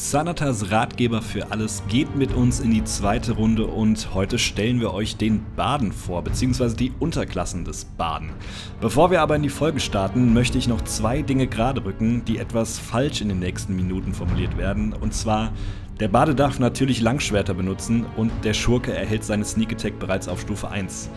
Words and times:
Xanatas 0.00 0.70
Ratgeber 0.70 1.20
für 1.20 1.52
alles 1.52 1.82
geht 1.88 2.16
mit 2.16 2.32
uns 2.32 2.58
in 2.58 2.70
die 2.70 2.82
zweite 2.84 3.32
Runde 3.32 3.66
und 3.66 4.14
heute 4.14 4.38
stellen 4.38 4.80
wir 4.80 4.94
euch 4.94 5.18
den 5.18 5.44
Baden 5.56 5.92
vor, 5.92 6.24
beziehungsweise 6.24 6.74
die 6.74 6.90
Unterklassen 6.98 7.66
des 7.66 7.84
Baden. 7.84 8.30
Bevor 8.80 9.10
wir 9.10 9.20
aber 9.20 9.36
in 9.36 9.42
die 9.42 9.50
Folge 9.50 9.78
starten, 9.78 10.32
möchte 10.32 10.56
ich 10.56 10.68
noch 10.68 10.82
zwei 10.84 11.20
Dinge 11.20 11.46
gerade 11.46 11.84
rücken, 11.84 12.24
die 12.24 12.38
etwas 12.38 12.78
falsch 12.78 13.20
in 13.20 13.28
den 13.28 13.40
nächsten 13.40 13.76
Minuten 13.76 14.14
formuliert 14.14 14.56
werden. 14.56 14.94
Und 14.94 15.12
zwar, 15.12 15.52
der 16.00 16.08
Bade 16.08 16.34
darf 16.34 16.58
natürlich 16.58 17.02
Langschwerter 17.02 17.52
benutzen 17.52 18.06
und 18.16 18.32
der 18.42 18.54
Schurke 18.54 18.94
erhält 18.94 19.22
seine 19.22 19.44
Sneak 19.44 19.72
Attack 19.74 19.98
bereits 19.98 20.28
auf 20.28 20.40
Stufe 20.40 20.70
1. 20.70 21.10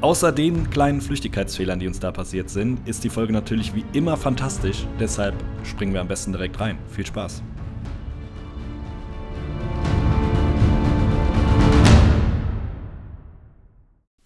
Außer 0.00 0.32
den 0.32 0.68
kleinen 0.70 1.00
Flüchtigkeitsfehlern, 1.00 1.78
die 1.78 1.86
uns 1.86 2.00
da 2.00 2.10
passiert 2.10 2.50
sind, 2.50 2.86
ist 2.88 3.04
die 3.04 3.08
Folge 3.08 3.32
natürlich 3.32 3.72
wie 3.72 3.84
immer 3.92 4.16
fantastisch. 4.16 4.84
Deshalb 4.98 5.36
springen 5.62 5.92
wir 5.92 6.00
am 6.00 6.08
besten 6.08 6.32
direkt 6.32 6.58
rein. 6.58 6.76
Viel 6.88 7.06
Spaß! 7.06 7.40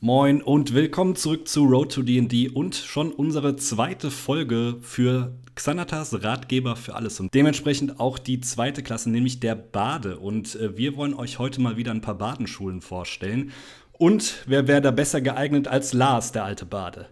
Moin 0.03 0.41
und 0.41 0.73
willkommen 0.73 1.15
zurück 1.15 1.47
zu 1.47 1.63
Road 1.63 1.93
to 1.93 2.03
D&D 2.03 2.49
und 2.49 2.75
schon 2.75 3.13
unsere 3.13 3.57
zweite 3.57 4.11
Folge 4.11 4.79
für 4.81 5.37
Xanatas 5.55 6.25
Ratgeber 6.25 6.75
für 6.75 6.95
alles 6.95 7.21
und 7.21 7.35
dementsprechend 7.35 8.01
auch 8.01 8.19
die 8.19 8.41
zweite 8.41 8.83
Klasse, 8.83 9.11
nämlich 9.11 9.41
der 9.41 9.57
Bade. 9.57 10.19
Und 10.19 10.55
äh, 10.55 10.75
wir 10.79 10.97
wollen 10.97 11.13
euch 11.13 11.39
heute 11.39 11.61
mal 11.61 11.77
wieder 11.77 11.91
ein 11.91 12.01
paar 12.01 12.15
Badenschulen 12.15 12.81
vorstellen. 12.81 13.53
Und 13.93 14.43
wer 14.47 14.67
wäre 14.67 14.81
da 14.81 14.91
besser 14.91 15.21
geeignet 15.21 15.69
als 15.69 15.93
Lars, 15.93 16.33
der 16.33 16.45
alte 16.45 16.65
Bade? 16.65 17.11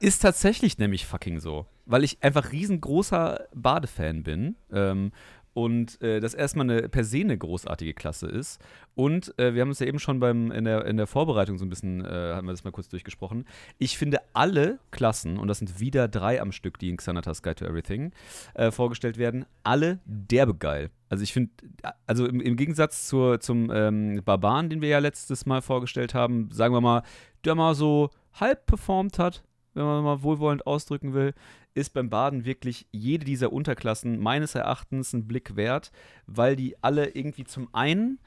Ist 0.00 0.22
tatsächlich 0.22 0.76
nämlich 0.76 1.06
fucking 1.06 1.38
so, 1.38 1.66
weil 1.86 2.02
ich 2.02 2.20
einfach 2.20 2.50
riesengroßer 2.50 3.46
Badefan 3.54 4.24
bin. 4.24 4.56
Ähm, 4.72 5.12
und 5.54 6.02
äh, 6.02 6.20
das 6.20 6.34
erstmal 6.34 6.68
eine 6.68 6.88
per 6.88 7.04
se 7.04 7.20
eine 7.20 7.38
großartige 7.38 7.94
Klasse 7.94 8.26
ist. 8.26 8.60
Und 8.96 9.36
äh, 9.38 9.54
wir 9.54 9.62
haben 9.62 9.70
es 9.70 9.78
ja 9.78 9.86
eben 9.86 10.00
schon 10.00 10.20
beim, 10.20 10.50
in, 10.50 10.64
der, 10.64 10.84
in 10.84 10.96
der 10.96 11.06
Vorbereitung 11.06 11.58
so 11.58 11.64
ein 11.64 11.70
bisschen, 11.70 12.04
äh, 12.04 12.08
haben 12.34 12.46
wir 12.46 12.52
das 12.52 12.64
mal 12.64 12.72
kurz 12.72 12.88
durchgesprochen. 12.88 13.46
Ich 13.78 13.96
finde 13.96 14.18
alle 14.32 14.80
Klassen, 14.90 15.38
und 15.38 15.48
das 15.48 15.58
sind 15.58 15.80
wieder 15.80 16.08
drei 16.08 16.40
am 16.40 16.52
Stück, 16.52 16.78
die 16.78 16.90
in 16.90 16.96
Xanatas 16.96 17.42
Guide 17.42 17.56
to 17.56 17.64
Everything 17.64 18.12
äh, 18.54 18.70
vorgestellt 18.70 19.16
werden, 19.16 19.46
alle 19.62 20.00
derbe 20.04 20.54
geil. 20.54 20.90
Also 21.08 21.22
ich 21.22 21.32
finde, 21.32 21.52
also 22.06 22.26
im, 22.26 22.40
im, 22.40 22.56
Gegensatz 22.56 23.06
zur, 23.06 23.38
zum 23.38 23.70
ähm, 23.72 24.22
Barbaren, 24.24 24.68
den 24.70 24.82
wir 24.82 24.88
ja 24.88 24.98
letztes 24.98 25.46
Mal 25.46 25.62
vorgestellt 25.62 26.14
haben, 26.14 26.50
sagen 26.50 26.74
wir 26.74 26.80
mal, 26.80 27.02
der 27.44 27.54
mal 27.54 27.74
so 27.76 28.10
halb 28.32 28.66
performt 28.66 29.20
hat, 29.20 29.44
wenn 29.74 29.84
man 29.84 30.04
mal 30.04 30.22
wohlwollend 30.22 30.66
ausdrücken 30.66 31.14
will, 31.14 31.34
ist 31.74 31.92
beim 31.92 32.08
Baden 32.08 32.44
wirklich 32.44 32.86
jede 32.92 33.24
dieser 33.24 33.52
Unterklassen 33.52 34.20
meines 34.20 34.54
Erachtens 34.54 35.12
ein 35.12 35.26
Blick 35.26 35.56
wert, 35.56 35.90
weil 36.26 36.56
die 36.56 36.76
alle 36.82 37.08
irgendwie 37.10 37.44
zum 37.44 37.68
einen 37.72 38.18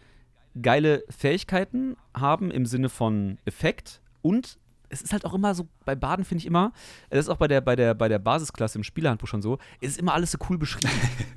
geile 0.62 1.04
Fähigkeiten 1.09 1.95
haben 2.14 2.52
im 2.52 2.66
Sinne 2.66 2.89
von 2.89 3.38
Effekt 3.45 4.02
und 4.22 4.59
es 4.89 5.02
ist 5.02 5.13
halt 5.13 5.25
auch 5.25 5.33
immer 5.33 5.53
so, 5.53 5.67
bei 5.85 5.95
Baden 5.95 6.25
finde 6.25 6.39
ich 6.39 6.45
immer, 6.45 6.71
das 7.09 7.21
ist 7.25 7.30
auch 7.30 7.38
bei 7.38 7.47
der, 7.47 7.61
bei, 7.61 7.75
der, 7.75 7.93
bei 7.93 8.07
der 8.07 8.19
Basisklasse 8.19 8.77
im 8.77 8.83
Spielerhandbuch 8.83 9.27
schon 9.27 9.41
so, 9.41 9.57
es 9.81 9.91
ist 9.91 9.99
immer 9.99 10.13
alles 10.13 10.31
so 10.31 10.38
cool 10.49 10.57
beschrieben. 10.57 10.89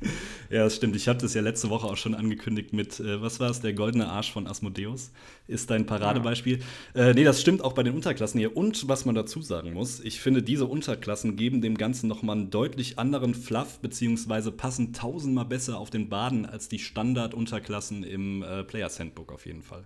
ja, 0.51 0.65
das 0.65 0.77
stimmt. 0.77 0.97
Ich 0.97 1.09
hatte 1.09 1.25
das 1.25 1.35
ja 1.35 1.43
letzte 1.43 1.71
Woche 1.71 1.87
auch 1.87 1.97
schon 1.97 2.15
angekündigt 2.15 2.73
mit, 2.73 3.01
äh, 3.01 3.21
was 3.21 3.41
war 3.41 3.51
es, 3.51 3.61
der 3.61 3.73
goldene 3.73 4.09
Arsch 4.09 4.33
von 4.33 4.47
Asmodeus 4.47 5.13
ist 5.47 5.71
dein 5.71 5.87
Paradebeispiel. 5.87 6.61
Ja. 6.95 7.09
Äh, 7.09 7.15
nee, 7.15 7.25
das 7.25 7.41
stimmt 7.41 7.63
auch 7.63 7.73
bei 7.73 7.83
den 7.83 7.95
Unterklassen 7.95 8.39
hier. 8.39 8.57
Und 8.57 8.89
was 8.89 9.05
man 9.05 9.15
dazu 9.15 9.43
sagen 9.43 9.73
muss, 9.73 10.01
ich 10.01 10.21
finde, 10.21 10.43
diese 10.43 10.67
Unterklassen 10.67 11.37
geben 11.37 11.61
dem 11.61 11.77
Ganzen 11.77 12.09
nochmal 12.09 12.37
einen 12.37 12.51
deutlich 12.51 12.99
anderen 12.99 13.35
Fluff, 13.35 13.81
beziehungsweise 13.81 14.53
passen 14.53 14.93
tausendmal 14.93 15.47
besser 15.47 15.79
auf 15.79 15.91
den 15.91 16.09
Baden 16.09 16.47
als 16.47 16.69
die 16.69 16.79
Standard-Unterklassen 16.79 18.05
im 18.05 18.43
äh, 18.43 18.65
Players 18.65 19.01
Handbook 19.01 19.33
auf 19.33 19.47
jeden 19.47 19.63
Fall. 19.63 19.85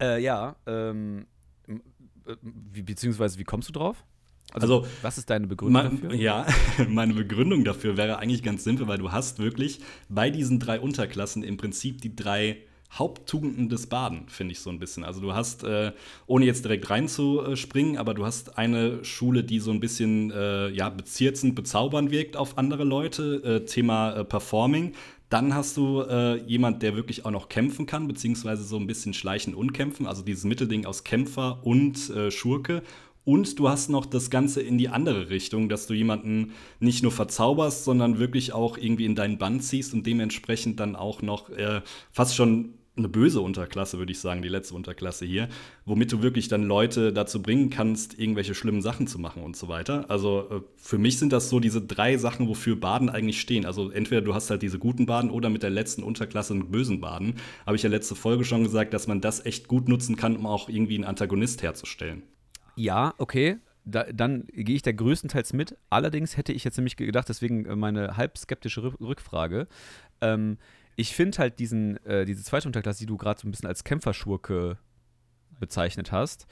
Äh, 0.00 0.22
ja, 0.22 0.56
ähm, 0.66 1.26
wie, 2.72 2.82
beziehungsweise 2.82 3.38
wie 3.38 3.44
kommst 3.44 3.68
du 3.68 3.72
drauf? 3.72 4.04
Also, 4.52 4.80
also, 4.80 4.88
was 5.02 5.18
ist 5.18 5.28
deine 5.28 5.46
Begründung 5.46 5.82
mein, 5.82 6.00
dafür? 6.00 6.14
Ja, 6.14 6.46
meine 6.88 7.14
Begründung 7.14 7.64
dafür 7.64 7.96
wäre 7.96 8.18
eigentlich 8.18 8.42
ganz 8.42 8.64
simpel, 8.64 8.86
weil 8.86 8.98
du 8.98 9.12
hast 9.12 9.38
wirklich 9.38 9.80
bei 10.08 10.30
diesen 10.30 10.60
drei 10.60 10.80
Unterklassen 10.80 11.42
im 11.42 11.56
Prinzip 11.56 12.00
die 12.00 12.14
drei 12.14 12.58
Haupttugenden 12.92 13.68
des 13.68 13.88
Baden, 13.88 14.28
finde 14.28 14.52
ich 14.52 14.60
so 14.60 14.70
ein 14.70 14.78
bisschen. 14.78 15.04
Also 15.04 15.20
du 15.20 15.34
hast, 15.34 15.64
äh, 15.64 15.92
ohne 16.26 16.46
jetzt 16.46 16.64
direkt 16.64 16.88
reinzuspringen, 16.88 17.98
aber 17.98 18.14
du 18.14 18.24
hast 18.24 18.56
eine 18.56 19.04
Schule, 19.04 19.44
die 19.44 19.58
so 19.58 19.72
ein 19.72 19.80
bisschen 19.80 20.30
äh, 20.30 20.68
ja, 20.68 20.88
bezierzend, 20.88 21.54
bezaubernd 21.56 22.10
wirkt 22.10 22.36
auf 22.36 22.56
andere 22.58 22.84
Leute, 22.84 23.42
äh, 23.44 23.64
Thema 23.66 24.12
äh, 24.12 24.24
Performing. 24.24 24.94
Dann 25.28 25.54
hast 25.54 25.76
du 25.76 26.02
äh, 26.02 26.36
jemand, 26.46 26.82
der 26.82 26.94
wirklich 26.94 27.24
auch 27.24 27.30
noch 27.30 27.48
kämpfen 27.48 27.86
kann, 27.86 28.06
beziehungsweise 28.06 28.62
so 28.62 28.76
ein 28.76 28.86
bisschen 28.86 29.12
schleichen 29.12 29.54
und 29.54 29.72
kämpfen, 29.72 30.06
also 30.06 30.22
dieses 30.22 30.44
Mittelding 30.44 30.86
aus 30.86 31.02
Kämpfer 31.02 31.60
und 31.64 32.10
äh, 32.10 32.30
Schurke. 32.30 32.82
Und 33.24 33.58
du 33.58 33.68
hast 33.68 33.90
noch 33.90 34.06
das 34.06 34.30
Ganze 34.30 34.62
in 34.62 34.78
die 34.78 34.88
andere 34.88 35.30
Richtung, 35.30 35.68
dass 35.68 35.88
du 35.88 35.94
jemanden 35.94 36.52
nicht 36.78 37.02
nur 37.02 37.10
verzauberst, 37.10 37.82
sondern 37.82 38.20
wirklich 38.20 38.52
auch 38.52 38.78
irgendwie 38.78 39.04
in 39.04 39.16
deinen 39.16 39.36
Band 39.36 39.64
ziehst 39.64 39.94
und 39.94 40.06
dementsprechend 40.06 40.78
dann 40.78 40.94
auch 40.94 41.22
noch 41.22 41.50
äh, 41.50 41.82
fast 42.12 42.36
schon 42.36 42.74
eine 42.96 43.08
böse 43.08 43.40
Unterklasse, 43.40 43.98
würde 43.98 44.12
ich 44.12 44.20
sagen, 44.20 44.42
die 44.42 44.48
letzte 44.48 44.74
Unterklasse 44.74 45.26
hier, 45.26 45.48
womit 45.84 46.12
du 46.12 46.22
wirklich 46.22 46.48
dann 46.48 46.62
Leute 46.64 47.12
dazu 47.12 47.42
bringen 47.42 47.68
kannst, 47.68 48.18
irgendwelche 48.18 48.54
schlimmen 48.54 48.80
Sachen 48.80 49.06
zu 49.06 49.18
machen 49.18 49.42
und 49.42 49.56
so 49.56 49.68
weiter. 49.68 50.06
Also 50.08 50.48
äh, 50.50 50.60
für 50.76 50.98
mich 50.98 51.18
sind 51.18 51.32
das 51.32 51.50
so 51.50 51.60
diese 51.60 51.82
drei 51.82 52.16
Sachen, 52.16 52.48
wofür 52.48 52.76
Baden 52.76 53.10
eigentlich 53.10 53.40
stehen. 53.40 53.66
Also 53.66 53.90
entweder 53.90 54.22
du 54.22 54.34
hast 54.34 54.50
halt 54.50 54.62
diese 54.62 54.78
guten 54.78 55.06
Baden 55.06 55.30
oder 55.30 55.50
mit 55.50 55.62
der 55.62 55.70
letzten 55.70 56.02
Unterklasse 56.02 56.54
einen 56.54 56.70
bösen 56.70 57.00
Baden. 57.00 57.34
Habe 57.66 57.76
ich 57.76 57.82
ja 57.82 57.90
letzte 57.90 58.14
Folge 58.14 58.44
schon 58.44 58.62
gesagt, 58.62 58.94
dass 58.94 59.06
man 59.06 59.20
das 59.20 59.44
echt 59.44 59.68
gut 59.68 59.88
nutzen 59.88 60.16
kann, 60.16 60.36
um 60.36 60.46
auch 60.46 60.68
irgendwie 60.68 60.94
einen 60.94 61.04
Antagonist 61.04 61.62
herzustellen. 61.62 62.22
Ja, 62.76 63.14
okay. 63.18 63.58
Da, 63.88 64.04
dann 64.12 64.46
gehe 64.52 64.74
ich 64.74 64.82
da 64.82 64.90
größtenteils 64.90 65.52
mit. 65.52 65.76
Allerdings 65.90 66.36
hätte 66.36 66.52
ich 66.52 66.64
jetzt 66.64 66.76
nämlich 66.76 66.96
gedacht, 66.96 67.28
deswegen 67.28 67.78
meine 67.78 68.16
halb 68.16 68.36
skeptische 68.36 68.82
Rückfrage. 69.00 69.68
Ähm, 70.20 70.58
ich 70.96 71.14
finde 71.14 71.38
halt 71.38 71.58
diesen, 71.58 72.04
äh, 72.04 72.24
diese 72.24 72.42
zweite 72.42 72.68
Unterklasse, 72.68 73.00
die 73.00 73.06
du 73.06 73.16
gerade 73.16 73.40
so 73.40 73.46
ein 73.46 73.50
bisschen 73.50 73.68
als 73.68 73.84
Kämpferschurke 73.84 74.78
bezeichnet 75.60 76.10
hast, 76.10 76.46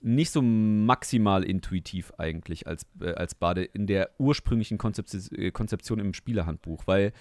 nicht 0.00 0.30
so 0.30 0.42
maximal 0.42 1.42
intuitiv 1.42 2.12
eigentlich 2.18 2.66
als, 2.66 2.86
äh, 3.00 3.12
als 3.14 3.34
Bade 3.34 3.64
in 3.64 3.86
der 3.86 4.10
ursprünglichen 4.18 4.78
Konzept 4.78 5.12
äh, 5.32 5.50
Konzeption 5.50 5.98
im 5.98 6.14
Spielerhandbuch, 6.14 6.86
weil 6.86 7.12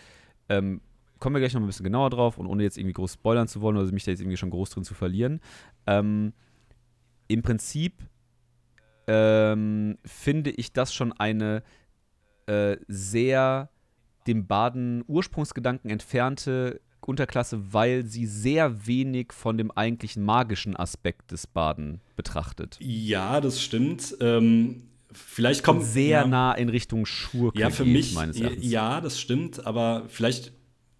ähm, 0.50 0.82
kommen 1.20 1.36
wir 1.36 1.40
gleich 1.40 1.54
noch 1.54 1.62
ein 1.62 1.68
bisschen 1.68 1.86
genauer 1.86 2.12
drauf 2.12 2.38
und 2.38 2.46
ohne 2.46 2.64
jetzt 2.64 2.78
irgendwie 2.78 2.94
groß 2.94 3.14
spoilern 3.14 3.48
zu 3.48 3.62
wollen 3.62 3.78
oder 3.78 3.92
mich 3.92 4.04
da 4.04 4.12
jetzt 4.12 4.22
irgendwie 4.22 4.38
schon 4.38 4.52
groß 4.52 4.70
drin 4.70 4.84
zu 4.84 4.94
verlieren. 4.94 5.40
Ähm, 5.88 6.34
Im 7.28 7.42
Prinzip 7.42 8.04
ähm, 9.08 9.98
finde 10.06 10.52
ich 10.52 10.74
das 10.74 10.94
schon 10.94 11.14
eine 11.14 11.64
äh, 12.46 12.78
sehr 12.88 13.70
dem 14.28 14.48
Baden-Ursprungsgedanken 14.48 15.90
entfernte 15.90 16.82
Unterklasse, 17.08 17.74
weil 17.74 18.06
sie 18.06 18.26
sehr 18.26 18.86
wenig 18.86 19.32
von 19.32 19.58
dem 19.58 19.72
eigentlichen 19.72 20.24
magischen 20.24 20.76
Aspekt 20.76 21.32
des 21.32 21.48
Baden 21.48 22.02
betrachtet. 22.18 22.78
Ja, 22.82 23.40
das 23.40 23.62
stimmt. 23.62 24.18
Ähm, 24.20 24.84
vielleicht 25.14 25.64
kommt 25.64 25.84
sehr 25.86 26.22
ja, 26.22 26.28
nah 26.28 26.54
in 26.54 26.68
Richtung 26.68 27.06
Schurke. 27.06 27.60
Ja, 27.60 27.70
für 27.70 27.86
geht, 27.86 27.94
mich 27.94 28.14
meines 28.14 28.40
Erachtens. 28.40 28.70
ja, 28.70 29.00
das 29.00 29.20
stimmt. 29.20 29.66
Aber 29.66 30.04
vielleicht 30.10 30.52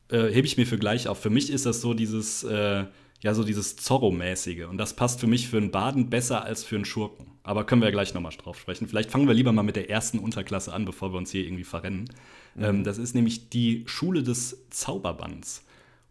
äh, 0.10 0.28
hebe 0.32 0.48
ich 0.48 0.56
mir 0.56 0.66
für 0.66 0.78
gleich 0.78 1.10
auf. 1.10 1.22
Für 1.22 1.30
mich 1.30 1.52
ist 1.52 1.66
das 1.66 1.82
so 1.82 1.94
dieses 1.94 2.44
äh, 2.46 2.86
ja 3.22 3.34
so 3.34 3.44
dieses 3.44 3.76
Zorro-mäßige. 3.76 4.66
Und 4.66 4.78
das 4.78 4.96
passt 4.96 5.20
für 5.20 5.28
mich 5.28 5.48
für 5.48 5.58
einen 5.58 5.72
Baden 5.72 6.10
besser 6.10 6.44
als 6.44 6.64
für 6.64 6.76
einen 6.76 6.86
Schurken. 6.86 7.28
Aber 7.44 7.66
können 7.66 7.82
wir 7.82 7.88
ja 7.88 7.92
gleich 7.92 8.14
nochmal 8.14 8.34
drauf 8.38 8.60
sprechen. 8.60 8.88
Vielleicht 8.88 9.10
fangen 9.10 9.28
wir 9.28 9.34
lieber 9.34 9.52
mal 9.52 9.64
mit 9.64 9.76
der 9.76 9.90
ersten 9.90 10.20
Unterklasse 10.20 10.74
an, 10.74 10.86
bevor 10.86 11.14
wir 11.14 11.18
uns 11.18 11.32
hier 11.32 11.44
irgendwie 11.44 11.64
verrennen. 11.64 12.10
Mhm. 12.56 12.64
Ähm, 12.64 12.84
das 12.84 12.98
ist 12.98 13.16
nämlich 13.16 13.50
die 13.50 13.84
Schule 13.88 14.24
des 14.24 14.68
Zauberbands. 14.70 15.64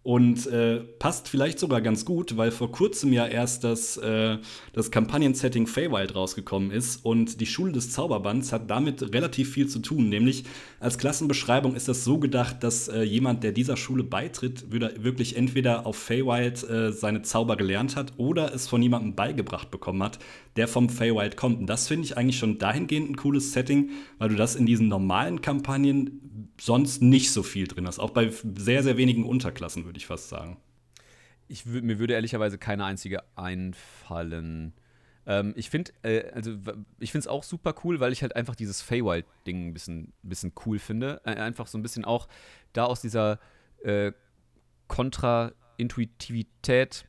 Und 0.07 0.47
äh, 0.47 0.85
passt 1.01 1.27
vielleicht 1.27 1.59
sogar 1.59 1.81
ganz 1.81 2.05
gut, 2.05 2.37
weil 2.37 2.53
vor 2.53 2.71
kurzem 2.71 3.13
ja 3.13 3.27
erst 3.27 3.65
das, 3.65 3.97
äh, 3.97 4.39
das 4.73 4.93
Kampagnen-Setting 4.93 5.67
Feywild 5.67 6.15
rausgekommen 6.15 6.71
ist 6.71 7.05
und 7.05 7.41
die 7.41 7.47
Schule 7.47 7.73
des 7.73 7.91
Zauberbands 7.91 8.53
hat 8.53 8.71
damit 8.71 9.13
relativ 9.13 9.51
viel 9.51 9.67
zu 9.67 9.81
tun. 9.81 10.09
Nämlich 10.09 10.45
als 10.79 10.99
Klassenbeschreibung 10.99 11.75
ist 11.75 11.89
das 11.89 12.05
so 12.05 12.19
gedacht, 12.19 12.63
dass 12.63 12.87
äh, 12.87 13.03
jemand, 13.03 13.43
der 13.43 13.51
dieser 13.51 13.77
Schule 13.77 14.05
beitritt, 14.05 14.71
wirklich 14.71 15.35
entweder 15.37 15.87
auf 15.87 15.97
Feywild 15.97 16.63
äh, 16.71 16.93
seine 16.93 17.23
Zauber 17.23 17.57
gelernt 17.57 17.97
hat 17.97 18.13
oder 18.17 18.55
es 18.55 18.69
von 18.69 18.81
jemandem 18.81 19.17
beigebracht 19.17 19.73
bekommen 19.73 20.05
hat, 20.05 20.21
der 20.55 20.69
vom 20.69 20.89
Feywild 20.89 21.37
kommt. 21.37 21.59
Und 21.59 21.67
das 21.67 21.89
finde 21.89 22.05
ich 22.05 22.17
eigentlich 22.17 22.39
schon 22.39 22.59
dahingehend 22.59 23.11
ein 23.11 23.17
cooles 23.17 23.51
Setting, 23.51 23.91
weil 24.19 24.29
du 24.29 24.37
das 24.37 24.55
in 24.55 24.67
diesen 24.67 24.87
normalen 24.87 25.41
Kampagnen 25.41 26.21
sonst 26.61 27.03
nicht 27.03 27.31
so 27.31 27.43
viel 27.43 27.67
drin 27.67 27.87
hast. 27.87 27.99
Auch 27.99 28.11
bei 28.11 28.31
sehr, 28.57 28.83
sehr 28.83 28.97
wenigen 28.97 29.25
Unterklassen, 29.25 29.85
würde 29.85 29.96
ich 29.99 30.07
fast 30.07 30.29
sagen. 30.29 30.59
Ich 31.49 31.67
mir 31.67 31.99
würde 31.99 32.15
ehrlicherweise 32.15 32.59
keine 32.59 32.85
einzige 32.85 33.23
einfallen. 33.37 34.73
Ähm, 35.27 35.53
ich 35.57 35.71
finde 35.71 35.93
äh, 36.03 36.31
also, 36.33 36.53
ich 36.99 37.13
finde 37.13 37.21
es 37.21 37.29
auch 37.29 37.43
super 37.43 37.75
cool, 37.85 38.01
weil 38.01 38.13
ich 38.13 38.23
halt 38.23 38.37
einfach 38.37 38.57
dieses 38.57 38.83
Feywild-Ding 38.83 39.69
ein 39.69 39.73
bisschen, 39.73 40.13
bisschen 40.23 40.53
cool 40.65 40.79
finde. 40.79 41.21
Äh, 41.25 41.35
einfach 41.35 41.67
so 41.67 41.79
ein 41.79 41.83
bisschen 41.83 42.05
auch 42.05 42.29
da 42.73 42.85
aus 42.85 43.01
dieser 43.01 43.41
äh, 43.83 44.13
Kontraintuitivität 44.89 47.07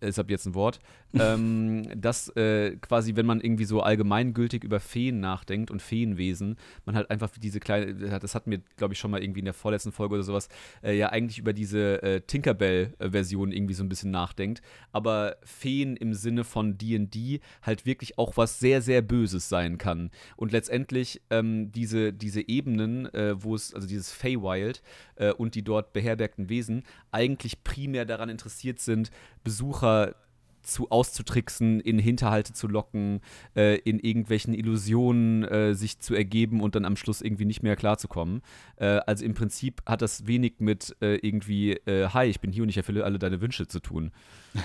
ist 0.00 0.18
ab 0.18 0.30
jetzt 0.30 0.46
ein 0.46 0.54
Wort, 0.54 0.78
ähm, 1.18 1.88
dass 2.00 2.28
äh, 2.36 2.76
quasi, 2.76 3.16
wenn 3.16 3.26
man 3.26 3.40
irgendwie 3.40 3.64
so 3.64 3.80
allgemeingültig 3.80 4.62
über 4.62 4.80
Feen 4.80 5.20
nachdenkt 5.20 5.70
und 5.70 5.82
Feenwesen, 5.82 6.56
man 6.84 6.94
halt 6.94 7.10
einfach 7.10 7.30
diese 7.36 7.58
kleine, 7.58 7.94
das 8.20 8.34
hat 8.34 8.46
mir, 8.46 8.60
glaube 8.76 8.94
ich, 8.94 9.00
schon 9.00 9.10
mal 9.10 9.22
irgendwie 9.22 9.40
in 9.40 9.44
der 9.44 9.54
vorletzten 9.54 9.92
Folge 9.92 10.14
oder 10.14 10.22
sowas, 10.22 10.48
äh, 10.82 10.96
ja 10.96 11.08
eigentlich 11.10 11.38
über 11.38 11.52
diese 11.52 12.02
äh, 12.02 12.20
Tinkerbell-Version 12.20 13.52
irgendwie 13.52 13.74
so 13.74 13.82
ein 13.82 13.88
bisschen 13.88 14.10
nachdenkt. 14.10 14.62
Aber 14.92 15.36
Feen 15.42 15.96
im 15.96 16.14
Sinne 16.14 16.44
von 16.44 16.78
DD 16.78 17.40
halt 17.62 17.86
wirklich 17.86 18.18
auch 18.18 18.36
was 18.36 18.60
sehr, 18.60 18.82
sehr 18.82 19.02
Böses 19.02 19.48
sein 19.48 19.78
kann. 19.78 20.10
Und 20.36 20.52
letztendlich 20.52 21.22
ähm, 21.30 21.72
diese, 21.72 22.12
diese 22.12 22.46
Ebenen, 22.48 23.12
äh, 23.14 23.42
wo 23.42 23.54
es, 23.54 23.74
also 23.74 23.88
dieses 23.88 24.12
Feywild 24.12 24.82
äh, 25.16 25.32
und 25.32 25.54
die 25.54 25.62
dort 25.62 25.92
beherbergten 25.92 26.48
Wesen, 26.48 26.84
eigentlich 27.10 27.64
primär 27.64 28.04
daran 28.04 28.28
interessiert 28.28 28.78
sind, 28.78 29.10
Besucher 29.42 30.14
zu 30.62 30.90
auszutricksen, 30.90 31.80
in 31.80 31.98
Hinterhalte 31.98 32.52
zu 32.52 32.68
locken, 32.68 33.20
äh, 33.56 33.78
in 33.78 33.98
irgendwelchen 33.98 34.54
Illusionen 34.54 35.44
äh, 35.44 35.74
sich 35.74 35.98
zu 35.98 36.14
ergeben 36.14 36.60
und 36.60 36.74
dann 36.74 36.84
am 36.84 36.96
Schluss 36.96 37.20
irgendwie 37.20 37.44
nicht 37.44 37.62
mehr 37.62 37.76
klarzukommen. 37.76 38.42
Äh, 38.76 39.00
also 39.06 39.24
im 39.24 39.34
Prinzip 39.34 39.82
hat 39.86 40.02
das 40.02 40.26
wenig 40.26 40.54
mit 40.58 40.96
äh, 41.00 41.16
irgendwie, 41.16 41.72
äh, 41.72 42.08
hi, 42.08 42.26
ich 42.26 42.40
bin 42.40 42.52
hier 42.52 42.62
und 42.62 42.68
ich 42.68 42.76
erfülle 42.76 43.04
alle 43.04 43.18
deine 43.18 43.40
Wünsche 43.40 43.66
zu 43.66 43.80
tun. 43.80 44.12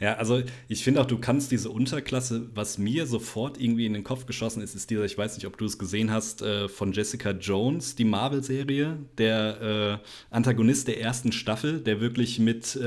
Ja, 0.00 0.14
also 0.14 0.42
ich 0.68 0.84
finde 0.84 1.00
auch, 1.00 1.06
du 1.06 1.18
kannst 1.18 1.50
diese 1.50 1.70
Unterklasse, 1.70 2.48
was 2.54 2.78
mir 2.78 3.06
sofort 3.06 3.60
irgendwie 3.60 3.84
in 3.84 3.92
den 3.92 4.04
Kopf 4.04 4.24
geschossen 4.24 4.62
ist, 4.62 4.74
ist 4.74 4.88
dieser, 4.88 5.04
ich 5.04 5.18
weiß 5.18 5.34
nicht, 5.34 5.46
ob 5.46 5.58
du 5.58 5.66
es 5.66 5.78
gesehen 5.78 6.10
hast, 6.10 6.40
äh, 6.40 6.68
von 6.68 6.92
Jessica 6.92 7.32
Jones, 7.32 7.94
die 7.94 8.04
Marvel-Serie, 8.04 8.96
der 9.18 10.00
Antagonist 10.30 10.88
der 10.88 11.00
ersten 11.00 11.32
Staffel, 11.32 11.80
der 11.80 12.00
wirklich 12.00 12.38
mit 12.38 12.78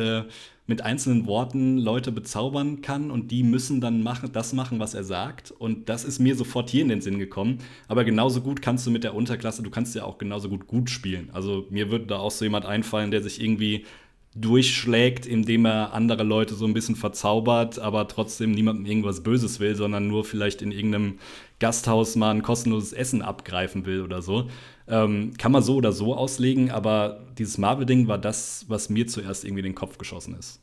mit 0.67 0.81
einzelnen 0.83 1.25
Worten 1.25 1.77
Leute 1.77 2.11
bezaubern 2.11 2.81
kann 2.81 3.11
und 3.11 3.31
die 3.31 3.43
müssen 3.43 3.81
dann 3.81 4.03
machen, 4.03 4.29
das 4.31 4.53
machen, 4.53 4.79
was 4.79 4.93
er 4.93 5.03
sagt. 5.03 5.51
Und 5.51 5.89
das 5.89 6.05
ist 6.05 6.19
mir 6.19 6.35
sofort 6.35 6.69
hier 6.69 6.81
in 6.81 6.89
den 6.89 7.01
Sinn 7.01 7.19
gekommen. 7.19 7.59
Aber 7.87 8.03
genauso 8.03 8.41
gut 8.41 8.61
kannst 8.61 8.85
du 8.87 8.91
mit 8.91 9.03
der 9.03 9.15
Unterklasse, 9.15 9.63
du 9.63 9.69
kannst 9.69 9.95
ja 9.95 10.03
auch 10.03 10.17
genauso 10.17 10.49
gut 10.49 10.67
gut 10.67 10.89
spielen. 10.89 11.29
Also 11.33 11.65
mir 11.69 11.91
würde 11.91 12.05
da 12.05 12.19
auch 12.19 12.31
so 12.31 12.45
jemand 12.45 12.65
einfallen, 12.65 13.11
der 13.11 13.21
sich 13.21 13.41
irgendwie 13.41 13.85
durchschlägt, 14.33 15.25
indem 15.25 15.65
er 15.65 15.93
andere 15.93 16.23
Leute 16.23 16.55
so 16.55 16.65
ein 16.65 16.73
bisschen 16.73 16.95
verzaubert, 16.95 17.79
aber 17.79 18.07
trotzdem 18.07 18.51
niemandem 18.51 18.85
irgendwas 18.85 19.23
Böses 19.23 19.59
will, 19.59 19.75
sondern 19.75 20.07
nur 20.07 20.23
vielleicht 20.23 20.61
in 20.61 20.71
irgendeinem 20.71 21.19
Gasthaus 21.59 22.15
mal 22.15 22.31
ein 22.31 22.41
kostenloses 22.41 22.93
Essen 22.93 23.21
abgreifen 23.21 23.85
will 23.85 24.01
oder 24.01 24.21
so. 24.21 24.49
Ähm, 24.87 25.33
kann 25.37 25.51
man 25.51 25.63
so 25.63 25.75
oder 25.75 25.91
so 25.91 26.15
auslegen, 26.15 26.71
aber 26.71 27.25
dieses 27.37 27.57
Marvel-Ding 27.57 28.07
war 28.07 28.17
das, 28.17 28.65
was 28.69 28.89
mir 28.89 29.05
zuerst 29.07 29.43
irgendwie 29.43 29.59
in 29.59 29.65
den 29.65 29.75
Kopf 29.75 29.97
geschossen 29.97 30.35
ist. 30.35 30.61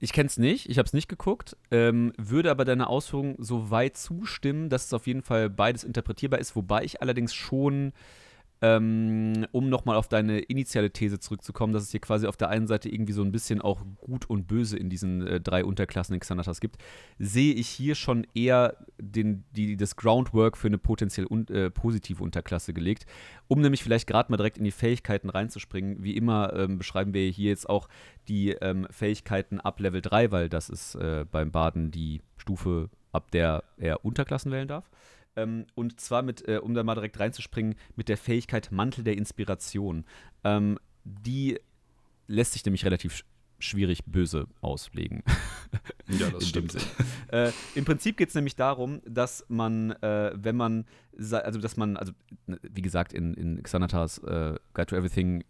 Ich 0.00 0.12
kenne 0.12 0.26
es 0.26 0.36
nicht, 0.36 0.68
ich 0.68 0.78
habe 0.78 0.86
es 0.86 0.92
nicht 0.92 1.08
geguckt, 1.08 1.56
ähm, 1.70 2.12
würde 2.18 2.50
aber 2.50 2.64
deiner 2.64 2.90
Ausführung 2.90 3.36
so 3.38 3.70
weit 3.70 3.96
zustimmen, 3.96 4.68
dass 4.68 4.86
es 4.86 4.92
auf 4.92 5.06
jeden 5.06 5.22
Fall 5.22 5.48
beides 5.48 5.84
interpretierbar 5.84 6.40
ist, 6.40 6.56
wobei 6.56 6.84
ich 6.84 7.00
allerdings 7.00 7.32
schon 7.32 7.92
ähm, 8.64 9.46
um 9.52 9.68
nochmal 9.68 9.96
auf 9.96 10.08
deine 10.08 10.38
initiale 10.38 10.90
These 10.90 11.18
zurückzukommen, 11.18 11.74
dass 11.74 11.82
es 11.82 11.90
hier 11.90 12.00
quasi 12.00 12.26
auf 12.26 12.38
der 12.38 12.48
einen 12.48 12.66
Seite 12.66 12.88
irgendwie 12.88 13.12
so 13.12 13.22
ein 13.22 13.30
bisschen 13.30 13.60
auch 13.60 13.82
Gut 13.98 14.30
und 14.30 14.46
Böse 14.46 14.78
in 14.78 14.88
diesen 14.88 15.26
äh, 15.26 15.38
drei 15.38 15.66
Unterklassen 15.66 16.14
in 16.14 16.20
Xanatas 16.20 16.60
gibt, 16.60 16.78
sehe 17.18 17.52
ich 17.52 17.68
hier 17.68 17.94
schon 17.94 18.26
eher 18.34 18.78
den, 18.98 19.44
die, 19.50 19.76
das 19.76 19.96
Groundwork 19.96 20.56
für 20.56 20.68
eine 20.68 20.78
potenziell 20.78 21.26
un, 21.26 21.46
äh, 21.48 21.70
positive 21.70 22.22
Unterklasse 22.22 22.72
gelegt, 22.72 23.04
um 23.48 23.60
nämlich 23.60 23.82
vielleicht 23.82 24.06
gerade 24.06 24.32
mal 24.32 24.38
direkt 24.38 24.56
in 24.56 24.64
die 24.64 24.70
Fähigkeiten 24.70 25.28
reinzuspringen. 25.28 26.02
Wie 26.02 26.16
immer 26.16 26.54
ähm, 26.54 26.78
beschreiben 26.78 27.12
wir 27.12 27.28
hier 27.28 27.50
jetzt 27.50 27.68
auch 27.68 27.90
die 28.28 28.52
ähm, 28.52 28.86
Fähigkeiten 28.90 29.60
ab 29.60 29.78
Level 29.78 30.00
3, 30.00 30.30
weil 30.30 30.48
das 30.48 30.70
ist 30.70 30.94
äh, 30.94 31.26
beim 31.30 31.50
Baden 31.50 31.90
die 31.90 32.22
Stufe, 32.38 32.88
ab 33.12 33.30
der 33.30 33.62
er 33.76 34.06
Unterklassen 34.06 34.50
wählen 34.52 34.68
darf. 34.68 34.88
Ähm, 35.36 35.66
und 35.74 36.00
zwar 36.00 36.22
mit, 36.22 36.46
äh, 36.48 36.58
um 36.58 36.74
da 36.74 36.82
mal 36.82 36.94
direkt 36.94 37.18
reinzuspringen, 37.18 37.74
mit 37.96 38.08
der 38.08 38.16
Fähigkeit 38.16 38.70
Mantel 38.70 39.04
der 39.04 39.16
Inspiration. 39.16 40.04
Ähm, 40.44 40.78
die 41.04 41.58
lässt 42.26 42.52
sich 42.52 42.64
nämlich 42.64 42.84
relativ 42.84 43.24
schwierig 43.58 44.04
böse 44.06 44.46
auslegen. 44.60 45.22
Ja, 46.06 46.30
das 46.30 46.48
stimmt. 46.48 46.76
Äh, 47.32 47.50
Im 47.74 47.86
Prinzip 47.86 48.18
geht 48.18 48.28
es 48.28 48.34
nämlich 48.34 48.56
darum, 48.56 49.00
dass 49.06 49.44
man, 49.48 49.90
äh, 50.02 50.32
wenn 50.34 50.54
man, 50.54 50.84
also 51.18 51.58
dass 51.58 51.76
man, 51.78 51.96
also 51.96 52.12
wie 52.46 52.82
gesagt, 52.82 53.14
in, 53.14 53.32
in 53.34 53.62
Xanatas 53.62 54.18
äh, 54.18 54.54
Guide 54.74 54.86
to 54.86 54.96
Everything 54.96 55.44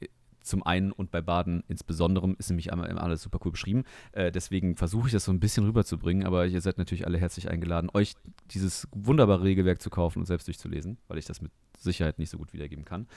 zum 0.45 0.63
einen 0.63 0.93
und 0.93 1.11
bei 1.11 1.21
Baden 1.21 1.65
insbesondere 1.69 2.35
ist 2.39 2.51
nämlich 2.51 2.73
alles 2.73 3.23
super 3.23 3.41
cool 3.45 3.53
beschrieben. 3.53 3.85
Äh, 4.13 4.31
deswegen 4.31 4.77
versuche 4.77 5.09
ich 5.09 5.13
das 5.13 5.25
so 5.25 5.33
ein 5.33 5.41
bisschen 5.41 5.65
rüberzubringen, 5.65 6.27
aber 6.27 6.47
ihr 6.47 6.61
seid 6.61 6.79
natürlich 6.79 7.07
alle 7.07 7.19
herzlich 7.19 7.51
eingeladen, 7.51 7.91
euch 7.93 8.15
dieses 8.51 8.87
wunderbare 8.93 9.43
Regelwerk 9.43 9.81
zu 9.81 9.91
kaufen 9.91 10.21
und 10.21 10.27
selbst 10.27 10.47
durchzulesen, 10.47 10.99
weil 11.09 11.19
ich 11.19 11.25
das 11.25 11.41
mit 11.41 11.51
Sicherheit 11.79 12.19
nicht 12.19 12.31
so 12.31 12.39
gut 12.39 12.53
wiedergeben 12.53 12.85
kann. 12.85 13.09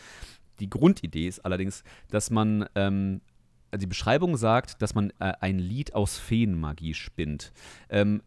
Die 0.60 0.70
Grundidee 0.70 1.28
ist 1.28 1.46
allerdings, 1.46 1.84
dass 2.10 2.32
man 2.32 2.66
ähm, 2.76 3.22
also 3.72 3.82
die 3.82 3.88
Beschreibung 3.88 4.38
sagt, 4.38 4.82
dass 4.82 4.96
man 4.96 5.12
äh, 5.20 5.34
ein 5.42 5.60
Lied 5.60 5.94
aus 5.94 6.18
Feenmagie 6.18 6.94
spinnt. 6.94 7.52
Ähm, 7.90 8.22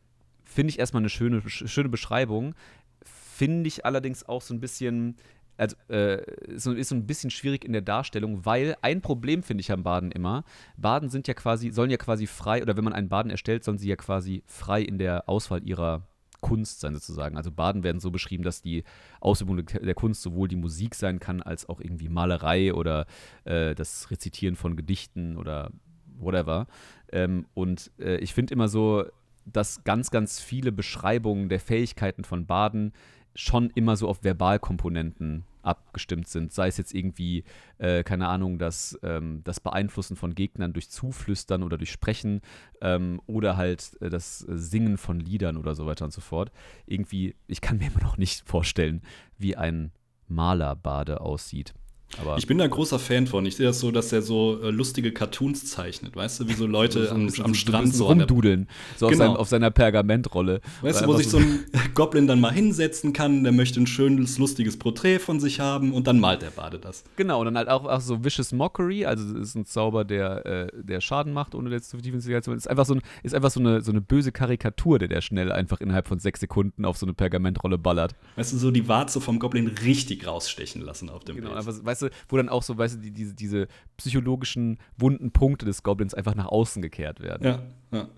Finde 0.45 0.71
ich 0.71 0.79
erstmal 0.79 1.03
eine 1.03 1.09
schöne, 1.09 1.43
schöne 1.49 1.89
Beschreibung. 1.89 2.55
Finde 3.03 3.69
ich 3.69 3.85
allerdings 3.85 4.29
auch 4.29 4.43
so 4.43 4.53
ein 4.53 4.61
bisschen 4.61 5.17
also 5.61 5.77
äh, 5.91 6.23
ist, 6.47 6.65
so, 6.65 6.73
ist 6.73 6.89
so 6.89 6.95
ein 6.95 7.07
bisschen 7.07 7.31
schwierig 7.31 7.65
in 7.65 7.73
der 7.73 7.83
Darstellung, 7.83 8.45
weil 8.47 8.77
ein 8.83 9.03
Problem 9.03 9.43
finde 9.43 9.61
ich 9.61 9.71
am 9.71 9.83
Baden 9.83 10.11
immer, 10.11 10.45
Baden 10.77 11.11
sind 11.11 11.29
ja 11.29 11.35
quasi, 11.35 11.71
sollen 11.71 11.91
ja 11.91 11.99
quasi 11.99 12.27
frei, 12.27 12.63
oder 12.63 12.77
wenn 12.77 12.85
man 12.85 12.95
einen 12.95 13.09
Baden 13.09 13.31
erstellt, 13.31 13.63
sollen 13.63 13.79
sie 13.79 13.89
ja 13.89 13.97
quasi 13.97 14.43
frei 14.47 14.83
in 14.83 14.99
der 14.99 15.29
Auswahl 15.29 15.63
ihrer 15.63 16.07
Kunst 16.41 16.81
sein 16.81 16.95
sozusagen. 16.95 17.37
Also 17.37 17.53
Baden 17.53 17.83
werden 17.83 18.01
so 18.01 18.11
beschrieben, 18.11 18.43
dass 18.43 18.63
die 18.63 18.85
Ausübung 19.21 19.65
der 19.67 19.95
Kunst 19.95 20.23
sowohl 20.23 20.49
die 20.49 20.57
Musik 20.57 20.95
sein 20.95 21.21
kann, 21.21 21.43
als 21.43 21.69
auch 21.69 21.81
irgendwie 21.81 22.09
Malerei 22.09 22.73
oder 22.73 23.07
äh, 23.45 23.75
das 23.75 24.11
Rezitieren 24.11 24.57
von 24.57 24.77
Gedichten 24.77 25.37
oder 25.37 25.71
whatever. 26.19 26.67
Ähm, 27.13 27.47
und 27.53 27.91
äh, 27.99 28.17
ich 28.17 28.33
finde 28.33 28.55
immer 28.55 28.69
so, 28.69 29.05
dass 29.45 29.85
ganz, 29.85 30.11
ganz 30.11 30.41
viele 30.41 30.73
Beschreibungen 30.73 31.51
der 31.51 31.61
Fähigkeiten 31.61 32.25
von 32.25 32.47
Baden 32.47 32.93
schon 33.35 33.71
immer 33.75 33.97
so 33.97 34.09
auf 34.09 34.23
Verbalkomponenten 34.23 35.45
abgestimmt 35.63 36.29
sind. 36.29 36.53
Sei 36.53 36.69
es 36.69 36.77
jetzt 36.77 36.95
irgendwie, 36.95 37.45
äh, 37.79 38.03
keine 38.03 38.29
Ahnung, 38.29 38.59
das, 38.59 38.99
ähm, 39.03 39.43
das 39.45 39.61
Beeinflussen 39.61 40.17
von 40.17 40.35
Gegnern 40.35 40.73
durch 40.73 40.91
Zuflüstern 40.91 41.63
oder 41.63 41.79
durch 41.79 41.91
Sprechen 41.91 42.41
ähm, 42.81 43.21
oder 43.27 43.57
halt 43.57 43.97
äh, 44.01 44.11
das 44.11 44.39
Singen 44.39 44.99
von 44.99 45.21
Liedern 45.21 45.57
oder 45.57 45.75
so 45.75 45.87
weiter 45.87 46.05
und 46.05 46.13
so 46.13 46.21
fort. 46.21 46.51
Irgendwie, 46.87 47.35
ich 47.47 47.61
kann 47.61 47.79
mir 47.79 47.89
immer 47.89 48.03
noch 48.03 48.17
nicht 48.17 48.49
vorstellen, 48.49 49.03
wie 49.39 49.57
ein 49.57 49.93
Malerbade 50.29 51.21
aussieht. 51.21 51.75
Aber 52.19 52.39
ich 52.39 52.47
bin 52.47 52.59
da 52.59 52.67
großer 52.67 52.99
Fan 52.99 53.27
von. 53.27 53.47
Ich 53.47 53.57
sehe 53.57 53.67
das 53.67 53.81
so, 53.81 53.91
dass 53.91 54.13
er 54.13 54.23
so 54.23 54.61
äh, 54.63 54.71
lustige 54.71 55.13
Cartoons 55.13 55.67
zeichnet. 55.67 56.17
Weißt 56.17 56.41
du, 56.41 56.49
wie 56.49 56.55
so 56.55 56.67
Leute 56.67 57.07
so, 57.07 57.15
am, 57.15 57.29
so, 57.29 57.45
am 57.45 57.55
Strand 57.55 57.95
so 57.95 58.07
rumdudeln. 58.07 58.69
So 58.97 59.09
genau. 59.09 59.25
auf, 59.25 59.29
sein, 59.29 59.37
auf, 59.37 59.49
seiner 59.49 59.71
Pergamentrolle. 59.71 60.61
Weißt 60.83 61.03
du, 61.03 61.07
wo 61.07 61.17
sich 61.17 61.29
so 61.29 61.39
ein 61.39 61.65
Goblin 61.95 62.27
dann 62.27 62.41
mal 62.41 62.53
hinsetzen 62.53 63.13
kann, 63.13 63.45
der 63.45 63.53
möchte 63.53 63.81
ein 63.81 63.87
schönes, 63.87 64.39
lustiges 64.39 64.79
Porträt 64.79 65.19
von 65.19 65.39
sich 65.41 65.61
haben 65.61 65.93
und 65.93 66.07
dann 66.07 66.19
malt 66.19 66.43
der 66.43 66.51
Bade 66.51 66.79
das. 66.79 67.05
Genau, 67.17 67.41
und 67.41 67.47
dann 67.47 67.57
halt 67.57 67.69
auch, 67.69 67.85
auch 67.85 68.01
so 68.01 68.25
Vicious 68.25 68.53
Mockery, 68.53 69.05
also 69.05 69.37
ist 69.39 69.55
ein 69.55 69.67
Zauber, 69.67 70.05
der, 70.05 70.47
äh, 70.47 70.69
der 70.75 71.01
Schaden 71.01 71.33
macht, 71.33 71.55
ohne 71.55 71.71
jetzt 71.71 71.91
zu 71.91 71.99
zu 71.99 72.53
Ist 72.53 72.69
einfach, 72.69 72.87
so, 72.87 72.95
ein, 72.95 73.03
ist 73.23 73.35
einfach 73.35 73.51
so, 73.51 73.61
eine, 73.61 73.83
so 73.83 73.93
eine 73.93 74.01
böse 74.01 74.33
Karikatur, 74.33 74.99
der 74.99 75.09
der 75.09 75.21
schnell 75.21 75.53
einfach 75.53 75.81
innerhalb 75.81 76.09
von 76.09 76.19
sechs 76.19 76.41
Sekunden 76.41 76.85
auf 76.85 76.97
so 76.97 77.05
eine 77.05 77.13
Pergamentrolle 77.13 77.79
ballert. 77.79 78.15
Weißt 78.37 78.53
du, 78.53 78.57
so 78.57 78.71
die 78.71 78.89
Warze 78.89 79.21
vom 79.21 79.39
Goblin 79.39 79.69
richtig 79.69 80.27
rausstechen 80.27 80.81
lassen 80.81 81.11
auf 81.11 81.25
dem 81.25 81.37
genau, 81.37 81.51
Bild. 81.53 81.67
Genau, 81.67 81.85
weißt 81.85 82.00
du, 82.03 82.11
wo 82.29 82.37
dann 82.37 82.49
auch 82.49 82.63
so, 82.63 82.77
weißt 82.77 82.97
du, 82.97 83.01
die, 83.01 83.11
diese, 83.11 83.35
diese 83.35 83.69
psychologischen 83.97 84.79
wunden 84.97 85.31
Punkte 85.31 85.67
des 85.67 85.83
Goblins 85.83 86.15
einfach 86.15 86.35
nach 86.35 86.47
außen 86.47 86.83
gekehrt 86.83 87.21
werden. 87.21 87.47
Ja, 87.47 87.63
ja. 87.93 88.09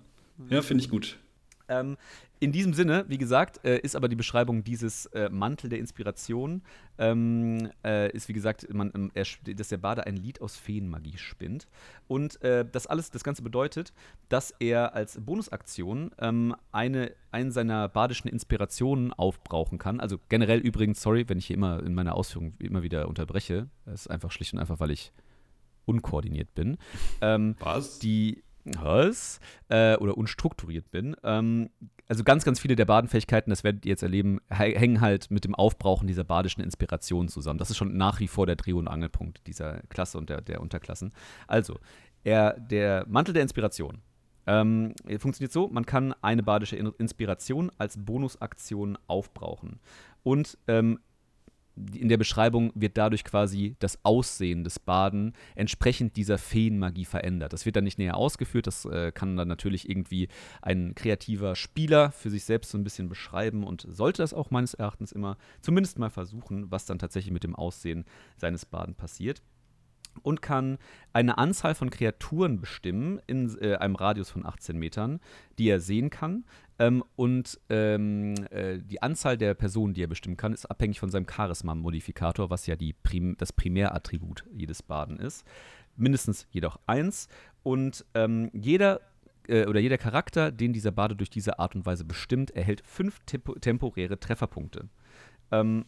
ja 0.49 0.61
finde 0.61 0.83
ich 0.83 0.89
gut. 0.89 1.19
Ähm, 1.67 1.97
in 2.39 2.51
diesem 2.51 2.73
Sinne, 2.73 3.05
wie 3.07 3.17
gesagt, 3.17 3.63
äh, 3.63 3.79
ist 3.79 3.95
aber 3.95 4.09
die 4.09 4.17
Beschreibung 4.17 4.63
dieses 4.63 5.05
äh, 5.07 5.29
Mantel 5.29 5.69
der 5.69 5.79
Inspiration, 5.79 6.61
ähm, 6.97 7.69
äh, 7.85 8.11
ist 8.11 8.27
wie 8.27 8.33
gesagt, 8.33 8.71
man, 8.73 8.91
ähm, 8.93 9.11
er, 9.13 9.25
dass 9.55 9.69
der 9.69 9.77
Bade 9.77 10.05
ein 10.05 10.17
Lied 10.17 10.41
aus 10.41 10.57
Feenmagie 10.57 11.17
spinnt. 11.17 11.67
Und 12.07 12.41
äh, 12.41 12.65
das 12.69 12.85
alles, 12.85 13.11
das 13.11 13.23
Ganze 13.23 13.43
bedeutet, 13.43 13.93
dass 14.27 14.53
er 14.59 14.93
als 14.93 15.19
Bonusaktion 15.21 16.11
ähm, 16.19 16.53
eine, 16.73 17.13
einen 17.31 17.51
seiner 17.51 17.87
badischen 17.87 18.29
Inspirationen 18.29 19.13
aufbrauchen 19.13 19.77
kann. 19.77 20.01
Also 20.01 20.17
generell 20.27 20.59
übrigens, 20.59 21.01
sorry, 21.01 21.29
wenn 21.29 21.37
ich 21.37 21.47
hier 21.47 21.55
immer 21.55 21.81
in 21.81 21.93
meiner 21.93 22.15
Ausführung 22.15 22.53
immer 22.59 22.83
wieder 22.83 23.07
unterbreche. 23.07 23.69
Das 23.85 24.01
ist 24.01 24.07
einfach 24.07 24.31
schlicht 24.31 24.53
und 24.53 24.59
einfach, 24.59 24.81
weil 24.81 24.91
ich 24.91 25.13
unkoordiniert 25.85 26.53
bin. 26.55 26.77
Ähm, 27.21 27.55
Was? 27.59 27.99
Die 27.99 28.43
was? 28.65 29.39
Äh, 29.69 29.95
oder 29.97 30.17
unstrukturiert 30.17 30.89
bin. 30.91 31.15
Ähm, 31.23 31.69
also 32.07 32.23
ganz, 32.23 32.43
ganz 32.43 32.59
viele 32.59 32.75
der 32.75 32.85
Badenfähigkeiten, 32.85 33.49
das 33.49 33.63
werdet 33.63 33.85
ihr 33.85 33.91
jetzt 33.91 34.03
erleben, 34.03 34.39
hängen 34.49 35.01
halt 35.01 35.31
mit 35.31 35.45
dem 35.45 35.55
Aufbrauchen 35.55 36.07
dieser 36.07 36.23
badischen 36.23 36.63
Inspiration 36.63 37.27
zusammen. 37.27 37.59
Das 37.59 37.69
ist 37.69 37.77
schon 37.77 37.95
nach 37.97 38.19
wie 38.19 38.27
vor 38.27 38.45
der 38.45 38.55
Dreh- 38.55 38.73
und 38.73 38.87
Angelpunkt 38.87 39.45
dieser 39.47 39.81
Klasse 39.89 40.17
und 40.17 40.29
der, 40.29 40.41
der 40.41 40.61
Unterklassen. 40.61 41.13
Also, 41.47 41.79
er, 42.23 42.59
der 42.59 43.05
Mantel 43.07 43.33
der 43.33 43.43
Inspiration. 43.43 44.01
Ähm, 44.45 44.93
funktioniert 45.19 45.53
so, 45.53 45.69
man 45.69 45.85
kann 45.85 46.13
eine 46.21 46.43
badische 46.43 46.75
Inspiration 46.75 47.71
als 47.77 47.97
Bonusaktion 47.97 48.97
aufbrauchen. 49.07 49.79
Und 50.23 50.57
ähm, 50.67 50.99
in 51.75 52.09
der 52.09 52.17
Beschreibung 52.17 52.71
wird 52.75 52.97
dadurch 52.97 53.23
quasi 53.23 53.75
das 53.79 53.97
Aussehen 54.03 54.63
des 54.63 54.79
Baden 54.79 55.33
entsprechend 55.55 56.15
dieser 56.17 56.37
Feenmagie 56.37 57.05
verändert. 57.05 57.53
Das 57.53 57.65
wird 57.65 57.75
dann 57.75 57.83
nicht 57.83 57.97
näher 57.97 58.15
ausgeführt, 58.15 58.67
das 58.67 58.85
äh, 58.85 59.11
kann 59.11 59.37
dann 59.37 59.47
natürlich 59.47 59.89
irgendwie 59.89 60.27
ein 60.61 60.93
kreativer 60.95 61.55
Spieler 61.55 62.11
für 62.11 62.29
sich 62.29 62.43
selbst 62.43 62.71
so 62.71 62.77
ein 62.77 62.83
bisschen 62.83 63.09
beschreiben 63.09 63.63
und 63.63 63.85
sollte 63.89 64.21
das 64.21 64.33
auch 64.33 64.51
meines 64.51 64.73
Erachtens 64.73 65.11
immer 65.11 65.37
zumindest 65.61 65.97
mal 65.97 66.11
versuchen, 66.11 66.69
was 66.69 66.85
dann 66.85 66.99
tatsächlich 66.99 67.33
mit 67.33 67.43
dem 67.43 67.55
Aussehen 67.55 68.05
seines 68.37 68.65
Baden 68.65 68.95
passiert 68.95 69.41
und 70.21 70.41
kann 70.41 70.77
eine 71.11 71.37
Anzahl 71.37 71.75
von 71.75 71.89
Kreaturen 71.89 72.59
bestimmen 72.61 73.19
in 73.27 73.57
äh, 73.59 73.75
einem 73.75 73.95
Radius 73.95 74.29
von 74.29 74.45
18 74.45 74.77
Metern, 74.77 75.19
die 75.57 75.69
er 75.69 75.79
sehen 75.79 76.09
kann. 76.09 76.45
Ähm, 76.79 77.03
und 77.15 77.59
ähm, 77.69 78.35
äh, 78.51 78.79
die 78.79 79.01
Anzahl 79.01 79.37
der 79.37 79.53
Personen, 79.53 79.93
die 79.93 80.03
er 80.03 80.07
bestimmen 80.07 80.37
kann, 80.37 80.53
ist 80.53 80.65
abhängig 80.65 80.99
von 80.99 81.09
seinem 81.09 81.27
Charisma-Modifikator, 81.27 82.49
was 82.49 82.67
ja 82.67 82.75
Prim 83.03 83.35
das 83.37 83.53
Primärattribut 83.53 84.45
jedes 84.51 84.81
Baden 84.83 85.17
ist. 85.19 85.45
Mindestens 85.95 86.47
jedoch 86.51 86.79
eins. 86.87 87.27
Und 87.61 88.05
ähm, 88.13 88.49
jeder 88.53 89.01
äh, 89.47 89.65
oder 89.65 89.79
jeder 89.79 89.97
Charakter, 89.97 90.51
den 90.51 90.73
dieser 90.73 90.91
Bade 90.91 91.15
durch 91.15 91.29
diese 91.29 91.59
Art 91.59 91.75
und 91.75 91.85
Weise 91.85 92.05
bestimmt, 92.05 92.51
erhält 92.51 92.81
fünf 92.85 93.19
tempo 93.25 93.55
temporäre 93.55 94.19
Trefferpunkte. 94.19 94.89
Ähm, 95.51 95.85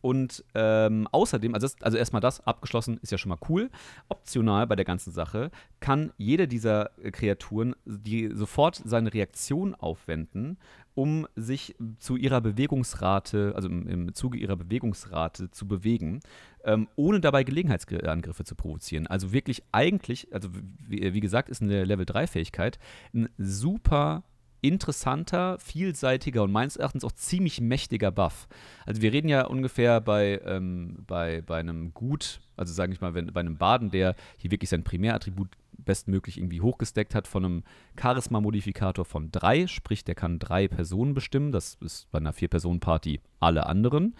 und 0.00 0.44
ähm, 0.54 1.08
außerdem, 1.10 1.54
also, 1.54 1.68
also 1.80 1.96
erstmal 1.98 2.20
das 2.20 2.46
abgeschlossen, 2.46 2.98
ist 3.02 3.10
ja 3.10 3.18
schon 3.18 3.30
mal 3.30 3.38
cool. 3.48 3.70
Optional 4.08 4.66
bei 4.66 4.76
der 4.76 4.84
ganzen 4.84 5.12
Sache 5.12 5.50
kann 5.80 6.12
jede 6.16 6.46
dieser 6.48 6.90
äh, 6.98 7.10
Kreaturen 7.10 7.74
die 7.84 8.30
sofort 8.32 8.80
seine 8.84 9.12
Reaktion 9.12 9.74
aufwenden, 9.74 10.58
um 10.94 11.26
sich 11.36 11.76
zu 11.98 12.16
ihrer 12.16 12.40
Bewegungsrate, 12.40 13.52
also 13.54 13.68
im, 13.68 13.86
im 13.86 14.14
Zuge 14.14 14.38
ihrer 14.38 14.56
Bewegungsrate 14.56 15.50
zu 15.50 15.68
bewegen, 15.68 16.20
ähm, 16.64 16.88
ohne 16.96 17.20
dabei 17.20 17.44
Gelegenheitsangriffe 17.44 18.44
zu 18.44 18.54
provozieren. 18.54 19.06
Also 19.06 19.32
wirklich 19.32 19.62
eigentlich, 19.72 20.32
also 20.32 20.48
wie, 20.88 21.14
wie 21.14 21.20
gesagt, 21.20 21.48
ist 21.48 21.62
eine 21.62 21.84
Level 21.84 22.04
3 22.04 22.26
Fähigkeit 22.26 22.78
ein 23.14 23.28
super 23.38 24.24
interessanter, 24.60 25.58
vielseitiger 25.58 26.42
und 26.42 26.52
meines 26.52 26.76
Erachtens 26.76 27.04
auch 27.04 27.12
ziemlich 27.12 27.60
mächtiger 27.60 28.10
Buff. 28.10 28.48
Also 28.86 29.02
wir 29.02 29.12
reden 29.12 29.28
ja 29.28 29.46
ungefähr 29.46 30.00
bei, 30.00 30.40
ähm, 30.44 31.04
bei, 31.06 31.42
bei 31.42 31.58
einem 31.58 31.94
Gut, 31.94 32.40
also 32.56 32.72
sage 32.72 32.92
ich 32.92 33.00
mal, 33.00 33.14
wenn, 33.14 33.32
bei 33.32 33.40
einem 33.40 33.56
Baden, 33.56 33.90
der 33.90 34.14
hier 34.36 34.50
wirklich 34.50 34.70
sein 34.70 34.84
Primärattribut 34.84 35.48
bestmöglich 35.72 36.38
irgendwie 36.38 36.60
hochgesteckt 36.60 37.14
hat, 37.14 37.26
von 37.26 37.44
einem 37.44 37.62
Charisma-Modifikator 38.00 39.04
von 39.04 39.30
drei, 39.30 39.66
sprich, 39.66 40.04
der 40.04 40.14
kann 40.14 40.38
drei 40.38 40.68
Personen 40.68 41.14
bestimmen. 41.14 41.52
Das 41.52 41.76
ist 41.80 42.10
bei 42.10 42.18
einer 42.18 42.32
Vier-Personen-Party 42.32 43.20
alle 43.40 43.66
anderen. 43.66 44.14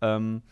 Ähm, 0.00 0.42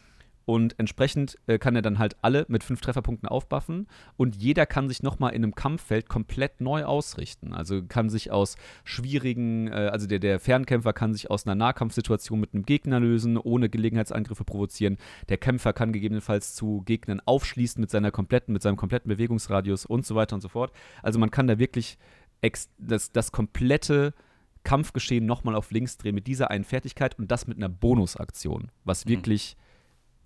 und 0.45 0.79
entsprechend 0.79 1.39
äh, 1.47 1.59
kann 1.59 1.77
er 1.77 1.83
dann 1.83 1.99
halt 1.99 2.17
alle 2.23 2.45
mit 2.49 2.65
fünf 2.65 2.81
Trefferpunkten 2.81 3.29
aufbuffen 3.29 3.87
und 4.17 4.37
jeder 4.37 4.67
kann 4.67 4.89
sich 4.89 5.03
nochmal 5.03 5.33
in 5.33 5.43
einem 5.43 5.55
Kampffeld 5.55 6.09
komplett 6.09 6.61
neu 6.61 6.85
ausrichten. 6.85 7.53
Also 7.53 7.83
kann 7.83 8.11
sich 8.11 8.31
aus 8.31 8.57
schwierigen, 8.85 9.69
äh, 9.69 9.91
also 9.93 10.07
der, 10.07 10.19
der 10.19 10.41
Fernkämpfer 10.41 10.93
kann 10.93 11.13
sich 11.13 11.31
aus 11.31 11.47
einer 11.47 11.55
Nahkampfsituation 11.55 12.41
mit 12.41 12.55
einem 12.55 12.65
Gegner 12.65 13.01
lösen, 13.01 13.37
ohne 13.37 13.69
Gelegenheitsangriffe 13.69 14.45
provozieren. 14.45 14.99
Der 15.29 15.39
Kämpfer 15.39 15.73
kann 15.73 15.93
gegebenenfalls 15.93 16.55
zu 16.55 16.83
Gegnern 16.85 17.21
aufschließen 17.25 17.81
mit 17.81 17.91
seiner 17.91 18.11
kompletten, 18.11 18.53
mit 18.53 18.63
seinem 18.63 18.77
kompletten 18.77 19.09
Bewegungsradius 19.09 19.87
und 19.87 20.07
so 20.07 20.15
weiter 20.15 20.35
und 20.35 20.41
so 20.41 20.49
fort. 20.49 20.73
Also 21.03 21.19
man 21.19 21.31
kann 21.31 21.47
da 21.47 21.59
wirklich 21.59 21.99
das, 22.79 23.13
das 23.13 23.33
komplette 23.33 24.15
Kampfgeschehen 24.65 25.27
nochmal 25.27 25.55
auf 25.55 25.71
links 25.71 25.97
drehen 25.99 26.15
mit 26.15 26.27
dieser 26.27 26.51
einen 26.51 26.65
Fertigkeit 26.65 27.19
und 27.19 27.31
das 27.31 27.47
mit 27.47 27.57
einer 27.57 27.69
Bonusaktion, 27.69 28.71
was 28.85 29.05
mhm. 29.05 29.11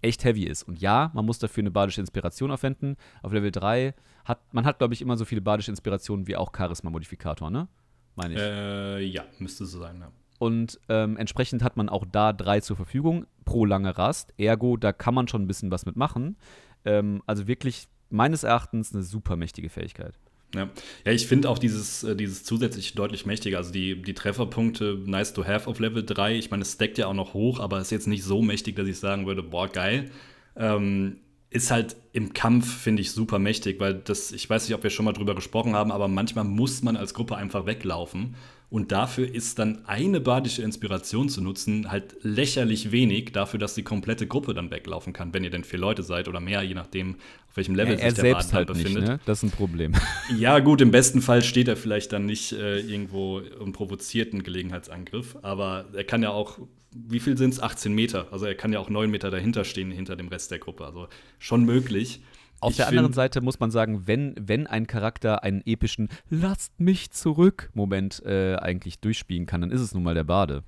Echt 0.02 0.24
heavy 0.24 0.44
ist. 0.44 0.62
Und 0.62 0.80
ja, 0.80 1.10
man 1.14 1.24
muss 1.24 1.38
dafür 1.38 1.62
eine 1.62 1.70
badische 1.70 2.00
Inspiration 2.00 2.50
aufwenden. 2.50 2.96
Auf 3.22 3.32
Level 3.32 3.50
3 3.50 3.94
hat 4.24 4.52
man 4.52 4.64
hat, 4.64 4.78
glaube 4.78 4.94
ich, 4.94 5.02
immer 5.02 5.16
so 5.16 5.24
viele 5.24 5.40
badische 5.40 5.70
Inspirationen 5.70 6.26
wie 6.26 6.36
auch 6.36 6.52
Charisma-Modifikator, 6.56 7.50
ne? 7.50 7.68
Meine 8.14 8.34
ich. 8.34 8.40
Äh, 8.40 9.00
ja, 9.04 9.24
müsste 9.38 9.66
so 9.66 9.78
sein, 9.78 10.00
ja. 10.00 10.10
Und 10.38 10.80
ähm, 10.88 11.16
entsprechend 11.16 11.62
hat 11.62 11.76
man 11.76 11.88
auch 11.88 12.04
da 12.10 12.32
drei 12.32 12.60
zur 12.60 12.76
Verfügung 12.76 13.26
pro 13.44 13.64
lange 13.64 13.96
Rast. 13.96 14.34
Ergo, 14.36 14.76
da 14.76 14.92
kann 14.92 15.14
man 15.14 15.28
schon 15.28 15.42
ein 15.42 15.46
bisschen 15.46 15.70
was 15.70 15.86
mitmachen. 15.86 16.36
Ähm, 16.84 17.22
also 17.26 17.46
wirklich 17.46 17.88
meines 18.10 18.42
Erachtens 18.42 18.92
eine 18.92 19.02
super 19.02 19.36
mächtige 19.36 19.70
Fähigkeit. 19.70 20.18
Ja, 20.54 20.70
ja 21.04 21.12
ich 21.12 21.26
finde 21.26 21.48
auch 21.48 21.58
dieses, 21.58 22.04
äh, 22.04 22.16
dieses 22.16 22.44
zusätzlich 22.44 22.94
deutlich 22.94 23.26
mächtiger. 23.26 23.58
Also 23.58 23.72
die, 23.72 24.00
die 24.00 24.14
Trefferpunkte 24.14 25.02
nice 25.04 25.32
to 25.32 25.44
have 25.44 25.68
auf 25.68 25.78
Level 25.78 26.04
3. 26.04 26.36
Ich 26.36 26.50
meine, 26.50 26.62
es 26.62 26.72
steckt 26.72 26.98
ja 26.98 27.06
auch 27.06 27.14
noch 27.14 27.34
hoch, 27.34 27.60
aber 27.60 27.80
ist 27.80 27.90
jetzt 27.90 28.06
nicht 28.06 28.24
so 28.24 28.42
mächtig, 28.42 28.76
dass 28.76 28.88
ich 28.88 28.98
sagen 28.98 29.26
würde, 29.26 29.42
boah, 29.42 29.68
geil. 29.68 30.10
Ähm, 30.56 31.18
ist 31.50 31.70
halt 31.70 31.96
im 32.12 32.32
Kampf, 32.32 32.82
finde 32.82 33.02
ich, 33.02 33.12
super 33.12 33.38
mächtig, 33.38 33.78
weil 33.78 33.94
das, 33.94 34.32
ich 34.32 34.48
weiß 34.48 34.68
nicht, 34.68 34.76
ob 34.76 34.82
wir 34.82 34.90
schon 34.90 35.04
mal 35.04 35.12
drüber 35.12 35.34
gesprochen 35.34 35.74
haben, 35.74 35.92
aber 35.92 36.08
manchmal 36.08 36.44
muss 36.44 36.82
man 36.82 36.96
als 36.96 37.14
Gruppe 37.14 37.36
einfach 37.36 37.66
weglaufen. 37.66 38.34
Und 38.68 38.90
dafür 38.90 39.32
ist 39.32 39.60
dann 39.60 39.86
eine 39.86 40.20
badische 40.20 40.62
Inspiration 40.62 41.28
zu 41.28 41.40
nutzen 41.40 41.90
halt 41.90 42.16
lächerlich 42.22 42.90
wenig 42.90 43.32
dafür, 43.32 43.60
dass 43.60 43.74
die 43.74 43.84
komplette 43.84 44.26
Gruppe 44.26 44.54
dann 44.54 44.72
weglaufen 44.72 45.12
kann, 45.12 45.32
wenn 45.32 45.44
ihr 45.44 45.50
denn 45.50 45.62
vier 45.62 45.78
Leute 45.78 46.02
seid 46.02 46.26
oder 46.26 46.40
mehr, 46.40 46.62
je 46.62 46.74
nachdem, 46.74 47.16
welchem 47.56 47.74
Level 47.74 47.98
er, 47.98 48.10
sich 48.10 48.22
der 48.22 48.34
Baden 48.34 48.52
halt 48.52 48.68
befindet. 48.68 48.94
Nicht, 48.94 49.08
ne? 49.08 49.20
Das 49.24 49.42
ist 49.42 49.52
ein 49.52 49.56
Problem. 49.56 49.92
Ja, 50.36 50.58
gut, 50.58 50.80
im 50.80 50.90
besten 50.90 51.22
Fall 51.22 51.42
steht 51.42 51.68
er 51.68 51.76
vielleicht 51.76 52.12
dann 52.12 52.26
nicht 52.26 52.52
äh, 52.52 52.80
irgendwo 52.80 53.38
und 53.38 53.72
provoziert 53.72 54.32
einen 54.32 54.42
Gelegenheitsangriff, 54.42 55.36
aber 55.42 55.86
er 55.94 56.04
kann 56.04 56.22
ja 56.22 56.30
auch, 56.30 56.58
wie 56.92 57.20
viel 57.20 57.38
sind 57.38 57.54
es? 57.54 57.60
18 57.60 57.92
Meter. 57.92 58.26
Also 58.32 58.46
er 58.46 58.54
kann 58.54 58.72
ja 58.72 58.80
auch 58.80 58.90
9 58.90 59.10
Meter 59.10 59.30
dahinter 59.30 59.64
stehen, 59.64 59.90
hinter 59.90 60.16
dem 60.16 60.28
Rest 60.28 60.50
der 60.50 60.58
Gruppe. 60.58 60.84
Also 60.84 61.08
schon 61.38 61.64
möglich. 61.64 62.20
Auf 62.60 62.70
ich 62.70 62.76
der 62.78 62.88
anderen 62.88 63.12
Seite 63.12 63.40
muss 63.40 63.60
man 63.60 63.70
sagen, 63.70 64.06
wenn, 64.06 64.34
wenn 64.40 64.66
ein 64.66 64.86
Charakter 64.86 65.42
einen 65.42 65.62
epischen 65.64 66.08
Lasst 66.30 66.80
mich 66.80 67.10
zurück 67.10 67.70
Moment 67.74 68.22
äh, 68.24 68.56
eigentlich 68.56 68.98
durchspielen 69.00 69.46
kann, 69.46 69.60
dann 69.60 69.70
ist 69.70 69.80
es 69.80 69.94
nun 69.94 70.02
mal 70.02 70.14
der 70.14 70.24
Bade. 70.24 70.62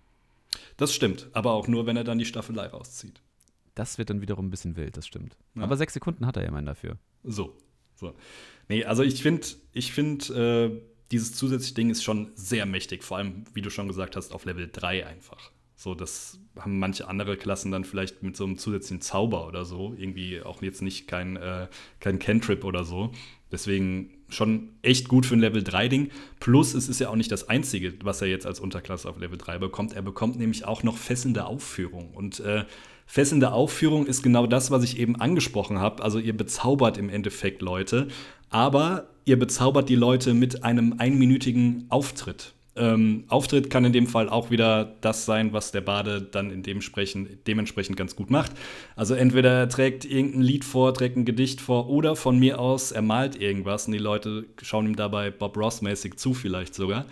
Das 0.76 0.95
stimmt, 0.95 1.28
aber 1.33 1.52
auch 1.52 1.66
nur, 1.66 1.87
wenn 1.87 1.97
er 1.97 2.04
dann 2.04 2.18
die 2.18 2.25
Staffelei 2.25 2.66
rauszieht. 2.66 3.21
Das 3.78 3.97
wird 3.97 4.11
dann 4.11 4.20
wiederum 4.20 4.49
ein 4.49 4.50
bisschen 4.50 4.75
wild, 4.75 4.97
das 4.97 5.06
stimmt. 5.06 5.37
Ja. 5.54 5.62
Aber 5.62 5.76
sechs 5.76 5.94
Sekunden 5.94 6.26
hat 6.26 6.37
er 6.37 6.42
ja 6.42 6.49
immerhin 6.49 6.66
dafür. 6.66 6.99
So. 7.23 7.56
so. 7.94 8.12
Nee, 8.68 8.85
also 8.85 9.04
ich 9.04 9.23
finde, 9.23 9.47
ich 9.73 9.92
finde, 9.92 10.35
äh, 10.75 10.82
dieses 11.12 11.32
zusätzliche 11.35 11.75
Ding 11.75 11.90
ist 11.90 12.02
schon 12.02 12.32
sehr 12.35 12.66
mächtig, 12.66 13.04
vor 13.04 13.18
allem, 13.18 13.44
wie 13.54 13.62
du 13.62 13.70
schon 13.70 13.87
gesagt 13.87 14.16
hast, 14.16 14.32
auf 14.32 14.44
Level 14.47 14.68
3 14.70 15.06
einfach. 15.06 15.52
So, 15.76 15.94
das 15.94 16.40
haben 16.58 16.80
manche 16.80 17.06
andere 17.06 17.37
Klassen 17.37 17.70
dann 17.70 17.85
vielleicht 17.85 18.25
mit 18.25 18.37
so 18.37 18.42
einem 18.42 18.58
zusätzlichen 18.58 19.00
Zauber 19.00 19.47
oder 19.47 19.64
so. 19.64 19.94
Irgendwie 19.97 20.42
auch 20.42 20.61
jetzt 20.61 20.82
nicht 20.82 21.06
kein, 21.06 21.37
äh, 21.37 21.68
kein 22.00 22.18
Cantrip 22.18 22.64
oder 22.64 22.82
so. 22.82 23.12
Deswegen 23.52 24.11
schon 24.28 24.70
echt 24.82 25.06
gut 25.06 25.25
für 25.25 25.37
ein 25.37 25.40
Level 25.40 25.62
3-Ding. 25.62 26.11
Plus, 26.40 26.75
es 26.75 26.88
ist 26.88 26.99
ja 26.99 27.11
auch 27.11 27.16
nicht 27.16 27.30
das 27.30 27.49
Einzige, 27.49 27.94
was 28.02 28.20
er 28.20 28.26
jetzt 28.26 28.44
als 28.44 28.58
Unterklasse 28.58 29.08
auf 29.08 29.20
Level 29.20 29.38
3 29.38 29.58
bekommt. 29.58 29.92
Er 29.92 30.02
bekommt 30.02 30.37
nämlich 30.37 30.64
auch 30.64 30.82
noch 30.82 30.97
fesselnde 30.97 31.47
Aufführung. 31.47 32.12
Und 32.12 32.40
äh, 32.40 32.64
fesselnde 33.08 33.52
Aufführung 33.52 34.06
ist 34.06 34.22
genau 34.22 34.46
das, 34.46 34.70
was 34.70 34.84
ich 34.84 34.98
eben 34.98 35.16
angesprochen 35.16 35.80
habe. 35.80 36.04
Also 36.04 36.18
ihr 36.18 36.36
bezaubert 36.36 36.98
im 36.98 37.08
Endeffekt 37.08 37.62
Leute, 37.62 38.06
aber 38.50 39.08
ihr 39.24 39.38
bezaubert 39.38 39.88
die 39.88 39.96
Leute 39.96 40.34
mit 40.34 40.62
einem 40.62 40.94
einminütigen 40.98 41.86
Auftritt. 41.88 42.52
Ähm, 42.76 43.24
Auftritt 43.28 43.70
kann 43.70 43.86
in 43.86 43.94
dem 43.94 44.06
Fall 44.06 44.28
auch 44.28 44.50
wieder 44.50 44.96
das 45.00 45.24
sein, 45.24 45.54
was 45.54 45.72
der 45.72 45.80
Bade 45.80 46.20
dann 46.20 46.50
in 46.50 46.62
dementsprechend, 46.62 47.46
dementsprechend 47.46 47.96
ganz 47.96 48.14
gut 48.14 48.30
macht. 48.30 48.52
Also 48.94 49.14
entweder 49.14 49.52
er 49.52 49.68
trägt 49.70 50.04
irgendein 50.04 50.42
Lied 50.42 50.64
vor, 50.64 50.92
trägt 50.92 51.16
ein 51.16 51.24
Gedicht 51.24 51.62
vor 51.62 51.88
oder 51.88 52.14
von 52.14 52.38
mir 52.38 52.60
aus 52.60 52.92
er 52.92 53.02
malt 53.02 53.40
irgendwas 53.40 53.86
und 53.86 53.92
die 53.92 53.98
Leute 53.98 54.44
schauen 54.62 54.86
ihm 54.86 54.96
dabei 54.96 55.30
Bob 55.30 55.56
Ross-mäßig 55.56 56.16
zu 56.16 56.34
vielleicht 56.34 56.74
sogar. 56.74 57.06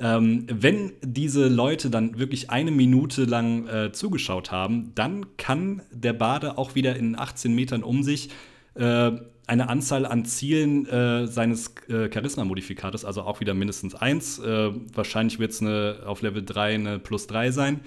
Ähm, 0.00 0.46
wenn 0.50 0.92
diese 1.02 1.48
Leute 1.48 1.90
dann 1.90 2.18
wirklich 2.18 2.50
eine 2.50 2.70
Minute 2.70 3.24
lang 3.24 3.68
äh, 3.68 3.92
zugeschaut 3.92 4.50
haben, 4.50 4.92
dann 4.94 5.36
kann 5.36 5.82
der 5.92 6.14
Bade 6.14 6.56
auch 6.56 6.74
wieder 6.74 6.96
in 6.96 7.18
18 7.18 7.54
Metern 7.54 7.82
um 7.82 8.02
sich 8.02 8.30
äh, 8.74 9.12
eine 9.46 9.68
Anzahl 9.68 10.06
an 10.06 10.24
Zielen 10.24 10.86
äh, 10.86 11.26
seines 11.26 11.74
äh, 11.88 12.08
Charisma-Modifikators, 12.10 13.04
also 13.04 13.22
auch 13.22 13.40
wieder 13.40 13.52
mindestens 13.52 13.94
eins. 13.94 14.38
Äh, 14.38 14.70
wahrscheinlich 14.94 15.38
wird 15.38 15.50
es 15.50 15.62
auf 15.62 16.22
Level 16.22 16.44
3 16.44 16.74
eine 16.74 16.98
plus 16.98 17.26
3 17.26 17.50
sein. 17.50 17.80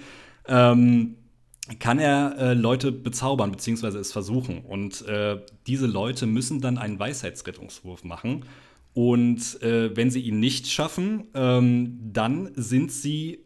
Ähm, 0.46 1.16
kann 1.80 1.98
er 1.98 2.36
äh, 2.38 2.54
Leute 2.54 2.92
bezaubern, 2.92 3.50
beziehungsweise 3.50 3.98
es 3.98 4.12
versuchen. 4.12 4.60
Und 4.60 5.06
äh, 5.08 5.40
diese 5.66 5.86
Leute 5.86 6.26
müssen 6.26 6.60
dann 6.60 6.76
einen 6.76 6.98
Weisheitsrettungswurf 6.98 8.04
machen. 8.04 8.44
Und 8.94 9.60
äh, 9.60 9.94
wenn 9.96 10.10
sie 10.10 10.20
ihn 10.20 10.38
nicht 10.38 10.68
schaffen, 10.68 11.24
ähm, 11.34 11.98
dann 12.12 12.52
sind 12.54 12.92
sie 12.92 13.44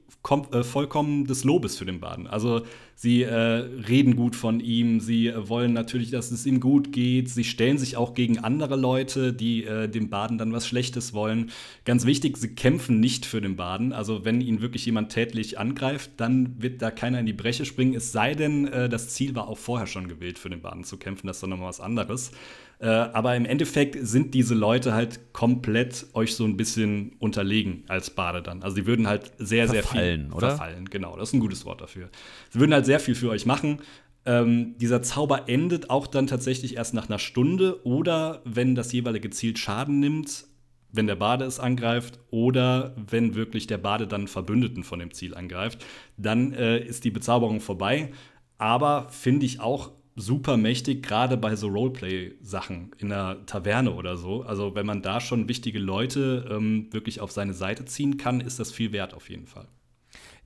äh, 0.52 0.62
vollkommen 0.62 1.24
des 1.26 1.44
Lobes 1.44 1.78
für 1.78 1.86
den 1.86 2.00
Baden. 2.00 2.26
Also 2.26 2.62
sie 2.94 3.22
äh, 3.22 3.32
reden 3.32 4.14
gut 4.14 4.36
von 4.36 4.60
ihm, 4.60 5.00
sie 5.00 5.28
äh, 5.28 5.48
wollen 5.48 5.72
natürlich, 5.72 6.10
dass 6.10 6.30
es 6.30 6.44
ihm 6.44 6.60
gut 6.60 6.92
geht, 6.92 7.30
sie 7.30 7.44
stellen 7.44 7.78
sich 7.78 7.96
auch 7.96 8.12
gegen 8.12 8.38
andere 8.38 8.76
Leute, 8.76 9.32
die 9.32 9.64
äh, 9.64 9.88
dem 9.88 10.10
Baden 10.10 10.36
dann 10.36 10.52
was 10.52 10.66
Schlechtes 10.66 11.14
wollen. 11.14 11.50
Ganz 11.86 12.04
wichtig, 12.04 12.36
sie 12.36 12.54
kämpfen 12.54 13.00
nicht 13.00 13.24
für 13.24 13.40
den 13.40 13.56
Baden. 13.56 13.94
Also 13.94 14.26
wenn 14.26 14.42
ihn 14.42 14.60
wirklich 14.60 14.84
jemand 14.84 15.12
tätlich 15.12 15.58
angreift, 15.58 16.10
dann 16.18 16.60
wird 16.60 16.82
da 16.82 16.90
keiner 16.90 17.20
in 17.20 17.26
die 17.26 17.32
Breche 17.32 17.64
springen, 17.64 17.94
es 17.94 18.12
sei 18.12 18.34
denn, 18.34 18.66
äh, 18.66 18.90
das 18.90 19.08
Ziel 19.08 19.34
war 19.34 19.48
auch 19.48 19.58
vorher 19.58 19.86
schon 19.86 20.08
gewählt, 20.08 20.38
für 20.38 20.50
den 20.50 20.60
Baden 20.60 20.84
zu 20.84 20.98
kämpfen, 20.98 21.26
das 21.26 21.38
ist 21.38 21.42
dann 21.42 21.50
nochmal 21.50 21.68
was 21.68 21.80
anderes. 21.80 22.32
Äh, 22.80 22.86
aber 22.86 23.34
im 23.34 23.44
Endeffekt 23.44 23.96
sind 24.06 24.34
diese 24.34 24.54
Leute 24.54 24.92
halt 24.92 25.32
komplett 25.32 26.06
euch 26.12 26.36
so 26.36 26.44
ein 26.44 26.56
bisschen 26.56 27.16
unterlegen 27.18 27.82
als 27.88 28.10
Bade 28.10 28.40
dann. 28.40 28.62
Also 28.62 28.76
die 28.76 28.86
würden 28.86 29.08
halt 29.08 29.32
sehr, 29.38 29.66
verfallen, 29.66 30.20
sehr 30.20 30.26
viel 30.26 30.32
oder? 30.32 30.48
verfallen. 30.50 30.84
Genau, 30.88 31.16
das 31.16 31.30
ist 31.30 31.34
ein 31.34 31.40
gutes 31.40 31.64
Wort 31.64 31.80
dafür. 31.80 32.08
Sie 32.50 32.60
würden 32.60 32.72
halt 32.72 32.86
sehr 32.86 33.00
viel 33.00 33.16
für 33.16 33.30
euch 33.30 33.46
machen. 33.46 33.80
Ähm, 34.24 34.76
dieser 34.78 35.02
Zauber 35.02 35.48
endet 35.48 35.90
auch 35.90 36.06
dann 36.06 36.28
tatsächlich 36.28 36.76
erst 36.76 36.94
nach 36.94 37.08
einer 37.08 37.18
Stunde 37.18 37.84
oder 37.84 38.42
wenn 38.44 38.74
das 38.76 38.92
jeweilige 38.92 39.30
Ziel 39.30 39.56
Schaden 39.56 39.98
nimmt, 39.98 40.44
wenn 40.92 41.06
der 41.06 41.16
Bade 41.16 41.44
es 41.44 41.58
angreift 41.58 42.20
oder 42.30 42.94
wenn 43.10 43.34
wirklich 43.34 43.66
der 43.66 43.78
Bade 43.78 44.06
dann 44.06 44.28
Verbündeten 44.28 44.84
von 44.84 45.00
dem 45.00 45.12
Ziel 45.12 45.34
angreift, 45.34 45.84
dann 46.16 46.52
äh, 46.52 46.78
ist 46.78 47.04
die 47.04 47.10
Bezauberung 47.10 47.60
vorbei. 47.60 48.10
Aber 48.56 49.08
finde 49.10 49.46
ich 49.46 49.60
auch 49.60 49.92
super 50.18 50.56
mächtig, 50.56 51.02
gerade 51.02 51.36
bei 51.36 51.56
so 51.56 51.68
Roleplay-Sachen 51.68 52.92
in 52.98 53.08
der 53.08 53.46
Taverne 53.46 53.92
oder 53.92 54.16
so. 54.16 54.42
Also 54.42 54.74
wenn 54.74 54.86
man 54.86 55.02
da 55.02 55.20
schon 55.20 55.48
wichtige 55.48 55.78
Leute 55.78 56.46
ähm, 56.50 56.92
wirklich 56.92 57.20
auf 57.20 57.32
seine 57.32 57.54
Seite 57.54 57.84
ziehen 57.84 58.16
kann, 58.16 58.40
ist 58.40 58.58
das 58.58 58.72
viel 58.72 58.92
wert 58.92 59.14
auf 59.14 59.30
jeden 59.30 59.46
Fall. 59.46 59.68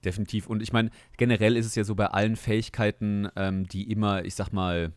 Definitiv. 0.05 0.47
Und 0.49 0.63
ich 0.63 0.73
meine, 0.73 0.91
generell 1.17 1.57
ist 1.57 1.67
es 1.67 1.75
ja 1.75 1.85
so 1.85 1.95
bei 1.95 2.07
allen 2.07 2.37
Fähigkeiten, 2.37 3.29
ähm, 3.37 3.67
die 3.67 3.91
immer, 3.91 4.25
ich 4.25 4.35
sag 4.35 4.53
mal, 4.53 4.93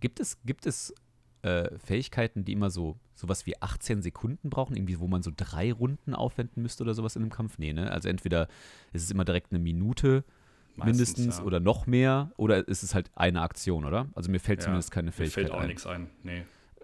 gibt 0.00 0.20
es, 0.20 0.38
gibt 0.44 0.66
es 0.66 0.92
äh, 1.42 1.70
Fähigkeiten, 1.78 2.44
die 2.44 2.52
immer 2.52 2.70
so 2.70 2.98
sowas 3.14 3.46
wie 3.46 3.60
18 3.60 4.02
Sekunden 4.02 4.50
brauchen, 4.50 4.76
irgendwie, 4.76 5.00
wo 5.00 5.06
man 5.06 5.22
so 5.22 5.30
drei 5.34 5.72
Runden 5.72 6.14
aufwenden 6.14 6.62
müsste 6.62 6.82
oder 6.82 6.94
sowas 6.94 7.16
in 7.16 7.22
einem 7.22 7.30
Kampf? 7.30 7.58
Nee, 7.58 7.72
ne? 7.72 7.90
Also 7.90 8.08
entweder 8.08 8.48
ist 8.92 9.04
es 9.04 9.10
immer 9.10 9.24
direkt 9.24 9.52
eine 9.52 9.58
Minute 9.58 10.24
Meistens, 10.76 11.16
mindestens 11.16 11.38
ja. 11.38 11.44
oder 11.44 11.60
noch 11.60 11.86
mehr 11.86 12.32
oder 12.36 12.68
ist 12.68 12.82
es 12.82 12.94
halt 12.94 13.10
eine 13.14 13.40
Aktion, 13.40 13.84
oder? 13.84 14.08
Also 14.14 14.30
mir 14.30 14.40
fällt 14.40 14.60
ja, 14.60 14.64
zumindest 14.64 14.90
keine 14.90 15.12
Fähigkeit 15.12 15.44
ein. 15.44 15.44
Mir 15.44 15.50
fällt 15.50 15.62
auch 15.62 15.66
nichts 15.66 15.86
ein, 15.86 16.10
nee. 16.22 16.42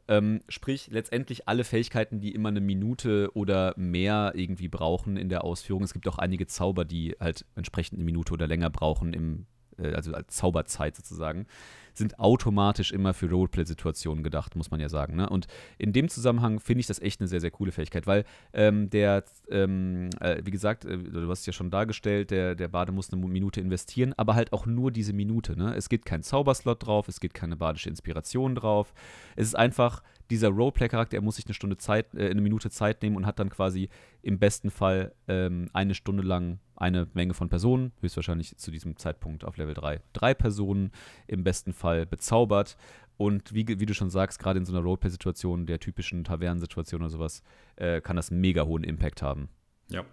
Ähm, 0.08 0.40
sprich, 0.48 0.88
letztendlich 0.90 1.48
alle 1.48 1.64
Fähigkeiten, 1.64 2.20
die 2.20 2.34
immer 2.34 2.48
eine 2.48 2.60
Minute 2.60 3.30
oder 3.34 3.72
mehr 3.76 4.32
irgendwie 4.34 4.68
brauchen 4.68 5.16
in 5.16 5.28
der 5.28 5.44
Ausführung. 5.44 5.84
Es 5.84 5.92
gibt 5.92 6.08
auch 6.08 6.18
einige 6.18 6.46
Zauber, 6.46 6.84
die 6.84 7.14
halt 7.20 7.44
entsprechend 7.54 7.98
eine 7.98 8.04
Minute 8.04 8.32
oder 8.32 8.48
länger 8.48 8.68
brauchen, 8.68 9.12
im, 9.12 9.46
äh, 9.78 9.92
also 9.94 10.12
als 10.12 10.34
Zauberzeit 10.34 10.96
sozusagen 10.96 11.46
sind 11.94 12.18
automatisch 12.18 12.92
immer 12.92 13.14
für 13.14 13.28
Roleplay-Situationen 13.30 14.24
gedacht, 14.24 14.56
muss 14.56 14.70
man 14.70 14.80
ja 14.80 14.88
sagen. 14.88 15.16
Ne? 15.16 15.28
Und 15.28 15.46
in 15.78 15.92
dem 15.92 16.08
Zusammenhang 16.08 16.60
finde 16.60 16.80
ich 16.80 16.86
das 16.86 17.00
echt 17.00 17.20
eine 17.20 17.28
sehr, 17.28 17.40
sehr 17.40 17.50
coole 17.50 17.72
Fähigkeit, 17.72 18.06
weil 18.06 18.24
ähm, 18.52 18.90
der, 18.90 19.24
ähm, 19.50 20.10
äh, 20.20 20.42
wie 20.44 20.50
gesagt, 20.50 20.84
äh, 20.84 20.96
du 20.96 21.28
hast 21.28 21.40
es 21.40 21.46
ja 21.46 21.52
schon 21.52 21.70
dargestellt, 21.70 22.30
der, 22.30 22.54
der 22.54 22.68
Bade 22.68 22.92
muss 22.92 23.12
eine 23.12 23.26
Minute 23.26 23.60
investieren, 23.60 24.14
aber 24.16 24.34
halt 24.34 24.52
auch 24.52 24.66
nur 24.66 24.90
diese 24.90 25.12
Minute. 25.12 25.56
Ne? 25.56 25.74
Es 25.74 25.88
geht 25.88 26.04
kein 26.04 26.22
Zauberslot 26.22 26.86
drauf, 26.86 27.08
es 27.08 27.20
geht 27.20 27.34
keine 27.34 27.56
badische 27.56 27.88
Inspiration 27.88 28.54
drauf. 28.54 28.92
Es 29.36 29.46
ist 29.46 29.54
einfach 29.54 30.02
dieser 30.30 30.48
Roleplay-Charakter, 30.48 31.16
er 31.16 31.22
muss 31.22 31.36
sich 31.36 31.46
eine 31.46 31.54
Stunde 31.54 31.76
Zeit, 31.76 32.14
äh, 32.14 32.30
eine 32.30 32.40
Minute 32.40 32.70
Zeit 32.70 33.02
nehmen 33.02 33.16
und 33.16 33.26
hat 33.26 33.38
dann 33.38 33.50
quasi 33.50 33.88
im 34.22 34.38
besten 34.38 34.70
Fall 34.70 35.14
ähm, 35.28 35.68
eine 35.72 35.94
Stunde 35.94 36.22
lang 36.22 36.60
eine 36.76 37.08
Menge 37.14 37.34
von 37.34 37.48
Personen, 37.48 37.92
höchstwahrscheinlich 38.00 38.56
zu 38.56 38.70
diesem 38.70 38.96
Zeitpunkt 38.96 39.44
auf 39.44 39.56
Level 39.56 39.74
3, 39.74 40.00
drei 40.12 40.34
Personen 40.34 40.90
im 41.28 41.44
besten 41.44 41.72
Fall 41.72 42.06
bezaubert. 42.06 42.76
Und 43.16 43.54
wie, 43.54 43.68
wie 43.68 43.86
du 43.86 43.94
schon 43.94 44.10
sagst, 44.10 44.38
gerade 44.40 44.58
in 44.58 44.64
so 44.64 44.72
einer 44.72 44.82
Roleplay-Situation, 44.82 45.66
der 45.66 45.78
typischen 45.78 46.24
Tavernensituation 46.24 47.02
oder 47.02 47.10
sowas, 47.10 47.42
äh, 47.76 48.00
kann 48.00 48.16
das 48.16 48.30
einen 48.30 48.40
mega 48.40 48.64
hohen 48.64 48.82
Impact 48.82 49.22
haben. 49.22 49.48
Ja, 49.88 50.04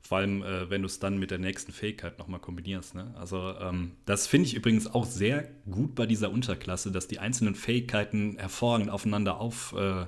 vor 0.00 0.18
allem, 0.18 0.42
äh, 0.42 0.68
wenn 0.68 0.82
du 0.82 0.86
es 0.86 0.98
dann 0.98 1.18
mit 1.18 1.30
der 1.30 1.38
nächsten 1.38 1.72
Fähigkeit 1.72 2.18
nochmal 2.18 2.40
kombinierst. 2.40 2.94
Ne? 2.94 3.14
Also, 3.16 3.54
ähm, 3.60 3.92
das 4.04 4.26
finde 4.26 4.46
ich 4.46 4.54
übrigens 4.54 4.86
auch 4.86 5.04
sehr 5.04 5.48
gut 5.70 5.94
bei 5.94 6.06
dieser 6.06 6.30
Unterklasse, 6.30 6.92
dass 6.92 7.08
die 7.08 7.18
einzelnen 7.18 7.54
Fähigkeiten 7.54 8.36
hervorragend 8.38 8.90
aufeinander 8.90 9.40
auf, 9.40 9.74
äh, 9.76 10.06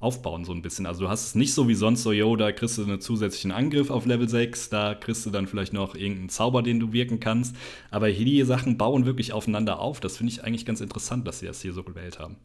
aufbauen, 0.00 0.44
so 0.44 0.52
ein 0.52 0.62
bisschen. 0.62 0.86
Also, 0.86 1.04
du 1.04 1.10
hast 1.10 1.26
es 1.26 1.34
nicht 1.34 1.54
so 1.54 1.68
wie 1.68 1.74
sonst 1.74 2.02
so, 2.02 2.10
yo, 2.10 2.34
da 2.34 2.50
kriegst 2.52 2.78
du 2.78 2.82
einen 2.82 3.00
zusätzlichen 3.00 3.52
Angriff 3.52 3.90
auf 3.90 4.06
Level 4.06 4.28
6, 4.28 4.70
da 4.70 4.94
kriegst 4.94 5.24
du 5.26 5.30
dann 5.30 5.46
vielleicht 5.46 5.72
noch 5.72 5.94
irgendeinen 5.94 6.30
Zauber, 6.30 6.62
den 6.62 6.80
du 6.80 6.92
wirken 6.92 7.20
kannst. 7.20 7.54
Aber 7.90 8.08
hier 8.08 8.24
die 8.24 8.42
Sachen 8.42 8.78
bauen 8.78 9.04
wirklich 9.04 9.32
aufeinander 9.32 9.78
auf. 9.78 10.00
Das 10.00 10.16
finde 10.16 10.32
ich 10.32 10.42
eigentlich 10.42 10.66
ganz 10.66 10.80
interessant, 10.80 11.28
dass 11.28 11.40
sie 11.40 11.46
das 11.46 11.60
hier 11.60 11.72
so 11.72 11.84
gewählt 11.84 12.18
haben. 12.18 12.36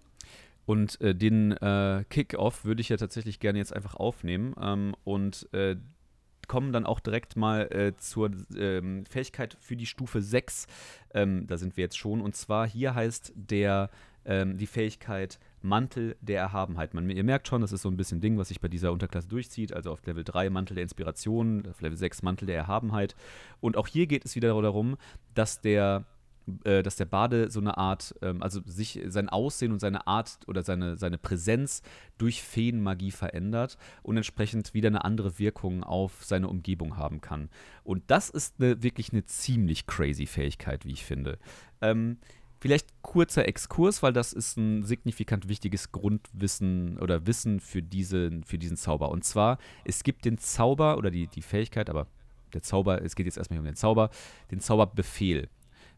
Und 0.65 1.00
äh, 1.02 1.15
den 1.15 1.52
äh, 1.54 2.04
Kick-Off 2.10 2.65
würde 2.65 2.82
ich 2.82 2.89
ja 2.89 2.98
tatsächlich 2.98 3.39
gerne 3.39 3.60
jetzt 3.60 3.74
einfach 3.74 3.96
aufnehmen. 3.96 4.54
Ähm, 4.62 4.96
und 5.04 5.48
äh, 5.54 5.78
kommen 6.48 6.74
dann 6.74 6.86
auch 6.86 7.00
direkt 7.00 7.36
mal 7.36 7.72
äh, 7.72 7.96
zur 7.98 8.32
ähm, 8.56 9.06
Fähigkeit 9.06 9.58
für 9.62 9.76
die 9.76 9.86
Stufe 9.86 10.22
6. 10.22 10.68
Ähm, 11.13 11.48
da 11.48 11.58
sind 11.58 11.78
wir 11.78 11.84
jetzt 11.84 11.98
schon. 11.98 12.22
Und 12.22 12.36
zwar 12.36 12.68
hier 12.68 12.96
heißt 12.96 13.34
der 13.36 13.89
ähm, 14.26 14.58
die 14.58 14.68
Fähigkeit 14.68 15.39
Mantel 15.65 16.15
der 16.21 16.39
Erhabenheit. 16.39 16.93
Man, 16.93 17.10
ihr 17.10 17.23
merkt 17.23 17.47
schon, 17.47 17.62
das 17.62 17.71
ist 17.71 17.82
so 17.82 17.89
ein 17.89 17.97
bisschen 17.97 18.21
Ding, 18.21 18.38
was 18.38 18.47
sich 18.49 18.62
bei 18.62 18.67
dieser 18.67 18.91
Unterklasse 18.91 19.28
durchzieht. 19.28 19.73
Also 19.73 19.91
auf 19.91 20.06
Level 20.06 20.23
3 20.23 20.49
Mantel 20.49 20.75
der 20.75 20.84
Inspiration, 20.84 21.67
auf 21.67 21.82
Level 21.82 21.97
6 21.97 22.21
Mantel 22.23 22.45
der 22.45 22.56
Erhabenheit. 22.56 23.15
Und 23.60 23.75
auch 23.78 23.88
hier 23.88 24.08
geht 24.08 24.25
es 24.25 24.36
wieder 24.36 24.49
darum, 24.62 24.97
dass 25.34 25.62
der 25.62 26.06
äh, 26.63 26.84
dass 26.84 26.95
der 26.95 27.06
Bade 27.06 27.49
so 27.49 27.60
eine 27.60 27.78
Art, 27.78 28.13
ähm, 28.21 28.43
also 28.43 28.62
sich 28.65 29.01
sein 29.08 29.30
Aussehen 29.30 29.71
und 29.71 29.80
seine 29.80 30.06
Art 30.06 30.38
oder 30.45 30.62
seine, 30.62 30.95
seine 30.95 31.17
Präsenz 31.17 31.82
durch 32.19 32.43
Feenmagie 32.43 33.10
verändert 33.10 33.78
und 34.04 34.15
entsprechend 34.15 34.75
wieder 34.75 34.88
eine 34.88 35.04
andere 35.04 35.39
Wirkung 35.39 35.84
auf 35.84 36.23
seine 36.23 36.47
Umgebung 36.47 36.97
haben 36.97 37.19
kann. 37.19 37.49
Und 37.84 38.04
das 38.08 38.30
ist 38.30 38.56
eine, 38.60 38.84
wirklich 38.84 39.12
eine 39.12 39.25
ziemlich 39.25 39.88
crazy 39.88 40.28
Fähigkeit, 40.28 40.86
wie 40.86 40.91
ich 40.91 41.04
finde. 41.04 41.39
Ähm, 41.82 42.17
Vielleicht 42.65 42.88
kurzer 43.04 43.47
Exkurs, 43.47 44.01
weil 44.01 44.12
das 44.12 44.34
ist 44.34 44.58
ein 44.58 44.84
signifikant 44.84 45.47
wichtiges 45.47 45.91
Grundwissen 45.91 46.97
oder 46.97 47.28
Wissen 47.28 47.60
für, 47.60 47.84
diese, 47.84 48.41
für 48.43 48.58
diesen 48.58 48.75
Zauber. 48.75 49.12
Und 49.12 49.23
zwar, 49.23 49.60
es 49.84 50.04
gibt 50.04 50.25
den 50.25 50.39
Zauber 50.39 50.97
oder 50.97 51.12
die, 51.12 51.28
die 51.28 51.43
Fähigkeit, 51.43 51.91
aber 51.91 52.08
der 52.56 52.63
Zauber, 52.63 53.04
es 53.04 53.15
geht 53.15 53.28
jetzt 53.28 53.38
erstmal 53.38 53.60
um 53.60 53.65
den 53.65 53.75
Zauber, 53.75 54.10
den 54.49 54.62
Zauberbefehl. 54.62 55.47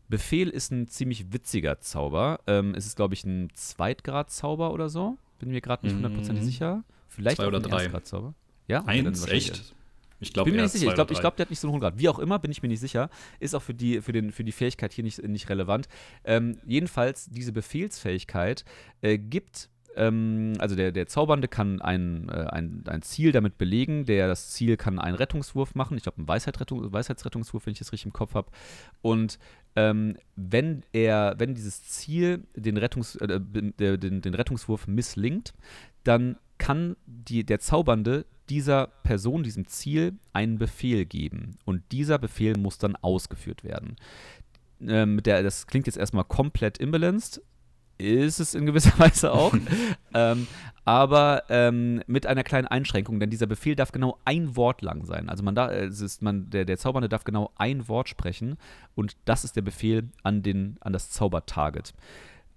Befehl 0.09 0.49
ist 0.49 0.71
ein 0.73 0.89
ziemlich 0.89 1.31
witziger 1.31 1.79
Zauber. 1.79 2.41
Ähm, 2.47 2.75
es 2.75 2.85
ist, 2.85 2.97
glaube 2.97 3.13
ich, 3.13 3.23
ein 3.23 3.49
Zweitgrad-Zauber 3.53 4.73
oder 4.73 4.89
so. 4.89 5.17
Bin 5.39 5.51
mir 5.51 5.61
gerade 5.61 5.85
nicht 5.85 5.95
hundertprozentig 5.95 6.43
mhm. 6.43 6.47
sicher. 6.47 6.83
Vielleicht 7.07 7.37
Zwei 7.37 7.47
oder 7.47 7.59
ein 7.59 7.63
drei. 7.63 7.83
Erstgrad-Zauber. 7.83 8.33
Ja, 8.67 8.83
Eins, 8.83 9.25
echt? 9.25 9.73
Ich 10.19 10.33
glaube, 10.33 10.49
bin 10.49 10.57
mir 10.57 10.63
nicht 10.63 10.71
sicher. 10.71 10.87
Ich 10.87 10.95
glaube, 10.95 11.13
glaub, 11.13 11.35
der 11.35 11.45
hat 11.45 11.49
nicht 11.49 11.59
so 11.59 11.67
einen 11.67 11.73
hohen 11.73 11.81
Grad. 11.81 11.99
Wie 11.99 12.09
auch 12.09 12.19
immer, 12.19 12.39
bin 12.39 12.51
ich 12.51 12.61
mir 12.61 12.69
nicht 12.69 12.79
sicher. 12.79 13.09
Ist 13.39 13.55
auch 13.55 13.61
für 13.61 13.73
die, 13.73 14.01
für 14.01 14.11
den, 14.11 14.31
für 14.31 14.43
die 14.43 14.51
Fähigkeit 14.51 14.93
hier 14.93 15.03
nicht, 15.03 15.21
nicht 15.27 15.49
relevant. 15.49 15.87
Ähm, 16.23 16.59
jedenfalls, 16.65 17.29
diese 17.29 17.51
Befehlsfähigkeit 17.51 18.65
äh, 19.01 19.17
gibt 19.17 19.69
ähm, 19.97 20.53
also 20.59 20.75
der, 20.75 20.91
der 20.91 21.07
Zaubernde 21.07 21.47
kann 21.47 21.81
ein, 21.81 22.29
äh, 22.29 22.45
ein, 22.51 22.83
ein 22.87 23.01
Ziel 23.01 23.31
damit 23.31 23.57
belegen, 23.57 24.05
der 24.05 24.27
das 24.27 24.51
Ziel 24.51 24.77
kann 24.77 24.99
einen 24.99 25.15
Rettungswurf 25.15 25.73
machen, 25.73 25.97
ich 25.97 26.03
glaube 26.03 26.19
einen 26.19 26.27
Weisheitsrettung, 26.27 26.93
Weisheitsrettungswurf, 26.93 27.65
wenn 27.65 27.73
ich 27.73 27.79
das 27.79 27.91
richtig 27.91 28.05
im 28.05 28.13
Kopf 28.13 28.35
habe. 28.35 28.51
Und 29.01 29.39
ähm, 29.75 30.15
wenn 30.35 30.83
er, 30.93 31.35
wenn 31.39 31.55
dieses 31.55 31.83
Ziel 31.83 32.43
den, 32.55 32.77
Rettungs, 32.77 33.15
äh, 33.15 33.39
den, 33.39 34.21
den 34.21 34.33
Rettungswurf 34.33 34.87
misslingt, 34.87 35.53
dann 36.03 36.37
kann 36.59 36.95
die, 37.05 37.43
der 37.43 37.59
Zaubernde 37.59 38.25
dieser 38.49 38.87
Person, 39.03 39.43
diesem 39.43 39.67
Ziel, 39.67 40.17
einen 40.33 40.57
Befehl 40.57 41.05
geben. 41.05 41.57
Und 41.65 41.83
dieser 41.91 42.17
Befehl 42.17 42.57
muss 42.57 42.77
dann 42.77 42.95
ausgeführt 42.95 43.63
werden. 43.63 43.95
Ähm, 44.81 45.21
der, 45.23 45.43
das 45.43 45.67
klingt 45.67 45.87
jetzt 45.87 45.97
erstmal 45.97 46.23
komplett 46.23 46.77
imbalanced, 46.77 47.41
ist 47.97 48.39
es 48.39 48.53
in 48.53 48.65
gewisser 48.65 48.93
Weise 48.99 49.31
auch. 49.31 49.53
ähm, 50.13 50.47
aber 50.85 51.43
ähm, 51.49 52.01
mit 52.07 52.25
einer 52.25 52.43
kleinen 52.43 52.67
Einschränkung, 52.67 53.19
denn 53.19 53.29
dieser 53.29 53.47
Befehl 53.47 53.75
darf 53.75 53.91
genau 53.91 54.19
ein 54.23 54.55
Wort 54.55 54.81
lang 54.81 55.05
sein. 55.05 55.29
Also 55.29 55.43
man 55.43 55.55
da, 55.55 55.71
es 55.71 55.99
ist 55.99 56.21
man, 56.21 56.49
der, 56.49 56.65
der 56.65 56.77
Zaubernde 56.77 57.09
darf 57.09 57.23
genau 57.23 57.51
ein 57.55 57.87
Wort 57.87 58.07
sprechen 58.07 58.57
und 58.95 59.17
das 59.25 59.43
ist 59.43 59.55
der 59.55 59.63
Befehl 59.63 60.09
an, 60.23 60.43
den, 60.43 60.77
an 60.79 60.93
das 60.93 61.09
Zaubertarget. 61.09 61.93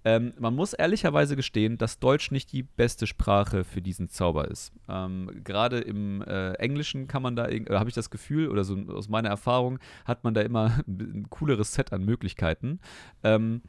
Ähm, 0.03 0.33
man 0.39 0.55
muss 0.55 0.73
ehrlicherweise 0.73 1.35
gestehen, 1.35 1.77
dass 1.77 1.99
Deutsch 1.99 2.31
nicht 2.31 2.51
die 2.51 2.63
beste 2.63 3.05
Sprache 3.05 3.63
für 3.63 3.81
diesen 3.81 4.09
Zauber 4.09 4.49
ist. 4.49 4.73
Ähm, 4.89 5.29
Gerade 5.43 5.79
im 5.79 6.21
äh, 6.23 6.53
Englischen 6.53 7.07
kann 7.07 7.21
man 7.21 7.35
da, 7.35 7.43
habe 7.43 7.89
ich 7.89 7.95
das 7.95 8.09
Gefühl, 8.09 8.49
oder 8.49 8.63
so 8.63 8.75
aus 8.89 9.09
meiner 9.09 9.29
Erfahrung, 9.29 9.79
hat 10.05 10.23
man 10.23 10.33
da 10.33 10.41
immer 10.41 10.79
ein 10.87 11.27
cooleres 11.29 11.73
Set 11.73 11.93
an 11.93 12.03
Möglichkeiten. 12.03 12.79
Ähm, 13.23 13.61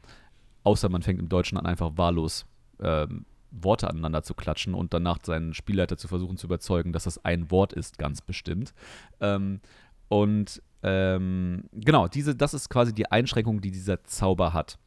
außer 0.63 0.89
man 0.89 1.01
fängt 1.03 1.19
im 1.19 1.29
Deutschen 1.29 1.57
an, 1.57 1.65
einfach 1.65 1.91
wahllos 1.97 2.45
ähm, 2.79 3.25
Worte 3.51 3.87
aneinander 3.87 4.23
zu 4.23 4.33
klatschen 4.33 4.73
und 4.73 4.93
danach 4.93 5.19
seinen 5.23 5.53
Spielleiter 5.53 5.97
zu 5.97 6.07
versuchen 6.07 6.37
zu 6.37 6.47
überzeugen, 6.47 6.91
dass 6.91 7.03
das 7.03 7.23
ein 7.23 7.51
Wort 7.51 7.73
ist, 7.73 7.99
ganz 7.99 8.21
bestimmt. 8.21 8.73
Ähm, 9.19 9.61
und 10.07 10.61
ähm, 10.81 11.63
genau, 11.71 12.07
diese, 12.07 12.35
das 12.35 12.53
ist 12.53 12.69
quasi 12.69 12.93
die 12.93 13.09
Einschränkung, 13.11 13.61
die 13.61 13.71
dieser 13.71 14.03
Zauber 14.03 14.53
hat. 14.53 14.77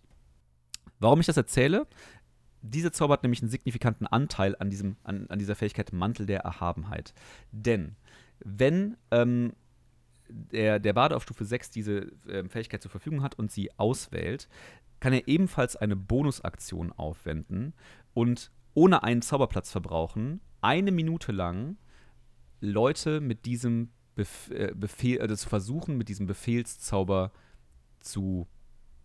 Warum 0.99 1.21
ich 1.21 1.27
das 1.27 1.37
erzähle? 1.37 1.87
Dieser 2.63 2.93
Zauber 2.93 3.15
hat 3.15 3.23
nämlich 3.23 3.43
einen 3.43 3.51
signifikanten 3.51 4.07
Anteil 4.07 4.57
an, 4.59 4.71
diesem, 4.71 4.97
an, 5.05 5.27
an 5.29 5.39
dieser 5.39 5.55
Fähigkeit 5.55 5.93
Mantel 5.93 6.27
der 6.27 6.41
Erhabenheit. 6.41 7.15
Denn 7.53 7.97
wenn 8.41 8.97
ähm, 9.11 9.53
der, 10.29 10.81
der 10.81 10.93
Bade 10.93 11.15
auf 11.15 11.23
Stufe 11.23 11.45
6 11.45 11.71
diese 11.71 12.13
äh, 12.27 12.49
Fähigkeit 12.49 12.83
zur 12.83 12.91
Verfügung 12.91 13.23
hat 13.23 13.39
und 13.39 13.53
sie 13.53 13.71
auswählt, 13.79 14.49
kann 15.01 15.13
er 15.13 15.29
ebenfalls 15.29 15.77
eine 15.77 15.97
Bonusaktion 15.97 16.93
aufwenden 16.93 17.75
und 18.15 18.51
ohne 18.75 19.03
einen 19.03 19.23
Zauberplatz 19.23 19.71
verbrauchen, 19.71 20.41
eine 20.61 20.91
Minute 20.91 21.33
lang 21.33 21.77
Leute 22.61 23.21
mit 23.21 23.45
diesem 23.47 23.91
Bef 24.15 24.51
äh, 24.51 24.73
Befehl, 24.75 25.21
also 25.21 25.37
zu 25.37 25.49
versuchen, 25.49 25.99
mit 25.99 26.09
diesem 26.09 26.27
Befehlszauber 26.27 27.33
zu 28.01 28.49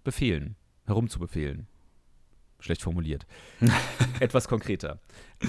befehlen, 0.04 0.56
herumzubefehlen 0.86 1.68
schlecht 2.62 2.82
formuliert. 2.82 3.26
Etwas 4.20 4.48
konkreter. 4.48 5.00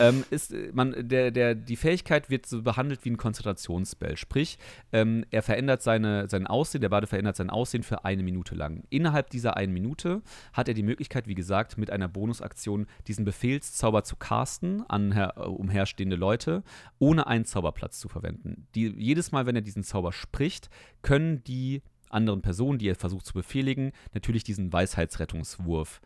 Ähm, 0.01 0.25
ist, 0.31 0.53
äh, 0.53 0.71
man, 0.73 0.95
der, 1.09 1.31
der, 1.31 1.55
die 1.55 1.77
Fähigkeit 1.77 2.31
wird 2.31 2.47
so 2.47 2.63
behandelt 2.63 3.05
wie 3.05 3.11
ein 3.11 3.17
Konzentrationsspell. 3.17 4.17
Sprich, 4.17 4.59
ähm, 4.93 5.25
er 5.31 5.43
verändert 5.43 5.83
seine, 5.83 6.29
sein 6.29 6.47
Aussehen, 6.47 6.81
der 6.81 6.89
Bade 6.89 7.07
verändert 7.07 7.37
sein 7.37 7.51
Aussehen 7.51 7.83
für 7.83 8.05
eine 8.05 8.23
Minute 8.23 8.55
lang. 8.55 8.85
Innerhalb 8.91 9.31
dieser 9.31 9.57
einen 9.57 9.73
Minute 9.73 10.23
hat 10.53 10.69
er 10.69 10.75
die 10.75 10.83
Möglichkeit, 10.83 11.29
wie 11.29 11.35
gesagt, 11.35 11.79
mit 11.79 11.91
einer 11.91 12.09
Bonusaktion 12.09 12.87
diesen 13.07 13.25
Befehlszauber 13.25 14.05
zu 14.05 14.17
casten 14.17 14.83
an 14.89 15.13
äh, 15.13 15.29
umherstehende 15.39 16.17
Leute, 16.17 16.63
ohne 16.99 17.27
einen 17.27 17.45
Zauberplatz 17.45 17.99
zu 17.99 18.09
verwenden. 18.09 18.67
Die, 18.75 18.89
jedes 18.89 19.33
Mal, 19.33 19.47
wenn 19.47 19.57
er 19.57 19.63
diesen 19.63 19.85
Zauber 19.85 20.13
spricht, 20.13 20.71
können 21.03 21.45
die 21.45 21.83
anderen 22.13 22.43
Personen, 22.43 22.79
die 22.79 22.89
er 22.89 22.95
versucht 22.95 23.27
zu 23.27 23.35
befehligen, 23.35 23.93
natürlich 24.13 24.45
diesen 24.45 24.73
Weisheitsrettungswurf 24.73 26.01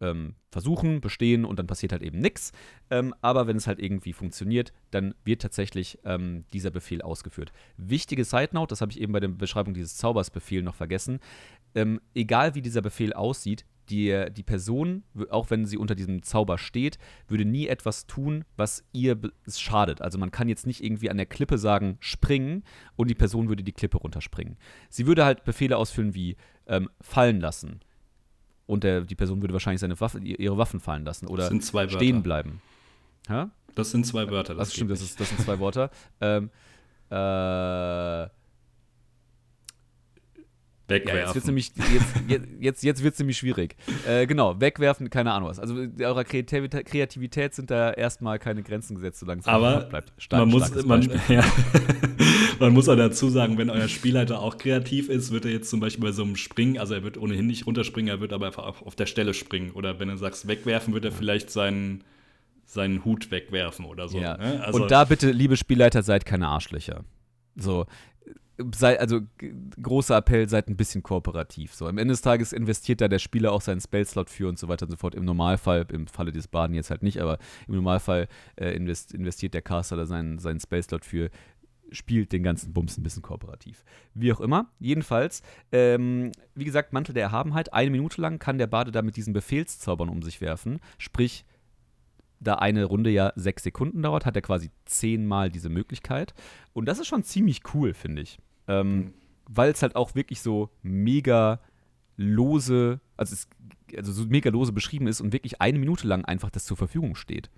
ähm, 0.00 0.34
versuchen, 0.50 1.00
bestehen 1.00 1.44
und 1.44 1.58
dann 1.58 1.66
passiert 1.66 1.92
halt 1.92 2.02
eben 2.02 2.18
nichts. 2.18 2.52
Ähm, 2.90 3.14
aber 3.20 3.46
wenn 3.46 3.56
es 3.56 3.66
halt 3.66 3.78
irgendwie 3.78 4.12
funktioniert, 4.12 4.72
dann 4.90 5.14
wird 5.24 5.42
tatsächlich 5.42 5.98
ähm, 6.04 6.44
dieser 6.52 6.70
Befehl 6.70 7.02
ausgeführt. 7.02 7.52
Wichtige 7.76 8.24
Side 8.24 8.50
Note, 8.52 8.70
das 8.70 8.80
habe 8.80 8.92
ich 8.92 9.00
eben 9.00 9.12
bei 9.12 9.20
der 9.20 9.28
Beschreibung 9.28 9.74
dieses 9.74 9.96
Zaubersbefehl 9.96 10.62
noch 10.62 10.74
vergessen. 10.74 11.20
Ähm, 11.74 12.00
egal 12.14 12.54
wie 12.54 12.62
dieser 12.62 12.82
Befehl 12.82 13.12
aussieht, 13.12 13.64
die, 13.90 14.26
die 14.30 14.42
Person, 14.42 15.02
auch 15.30 15.50
wenn 15.50 15.66
sie 15.66 15.76
unter 15.76 15.94
diesem 15.94 16.22
Zauber 16.22 16.58
steht, 16.58 16.98
würde 17.28 17.44
nie 17.44 17.66
etwas 17.66 18.06
tun, 18.06 18.44
was 18.56 18.84
ihr 18.92 19.18
schadet. 19.48 20.00
Also 20.00 20.16
man 20.18 20.30
kann 20.30 20.48
jetzt 20.48 20.66
nicht 20.66 20.82
irgendwie 20.82 21.10
an 21.10 21.16
der 21.16 21.26
Klippe 21.26 21.58
sagen, 21.58 21.96
springen 21.98 22.62
und 22.96 23.10
die 23.10 23.14
Person 23.14 23.48
würde 23.48 23.64
die 23.64 23.72
Klippe 23.72 23.98
runterspringen. 23.98 24.56
Sie 24.88 25.06
würde 25.06 25.24
halt 25.24 25.44
Befehle 25.44 25.76
ausführen 25.76 26.14
wie 26.14 26.36
ähm, 26.66 26.88
fallen 27.00 27.40
lassen, 27.40 27.80
und 28.70 28.84
der, 28.84 29.00
die 29.02 29.16
Person 29.16 29.42
würde 29.42 29.52
wahrscheinlich 29.52 29.80
seine 29.80 30.00
Waffe, 30.00 30.20
ihre 30.20 30.56
Waffen 30.56 30.80
fallen 30.80 31.04
lassen 31.04 31.26
oder 31.26 31.50
stehen 31.88 32.22
bleiben. 32.22 32.62
Ha? 33.28 33.50
Das 33.74 33.90
sind 33.90 34.06
zwei 34.06 34.30
Wörter. 34.30 34.54
Das, 34.54 34.68
das 34.68 34.74
stimmt, 34.74 34.90
das, 34.90 35.02
ist, 35.02 35.18
das, 35.18 35.28
sind 35.28 35.40
zwei 35.40 35.58
Wörter. 35.58 35.90
ähm, 36.20 36.50
äh, 37.10 38.28
Wegwerfen. 40.88 41.18
Ja, 41.18 41.24
jetzt 41.26 41.34
wird 41.34 41.46
nämlich 41.46 41.72
jetzt, 42.28 42.46
jetzt, 42.60 42.82
jetzt 42.82 43.02
wird's 43.02 43.18
nämlich 43.18 43.38
schwierig. 43.38 43.76
Äh, 44.06 44.26
genau, 44.26 44.60
wegwerfen, 44.60 45.10
keine 45.10 45.32
Ahnung 45.32 45.48
was. 45.48 45.58
Also 45.58 45.76
eurer 46.00 46.24
Kreativität 46.24 47.54
sind 47.54 47.70
da 47.70 47.92
erstmal 47.92 48.38
keine 48.38 48.62
Grenzen 48.62 48.94
gesetzt, 48.96 49.20
solange 49.20 49.40
es 49.40 49.46
bleibt. 49.88 50.12
Stark, 50.18 50.40
man, 50.40 50.48
muss, 50.48 50.84
man, 50.84 51.02
ja. 51.28 51.44
Man 52.60 52.72
muss 52.72 52.88
auch 52.88 52.96
dazu 52.96 53.28
sagen, 53.28 53.58
wenn 53.58 53.70
euer 53.70 53.88
Spielleiter 53.88 54.40
auch 54.40 54.58
kreativ 54.58 55.08
ist, 55.08 55.32
wird 55.32 55.44
er 55.44 55.50
jetzt 55.50 55.70
zum 55.70 55.80
Beispiel 55.80 56.04
bei 56.04 56.12
so 56.12 56.22
einem 56.22 56.36
Springen, 56.36 56.78
also 56.78 56.94
er 56.94 57.02
wird 57.02 57.18
ohnehin 57.18 57.46
nicht 57.46 57.66
runterspringen, 57.66 58.08
er 58.08 58.20
wird 58.20 58.32
aber 58.32 58.46
einfach 58.46 58.82
auf 58.82 58.94
der 58.94 59.06
Stelle 59.06 59.34
springen. 59.34 59.70
Oder 59.72 59.98
wenn 59.98 60.08
du 60.08 60.16
sagst 60.16 60.46
wegwerfen, 60.46 60.94
wird 60.94 61.04
er 61.04 61.12
vielleicht 61.12 61.50
seinen 61.50 62.04
seinen 62.66 63.04
Hut 63.04 63.32
wegwerfen 63.32 63.84
oder 63.84 64.08
so. 64.08 64.18
Ja. 64.18 64.36
Ne? 64.36 64.62
Also 64.64 64.82
Und 64.82 64.90
da 64.92 65.04
bitte, 65.04 65.32
liebe 65.32 65.56
Spielleiter, 65.56 66.04
seid 66.04 66.24
keine 66.24 66.46
Arschlöcher. 66.46 67.04
So, 67.56 67.86
sei, 68.74 68.98
also 68.98 69.20
großer 69.82 70.16
Appell, 70.16 70.48
seid 70.48 70.68
ein 70.68 70.76
bisschen 70.76 71.02
kooperativ. 71.02 71.74
So, 71.74 71.86
am 71.86 71.98
Ende 71.98 72.12
des 72.12 72.22
Tages 72.22 72.52
investiert 72.52 73.00
da 73.00 73.08
der 73.08 73.18
Spieler 73.18 73.52
auch 73.52 73.60
seinen 73.60 73.80
Spellslot 73.80 74.30
für 74.30 74.48
und 74.48 74.58
so 74.58 74.68
weiter 74.68 74.86
und 74.86 74.90
so 74.90 74.96
fort. 74.96 75.14
Im 75.14 75.24
Normalfall, 75.24 75.86
im 75.92 76.06
Falle 76.06 76.32
des 76.32 76.46
Baden 76.48 76.74
jetzt 76.74 76.90
halt 76.90 77.02
nicht, 77.02 77.20
aber 77.20 77.38
im 77.66 77.74
Normalfall 77.74 78.28
äh, 78.56 78.70
invest, 78.70 79.12
investiert 79.12 79.54
der 79.54 79.62
Caster 79.62 79.96
da 79.96 80.06
seinen, 80.06 80.38
seinen 80.38 80.60
Spellslot 80.60 81.04
für 81.04 81.30
spielt 81.92 82.32
den 82.32 82.42
ganzen 82.42 82.72
Bums 82.72 82.96
ein 82.96 83.02
bisschen 83.02 83.22
kooperativ. 83.22 83.84
Wie 84.14 84.32
auch 84.32 84.40
immer, 84.40 84.70
jedenfalls, 84.78 85.42
ähm, 85.72 86.32
wie 86.54 86.64
gesagt, 86.64 86.92
Mantel 86.92 87.14
der 87.14 87.24
Erhabenheit, 87.24 87.72
eine 87.72 87.90
Minute 87.90 88.20
lang 88.20 88.38
kann 88.38 88.58
der 88.58 88.66
Bade 88.66 88.92
da 88.92 89.02
mit 89.02 89.16
diesen 89.16 89.32
Befehlszaubern 89.32 90.08
um 90.08 90.22
sich 90.22 90.40
werfen, 90.40 90.80
sprich, 90.98 91.44
da 92.40 92.54
eine 92.54 92.84
Runde 92.84 93.10
ja 93.10 93.32
sechs 93.36 93.62
Sekunden 93.62 94.02
dauert, 94.02 94.24
hat 94.26 94.34
er 94.34 94.42
quasi 94.42 94.70
zehnmal 94.86 95.50
diese 95.50 95.68
Möglichkeit. 95.68 96.34
Und 96.72 96.86
das 96.86 96.98
ist 96.98 97.06
schon 97.06 97.22
ziemlich 97.22 97.60
cool, 97.74 97.92
finde 97.92 98.22
ich. 98.22 98.38
Ähm, 98.66 98.96
mhm. 98.96 99.14
Weil 99.46 99.72
es 99.72 99.82
halt 99.82 99.94
auch 99.94 100.14
wirklich 100.14 100.40
so 100.40 100.70
mega 100.82 101.60
lose, 102.16 103.00
also, 103.16 103.34
es, 103.34 103.48
also 103.96 104.12
so 104.12 104.24
mega 104.26 104.50
lose 104.50 104.72
beschrieben 104.72 105.06
ist 105.06 105.20
und 105.20 105.32
wirklich 105.32 105.60
eine 105.60 105.78
Minute 105.78 106.06
lang 106.06 106.24
einfach 106.24 106.50
das 106.50 106.64
zur 106.64 106.76
Verfügung 106.76 107.14
steht. 107.14 107.50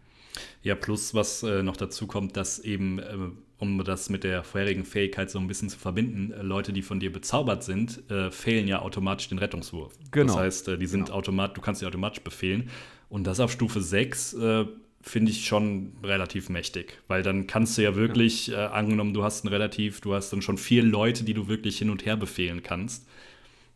Ja, 0.62 0.74
plus 0.74 1.14
was 1.14 1.42
äh, 1.42 1.62
noch 1.62 1.76
dazu 1.76 2.06
kommt, 2.06 2.36
dass 2.36 2.58
eben, 2.58 2.98
äh, 2.98 3.16
um 3.62 3.84
das 3.84 4.10
mit 4.10 4.24
der 4.24 4.42
vorherigen 4.42 4.84
Fähigkeit 4.84 5.30
so 5.30 5.38
ein 5.38 5.46
bisschen 5.46 5.68
zu 5.68 5.78
verbinden, 5.78 6.32
äh, 6.32 6.42
Leute, 6.42 6.72
die 6.72 6.82
von 6.82 6.98
dir 6.98 7.12
bezaubert 7.12 7.62
sind, 7.62 8.10
äh, 8.10 8.32
fehlen 8.32 8.66
ja 8.66 8.82
automatisch 8.82 9.28
den 9.28 9.38
Rettungswurf. 9.38 9.96
Genau. 10.10 10.32
Das 10.32 10.42
heißt, 10.42 10.68
äh, 10.68 10.78
die 10.78 10.86
sind 10.86 11.06
genau. 11.06 11.18
automatisch, 11.18 11.54
du 11.54 11.60
kannst 11.60 11.78
sie 11.78 11.86
automatisch 11.86 12.24
befehlen. 12.24 12.70
Und 13.08 13.24
das 13.24 13.38
auf 13.38 13.52
Stufe 13.52 13.80
6 13.80 14.34
äh, 14.34 14.64
finde 15.00 15.30
ich 15.30 15.46
schon 15.46 15.92
relativ 16.02 16.48
mächtig, 16.48 16.98
weil 17.06 17.22
dann 17.22 17.46
kannst 17.46 17.78
du 17.78 17.82
ja 17.82 17.94
wirklich, 17.94 18.48
ja. 18.48 18.66
Äh, 18.66 18.70
angenommen, 18.72 19.14
du 19.14 19.22
hast 19.22 19.44
ein 19.44 19.48
relativ, 19.48 20.00
du 20.00 20.12
hast 20.12 20.32
dann 20.32 20.42
schon 20.42 20.58
vier 20.58 20.82
Leute, 20.82 21.22
die 21.22 21.34
du 21.34 21.46
wirklich 21.46 21.78
hin 21.78 21.90
und 21.90 22.04
her 22.04 22.16
befehlen 22.16 22.64
kannst. 22.64 23.06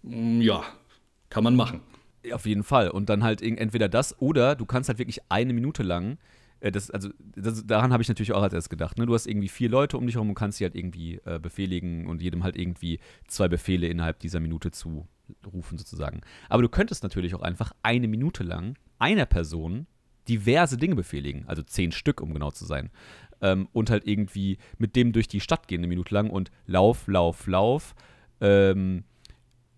Mm, 0.02 0.40
ja, 0.40 0.64
kann 1.30 1.44
man 1.44 1.54
machen. 1.54 1.80
Auf 2.32 2.44
jeden 2.44 2.64
Fall. 2.64 2.90
Und 2.90 3.08
dann 3.08 3.22
halt 3.22 3.40
entweder 3.40 3.88
das 3.88 4.20
oder 4.20 4.56
du 4.56 4.66
kannst 4.66 4.88
halt 4.88 4.98
wirklich 4.98 5.20
eine 5.28 5.52
Minute 5.52 5.84
lang, 5.84 6.18
das, 6.60 6.90
also 6.90 7.10
das, 7.34 7.66
daran 7.66 7.92
habe 7.92 8.02
ich 8.02 8.08
natürlich 8.08 8.32
auch 8.32 8.42
als 8.42 8.54
erstes 8.54 8.70
gedacht. 8.70 8.98
Ne? 8.98 9.06
Du 9.06 9.14
hast 9.14 9.26
irgendwie 9.26 9.48
vier 9.48 9.68
Leute 9.68 9.98
um 9.98 10.06
dich 10.06 10.14
herum 10.14 10.30
und 10.30 10.34
kannst 10.34 10.58
sie 10.58 10.64
halt 10.64 10.74
irgendwie 10.74 11.20
äh, 11.24 11.38
befehligen 11.38 12.06
und 12.06 12.22
jedem 12.22 12.42
halt 12.44 12.56
irgendwie 12.56 12.98
zwei 13.26 13.48
Befehle 13.48 13.88
innerhalb 13.88 14.18
dieser 14.20 14.40
Minute 14.40 14.70
zurufen, 14.70 15.78
sozusagen. 15.78 16.22
Aber 16.48 16.62
du 16.62 16.68
könntest 16.68 17.02
natürlich 17.02 17.34
auch 17.34 17.42
einfach 17.42 17.72
eine 17.82 18.08
Minute 18.08 18.42
lang 18.42 18.76
einer 18.98 19.26
Person 19.26 19.86
diverse 20.28 20.76
Dinge 20.76 20.96
befehligen, 20.96 21.44
also 21.46 21.62
zehn 21.62 21.92
Stück, 21.92 22.20
um 22.20 22.32
genau 22.32 22.50
zu 22.50 22.64
sein. 22.64 22.90
Ähm, 23.40 23.68
und 23.72 23.90
halt 23.90 24.06
irgendwie 24.06 24.58
mit 24.78 24.96
dem 24.96 25.12
durch 25.12 25.28
die 25.28 25.40
Stadt 25.40 25.68
gehen 25.68 25.80
eine 25.80 25.88
Minute 25.88 26.14
lang 26.14 26.30
und 26.30 26.50
Lauf, 26.66 27.06
Lauf, 27.06 27.46
Lauf, 27.46 27.94
ähm, 28.40 29.04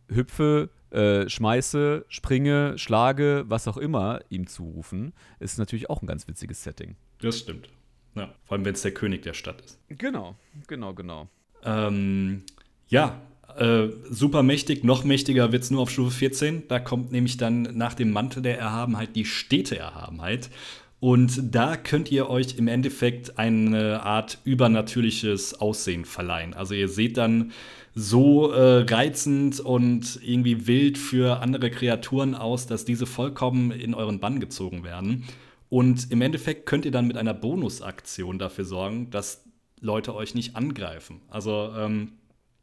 hüpfe, 0.09 0.71
äh, 0.91 1.29
schmeiße, 1.29 2.05
springe, 2.09 2.79
schlage, 2.79 3.45
was 3.49 3.69
auch 3.69 3.77
immer 3.77 4.21
ihm 4.29 4.47
zurufen, 4.47 5.13
ist 5.41 5.59
natürlich 5.59 5.91
auch 5.91 6.03
ein 6.03 6.07
ganz 6.07 6.27
witziges 6.29 6.63
Setting. 6.63 6.97
Das 7.21 7.39
stimmt. 7.39 7.69
Ja, 8.15 8.35
vor 8.45 8.57
allem, 8.57 8.65
wenn 8.65 8.75
es 8.75 8.83
der 8.83 8.93
König 8.93 9.23
der 9.23 9.35
Stadt 9.35 9.61
ist. 9.61 9.79
Genau, 9.89 10.37
genau, 10.67 10.95
genau. 10.95 11.29
Ähm, 11.65 12.43
ja, 12.89 13.21
äh, 13.57 13.89
super 14.09 14.43
mächtig, 14.43 14.85
noch 14.85 15.05
mächtiger 15.05 15.53
wird 15.53 15.63
es 15.65 15.71
nur 15.71 15.83
auf 15.83 15.91
Stufe 15.91 16.11
14. 16.11 16.69
Da 16.69 16.79
kommt 16.79 17.13
nämlich 17.13 17.37
dann 17.37 17.63
nach 17.63 17.95
dem 17.95 18.11
Mantel 18.11 18.43
der 18.43 18.59
Erhabenheit 18.59 19.17
die 19.17 19.25
Städteerhabenheit. 19.25 20.51
Und 21.01 21.55
da 21.55 21.77
könnt 21.77 22.11
ihr 22.11 22.29
euch 22.29 22.59
im 22.59 22.67
Endeffekt 22.67 23.39
eine 23.39 24.03
Art 24.03 24.39
übernatürliches 24.45 25.61
Aussehen 25.61 26.05
verleihen. 26.05 26.55
Also 26.55 26.75
ihr 26.75 26.89
seht 26.89 27.17
dann 27.17 27.53
so 28.01 28.53
äh, 28.53 28.85
reizend 28.89 29.59
und 29.59 30.21
irgendwie 30.23 30.69
wild 30.69 30.99
für 30.99 31.41
andere 31.41 31.69
Kreaturen 31.69 32.37
aus, 32.37 32.69
dass 32.69 32.85
diese 32.85 33.07
vollkommen 33.07 33.73
in 33.73 33.93
euren 33.93 34.21
Bann 34.21 34.39
gezogen 34.39 34.85
werden. 34.85 35.25
Und 35.69 36.13
im 36.13 36.23
Endeffekt 36.23 36.65
könnt 36.65 36.85
ihr 36.85 36.93
dann 36.93 37.09
mit 37.09 37.17
einer 37.17 37.35
Bonusaktion 37.35 38.39
dafür 38.39 38.65
sorgen, 38.65 39.11
dass 39.11 39.45
Leute 39.81 40.15
euch 40.15 40.37
nicht 40.37 40.55
angreifen. 40.55 41.23
Also 41.29 41.73
ähm, 41.77 42.13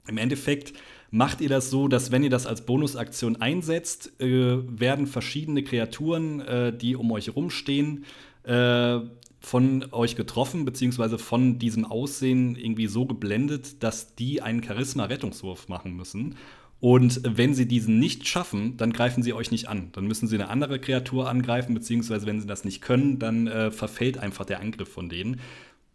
im 0.08 0.18
Endeffekt 0.18 0.72
macht 1.12 1.42
ihr 1.42 1.50
das 1.50 1.70
so, 1.70 1.90
dass 1.90 2.14
wenn 2.14 2.24
ihr 2.24 2.30
das 2.30 2.46
als 2.46 2.66
Bonusaktion 2.66 3.42
einsetzt, 3.42 4.22
äh, 4.22 4.58
werden 4.80 5.06
verschiedene 5.06 5.64
Kreaturen, 5.64 6.40
äh, 6.40 6.76
die 6.76 6.96
um 6.96 7.12
euch 7.12 7.36
rumstehen, 7.36 8.06
äh, 8.44 9.00
von 9.40 9.86
euch 9.92 10.16
getroffen, 10.16 10.66
beziehungsweise 10.66 11.18
von 11.18 11.60
diesem 11.60 11.86
Aussehen 11.86 12.56
irgendwie 12.56 12.88
so 12.88 13.06
geblendet, 13.06 13.84
dass 13.84 14.16
die 14.16 14.42
einen 14.42 14.64
Charisma-Rettungswurf 14.64 15.68
machen 15.68 15.96
müssen. 15.96 16.36
Und 16.80 17.22
wenn 17.24 17.54
sie 17.54 17.68
diesen 17.68 18.00
nicht 18.00 18.28
schaffen, 18.28 18.78
dann 18.78 18.92
greifen 18.92 19.24
sie 19.24 19.34
euch 19.34 19.52
nicht 19.52 19.68
an. 19.70 19.90
Dann 19.94 20.06
müssen 20.08 20.28
sie 20.28 20.36
eine 20.36 20.50
andere 20.50 20.80
Kreatur 20.80 21.30
angreifen, 21.30 21.74
beziehungsweise 21.74 22.26
wenn 22.26 22.40
sie 22.40 22.48
das 22.48 22.66
nicht 22.66 22.82
können, 22.82 23.18
dann 23.18 23.48
äh, 23.48 23.72
verfällt 23.72 24.18
einfach 24.18 24.46
der 24.46 24.60
Angriff 24.60 24.90
von 24.90 25.10
denen. 25.10 25.40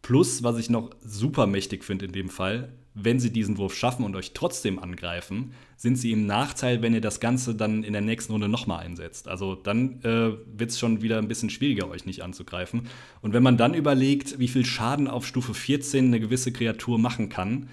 Plus, 0.02 0.42
was 0.42 0.58
ich 0.58 0.70
noch 0.70 0.90
super 1.04 1.46
mächtig 1.46 1.84
finde 1.84 2.06
in 2.06 2.12
dem 2.12 2.30
Fall, 2.30 2.72
wenn 2.94 3.20
sie 3.20 3.32
diesen 3.32 3.56
Wurf 3.58 3.74
schaffen 3.74 4.04
und 4.04 4.16
euch 4.16 4.32
trotzdem 4.32 4.78
angreifen, 4.78 5.52
sind 5.76 5.96
sie 5.96 6.12
im 6.12 6.26
Nachteil, 6.26 6.82
wenn 6.82 6.94
ihr 6.94 7.00
das 7.00 7.20
Ganze 7.20 7.54
dann 7.54 7.84
in 7.84 7.92
der 7.92 8.02
nächsten 8.02 8.32
Runde 8.32 8.48
nochmal 8.48 8.84
einsetzt. 8.84 9.28
Also 9.28 9.54
dann 9.54 10.00
äh, 10.02 10.32
wird 10.46 10.70
es 10.70 10.78
schon 10.78 11.00
wieder 11.02 11.18
ein 11.18 11.28
bisschen 11.28 11.50
schwieriger, 11.50 11.88
euch 11.88 12.04
nicht 12.04 12.22
anzugreifen. 12.22 12.88
Und 13.20 13.32
wenn 13.32 13.42
man 13.42 13.56
dann 13.56 13.74
überlegt, 13.74 14.38
wie 14.38 14.48
viel 14.48 14.64
Schaden 14.64 15.08
auf 15.08 15.26
Stufe 15.26 15.54
14 15.54 16.06
eine 16.06 16.20
gewisse 16.20 16.52
Kreatur 16.52 16.98
machen 16.98 17.28
kann, 17.28 17.68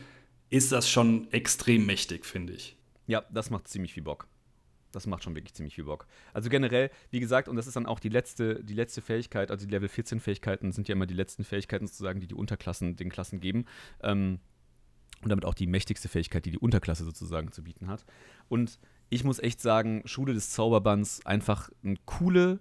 ist 0.50 0.72
das 0.72 0.90
schon 0.90 1.32
extrem 1.32 1.86
mächtig, 1.86 2.26
finde 2.26 2.54
ich. 2.54 2.78
Ja, 3.08 3.24
das 3.32 3.50
macht 3.50 3.68
ziemlich 3.68 3.94
viel 3.94 4.04
Bock. 4.04 4.28
Das 4.92 5.06
macht 5.06 5.24
schon 5.24 5.36
wirklich 5.36 5.54
ziemlich 5.54 5.76
viel 5.76 5.84
Bock. 5.84 6.08
Also 6.34 6.50
generell, 6.50 6.90
wie 7.12 7.20
gesagt, 7.20 7.50
und 7.50 7.56
das 7.56 7.68
ist 7.68 7.76
dann 7.76 7.86
auch 7.86 8.00
die 8.00 8.10
letzte, 8.10 8.64
die 8.64 8.74
letzte 8.74 9.02
Fähigkeit, 9.02 9.52
also 9.52 9.66
die 9.66 9.72
Level 9.72 9.90
14 9.90 10.20
Fähigkeiten 10.20 10.72
sind 10.72 10.88
ja 10.88 10.94
immer 10.94 11.06
die 11.06 11.14
letzten 11.14 11.44
Fähigkeiten 11.44 11.88
sozusagen, 11.88 12.20
die 12.20 12.28
die 12.28 12.36
Unterklassen 12.36 12.96
den 12.96 13.10
Klassen 13.10 13.40
geben. 13.40 13.66
Ähm, 14.02 14.40
und 15.22 15.30
damit 15.30 15.46
auch 15.46 15.54
die 15.54 15.68
mächtigste 15.68 16.10
Fähigkeit, 16.10 16.46
die 16.46 16.52
die 16.52 16.58
Unterklasse 16.60 17.04
sozusagen 17.04 17.52
zu 17.52 17.64
bieten 17.64 17.88
hat. 17.88 18.06
Und 18.50 18.80
ich 19.10 19.24
muss 19.24 19.40
echt 19.40 19.62
sagen, 19.62 20.02
Schule 20.06 20.34
des 20.34 20.52
Zauberbands 20.52 21.26
einfach 21.26 21.70
eine 21.84 21.98
coole, 22.06 22.60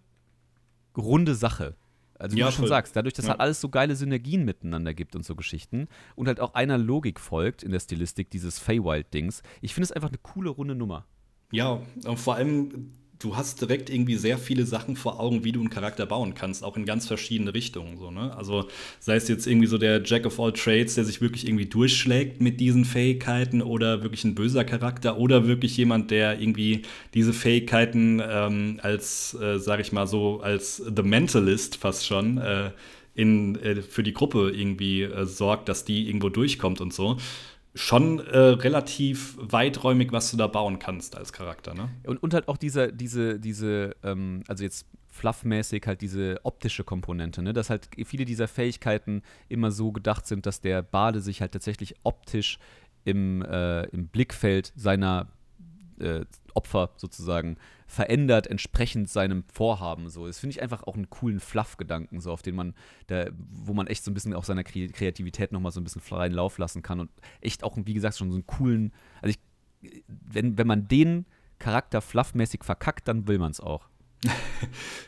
runde 0.96 1.34
Sache. 1.34 1.76
Also 2.18 2.36
wie 2.36 2.40
ja, 2.40 2.46
du 2.46 2.52
schon 2.52 2.62
voll. 2.62 2.68
sagst, 2.68 2.96
dadurch, 2.96 3.14
dass 3.14 3.26
ja. 3.26 3.32
halt 3.32 3.40
alles 3.40 3.60
so 3.60 3.68
geile 3.68 3.94
Synergien 3.94 4.44
miteinander 4.44 4.94
gibt 4.94 5.16
und 5.16 5.24
so 5.24 5.34
Geschichten 5.34 5.88
und 6.14 6.28
halt 6.28 6.40
auch 6.40 6.54
einer 6.54 6.78
Logik 6.78 7.20
folgt 7.20 7.62
in 7.62 7.72
der 7.72 7.80
Stilistik 7.80 8.30
dieses 8.30 8.58
Feywild-Dings. 8.58 9.42
Ich 9.60 9.74
finde 9.74 9.84
es 9.86 9.92
einfach 9.92 10.08
eine 10.08 10.18
coole, 10.18 10.48
runde 10.50 10.74
Nummer. 10.74 11.06
Ja, 11.52 11.80
und 12.04 12.18
vor 12.18 12.36
allem 12.36 12.92
du 13.18 13.36
hast 13.36 13.60
direkt 13.60 13.88
irgendwie 13.90 14.16
sehr 14.16 14.38
viele 14.38 14.66
Sachen 14.66 14.96
vor 14.96 15.20
Augen, 15.20 15.44
wie 15.44 15.52
du 15.52 15.60
einen 15.60 15.70
Charakter 15.70 16.06
bauen 16.06 16.34
kannst, 16.34 16.62
auch 16.62 16.76
in 16.76 16.84
ganz 16.84 17.06
verschiedene 17.06 17.54
Richtungen. 17.54 17.96
So, 17.98 18.10
ne? 18.10 18.36
Also 18.36 18.68
sei 19.00 19.16
es 19.16 19.28
jetzt 19.28 19.46
irgendwie 19.46 19.66
so 19.66 19.78
der 19.78 20.02
Jack 20.04 20.26
of 20.26 20.38
all 20.38 20.52
Trades, 20.52 20.94
der 20.94 21.04
sich 21.04 21.20
wirklich 21.20 21.46
irgendwie 21.46 21.66
durchschlägt 21.66 22.40
mit 22.40 22.60
diesen 22.60 22.84
Fähigkeiten 22.84 23.62
oder 23.62 24.02
wirklich 24.02 24.24
ein 24.24 24.34
böser 24.34 24.64
Charakter 24.64 25.18
oder 25.18 25.46
wirklich 25.46 25.76
jemand, 25.76 26.10
der 26.10 26.40
irgendwie 26.40 26.82
diese 27.14 27.32
Fähigkeiten 27.32 28.20
ähm, 28.26 28.80
als, 28.82 29.34
äh, 29.34 29.58
sag 29.58 29.80
ich 29.80 29.92
mal 29.92 30.06
so, 30.06 30.40
als 30.40 30.76
The 30.76 31.02
Mentalist 31.02 31.76
fast 31.76 32.06
schon 32.06 32.38
äh, 32.38 32.70
in, 33.14 33.56
äh, 33.56 33.82
für 33.82 34.02
die 34.02 34.12
Gruppe 34.12 34.50
irgendwie 34.54 35.02
äh, 35.02 35.24
sorgt, 35.24 35.68
dass 35.68 35.84
die 35.84 36.06
irgendwo 36.06 36.28
durchkommt 36.28 36.80
und 36.80 36.92
so 36.92 37.16
schon 37.76 38.20
äh, 38.20 38.38
relativ 38.38 39.36
weiträumig, 39.38 40.10
was 40.10 40.30
du 40.30 40.36
da 40.36 40.46
bauen 40.46 40.78
kannst 40.78 41.16
als 41.16 41.32
Charakter, 41.32 41.74
ne? 41.74 41.90
Und, 42.04 42.22
und 42.22 42.34
halt 42.34 42.48
auch 42.48 42.56
diese, 42.56 42.92
diese, 42.92 43.38
diese, 43.38 43.94
ähm, 44.02 44.42
also 44.48 44.64
jetzt 44.64 44.86
fluffmäßig 45.10 45.86
halt 45.86 46.00
diese 46.00 46.40
optische 46.42 46.84
Komponente, 46.84 47.42
ne? 47.42 47.52
Dass 47.52 47.70
halt 47.70 47.88
viele 48.04 48.24
dieser 48.24 48.48
Fähigkeiten 48.48 49.22
immer 49.48 49.70
so 49.70 49.92
gedacht 49.92 50.26
sind, 50.26 50.46
dass 50.46 50.60
der 50.60 50.82
Bade 50.82 51.20
sich 51.20 51.40
halt 51.42 51.52
tatsächlich 51.52 51.94
optisch 52.02 52.58
im, 53.04 53.42
äh, 53.42 53.84
im 53.88 54.08
Blickfeld 54.08 54.72
seiner 54.74 55.28
äh, 56.00 56.24
Opfer 56.54 56.90
sozusagen 56.96 57.58
verändert 57.86 58.46
entsprechend 58.46 59.08
seinem 59.08 59.44
Vorhaben. 59.52 60.08
So, 60.08 60.26
das 60.26 60.38
finde 60.38 60.52
ich 60.52 60.62
einfach 60.62 60.82
auch 60.84 60.94
einen 60.94 61.08
coolen 61.08 61.40
Fluff-Gedanken, 61.40 62.20
so 62.20 62.32
auf 62.32 62.42
den 62.42 62.54
man, 62.54 62.74
da, 63.06 63.26
wo 63.36 63.74
man 63.74 63.86
echt 63.86 64.04
so 64.04 64.10
ein 64.10 64.14
bisschen 64.14 64.34
auch 64.34 64.44
seiner 64.44 64.64
Kreativität 64.64 65.52
nochmal 65.52 65.72
so 65.72 65.80
ein 65.80 65.84
bisschen 65.84 66.02
freien 66.02 66.32
Lauf 66.32 66.58
lassen 66.58 66.82
kann 66.82 67.00
und 67.00 67.10
echt 67.40 67.62
auch, 67.62 67.76
wie 67.76 67.94
gesagt, 67.94 68.16
schon 68.16 68.30
so 68.30 68.36
einen 68.36 68.46
coolen, 68.46 68.92
also 69.22 69.36
ich, 69.82 70.00
wenn, 70.08 70.58
wenn 70.58 70.66
man 70.66 70.88
den 70.88 71.26
Charakter 71.58 72.00
fluffmäßig 72.00 72.64
verkackt, 72.64 73.08
dann 73.08 73.28
will 73.28 73.38
man 73.38 73.52
es 73.52 73.60
auch. 73.60 73.88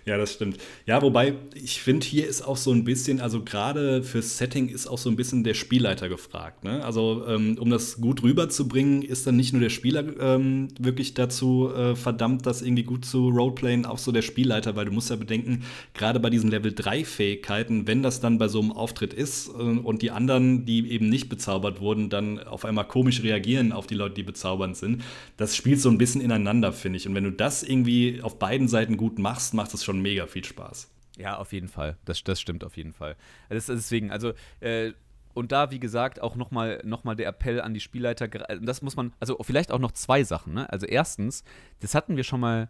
Ja, 0.04 0.16
das 0.16 0.32
stimmt. 0.32 0.58
Ja, 0.86 1.02
wobei 1.02 1.34
ich 1.54 1.80
finde, 1.80 2.06
hier 2.06 2.26
ist 2.26 2.42
auch 2.42 2.56
so 2.56 2.72
ein 2.72 2.84
bisschen, 2.84 3.20
also 3.20 3.42
gerade 3.42 4.02
fürs 4.02 4.38
Setting 4.38 4.68
ist 4.68 4.86
auch 4.86 4.98
so 4.98 5.10
ein 5.10 5.16
bisschen 5.16 5.44
der 5.44 5.54
Spielleiter 5.54 6.08
gefragt. 6.08 6.64
Ne? 6.64 6.84
Also, 6.84 7.24
ähm, 7.26 7.56
um 7.58 7.70
das 7.70 8.00
gut 8.00 8.22
rüberzubringen, 8.22 9.02
ist 9.02 9.26
dann 9.26 9.36
nicht 9.36 9.52
nur 9.52 9.60
der 9.60 9.70
Spieler 9.70 10.04
ähm, 10.20 10.68
wirklich 10.78 11.14
dazu 11.14 11.70
äh, 11.74 11.94
verdammt, 11.96 12.46
das 12.46 12.62
irgendwie 12.62 12.84
gut 12.84 13.04
zu 13.04 13.28
roleplayen, 13.28 13.86
auch 13.86 13.98
so 13.98 14.12
der 14.12 14.22
Spielleiter, 14.22 14.76
weil 14.76 14.86
du 14.86 14.92
musst 14.92 15.10
ja 15.10 15.16
bedenken, 15.16 15.64
gerade 15.94 16.20
bei 16.20 16.30
diesen 16.30 16.50
Level 16.50 16.72
3 16.72 17.04
Fähigkeiten, 17.04 17.86
wenn 17.86 18.02
das 18.02 18.20
dann 18.20 18.38
bei 18.38 18.48
so 18.48 18.60
einem 18.60 18.72
Auftritt 18.72 19.12
ist 19.12 19.48
äh, 19.48 19.52
und 19.52 20.02
die 20.02 20.10
anderen, 20.10 20.64
die 20.64 20.90
eben 20.90 21.08
nicht 21.08 21.28
bezaubert 21.28 21.80
wurden, 21.80 22.10
dann 22.10 22.38
auf 22.38 22.64
einmal 22.64 22.86
komisch 22.86 23.22
reagieren 23.22 23.72
auf 23.72 23.86
die 23.86 23.94
Leute, 23.94 24.14
die 24.14 24.22
bezaubernd 24.22 24.76
sind, 24.76 25.02
das 25.36 25.56
spielt 25.56 25.80
so 25.80 25.88
ein 25.90 25.98
bisschen 25.98 26.20
ineinander, 26.20 26.72
finde 26.72 26.98
ich. 26.98 27.06
Und 27.06 27.14
wenn 27.14 27.24
du 27.24 27.32
das 27.32 27.62
irgendwie 27.62 28.20
auf 28.22 28.38
beiden 28.38 28.68
Seiten 28.68 28.96
gut 28.96 29.07
machst, 29.16 29.54
macht 29.54 29.72
es 29.74 29.84
schon 29.84 30.00
mega 30.02 30.26
viel 30.26 30.44
Spaß. 30.44 30.90
Ja, 31.16 31.36
auf 31.36 31.52
jeden 31.52 31.68
Fall. 31.68 31.96
Das, 32.04 32.22
das 32.22 32.40
stimmt 32.40 32.64
auf 32.64 32.76
jeden 32.76 32.92
Fall. 32.92 33.16
Das, 33.48 33.66
deswegen, 33.66 34.10
also, 34.10 34.32
äh, 34.60 34.92
und 35.34 35.52
da, 35.52 35.70
wie 35.70 35.80
gesagt, 35.80 36.20
auch 36.20 36.36
nochmal 36.36 36.80
noch 36.84 37.04
mal 37.04 37.14
der 37.14 37.28
Appell 37.28 37.60
an 37.60 37.74
die 37.74 37.80
Spielleiter. 37.80 38.28
Das 38.28 38.82
muss 38.82 38.96
man, 38.96 39.12
also 39.20 39.38
vielleicht 39.42 39.70
auch 39.70 39.78
noch 39.78 39.92
zwei 39.92 40.24
Sachen. 40.24 40.54
Ne? 40.54 40.68
Also 40.70 40.86
erstens, 40.86 41.44
das 41.80 41.94
hatten 41.94 42.16
wir 42.16 42.24
schon 42.24 42.40
mal, 42.40 42.68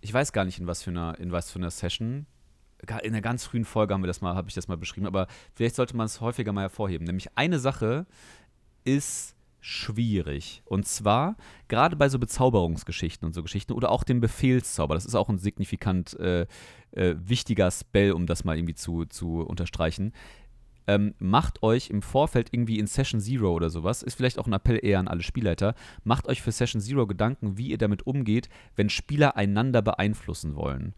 ich 0.00 0.12
weiß 0.12 0.32
gar 0.32 0.44
nicht 0.44 0.58
in 0.58 0.66
was 0.66 0.82
für 0.82 0.90
einer, 0.90 1.18
in 1.18 1.32
was 1.32 1.50
für 1.50 1.58
einer 1.58 1.70
Session. 1.70 2.26
In 2.82 3.12
einer 3.12 3.22
ganz 3.22 3.44
frühen 3.44 3.64
Folge 3.64 3.94
haben 3.94 4.02
wir 4.02 4.08
das 4.08 4.20
mal, 4.20 4.34
habe 4.34 4.48
ich 4.48 4.54
das 4.54 4.68
mal 4.68 4.76
beschrieben, 4.76 5.06
aber 5.06 5.28
vielleicht 5.54 5.76
sollte 5.76 5.96
man 5.96 6.04
es 6.04 6.20
häufiger 6.20 6.52
mal 6.52 6.62
hervorheben. 6.62 7.06
Nämlich 7.06 7.28
eine 7.36 7.58
Sache 7.58 8.04
ist 8.84 9.34
schwierig. 9.64 10.62
Und 10.66 10.86
zwar 10.86 11.36
gerade 11.68 11.96
bei 11.96 12.10
so 12.10 12.18
Bezauberungsgeschichten 12.18 13.24
und 13.24 13.32
so 13.32 13.42
Geschichten 13.42 13.72
oder 13.72 13.90
auch 13.90 14.04
dem 14.04 14.20
Befehlszauber. 14.20 14.94
Das 14.94 15.06
ist 15.06 15.14
auch 15.14 15.30
ein 15.30 15.38
signifikant 15.38 16.18
äh, 16.20 16.42
äh, 16.90 17.14
wichtiger 17.16 17.70
Spell, 17.70 18.12
um 18.12 18.26
das 18.26 18.44
mal 18.44 18.58
irgendwie 18.58 18.74
zu, 18.74 19.06
zu 19.06 19.40
unterstreichen. 19.40 20.12
Ähm, 20.86 21.14
macht 21.18 21.62
euch 21.62 21.88
im 21.88 22.02
Vorfeld 22.02 22.50
irgendwie 22.52 22.78
in 22.78 22.86
Session 22.86 23.22
Zero 23.22 23.54
oder 23.54 23.70
sowas, 23.70 24.02
ist 24.02 24.16
vielleicht 24.16 24.38
auch 24.38 24.46
ein 24.46 24.52
Appell 24.52 24.78
eher 24.82 24.98
an 24.98 25.08
alle 25.08 25.22
Spielleiter, 25.22 25.74
macht 26.02 26.28
euch 26.28 26.42
für 26.42 26.52
Session 26.52 26.82
Zero 26.82 27.06
Gedanken, 27.06 27.56
wie 27.56 27.70
ihr 27.70 27.78
damit 27.78 28.06
umgeht, 28.06 28.50
wenn 28.76 28.90
Spieler 28.90 29.34
einander 29.34 29.80
beeinflussen 29.80 30.56
wollen. 30.56 30.94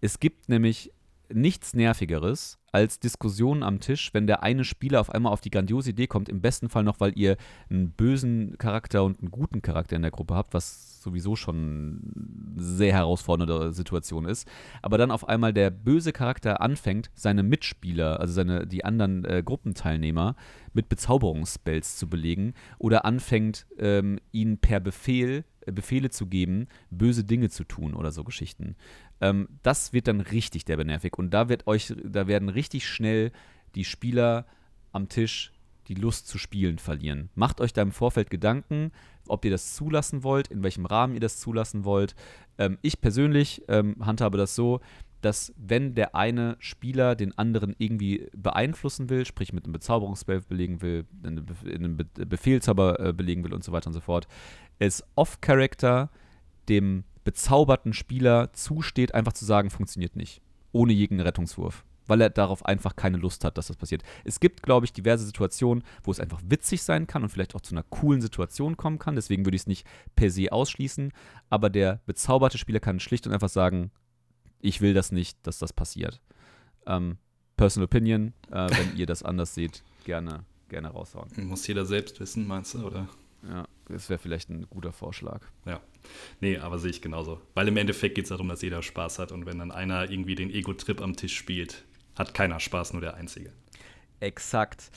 Es 0.00 0.18
gibt 0.18 0.48
nämlich 0.48 0.92
nichts 1.32 1.74
Nervigeres 1.74 2.58
als 2.72 3.00
Diskussionen 3.00 3.62
am 3.62 3.80
Tisch, 3.80 4.12
wenn 4.12 4.26
der 4.26 4.42
eine 4.42 4.64
Spieler 4.64 5.00
auf 5.00 5.10
einmal 5.10 5.32
auf 5.32 5.40
die 5.40 5.50
grandiose 5.50 5.90
Idee 5.90 6.06
kommt, 6.06 6.28
im 6.28 6.40
besten 6.40 6.68
Fall 6.68 6.84
noch, 6.84 7.00
weil 7.00 7.12
ihr 7.18 7.36
einen 7.70 7.92
bösen 7.92 8.58
Charakter 8.58 9.04
und 9.04 9.20
einen 9.20 9.30
guten 9.30 9.62
Charakter 9.62 9.96
in 9.96 10.02
der 10.02 10.10
Gruppe 10.10 10.34
habt, 10.34 10.52
was 10.54 11.02
sowieso 11.02 11.36
schon 11.36 12.12
eine 12.54 12.62
sehr 12.62 12.92
herausfordernde 12.92 13.72
Situation 13.72 14.26
ist, 14.26 14.46
aber 14.82 14.98
dann 14.98 15.10
auf 15.10 15.28
einmal 15.28 15.52
der 15.52 15.70
böse 15.70 16.12
Charakter 16.12 16.60
anfängt, 16.60 17.10
seine 17.14 17.42
Mitspieler, 17.42 18.20
also 18.20 18.34
seine, 18.34 18.66
die 18.66 18.84
anderen 18.84 19.24
äh, 19.24 19.42
Gruppenteilnehmer 19.44 20.36
mit 20.74 20.88
Bezauberungsspells 20.88 21.96
zu 21.96 22.08
belegen 22.08 22.54
oder 22.78 23.04
anfängt, 23.04 23.66
ähm, 23.78 24.18
ihnen 24.32 24.58
per 24.58 24.80
Befehl 24.80 25.44
Befehle 25.72 26.10
zu 26.10 26.26
geben, 26.26 26.68
böse 26.90 27.24
Dinge 27.24 27.48
zu 27.48 27.64
tun 27.64 27.94
oder 27.94 28.12
so 28.12 28.24
Geschichten. 28.24 28.76
Ähm, 29.20 29.48
das 29.62 29.92
wird 29.92 30.08
dann 30.08 30.20
richtig 30.20 30.64
der 30.64 30.82
nervig. 30.84 31.18
Und 31.18 31.30
da 31.30 31.48
wird 31.48 31.66
euch, 31.66 31.94
da 32.04 32.26
werden 32.26 32.48
richtig 32.48 32.86
schnell 32.86 33.32
die 33.74 33.84
Spieler 33.84 34.46
am 34.92 35.08
Tisch 35.08 35.52
die 35.88 35.94
Lust 35.94 36.28
zu 36.28 36.38
spielen 36.38 36.78
verlieren. 36.78 37.30
Macht 37.34 37.60
euch 37.60 37.72
da 37.72 37.82
im 37.82 37.92
Vorfeld 37.92 38.30
Gedanken, 38.30 38.92
ob 39.26 39.44
ihr 39.44 39.50
das 39.50 39.74
zulassen 39.74 40.22
wollt, 40.22 40.48
in 40.48 40.62
welchem 40.62 40.86
Rahmen 40.86 41.14
ihr 41.14 41.20
das 41.20 41.40
zulassen 41.40 41.84
wollt. 41.84 42.14
Ähm, 42.58 42.78
ich 42.82 43.00
persönlich 43.00 43.62
ähm, 43.68 43.96
handhabe 44.00 44.38
das 44.38 44.54
so, 44.54 44.80
dass 45.20 45.52
wenn 45.56 45.94
der 45.94 46.14
eine 46.14 46.56
Spieler 46.60 47.16
den 47.16 47.36
anderen 47.36 47.74
irgendwie 47.78 48.28
beeinflussen 48.36 49.08
will, 49.08 49.24
sprich 49.24 49.52
mit 49.52 49.64
einem 49.64 49.72
Bezauberungsspell 49.72 50.42
belegen 50.42 50.80
will, 50.80 51.06
in 51.24 51.48
einem 51.64 51.96
Be 51.96 52.04
Befehlzauber 52.26 53.00
äh, 53.00 53.12
belegen 53.12 53.42
will 53.42 53.52
und 53.52 53.64
so 53.64 53.72
weiter 53.72 53.88
und 53.88 53.94
so 53.94 54.00
fort, 54.00 54.28
es 54.78 55.04
off-Character 55.14 56.10
dem 56.68 57.04
bezauberten 57.24 57.92
Spieler 57.92 58.52
zusteht, 58.52 59.14
einfach 59.14 59.32
zu 59.32 59.44
sagen, 59.44 59.70
funktioniert 59.70 60.16
nicht. 60.16 60.40
Ohne 60.72 60.92
jeden 60.92 61.20
Rettungswurf. 61.20 61.84
Weil 62.06 62.22
er 62.22 62.30
darauf 62.30 62.64
einfach 62.64 62.96
keine 62.96 63.18
Lust 63.18 63.44
hat, 63.44 63.58
dass 63.58 63.66
das 63.66 63.76
passiert. 63.76 64.02
Es 64.24 64.40
gibt, 64.40 64.62
glaube 64.62 64.86
ich, 64.86 64.94
diverse 64.94 65.26
Situationen, 65.26 65.84
wo 66.02 66.10
es 66.10 66.20
einfach 66.20 66.40
witzig 66.42 66.82
sein 66.82 67.06
kann 67.06 67.22
und 67.22 67.28
vielleicht 67.28 67.54
auch 67.54 67.60
zu 67.60 67.74
einer 67.74 67.82
coolen 67.82 68.22
Situation 68.22 68.78
kommen 68.78 68.98
kann. 68.98 69.14
Deswegen 69.14 69.44
würde 69.44 69.56
ich 69.56 69.62
es 69.62 69.66
nicht 69.66 69.86
per 70.16 70.30
se 70.30 70.50
ausschließen. 70.50 71.12
Aber 71.50 71.68
der 71.68 72.00
bezauberte 72.06 72.56
Spieler 72.56 72.80
kann 72.80 72.98
schlicht 72.98 73.26
und 73.26 73.34
einfach 73.34 73.50
sagen, 73.50 73.90
ich 74.60 74.80
will 74.80 74.94
das 74.94 75.12
nicht, 75.12 75.38
dass 75.46 75.58
das 75.58 75.74
passiert. 75.74 76.22
Ähm, 76.86 77.18
Personal 77.58 77.84
Opinion, 77.84 78.32
äh, 78.50 78.70
wenn 78.70 78.96
ihr 78.96 79.04
das 79.04 79.22
anders 79.22 79.54
seht, 79.54 79.82
gerne, 80.04 80.44
gerne 80.70 80.88
raushauen. 80.88 81.28
Muss 81.46 81.66
jeder 81.66 81.84
selbst 81.84 82.20
wissen, 82.20 82.46
meinst 82.46 82.72
du, 82.72 82.86
oder? 82.86 83.06
Ja, 83.42 83.66
das 83.88 84.08
wäre 84.10 84.18
vielleicht 84.18 84.50
ein 84.50 84.66
guter 84.68 84.92
Vorschlag. 84.92 85.42
Ja. 85.64 85.80
Nee, 86.40 86.58
aber 86.58 86.78
sehe 86.78 86.90
ich 86.90 87.02
genauso. 87.02 87.40
Weil 87.54 87.68
im 87.68 87.76
Endeffekt 87.76 88.14
geht 88.14 88.24
es 88.24 88.30
darum, 88.30 88.48
dass 88.48 88.62
jeder 88.62 88.82
Spaß 88.82 89.18
hat 89.18 89.32
und 89.32 89.46
wenn 89.46 89.58
dann 89.58 89.70
einer 89.70 90.10
irgendwie 90.10 90.34
den 90.34 90.50
Ego-Trip 90.50 91.00
am 91.00 91.16
Tisch 91.16 91.36
spielt, 91.36 91.84
hat 92.16 92.34
keiner 92.34 92.60
Spaß, 92.60 92.92
nur 92.92 93.02
der 93.02 93.14
Einzige. 93.14 93.52
Exakt. 94.20 94.90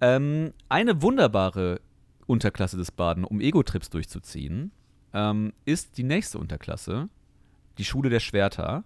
Ähm, 0.00 0.52
eine 0.68 1.02
wunderbare 1.02 1.80
Unterklasse 2.26 2.76
des 2.76 2.92
Baden, 2.92 3.24
um 3.24 3.40
Ego-Trips 3.40 3.90
durchzuziehen, 3.90 4.70
ähm, 5.12 5.52
ist 5.64 5.98
die 5.98 6.04
nächste 6.04 6.38
Unterklasse, 6.38 7.08
die 7.78 7.84
Schule 7.84 8.10
der 8.10 8.20
Schwerter. 8.20 8.84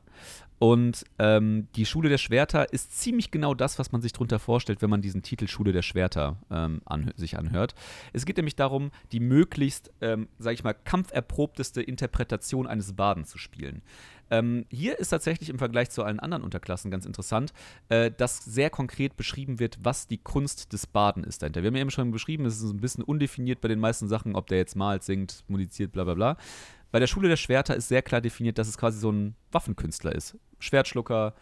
Und 0.62 1.04
ähm, 1.18 1.66
die 1.74 1.84
Schule 1.84 2.08
der 2.08 2.18
Schwerter 2.18 2.72
ist 2.72 2.96
ziemlich 2.96 3.32
genau 3.32 3.52
das, 3.52 3.80
was 3.80 3.90
man 3.90 4.00
sich 4.00 4.12
darunter 4.12 4.38
vorstellt, 4.38 4.80
wenn 4.80 4.90
man 4.90 5.02
diesen 5.02 5.24
Titel 5.24 5.48
Schule 5.48 5.72
der 5.72 5.82
Schwerter 5.82 6.36
ähm, 6.52 6.82
anh 6.84 7.10
sich 7.16 7.36
anhört. 7.36 7.74
Es 8.12 8.24
geht 8.26 8.36
nämlich 8.36 8.54
darum, 8.54 8.92
die 9.10 9.18
möglichst, 9.18 9.90
ähm, 10.00 10.28
sag 10.38 10.54
ich 10.54 10.62
mal, 10.62 10.72
kampferprobteste 10.72 11.82
Interpretation 11.82 12.68
eines 12.68 12.92
Baden 12.92 13.24
zu 13.24 13.38
spielen. 13.38 13.82
Ähm, 14.30 14.64
hier 14.70 15.00
ist 15.00 15.08
tatsächlich 15.08 15.48
im 15.48 15.58
Vergleich 15.58 15.90
zu 15.90 16.04
allen 16.04 16.20
anderen 16.20 16.44
Unterklassen 16.44 16.92
ganz 16.92 17.06
interessant, 17.06 17.52
äh, 17.88 18.12
dass 18.16 18.44
sehr 18.44 18.70
konkret 18.70 19.16
beschrieben 19.16 19.58
wird, 19.58 19.80
was 19.82 20.06
die 20.06 20.18
Kunst 20.18 20.72
des 20.72 20.86
Baden 20.86 21.24
ist 21.24 21.42
dahinter. 21.42 21.62
Wir 21.62 21.70
haben 21.70 21.74
ja 21.74 21.80
eben 21.80 21.90
schon 21.90 22.12
beschrieben, 22.12 22.46
es 22.46 22.62
ist 22.62 22.70
ein 22.70 22.80
bisschen 22.80 23.02
undefiniert 23.02 23.60
bei 23.60 23.66
den 23.68 23.80
meisten 23.80 24.06
Sachen, 24.06 24.36
ob 24.36 24.46
der 24.46 24.58
jetzt 24.58 24.76
malt, 24.76 25.02
singt, 25.02 25.42
musiziert, 25.48 25.90
bla 25.90 26.04
bla 26.04 26.14
bla. 26.14 26.36
Bei 26.92 27.00
der 27.00 27.06
Schule 27.06 27.28
der 27.28 27.36
Schwerter 27.36 27.74
ist 27.74 27.88
sehr 27.88 28.02
klar 28.02 28.20
definiert, 28.20 28.58
dass 28.58 28.68
es 28.68 28.76
quasi 28.76 29.00
so 29.00 29.10
ein 29.10 29.34
Waffenkünstler 29.50 30.14
ist. 30.14 30.36
Schwertschlucker, 30.58 31.34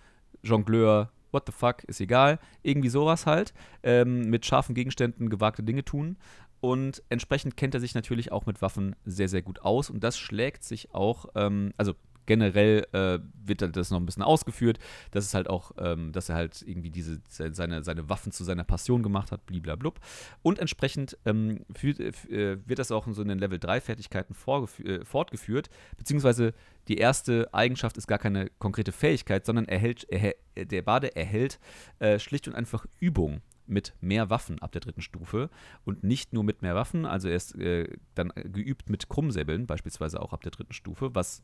Jongleur, 0.42 1.10
what 1.32 1.42
the 1.46 1.52
fuck, 1.52 1.82
ist 1.84 2.00
egal. 2.00 2.38
Irgendwie 2.62 2.88
sowas 2.88 3.26
halt. 3.26 3.52
Ähm, 3.82 4.30
mit 4.30 4.46
scharfen 4.46 4.76
Gegenständen 4.76 5.28
gewagte 5.28 5.64
Dinge 5.64 5.84
tun. 5.84 6.16
Und 6.60 7.02
entsprechend 7.08 7.56
kennt 7.56 7.74
er 7.74 7.80
sich 7.80 7.94
natürlich 7.94 8.30
auch 8.30 8.46
mit 8.46 8.62
Waffen 8.62 8.94
sehr, 9.04 9.28
sehr 9.28 9.42
gut 9.42 9.60
aus. 9.60 9.90
Und 9.90 10.04
das 10.04 10.18
schlägt 10.18 10.62
sich 10.62 10.94
auch, 10.94 11.26
ähm, 11.34 11.72
also 11.76 11.94
generell 12.30 12.86
äh, 12.92 13.18
wird 13.44 13.76
das 13.76 13.90
noch 13.90 13.98
ein 13.98 14.06
bisschen 14.06 14.22
ausgeführt, 14.22 14.78
dass 15.10 15.24
es 15.24 15.34
halt 15.34 15.50
auch, 15.50 15.72
ähm, 15.78 16.12
dass 16.12 16.28
er 16.28 16.36
halt 16.36 16.62
irgendwie 16.64 16.90
diese, 16.90 17.20
seine, 17.28 17.82
seine 17.82 18.08
Waffen 18.08 18.30
zu 18.30 18.44
seiner 18.44 18.62
Passion 18.62 19.02
gemacht 19.02 19.32
hat, 19.32 19.46
bliblablub. 19.46 19.98
Und 20.42 20.60
entsprechend 20.60 21.18
ähm, 21.24 21.64
für, 21.74 21.88
äh, 21.88 22.58
wird 22.64 22.78
das 22.78 22.92
auch 22.92 23.08
in 23.08 23.14
so 23.14 23.22
in 23.22 23.26
den 23.26 23.40
Level 23.40 23.58
3 23.58 23.80
Fertigkeiten 23.80 24.36
äh, 24.84 25.04
fortgeführt, 25.04 25.70
beziehungsweise 25.96 26.54
die 26.86 26.98
erste 26.98 27.52
Eigenschaft 27.52 27.96
ist 27.96 28.06
gar 28.06 28.18
keine 28.18 28.48
konkrete 28.60 28.92
Fähigkeit, 28.92 29.44
sondern 29.44 29.64
erhält, 29.64 30.06
er, 30.08 30.36
der 30.56 30.82
Bade 30.82 31.16
erhält 31.16 31.58
äh, 31.98 32.20
schlicht 32.20 32.46
und 32.46 32.54
einfach 32.54 32.86
Übung 33.00 33.42
mit 33.70 33.94
mehr 34.00 34.30
Waffen 34.30 34.59
ab 34.59 34.72
der 34.72 34.80
dritten 34.80 35.00
Stufe 35.00 35.50
und 35.85 36.04
nicht 36.04 36.33
nur 36.33 36.44
mit 36.44 36.62
mehr 36.62 36.74
Waffen, 36.74 37.06
also 37.06 37.28
er 37.28 37.37
ist 37.37 37.54
äh, 37.56 37.96
dann 38.14 38.33
geübt 38.35 38.90
mit 38.90 39.09
Krummsäbeln, 39.09 39.66
beispielsweise 39.66 40.20
auch 40.20 40.33
ab 40.33 40.42
der 40.42 40.52
dritten 40.52 40.72
Stufe, 40.72 41.14
was 41.14 41.42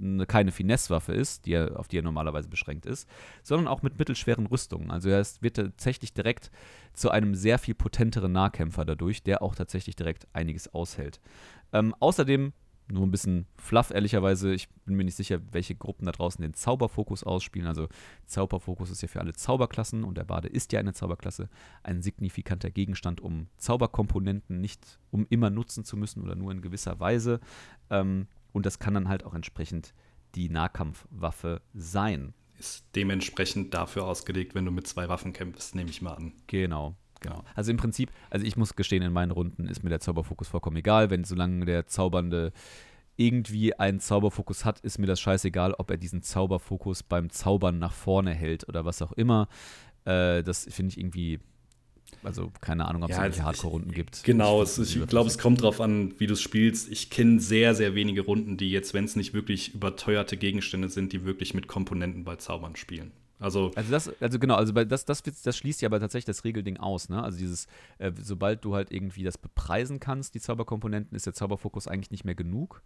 eine, 0.00 0.26
keine 0.26 0.52
Finesse-Waffe 0.52 1.12
ist, 1.12 1.46
die 1.46 1.52
er, 1.52 1.78
auf 1.78 1.88
die 1.88 1.98
er 1.98 2.02
normalerweise 2.02 2.48
beschränkt 2.48 2.86
ist, 2.86 3.08
sondern 3.42 3.68
auch 3.68 3.82
mit 3.82 3.98
mittelschweren 3.98 4.46
Rüstungen. 4.46 4.90
Also 4.90 5.08
er 5.08 5.20
ist, 5.20 5.42
wird 5.42 5.56
tatsächlich 5.56 6.12
direkt 6.12 6.50
zu 6.92 7.10
einem 7.10 7.34
sehr 7.34 7.58
viel 7.58 7.74
potenteren 7.74 8.32
Nahkämpfer 8.32 8.84
dadurch, 8.84 9.22
der 9.22 9.42
auch 9.42 9.54
tatsächlich 9.54 9.96
direkt 9.96 10.26
einiges 10.32 10.72
aushält. 10.74 11.20
Ähm, 11.72 11.94
außerdem 11.98 12.52
nur 12.92 13.06
ein 13.06 13.10
bisschen 13.10 13.46
fluff, 13.56 13.90
ehrlicherweise. 13.90 14.52
Ich 14.52 14.68
bin 14.84 14.94
mir 14.94 15.04
nicht 15.04 15.16
sicher, 15.16 15.40
welche 15.50 15.74
Gruppen 15.74 16.06
da 16.06 16.12
draußen 16.12 16.42
den 16.42 16.54
Zauberfokus 16.54 17.24
ausspielen. 17.24 17.66
Also 17.66 17.88
Zauberfokus 18.26 18.90
ist 18.90 19.02
ja 19.02 19.08
für 19.08 19.20
alle 19.20 19.32
Zauberklassen 19.32 20.04
und 20.04 20.16
der 20.18 20.24
Bade 20.24 20.48
ist 20.48 20.72
ja 20.72 20.80
eine 20.80 20.92
Zauberklasse. 20.92 21.48
Ein 21.82 22.02
signifikanter 22.02 22.70
Gegenstand, 22.70 23.20
um 23.20 23.48
Zauberkomponenten 23.56 24.60
nicht 24.60 24.98
um 25.10 25.26
immer 25.30 25.50
nutzen 25.50 25.84
zu 25.84 25.96
müssen 25.96 26.22
oder 26.22 26.34
nur 26.34 26.52
in 26.52 26.62
gewisser 26.62 27.00
Weise. 27.00 27.40
Ähm, 27.90 28.28
und 28.52 28.66
das 28.66 28.78
kann 28.78 28.94
dann 28.94 29.08
halt 29.08 29.24
auch 29.24 29.34
entsprechend 29.34 29.94
die 30.34 30.48
Nahkampfwaffe 30.48 31.62
sein. 31.74 32.34
Ist 32.58 32.84
dementsprechend 32.94 33.74
dafür 33.74 34.04
ausgelegt, 34.04 34.54
wenn 34.54 34.64
du 34.64 34.70
mit 34.70 34.86
zwei 34.86 35.08
Waffen 35.08 35.32
kämpfst, 35.32 35.74
nehme 35.74 35.90
ich 35.90 36.02
mal 36.02 36.14
an. 36.14 36.32
Genau, 36.46 36.94
Genau. 37.22 37.44
Also 37.54 37.70
im 37.70 37.76
Prinzip, 37.76 38.10
also 38.30 38.44
ich 38.44 38.56
muss 38.56 38.76
gestehen, 38.76 39.02
in 39.02 39.12
meinen 39.12 39.30
Runden 39.30 39.66
ist 39.66 39.82
mir 39.82 39.90
der 39.90 40.00
Zauberfokus 40.00 40.48
vollkommen 40.48 40.76
egal. 40.76 41.10
Wenn 41.10 41.24
solange 41.24 41.64
der 41.64 41.86
Zaubernde 41.86 42.52
irgendwie 43.16 43.74
einen 43.74 44.00
Zauberfokus 44.00 44.64
hat, 44.64 44.80
ist 44.80 44.98
mir 44.98 45.06
das 45.06 45.20
scheißegal, 45.20 45.74
ob 45.74 45.90
er 45.90 45.96
diesen 45.96 46.22
Zauberfokus 46.22 47.02
beim 47.02 47.30
Zaubern 47.30 47.78
nach 47.78 47.92
vorne 47.92 48.32
hält 48.32 48.68
oder 48.68 48.84
was 48.84 49.02
auch 49.02 49.12
immer. 49.12 49.48
Äh, 50.04 50.42
das 50.42 50.66
finde 50.70 50.90
ich 50.90 50.98
irgendwie, 50.98 51.38
also 52.22 52.50
keine 52.60 52.86
Ahnung, 52.86 53.04
ob 53.04 53.10
es 53.10 53.16
ja, 53.16 53.22
irgendwelche 53.22 53.46
Hardcore-Runden 53.46 53.92
gibt. 53.92 54.24
Genau, 54.24 54.62
ich, 54.62 54.78
ich 54.78 55.06
glaube, 55.06 55.28
es 55.28 55.38
kommt 55.38 55.60
darauf 55.60 55.80
an, 55.80 56.14
wie 56.18 56.26
du 56.26 56.32
es 56.32 56.40
spielst. 56.40 56.90
Ich 56.90 57.10
kenne 57.10 57.40
sehr, 57.40 57.74
sehr 57.74 57.94
wenige 57.94 58.22
Runden, 58.22 58.56
die 58.56 58.70
jetzt, 58.70 58.94
wenn 58.94 59.04
es 59.04 59.14
nicht 59.14 59.34
wirklich 59.34 59.74
überteuerte 59.74 60.36
Gegenstände 60.36 60.88
sind, 60.88 61.12
die 61.12 61.24
wirklich 61.24 61.54
mit 61.54 61.68
Komponenten 61.68 62.24
bei 62.24 62.36
Zaubern 62.36 62.76
spielen. 62.76 63.12
Also, 63.42 63.72
also 63.74 63.90
das, 63.90 64.22
also 64.22 64.38
genau, 64.38 64.54
also 64.54 64.72
das, 64.72 65.04
das, 65.04 65.22
das 65.22 65.56
schließt 65.56 65.82
ja 65.82 65.88
aber 65.88 65.98
tatsächlich 65.98 66.26
das 66.26 66.44
Regelding 66.44 66.76
aus, 66.76 67.08
ne? 67.08 67.22
Also 67.22 67.38
dieses, 67.38 67.66
äh, 67.98 68.12
sobald 68.16 68.64
du 68.64 68.74
halt 68.74 68.92
irgendwie 68.92 69.24
das 69.24 69.36
bepreisen 69.36 69.98
kannst, 69.98 70.34
die 70.36 70.40
Zauberkomponenten, 70.40 71.16
ist 71.16 71.26
der 71.26 71.34
Zauberfokus 71.34 71.88
eigentlich 71.88 72.12
nicht 72.12 72.24
mehr 72.24 72.36
genug. 72.36 72.82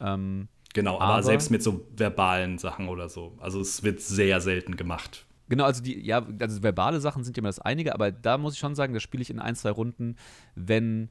Ähm, 0.00 0.46
genau, 0.72 0.96
aber, 1.00 1.14
aber, 1.14 1.22
selbst 1.24 1.50
mit 1.50 1.64
so 1.64 1.84
verbalen 1.96 2.58
Sachen 2.58 2.88
oder 2.88 3.08
so. 3.08 3.36
Also 3.38 3.60
es 3.60 3.82
wird 3.82 4.00
sehr 4.00 4.40
selten 4.40 4.76
gemacht. 4.76 5.26
Genau, 5.48 5.64
also 5.64 5.82
die, 5.82 6.00
ja, 6.00 6.24
also 6.40 6.62
verbale 6.62 7.00
Sachen 7.00 7.24
sind 7.24 7.36
ja 7.36 7.40
immer 7.40 7.48
das 7.48 7.58
einige, 7.58 7.92
aber 7.92 8.12
da 8.12 8.38
muss 8.38 8.54
ich 8.54 8.60
schon 8.60 8.76
sagen, 8.76 8.94
das 8.94 9.02
spiele 9.02 9.22
ich 9.22 9.30
in 9.30 9.40
ein, 9.40 9.56
zwei 9.56 9.70
Runden, 9.70 10.16
wenn 10.54 11.08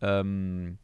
ähm, 0.00 0.78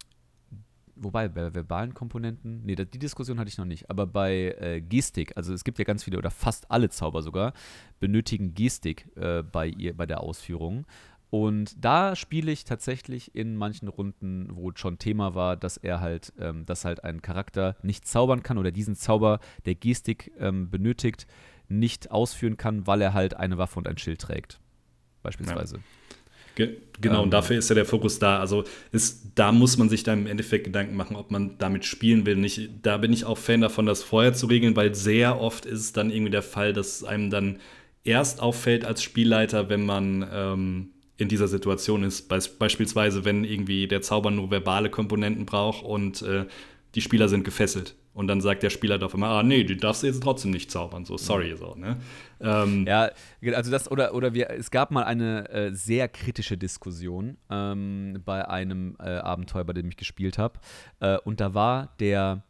wobei 0.96 1.28
bei 1.28 1.54
verbalen 1.54 1.94
Komponenten, 1.94 2.62
nee, 2.64 2.74
die 2.74 2.98
Diskussion 2.98 3.38
hatte 3.38 3.48
ich 3.48 3.58
noch 3.58 3.64
nicht, 3.64 3.88
aber 3.90 4.06
bei 4.06 4.56
äh, 4.58 4.80
Gestik, 4.80 5.36
also 5.36 5.52
es 5.52 5.64
gibt 5.64 5.78
ja 5.78 5.84
ganz 5.84 6.04
viele 6.04 6.18
oder 6.18 6.30
fast 6.30 6.70
alle 6.70 6.88
Zauber 6.88 7.22
sogar, 7.22 7.52
benötigen 8.00 8.54
Gestik 8.54 9.08
äh, 9.16 9.42
bei, 9.42 9.68
ihr, 9.68 9.96
bei 9.96 10.06
der 10.06 10.20
Ausführung. 10.20 10.86
Und 11.28 11.84
da 11.84 12.14
spiele 12.14 12.52
ich 12.52 12.64
tatsächlich 12.64 13.34
in 13.34 13.56
manchen 13.56 13.88
Runden, 13.88 14.48
wo 14.52 14.70
schon 14.74 14.98
Thema 14.98 15.34
war, 15.34 15.56
dass 15.56 15.76
er 15.76 16.00
halt, 16.00 16.32
ähm, 16.38 16.64
dass 16.66 16.84
halt 16.84 17.04
ein 17.04 17.20
Charakter 17.20 17.76
nicht 17.82 18.06
zaubern 18.06 18.42
kann 18.42 18.58
oder 18.58 18.70
diesen 18.70 18.94
Zauber, 18.94 19.40
der 19.64 19.74
Gestik 19.74 20.32
ähm, 20.38 20.70
benötigt, 20.70 21.26
nicht 21.68 22.10
ausführen 22.10 22.56
kann, 22.56 22.86
weil 22.86 23.02
er 23.02 23.12
halt 23.12 23.34
eine 23.34 23.58
Waffe 23.58 23.78
und 23.78 23.88
ein 23.88 23.98
Schild 23.98 24.20
trägt. 24.20 24.60
Beispielsweise. 25.22 25.76
Ja. 25.76 25.82
Ge 26.56 26.78
genau, 27.00 27.18
ähm, 27.18 27.24
und 27.24 27.30
dafür 27.30 27.58
ist 27.58 27.68
ja 27.68 27.74
der 27.74 27.84
Fokus 27.84 28.18
da. 28.18 28.40
Also 28.40 28.64
ist, 28.90 29.32
da 29.36 29.52
muss 29.52 29.76
man 29.76 29.88
sich 29.88 30.02
dann 30.02 30.20
im 30.20 30.26
Endeffekt 30.26 30.64
Gedanken 30.64 30.96
machen, 30.96 31.14
ob 31.14 31.30
man 31.30 31.56
damit 31.58 31.84
spielen 31.84 32.26
will. 32.26 32.34
Nicht, 32.34 32.70
da 32.82 32.96
bin 32.96 33.12
ich 33.12 33.24
auch 33.24 33.38
Fan 33.38 33.60
davon, 33.60 33.86
das 33.86 34.02
vorher 34.02 34.32
zu 34.32 34.46
regeln, 34.46 34.74
weil 34.74 34.94
sehr 34.94 35.40
oft 35.40 35.66
ist 35.66 35.80
es 35.80 35.92
dann 35.92 36.10
irgendwie 36.10 36.32
der 36.32 36.42
Fall, 36.42 36.72
dass 36.72 37.04
einem 37.04 37.30
dann 37.30 37.58
erst 38.02 38.40
auffällt 38.40 38.84
als 38.84 39.02
Spielleiter, 39.02 39.68
wenn 39.68 39.84
man 39.84 40.26
ähm, 40.32 40.88
in 41.18 41.28
dieser 41.28 41.48
Situation 41.48 42.02
ist. 42.02 42.28
Be 42.28 42.38
beispielsweise, 42.58 43.24
wenn 43.24 43.44
irgendwie 43.44 43.86
der 43.86 44.02
Zauber 44.02 44.30
nur 44.30 44.50
verbale 44.50 44.90
Komponenten 44.90 45.44
braucht 45.44 45.84
und 45.84 46.22
äh, 46.22 46.46
die 46.94 47.00
Spieler 47.02 47.28
sind 47.28 47.44
gefesselt. 47.44 47.94
Und 48.16 48.28
dann 48.28 48.40
sagt 48.40 48.62
der 48.62 48.70
Spieler 48.70 48.98
doch 48.98 49.12
immer, 49.12 49.26
ah 49.26 49.42
nee, 49.42 49.62
du 49.62 49.76
darfst 49.76 50.02
jetzt 50.02 50.22
trotzdem 50.22 50.50
nicht 50.50 50.70
zaubern, 50.70 51.04
so 51.04 51.18
sorry, 51.18 51.54
so, 51.54 51.74
ne? 51.74 51.98
Ähm, 52.40 52.86
ja, 52.86 53.10
also 53.54 53.70
das, 53.70 53.90
oder, 53.90 54.14
oder 54.14 54.32
wir, 54.32 54.48
es 54.48 54.70
gab 54.70 54.90
mal 54.90 55.04
eine 55.04 55.50
äh, 55.50 55.74
sehr 55.74 56.08
kritische 56.08 56.56
Diskussion 56.56 57.36
ähm, 57.50 58.22
bei 58.24 58.48
einem 58.48 58.96
äh, 59.00 59.18
Abenteuer, 59.18 59.64
bei 59.64 59.74
dem 59.74 59.90
ich 59.90 59.98
gespielt 59.98 60.38
habe. 60.38 60.58
Äh, 61.00 61.18
und 61.24 61.40
da 61.40 61.52
war 61.52 61.94
der, 62.00 62.42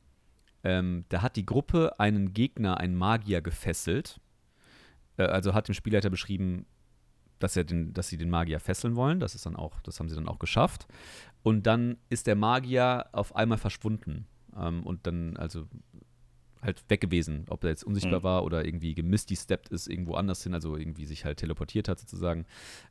ähm, 0.62 1.04
da 1.08 1.22
hat 1.22 1.34
die 1.34 1.44
Gruppe 1.44 1.98
einen 1.98 2.32
Gegner, 2.32 2.78
einen 2.78 2.94
Magier 2.94 3.40
gefesselt. 3.40 4.20
Äh, 5.16 5.24
also 5.24 5.52
hat 5.52 5.66
dem 5.66 5.74
Spielleiter 5.74 6.10
beschrieben, 6.10 6.66
dass, 7.40 7.56
er 7.56 7.64
den, 7.64 7.92
dass 7.92 8.06
sie 8.06 8.18
den 8.18 8.30
Magier 8.30 8.60
fesseln 8.60 8.94
wollen. 8.94 9.18
Das 9.18 9.34
ist 9.34 9.46
dann 9.46 9.56
auch, 9.56 9.80
das 9.80 9.98
haben 9.98 10.08
sie 10.08 10.14
dann 10.14 10.28
auch 10.28 10.38
geschafft. 10.38 10.86
Und 11.42 11.66
dann 11.66 11.96
ist 12.08 12.28
der 12.28 12.36
Magier 12.36 13.06
auf 13.10 13.34
einmal 13.34 13.58
verschwunden. 13.58 14.28
Ähm, 14.58 14.84
und 14.84 15.06
dann, 15.06 15.36
also 15.36 15.66
halt 16.62 16.82
weg 16.88 17.00
gewesen, 17.00 17.44
ob 17.48 17.64
er 17.64 17.70
jetzt 17.70 17.84
unsichtbar 17.84 18.20
mhm. 18.20 18.24
war 18.24 18.44
oder 18.44 18.64
irgendwie 18.64 18.94
gemisty-stepped 18.94 19.68
ist 19.68 19.86
irgendwo 19.86 20.14
anders 20.14 20.42
hin, 20.42 20.54
also 20.54 20.76
irgendwie 20.76 21.04
sich 21.04 21.24
halt 21.24 21.38
teleportiert 21.38 21.88
hat 21.88 21.98
sozusagen. 21.98 22.46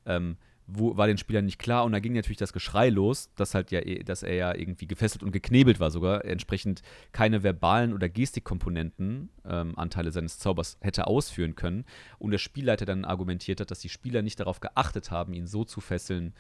Ähm, 0.06 0.38
wo, 0.68 0.98
war 0.98 1.08
den 1.08 1.18
Spielern 1.18 1.46
nicht 1.46 1.60
klar 1.60 1.86
und 1.86 1.92
da 1.92 2.00
ging 2.00 2.14
natürlich 2.14 2.40
das 2.40 2.54
Geschrei 2.54 2.90
los, 2.90 3.30
dass 3.36 3.54
halt 3.54 3.70
ja, 3.72 3.82
dass 4.04 4.24
er 4.24 4.34
ja 4.34 4.56
irgendwie 4.56 4.88
gefesselt 4.88 5.22
und 5.22 5.32
geknebelt 5.32 5.80
war 5.80 5.92
sogar, 5.92 6.26
entsprechend 6.26 6.82
keine 7.12 7.44
verbalen 7.44 7.94
oder 7.94 8.10
Gestikkomponenten 8.10 9.30
ähm, 9.46 9.78
Anteile 9.78 10.12
seines 10.12 10.40
Zaubers 10.40 10.78
hätte 10.82 11.06
ausführen 11.08 11.56
können 11.56 11.86
und 12.18 12.32
der 12.32 12.40
Spielleiter 12.40 12.86
dann 12.86 13.06
argumentiert 13.06 13.62
hat, 13.62 13.70
dass 13.70 13.80
die 13.80 13.90
Spieler 13.90 14.22
nicht 14.22 14.40
darauf 14.40 14.60
geachtet 14.60 15.12
haben, 15.12 15.34
ihn 15.34 15.46
so 15.46 15.66
zu 15.66 15.82
fesseln, 15.82 16.34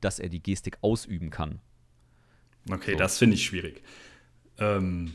dass 0.00 0.18
er 0.18 0.28
die 0.28 0.42
Gestik 0.42 0.78
ausüben 0.80 1.30
kann. 1.30 1.60
Okay, 2.70 2.92
so. 2.92 2.98
das 2.98 3.18
finde 3.18 3.34
ich 3.34 3.44
schwierig. 3.44 3.82
Ähm, 4.58 5.12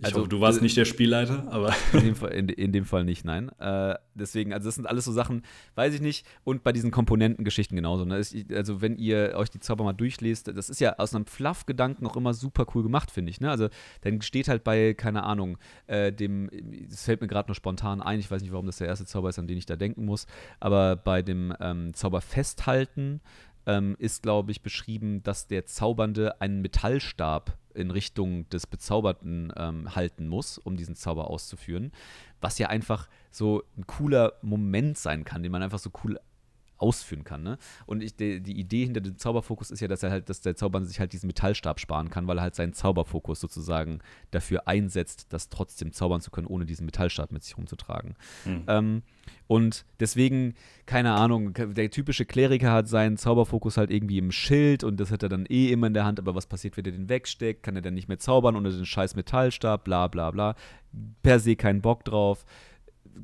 ich 0.00 0.06
also, 0.06 0.20
hoffe, 0.20 0.28
du 0.30 0.40
warst 0.40 0.62
nicht 0.62 0.78
der 0.78 0.86
Spielleiter, 0.86 1.46
aber. 1.50 1.74
In 1.92 2.00
dem 2.00 2.14
Fall, 2.16 2.30
in, 2.32 2.48
in 2.48 2.72
dem 2.72 2.86
Fall 2.86 3.04
nicht, 3.04 3.26
nein. 3.26 3.50
Äh, 3.58 3.96
deswegen, 4.14 4.54
also 4.54 4.66
das 4.66 4.76
sind 4.76 4.86
alles 4.86 5.04
so 5.04 5.12
Sachen, 5.12 5.42
weiß 5.74 5.92
ich 5.92 6.00
nicht. 6.00 6.26
Und 6.42 6.62
bei 6.62 6.72
diesen 6.72 6.90
Komponentengeschichten 6.90 7.76
genauso. 7.76 8.06
Ne? 8.06 8.22
Also, 8.54 8.80
wenn 8.80 8.96
ihr 8.96 9.34
euch 9.36 9.50
die 9.50 9.60
Zauber 9.60 9.84
mal 9.84 9.92
durchlest, 9.92 10.48
das 10.48 10.70
ist 10.70 10.80
ja 10.80 10.98
aus 10.98 11.14
einem 11.14 11.26
Fluff-Gedanken 11.26 12.06
auch 12.06 12.16
immer 12.16 12.32
super 12.32 12.66
cool 12.74 12.82
gemacht, 12.82 13.10
finde 13.10 13.28
ich. 13.28 13.42
Ne? 13.42 13.50
Also, 13.50 13.68
dann 14.00 14.22
steht 14.22 14.48
halt 14.48 14.64
bei, 14.64 14.94
keine 14.94 15.22
Ahnung, 15.24 15.58
äh, 15.86 16.10
dem, 16.10 16.48
es 16.88 17.04
fällt 17.04 17.20
mir 17.20 17.28
gerade 17.28 17.48
nur 17.48 17.54
spontan 17.54 18.00
ein, 18.00 18.20
ich 18.20 18.30
weiß 18.30 18.40
nicht, 18.40 18.52
warum 18.52 18.64
das 18.64 18.78
der 18.78 18.86
erste 18.86 19.04
Zauber 19.04 19.28
ist, 19.28 19.38
an 19.38 19.48
den 19.48 19.58
ich 19.58 19.66
da 19.66 19.76
denken 19.76 20.06
muss, 20.06 20.26
aber 20.60 20.96
bei 20.96 21.20
dem 21.20 21.54
ähm, 21.60 21.92
Zauber 21.92 22.22
festhalten, 22.22 23.20
ähm, 23.66 23.96
ist, 23.98 24.22
glaube 24.22 24.50
ich, 24.50 24.62
beschrieben, 24.62 25.22
dass 25.22 25.46
der 25.46 25.66
Zaubernde 25.66 26.40
einen 26.40 26.62
Metallstab 26.62 27.56
in 27.74 27.90
Richtung 27.90 28.48
des 28.48 28.66
Bezauberten 28.66 29.52
ähm, 29.56 29.94
halten 29.94 30.28
muss, 30.28 30.58
um 30.58 30.76
diesen 30.76 30.96
Zauber 30.96 31.30
auszuführen. 31.30 31.92
Was 32.40 32.58
ja 32.58 32.68
einfach 32.68 33.08
so 33.30 33.62
ein 33.76 33.86
cooler 33.86 34.34
Moment 34.42 34.98
sein 34.98 35.24
kann, 35.24 35.42
den 35.42 35.52
man 35.52 35.62
einfach 35.62 35.78
so 35.78 35.90
cool 36.04 36.18
ausführen 36.80 37.24
kann. 37.24 37.42
Ne? 37.42 37.58
Und 37.86 38.02
ich, 38.02 38.16
die, 38.16 38.40
die, 38.40 38.58
Idee 38.58 38.84
hinter 38.84 39.00
dem 39.00 39.18
Zauberfokus 39.18 39.70
ist 39.70 39.80
ja, 39.80 39.88
dass 39.88 40.02
er 40.02 40.10
halt, 40.10 40.28
dass 40.28 40.40
der 40.40 40.56
Zauberer 40.56 40.84
sich 40.84 41.00
halt 41.00 41.12
diesen 41.12 41.26
Metallstab 41.26 41.80
sparen 41.80 42.10
kann, 42.10 42.26
weil 42.26 42.38
er 42.38 42.42
halt 42.42 42.54
seinen 42.54 42.72
Zauberfokus 42.72 43.40
sozusagen 43.40 44.00
dafür 44.30 44.66
einsetzt, 44.66 45.26
das 45.32 45.48
trotzdem 45.48 45.92
zaubern 45.92 46.20
zu 46.20 46.30
können, 46.30 46.46
ohne 46.46 46.66
diesen 46.66 46.86
Metallstab 46.86 47.32
mit 47.32 47.44
sich 47.44 47.56
rumzutragen. 47.56 48.14
Mhm. 48.44 48.64
Ähm, 48.66 49.02
und 49.46 49.84
deswegen, 49.98 50.54
keine 50.86 51.12
Ahnung, 51.12 51.54
der 51.54 51.90
typische 51.90 52.24
Kleriker 52.24 52.72
hat 52.72 52.88
seinen 52.88 53.16
Zauberfokus 53.16 53.76
halt 53.76 53.90
irgendwie 53.90 54.18
im 54.18 54.30
Schild 54.30 54.84
und 54.84 54.98
das 55.00 55.10
hat 55.10 55.22
er 55.22 55.28
dann 55.28 55.46
eh 55.46 55.70
immer 55.72 55.88
in 55.88 55.94
der 55.94 56.04
Hand, 56.04 56.18
aber 56.18 56.34
was 56.34 56.46
passiert, 56.46 56.76
wenn 56.76 56.84
er 56.84 56.92
den 56.92 57.08
wegsteckt? 57.08 57.62
Kann 57.62 57.76
er 57.76 57.82
dann 57.82 57.94
nicht 57.94 58.08
mehr 58.08 58.18
zaubern 58.18 58.56
ohne 58.56 58.70
den 58.70 58.86
scheiß 58.86 59.16
Metallstab? 59.16 59.84
Bla 59.84 60.08
bla 60.08 60.30
bla. 60.30 60.54
Per 61.22 61.40
se 61.40 61.56
keinen 61.56 61.82
Bock 61.82 62.04
drauf 62.04 62.44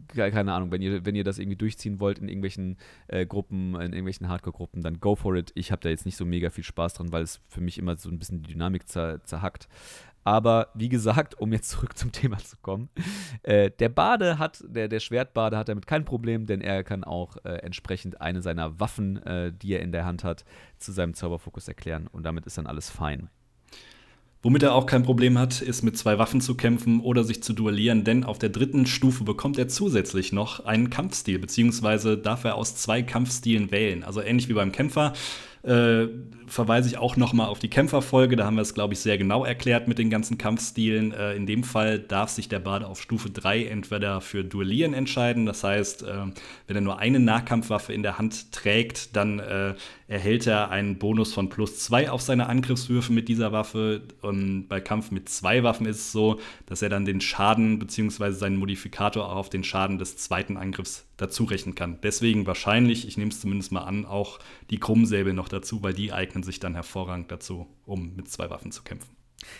keine 0.08 0.52
Ahnung, 0.52 0.70
wenn 0.70 0.82
ihr, 0.82 1.04
wenn 1.04 1.14
ihr 1.14 1.24
das 1.24 1.38
irgendwie 1.38 1.56
durchziehen 1.56 2.00
wollt 2.00 2.18
in 2.18 2.28
irgendwelchen 2.28 2.76
äh, 3.08 3.26
Gruppen, 3.26 3.74
in 3.74 3.92
irgendwelchen 3.92 4.28
Hardcore-Gruppen, 4.28 4.82
dann 4.82 5.00
go 5.00 5.14
for 5.14 5.34
it. 5.36 5.52
Ich 5.54 5.72
habe 5.72 5.82
da 5.82 5.88
jetzt 5.88 6.06
nicht 6.06 6.16
so 6.16 6.24
mega 6.24 6.50
viel 6.50 6.64
Spaß 6.64 6.94
dran, 6.94 7.12
weil 7.12 7.22
es 7.22 7.40
für 7.48 7.60
mich 7.60 7.78
immer 7.78 7.96
so 7.96 8.10
ein 8.10 8.18
bisschen 8.18 8.42
die 8.42 8.52
Dynamik 8.52 8.88
zer, 8.88 9.22
zerhackt. 9.24 9.68
Aber 10.26 10.70
wie 10.74 10.88
gesagt, 10.88 11.38
um 11.40 11.52
jetzt 11.52 11.70
zurück 11.70 11.96
zum 11.96 12.10
Thema 12.10 12.38
zu 12.38 12.56
kommen, 12.56 12.88
äh, 13.44 13.70
der 13.70 13.88
Bade 13.88 14.40
hat, 14.40 14.62
der, 14.66 14.88
der 14.88 14.98
Schwertbade 14.98 15.56
hat 15.56 15.68
damit 15.68 15.86
kein 15.86 16.04
Problem, 16.04 16.46
denn 16.46 16.60
er 16.60 16.82
kann 16.82 17.04
auch 17.04 17.36
äh, 17.44 17.58
entsprechend 17.58 18.20
eine 18.20 18.42
seiner 18.42 18.80
Waffen, 18.80 19.22
äh, 19.22 19.52
die 19.52 19.74
er 19.74 19.82
in 19.82 19.92
der 19.92 20.04
Hand 20.04 20.24
hat, 20.24 20.44
zu 20.78 20.90
seinem 20.90 21.14
Zauberfokus 21.14 21.68
erklären 21.68 22.08
und 22.08 22.24
damit 22.24 22.44
ist 22.44 22.58
dann 22.58 22.66
alles 22.66 22.90
fein. 22.90 23.30
Womit 24.46 24.62
er 24.62 24.76
auch 24.76 24.86
kein 24.86 25.02
Problem 25.02 25.38
hat, 25.38 25.60
ist 25.60 25.82
mit 25.82 25.98
zwei 25.98 26.20
Waffen 26.20 26.40
zu 26.40 26.54
kämpfen 26.54 27.00
oder 27.00 27.24
sich 27.24 27.42
zu 27.42 27.52
duellieren, 27.52 28.04
denn 28.04 28.22
auf 28.22 28.38
der 28.38 28.48
dritten 28.48 28.86
Stufe 28.86 29.24
bekommt 29.24 29.58
er 29.58 29.66
zusätzlich 29.66 30.32
noch 30.32 30.64
einen 30.64 30.88
Kampfstil, 30.88 31.40
beziehungsweise 31.40 32.16
darf 32.16 32.44
er 32.44 32.54
aus 32.54 32.76
zwei 32.76 33.02
Kampfstilen 33.02 33.72
wählen. 33.72 34.04
Also 34.04 34.22
ähnlich 34.22 34.48
wie 34.48 34.52
beim 34.52 34.70
Kämpfer 34.70 35.14
äh, 35.66 36.08
verweise 36.46 36.88
ich 36.88 36.96
auch 36.96 37.16
noch 37.16 37.32
mal 37.32 37.46
auf 37.46 37.58
die 37.58 37.68
Kämpferfolge. 37.68 38.36
Da 38.36 38.46
haben 38.46 38.54
wir 38.54 38.62
es, 38.62 38.74
glaube 38.74 38.94
ich, 38.94 39.00
sehr 39.00 39.18
genau 39.18 39.44
erklärt 39.44 39.88
mit 39.88 39.98
den 39.98 40.10
ganzen 40.10 40.38
Kampfstilen. 40.38 41.12
Äh, 41.12 41.34
in 41.34 41.46
dem 41.46 41.64
Fall 41.64 41.98
darf 41.98 42.30
sich 42.30 42.48
der 42.48 42.60
Bade 42.60 42.86
auf 42.86 43.00
Stufe 43.00 43.30
3 43.30 43.64
entweder 43.64 44.20
für 44.20 44.44
Duellieren 44.44 44.94
entscheiden. 44.94 45.44
Das 45.44 45.64
heißt, 45.64 46.04
äh, 46.04 46.26
wenn 46.68 46.76
er 46.76 46.82
nur 46.82 46.98
eine 47.00 47.18
Nahkampfwaffe 47.18 47.92
in 47.92 48.04
der 48.04 48.18
Hand 48.18 48.52
trägt, 48.52 49.16
dann 49.16 49.40
äh, 49.40 49.74
erhält 50.06 50.46
er 50.46 50.70
einen 50.70 50.98
Bonus 50.98 51.34
von 51.34 51.48
plus 51.48 51.80
2 51.80 52.10
auf 52.10 52.22
seine 52.22 52.48
Angriffswürfe 52.48 53.12
mit 53.12 53.28
dieser 53.28 53.50
Waffe. 53.50 54.02
Und 54.22 54.68
bei 54.68 54.80
Kampf 54.80 55.10
mit 55.10 55.28
zwei 55.28 55.64
Waffen 55.64 55.86
ist 55.86 55.98
es 55.98 56.12
so, 56.12 56.38
dass 56.66 56.80
er 56.80 56.90
dann 56.90 57.04
den 57.04 57.20
Schaden 57.20 57.80
bzw. 57.80 58.30
seinen 58.30 58.56
Modifikator 58.56 59.28
auch 59.28 59.36
auf 59.36 59.50
den 59.50 59.64
Schaden 59.64 59.98
des 59.98 60.16
zweiten 60.16 60.56
Angriffs 60.56 61.05
dazu 61.16 61.44
rechnen 61.44 61.74
kann. 61.74 62.00
Deswegen 62.02 62.46
wahrscheinlich, 62.46 63.06
ich 63.06 63.16
nehme 63.16 63.30
es 63.30 63.40
zumindest 63.40 63.72
mal 63.72 63.82
an, 63.82 64.04
auch 64.04 64.38
die 64.70 64.78
Krummsäbel 64.78 65.32
noch 65.32 65.48
dazu, 65.48 65.82
weil 65.82 65.94
die 65.94 66.12
eignen 66.12 66.42
sich 66.42 66.60
dann 66.60 66.74
hervorragend 66.74 67.30
dazu, 67.30 67.66
um 67.84 68.14
mit 68.14 68.28
zwei 68.28 68.50
Waffen 68.50 68.72
zu 68.72 68.82
kämpfen. 68.82 69.16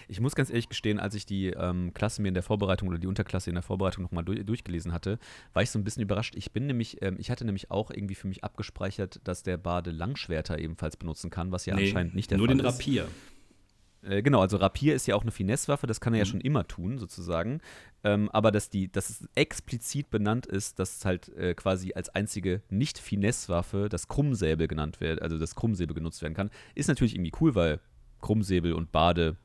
Ich 0.09 0.21
muss 0.21 0.35
ganz 0.35 0.51
ehrlich 0.51 0.69
gestehen, 0.69 0.99
als 0.99 1.15
ich 1.15 1.27
die 1.27 1.49
ähm, 1.49 1.93
Klasse 1.95 2.23
mir 2.23 2.29
in 2.29 2.35
der 2.35 2.43
Vorbereitung 2.43 2.89
oder 2.89 2.99
die 2.99 3.07
Unterklasse 3.07 3.51
in 3.51 3.55
der 3.55 3.63
Vorbereitung 3.63 4.03
nochmal 4.03 4.25
durch, 4.25 4.45
durchgelesen 4.45 4.93
hatte, 4.93 5.19
war 5.53 5.63
ich 5.63 5.71
so 5.71 5.79
ein 5.79 5.85
bisschen 5.85 6.03
überrascht. 6.03 6.35
Ich 6.37 6.53
bin 6.53 6.67
nämlich, 6.67 7.03
ähm, 7.03 7.17
ich 7.19 7.31
hatte 7.31 7.45
nämlich 7.45 7.71
auch 7.71 7.91
irgendwie 7.91 8.15
für 8.15 8.27
mich 8.27 8.43
abgespeichert, 8.43 9.21
dass 9.25 9.43
der 9.43 9.59
Bade 9.59 9.91
Langschwerter 9.91 10.59
ebenfalls 10.59 10.97
benutzen 10.97 11.31
kann, 11.31 11.53
was 11.53 11.67
ja 11.67 11.75
nee, 11.75 11.87
anscheinend 11.87 12.15
nicht 12.15 12.31
der 12.31 12.39
Fall 12.39 12.47
ist. 12.47 12.55
Nur 12.55 12.63
den 12.63 12.67
Rapier. 12.67 13.09
Äh, 14.07 14.23
genau, 14.23 14.41
also 14.41 14.57
Rapier 14.57 14.95
ist 14.95 15.07
ja 15.07 15.15
auch 15.15 15.23
eine 15.23 15.31
Finesse-Waffe, 15.31 15.87
das 15.87 16.01
kann 16.01 16.15
er 16.15 16.19
mhm. 16.19 16.21
ja 16.21 16.25
schon 16.27 16.41
immer 16.41 16.67
tun, 16.67 16.99
sozusagen. 16.99 17.61
Ähm, 18.05 18.31
aber 18.31 18.53
dass, 18.53 18.71
die, 18.71 18.91
dass 18.91 19.11
es 19.11 19.29
explizit 19.35 20.11
benannt 20.11 20.47
ist, 20.47 20.79
dass 20.79 20.99
es 20.99 21.05
halt 21.05 21.29
äh, 21.37 21.55
quasi 21.55 21.93
als 21.95 22.09
einzige 22.11 22.63
Nicht-Finesse-Waffe 22.71 23.89
das 23.89 24.09
Krummsäbel 24.09 24.69
genannt 24.69 25.01
wird, 25.01 25.23
also 25.23 25.39
das 25.39 25.55
Krummsäbel 25.55 25.95
genutzt 25.95 26.23
werden 26.23 26.35
kann, 26.35 26.51
ist 26.75 26.89
natürlich 26.89 27.15
irgendwie 27.15 27.33
cool, 27.41 27.55
weil 27.55 27.81
Krummsäbel 28.21 28.73
und 28.73 28.93
Bade 28.93 29.37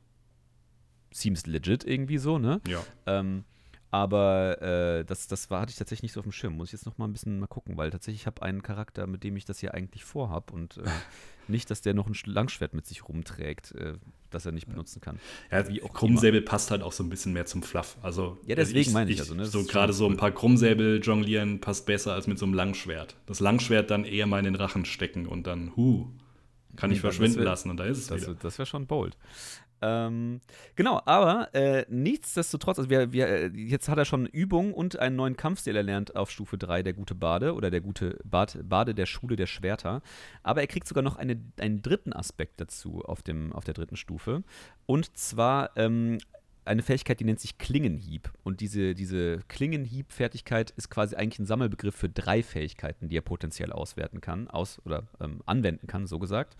seems 1.12 1.46
legit 1.46 1.84
irgendwie 1.84 2.18
so, 2.18 2.38
ne? 2.38 2.62
Ja. 2.68 2.84
Ähm, 3.06 3.44
aber 3.90 4.62
äh, 4.62 5.04
das, 5.04 5.28
das 5.28 5.50
war, 5.50 5.62
hatte 5.62 5.72
ich 5.72 5.76
tatsächlich 5.76 6.04
nicht 6.04 6.14
so 6.14 6.22
auf 6.22 6.26
dem 6.26 6.32
Schirm. 6.32 6.56
Muss 6.56 6.70
ich 6.70 6.74
jetzt 6.74 6.86
noch 6.86 6.98
mal 6.98 7.06
ein 7.06 7.12
bisschen 7.12 7.40
mal 7.40 7.48
gucken, 7.48 7.76
weil 7.76 7.90
tatsächlich 7.90 8.26
habe 8.26 8.38
ich 8.40 8.44
einen 8.44 8.64
Charakter, 8.64 9.06
mit 9.06 9.24
dem 9.26 9.36
ich 9.36 9.44
das 9.44 9.60
hier 9.60 9.74
eigentlich 9.74 10.06
vorhab 10.06 10.54
und 10.54 10.78
äh, 10.78 10.84
nicht, 11.50 11.70
dass 11.70 11.82
der 11.82 11.94
noch 11.94 12.08
ein 12.08 12.16
Langschwert 12.26 12.74
mit 12.74 12.86
sich 12.86 13.08
rumträgt, 13.10 13.74
äh, 13.74 13.96
das 14.32 14.46
er 14.46 14.52
nicht 14.52 14.68
benutzen 14.68 15.02
kann. 15.02 15.20
Ja, 15.52 15.68
wie 15.68 15.82
auch 15.84 15.94
Krummsäbel 15.94 16.42
passt 16.42 16.72
halt 16.72 16.82
auch 16.82 16.92
so 16.92 17.04
ein 17.04 17.10
bisschen 17.10 17.34
mehr 17.34 17.46
zum 17.46 17.64
Fluff. 17.64 17.98
Also, 18.02 18.38
ja, 18.46 18.56
deswegen 18.56 18.80
ich, 18.80 18.92
meine 18.92 19.12
ich, 19.12 19.20
also. 19.20 19.36
Ne, 19.36 19.46
so 19.46 19.64
gerade 19.64 19.94
so 19.94 20.08
ein 20.08 20.18
paar 20.18 20.32
Krummsäbel 20.32 21.00
jonglieren 21.02 21.62
passt 21.62 21.86
besser 21.86 22.14
als 22.14 22.28
mit 22.28 22.40
so 22.40 22.46
einem 22.46 22.54
Langschwert. 22.54 23.16
Das 23.26 23.40
Langschwert 23.40 23.92
dann 23.92 24.06
eher 24.06 24.28
mal 24.28 24.40
in 24.40 24.46
den 24.46 24.56
Rachen 24.56 24.86
stecken 24.86 25.28
und 25.28 25.48
dann, 25.48 25.76
huh, 25.76 26.08
kann 26.76 26.92
ich 26.92 27.02
verschwinden 27.02 27.38
wär, 27.38 27.46
lassen 27.46 27.70
und 27.70 27.78
da 27.78 27.86
ist 27.86 27.98
es 27.98 28.08
das, 28.08 28.22
wieder. 28.22 28.36
Das 28.36 28.58
wäre 28.58 28.66
schon 28.66 28.88
bold. 28.88 29.18
Ähm, 29.82 30.42
genau, 30.76 31.02
aber 31.06 31.54
äh, 31.56 31.86
nichtsdestotrotz, 31.90 32.78
also 32.78 32.90
wir, 32.90 33.12
wir, 33.12 33.28
äh, 33.28 33.48
jetzt 33.48 33.90
hat 33.90 33.98
er 33.98 34.06
schon 34.06 34.28
Übung 34.28 34.74
und 34.74 35.00
einen 35.00 35.16
neuen 35.16 35.36
Kampfstil 35.36 35.76
erlernt 35.76 36.16
auf 36.16 36.30
Stufe 36.30 36.58
3, 36.58 36.84
der 36.84 36.94
gute 36.94 37.16
Bade 37.16 37.56
oder 37.56 37.72
der 37.72 37.82
gute 37.82 38.20
Bad, 38.24 38.60
Bade 38.64 38.94
der 38.94 39.08
Schule 39.08 39.36
der 39.36 39.48
Schwerter. 39.48 40.02
Aber 40.44 40.62
er 40.62 40.68
kriegt 40.68 40.88
sogar 40.88 41.04
noch 41.04 41.16
eine, 41.16 41.42
einen 41.60 41.82
dritten 41.82 42.14
Aspekt 42.14 42.62
dazu 42.62 43.04
auf, 43.04 43.24
dem, 43.24 43.54
auf 43.54 43.64
der 43.64 43.74
dritten 43.74 43.96
Stufe. 43.96 44.44
Und 44.86 45.18
zwar 45.18 45.72
ähm, 45.76 46.20
eine 46.64 46.84
Fähigkeit, 46.84 47.20
die 47.20 47.26
nennt 47.26 47.40
sich 47.40 47.58
Klingenhieb. 47.58 48.32
Und 48.44 48.62
diese, 48.62 48.94
diese 48.94 49.40
Klingenhieb-Fertigkeit 49.48 50.72
ist 50.72 50.90
quasi 50.90 51.16
eigentlich 51.16 51.40
ein 51.40 51.46
Sammelbegriff 51.46 51.96
für 51.96 52.10
drei 52.10 52.44
Fähigkeiten, 52.44 53.10
die 53.10 53.18
er 53.18 53.22
potenziell 53.22 53.72
auswerten 53.72 54.22
kann, 54.22 54.48
aus 54.48 54.80
oder 54.86 55.08
ähm, 55.20 55.42
anwenden 55.46 55.88
kann, 55.88 56.06
so 56.06 56.20
gesagt. 56.20 56.56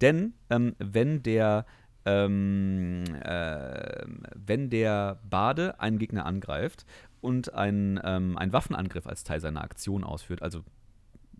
Denn 0.00 0.34
ähm, 0.50 0.74
wenn 0.78 1.22
der 1.22 1.66
ähm, 2.04 3.04
äh, 3.22 4.04
wenn 4.34 4.70
der 4.70 5.20
Bade 5.28 5.80
einen 5.80 5.98
Gegner 5.98 6.26
angreift 6.26 6.86
und 7.20 7.54
einen, 7.54 8.00
ähm, 8.02 8.38
einen 8.38 8.52
Waffenangriff 8.52 9.06
als 9.06 9.24
Teil 9.24 9.40
seiner 9.40 9.62
Aktion 9.62 10.04
ausführt, 10.04 10.42
also 10.42 10.64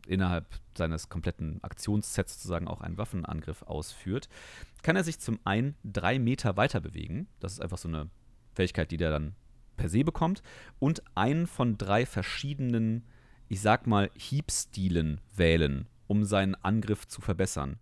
innerhalb 0.06 0.46
seines 0.76 1.08
kompletten 1.08 1.62
Aktionssets 1.62 2.34
sozusagen 2.34 2.68
auch 2.68 2.80
einen 2.80 2.98
Waffenangriff 2.98 3.62
ausführt, 3.62 4.28
kann 4.82 4.96
er 4.96 5.04
sich 5.04 5.20
zum 5.20 5.38
einen 5.44 5.76
drei 5.84 6.18
Meter 6.18 6.56
weiter 6.56 6.80
bewegen. 6.80 7.28
Das 7.38 7.52
ist 7.52 7.60
einfach 7.60 7.78
so 7.78 7.88
eine 7.88 8.08
Fähigkeit, 8.54 8.90
die 8.90 8.96
der 8.96 9.10
dann 9.10 9.34
per 9.76 9.88
se 9.88 10.04
bekommt. 10.04 10.42
Und 10.78 11.02
einen 11.14 11.46
von 11.46 11.78
drei 11.78 12.06
verschiedenen, 12.06 13.04
ich 13.48 13.60
sag 13.60 13.86
mal, 13.86 14.10
Hiebstilen 14.14 15.20
wählen, 15.34 15.86
um 16.06 16.24
seinen 16.24 16.54
Angriff 16.56 17.06
zu 17.06 17.20
verbessern 17.20 17.78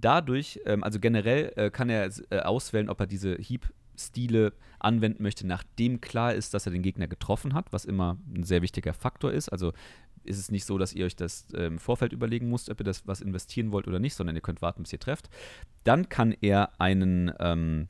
dadurch, 0.00 0.60
ähm, 0.64 0.84
also 0.84 1.00
generell 1.00 1.52
äh, 1.56 1.70
kann 1.70 1.90
er 1.90 2.10
äh, 2.30 2.40
auswählen, 2.40 2.88
ob 2.88 3.00
er 3.00 3.06
diese 3.06 3.36
Hiebstile 3.36 4.52
anwenden 4.78 5.22
möchte, 5.22 5.46
nachdem 5.46 6.00
klar 6.00 6.34
ist, 6.34 6.54
dass 6.54 6.66
er 6.66 6.72
den 6.72 6.82
Gegner 6.82 7.08
getroffen 7.08 7.54
hat, 7.54 7.72
was 7.72 7.84
immer 7.84 8.18
ein 8.34 8.44
sehr 8.44 8.62
wichtiger 8.62 8.94
Faktor 8.94 9.32
ist. 9.32 9.48
Also 9.48 9.72
ist 10.24 10.38
es 10.38 10.50
nicht 10.50 10.64
so, 10.64 10.78
dass 10.78 10.92
ihr 10.92 11.06
euch 11.06 11.16
das 11.16 11.46
im 11.52 11.78
Vorfeld 11.78 12.12
überlegen 12.12 12.50
müsst, 12.50 12.70
ob 12.70 12.80
ihr 12.80 12.84
das 12.84 13.06
was 13.06 13.20
investieren 13.20 13.72
wollt 13.72 13.88
oder 13.88 13.98
nicht, 13.98 14.14
sondern 14.14 14.36
ihr 14.36 14.42
könnt 14.42 14.62
warten, 14.62 14.82
bis 14.82 14.92
ihr 14.92 15.00
trefft. 15.00 15.30
Dann 15.84 16.08
kann 16.08 16.34
er 16.40 16.78
einen, 16.78 17.32
ähm, 17.40 17.88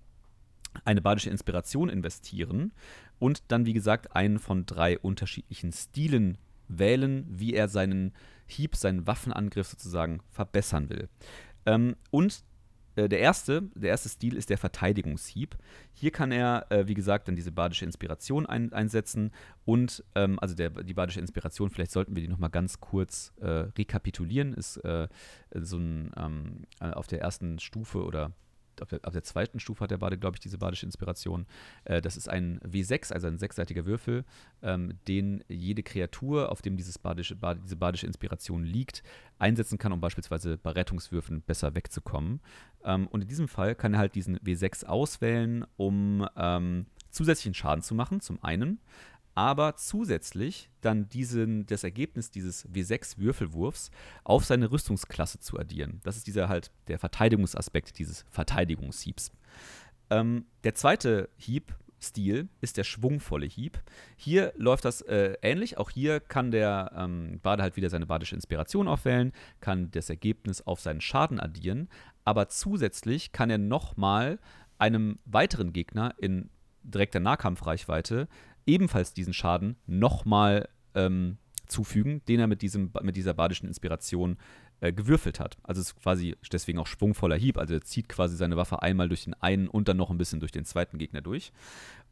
eine 0.85 1.03
badische 1.03 1.31
Inspiration 1.31 1.89
investieren 1.89 2.73
und 3.19 3.43
dann, 3.49 3.67
wie 3.67 3.73
gesagt, 3.73 4.15
einen 4.15 4.39
von 4.39 4.67
drei 4.67 4.99
unterschiedlichen 4.99 5.73
Stilen 5.73 6.39
wählen, 6.69 7.27
wie 7.29 7.55
er 7.55 7.69
seinen 7.69 8.13
Hieb, 8.47 8.77
seinen 8.77 9.07
Waffenangriff 9.07 9.69
sozusagen 9.69 10.21
verbessern 10.31 10.89
will. 10.89 11.09
Ähm, 11.69 11.97
und 12.11 12.45
äh, 12.97 13.09
der 13.09 13.21
erste, 13.21 13.63
der 13.75 13.91
erste 13.91 14.09
Stil 14.09 14.37
ist 14.37 14.49
der 14.49 14.57
Verteidigungshieb. 14.57 15.57
Hier 15.93 16.11
kann 16.11 16.33
er, 16.33 16.67
äh, 16.71 16.89
wie 16.89 16.95
gesagt, 16.95 17.29
dann 17.29 17.37
diese 17.37 17.53
badische 17.53 17.85
Inspiration 17.85 18.47
ein, 18.47 18.73
einsetzen 18.73 19.33
und 19.67 20.03
ähm, 20.15 20.39
also 20.41 20.55
der, 20.55 20.71
die 20.71 20.95
badische 20.95 21.21
Inspiration, 21.21 21.69
vielleicht 21.69 21.93
sollten 21.93 22.17
wir 22.17 22.23
die 22.23 22.29
nochmal 22.29 22.51
ganz 22.51 22.81
kurz 22.81 23.35
äh, 23.41 23.67
rekapitulieren, 23.77 24.55
ist 24.55 24.79
äh, 24.79 25.09
so 25.55 25.77
ein 25.77 26.11
ähm, 26.17 26.65
äh, 26.81 26.91
auf 26.91 27.07
der 27.07 27.21
ersten 27.21 27.59
Stufe 27.59 28.03
oder 28.03 28.33
auf 28.83 28.89
der, 28.89 29.01
auf 29.03 29.13
der, 29.13 29.23
zweiten 29.23 29.61
Stufe 29.61 29.85
hat 29.85 29.91
der 29.91 29.99
Bade, 29.99 30.19
glaube 30.19 30.37
ich, 30.37 30.41
diese 30.41 30.59
badische 30.59 30.87
Inspiration. 30.87 31.47
Äh, 31.85 32.01
das 32.01 32.17
ist 32.17 32.29
ein 32.29 32.61
W6, 32.61 33.13
also 33.13 33.27
ein 33.27 33.39
sechsseitiger 33.39 33.87
Würfel, 33.87 34.25
ähm, 34.63 34.95
den 35.07 35.45
jede 35.49 35.83
Kreatur, 35.83 36.51
auf 36.51 36.63
dem 36.63 36.77
dieses 36.77 36.99
badische, 36.99 37.37
Bade, 37.37 37.61
diese 37.63 37.77
badische 37.77 38.07
Inspiration 38.07 38.65
liegt, 38.65 39.03
einsetzen 39.39 39.79
kann, 39.79 39.93
um 39.93 40.01
beispielsweise 40.01 40.59
bei 40.59 40.71
Rettungswürfen 40.71 41.43
besser 41.43 41.75
wegzukommen. 41.75 42.41
Ähm, 42.85 43.07
und 43.09 43.23
in 43.23 43.29
diesem 43.29 43.49
Fall 43.49 43.75
kann 43.75 43.95
er 43.95 44.01
halt 44.01 44.15
diesen 44.15 44.39
W6 44.39 44.87
auswählen, 44.87 45.65
um 45.77 46.27
ähm, 46.37 46.87
zusätzlichen 47.11 47.55
Schaden 47.55 47.83
zu 47.83 47.95
machen, 47.95 48.21
zum 48.21 48.43
einen, 48.43 48.81
aber 49.39 49.77
zusätzlich 49.77 50.69
dann 50.81 51.09
diesen, 51.09 51.65
das 51.67 51.85
Ergebnis 51.85 52.33
dieses 52.33 52.69
W6-Würfelwurfs 52.71 53.93
auf 54.25 54.45
seine 54.45 54.73
Rüstungsklasse 54.73 55.39
zu 55.39 55.61
addieren. 55.61 56.01
Das 56.03 56.17
ist 56.17 56.27
dieser 56.27 56.49
halt 56.49 56.73
der 56.89 56.99
Verteidigungsaspekt 56.99 58.01
dieses 58.01 58.25
Verteidigungshiebs. 58.31 59.31
Ähm, 60.11 60.47
der 60.65 60.75
zweite 60.75 61.29
Hieb 61.37 61.73
Stil 62.01 62.49
ist 62.61 62.79
der 62.79 62.83
schwungvolle 62.83 63.47
Hieb. 63.47 63.81
Hier 64.17 64.53
läuft 64.57 64.85
das 64.85 65.03
äh, 65.03 65.35
ähnlich. 65.41 65.79
Auch 65.79 65.91
hier 65.91 66.19
kann 66.19 66.51
der 66.51 66.91
ähm, 66.97 67.39
Bade 67.41 67.63
halt 67.63 67.77
wieder 67.77 67.91
seine 67.91 68.07
badische 68.07 68.35
Inspiration 68.35 68.89
aufwählen, 68.89 69.33
kann 69.61 69.93
das 69.93 70.11
Ergebnis 70.11 70.63
auf 70.63 70.81
seinen 70.81 71.01
Schaden 71.01 71.39
addieren, 71.39 71.89
aber 72.25 72.49
zusätzlich 72.49 73.31
kann 73.31 73.51
er 73.51 73.59
nochmal 73.59 74.41
einem 74.79 75.21
weiteren 75.27 75.73
Gegner 75.73 76.15
in 76.19 76.51
direkter 76.83 77.21
Nahkampfreichweite 77.21 78.29
ebenfalls 78.69 79.13
diesen 79.13 79.33
Schaden 79.33 79.77
nochmal 79.87 80.69
ähm, 80.95 81.39
zufügen, 81.67 82.23
den 82.29 82.41
er 82.41 82.47
mit, 82.47 82.63
diesem, 82.63 82.93
mit 83.03 83.17
dieser 83.17 83.35
badischen 83.35 83.69
Inspiration 83.69 84.39
äh, 84.81 84.93
gewürfelt 84.93 85.41
hat. 85.41 85.57
Also 85.63 85.81
es 85.81 85.89
ist 85.89 86.01
quasi 86.01 86.37
deswegen 86.53 86.79
auch 86.79 86.87
schwungvoller 86.87 87.37
Hieb. 87.37 87.59
Also 87.59 87.75
er 87.75 87.83
zieht 87.83 88.09
quasi 88.09 88.37
seine 88.37 88.57
Waffe 88.57 88.83
einmal 88.83 89.09
durch 89.09 89.25
den 89.25 89.35
einen 89.35 89.69
und 89.69 89.89
dann 89.89 89.97
noch 89.97 90.11
ein 90.11 90.19
bisschen 90.19 90.41
durch 90.41 90.53
den 90.53 90.65
zweiten 90.65 90.99
Gegner 90.99 91.21
durch. 91.21 91.53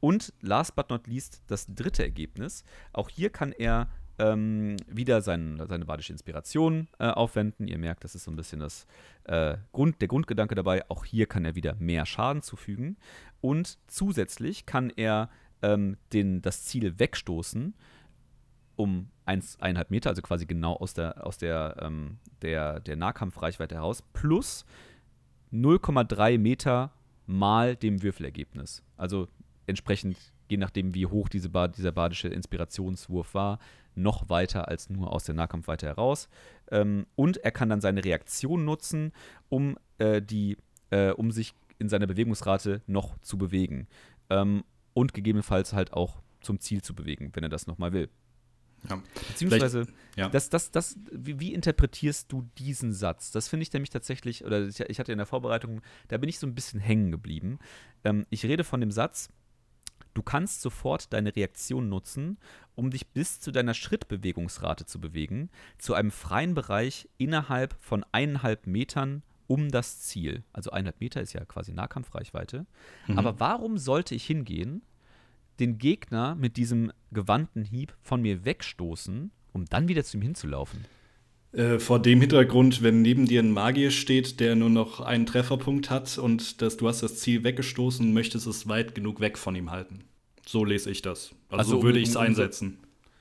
Und 0.01 0.33
last 0.41 0.75
but 0.75 0.91
not 0.91 1.07
least 1.07 1.43
das 1.47 1.67
dritte 1.67 2.03
Ergebnis. 2.03 2.65
Auch 2.93 3.09
hier 3.09 3.31
kann 3.31 3.53
er 3.53 3.89
ähm, 4.19 4.77
wieder 4.89 5.21
sein, 5.21 5.63
seine 5.69 5.85
badische 5.85 6.13
Inspiration 6.13 6.89
äh, 6.99 7.09
aufwenden. 7.09 7.69
Ihr 7.69 7.79
merkt, 7.79 8.05
das 8.05 8.15
ist 8.15 8.25
so 8.25 8.31
ein 8.31 8.37
bisschen 8.37 8.61
das, 8.61 8.87
äh, 9.25 9.57
Grund, 9.73 10.01
der 10.01 10.09
Grundgedanke 10.09 10.55
dabei. 10.55 10.89
Auch 10.91 11.05
hier 11.05 11.27
kann 11.27 11.45
er 11.45 11.55
wieder 11.55 11.75
mehr 11.77 12.07
Schaden 12.07 12.43
zufügen. 12.43 12.97
Und 13.41 13.79
zusätzlich 13.87 14.67
kann 14.67 14.91
er 14.91 15.29
ähm, 15.63 15.97
den, 16.13 16.43
das 16.43 16.65
Ziel 16.65 16.99
wegstoßen 16.99 17.75
um 18.77 19.09
1,5 19.27 19.87
Meter, 19.89 20.11
also 20.11 20.23
quasi 20.23 20.47
genau 20.47 20.75
aus 20.75 20.95
der, 20.95 21.27
aus 21.27 21.39
der, 21.39 21.77
ähm, 21.81 22.19
der, 22.43 22.81
der 22.81 22.97
Nahkampfreichweite 22.97 23.75
heraus, 23.75 24.03
plus 24.13 24.65
0,3 25.53 26.39
Meter 26.39 26.93
mal 27.27 27.75
dem 27.75 28.03
Würfelergebnis. 28.03 28.85
Also 28.97 29.29
entsprechend, 29.67 30.17
je 30.49 30.59
nachdem, 30.59 30.95
wie 30.95 31.07
hoch 31.07 31.29
diese 31.29 31.49
ba 31.49 31.69
dieser 31.69 31.93
badische 31.93 32.29
Inspirationswurf 32.29 33.35
war, 33.35 33.59
noch 33.95 34.29
weiter 34.29 34.69
als 34.69 34.91
nur 34.91 35.11
aus 35.11 35.25
der 35.25 35.35
Nahkampfweite 35.35 35.87
heraus. 35.87 36.29
Ähm, 36.71 37.07
und 37.17 37.39
er 37.39 37.51
kann 37.51 37.69
dann 37.69 37.81
seine 37.81 38.05
Reaktion 38.05 38.65
nutzen, 38.65 39.13
um, 39.49 39.79
äh, 39.99 40.21
die, 40.21 40.59
äh, 40.91 41.11
um 41.11 41.31
sich 41.31 41.55
in 41.79 41.89
seiner 41.89 42.07
Bewegungsrate 42.07 42.83
noch 42.87 43.19
zu 43.19 43.39
bewegen. 43.39 43.89
Ähm, 44.31 44.65
und 44.97 45.13
gegebenenfalls 45.13 45.75
halt 45.75 45.93
auch 45.93 46.23
zum 46.41 46.59
Ziel 46.59 46.81
zu 46.81 46.95
bewegen, 46.95 47.31
wenn 47.35 47.43
er 47.43 47.51
das 47.51 47.67
nochmal 47.67 47.93
will. 47.93 48.09
Ja. 48.89 49.03
Beziehungsweise, 49.29 49.87
ja. 50.17 50.31
das, 50.31 50.49
das, 50.49 50.71
das, 50.71 50.97
wie, 51.13 51.39
wie, 51.39 51.53
interpretierst 51.53 52.33
du 52.33 52.49
diesen 52.57 52.95
Satz? 52.95 53.31
Das 53.31 53.49
finde 53.49 53.65
ich 53.65 53.73
nämlich 53.75 53.91
tatsächlich, 53.91 54.43
oder 54.45 54.67
ich, 54.67 54.81
ich, 54.81 54.99
hatte 54.99 55.13
in 55.13 55.19
der 55.19 55.27
Vorbereitung, 55.27 55.83
da 56.09 56.17
bin 56.17 56.31
ich 56.31 56.39
so 56.39 56.47
ein 56.47 56.55
bisschen 56.55 56.81
hängen 56.81 57.11
geblieben. 57.11 57.59
Ähm, 58.05 58.25
ich 58.31 58.45
rede 58.47 58.65
von 58.65 58.81
dem 58.81 58.91
Satz, 58.91 59.29
du 60.15 60.23
kannst 60.23 60.63
sofort 60.63 61.13
deine 61.13 61.37
Reaktion 61.37 61.91
nutzen, 61.91 62.39
um 62.75 62.91
dich 62.91 63.09
bis 63.09 63.39
zu 63.39 63.51
deiner 63.51 63.75
Schrittbewegungsrate 63.75 64.87
zu 64.87 64.99
bewegen, 64.99 65.51
zu 65.77 65.93
einem 65.93 66.11
freien 66.11 66.55
Bereich 66.55 67.07
innerhalb 67.19 67.77
von 67.81 68.03
eineinhalb 68.13 68.67
Metern 68.67 69.23
um 69.47 69.71
das 69.71 70.01
Ziel. 70.01 70.43
Also 70.53 70.71
eineinhalb 70.71 71.01
Meter 71.01 71.21
ist 71.21 71.33
ja 71.33 71.45
quasi 71.45 71.73
Nahkampfreichweite. 71.73 72.67
Mhm. 73.07 73.19
Aber 73.19 73.41
warum 73.41 73.79
sollte 73.79 74.15
ich 74.15 74.25
hingehen 74.25 74.83
den 75.59 75.79
Gegner 75.79 76.35
mit 76.35 76.57
diesem 76.57 76.93
gewandten 77.13 77.65
Hieb 77.65 77.95
von 78.03 78.23
mir 78.23 78.45
wegstoßen, 78.45 79.31
um 79.53 79.65
dann 79.67 79.89
wieder 79.89 80.05
zu 80.05 80.19
ihm 80.19 80.23
hinzulaufen. 80.23 80.85
Äh, 81.53 81.79
vor 81.79 82.01
dem 82.01 82.21
Hintergrund, 82.21 82.83
wenn 82.83 83.03
neben 83.03 83.27
dir 83.27 83.43
ein 83.43 83.53
Magier 83.53 83.91
steht, 83.91 84.41
der 84.41 84.57
nur 84.57 84.69
noch 84.69 85.01
einen 85.01 85.27
Trefferpunkt 85.27 85.91
hat 85.91 86.19
und 86.19 86.61
das, 86.61 86.77
du 86.77 86.89
hast 86.89 87.03
das 87.03 87.19
Ziel 87.19 87.45
weggestoßen, 87.45 88.13
möchtest 88.13 88.47
es 88.47 88.69
weit 88.69 88.95
genug 88.95 89.21
weg 89.21 89.39
von 89.39 89.55
ihm 89.57 89.71
halten. 89.71 90.05
So 90.47 90.65
lese 90.65 90.91
ich 90.91 91.03
das. 91.03 91.35
Also, 91.49 91.59
also 91.59 91.71
so 91.71 91.83
würde 91.83 91.99
ich 91.99 92.09
es 92.09 92.17
einsetzen. 92.17 92.79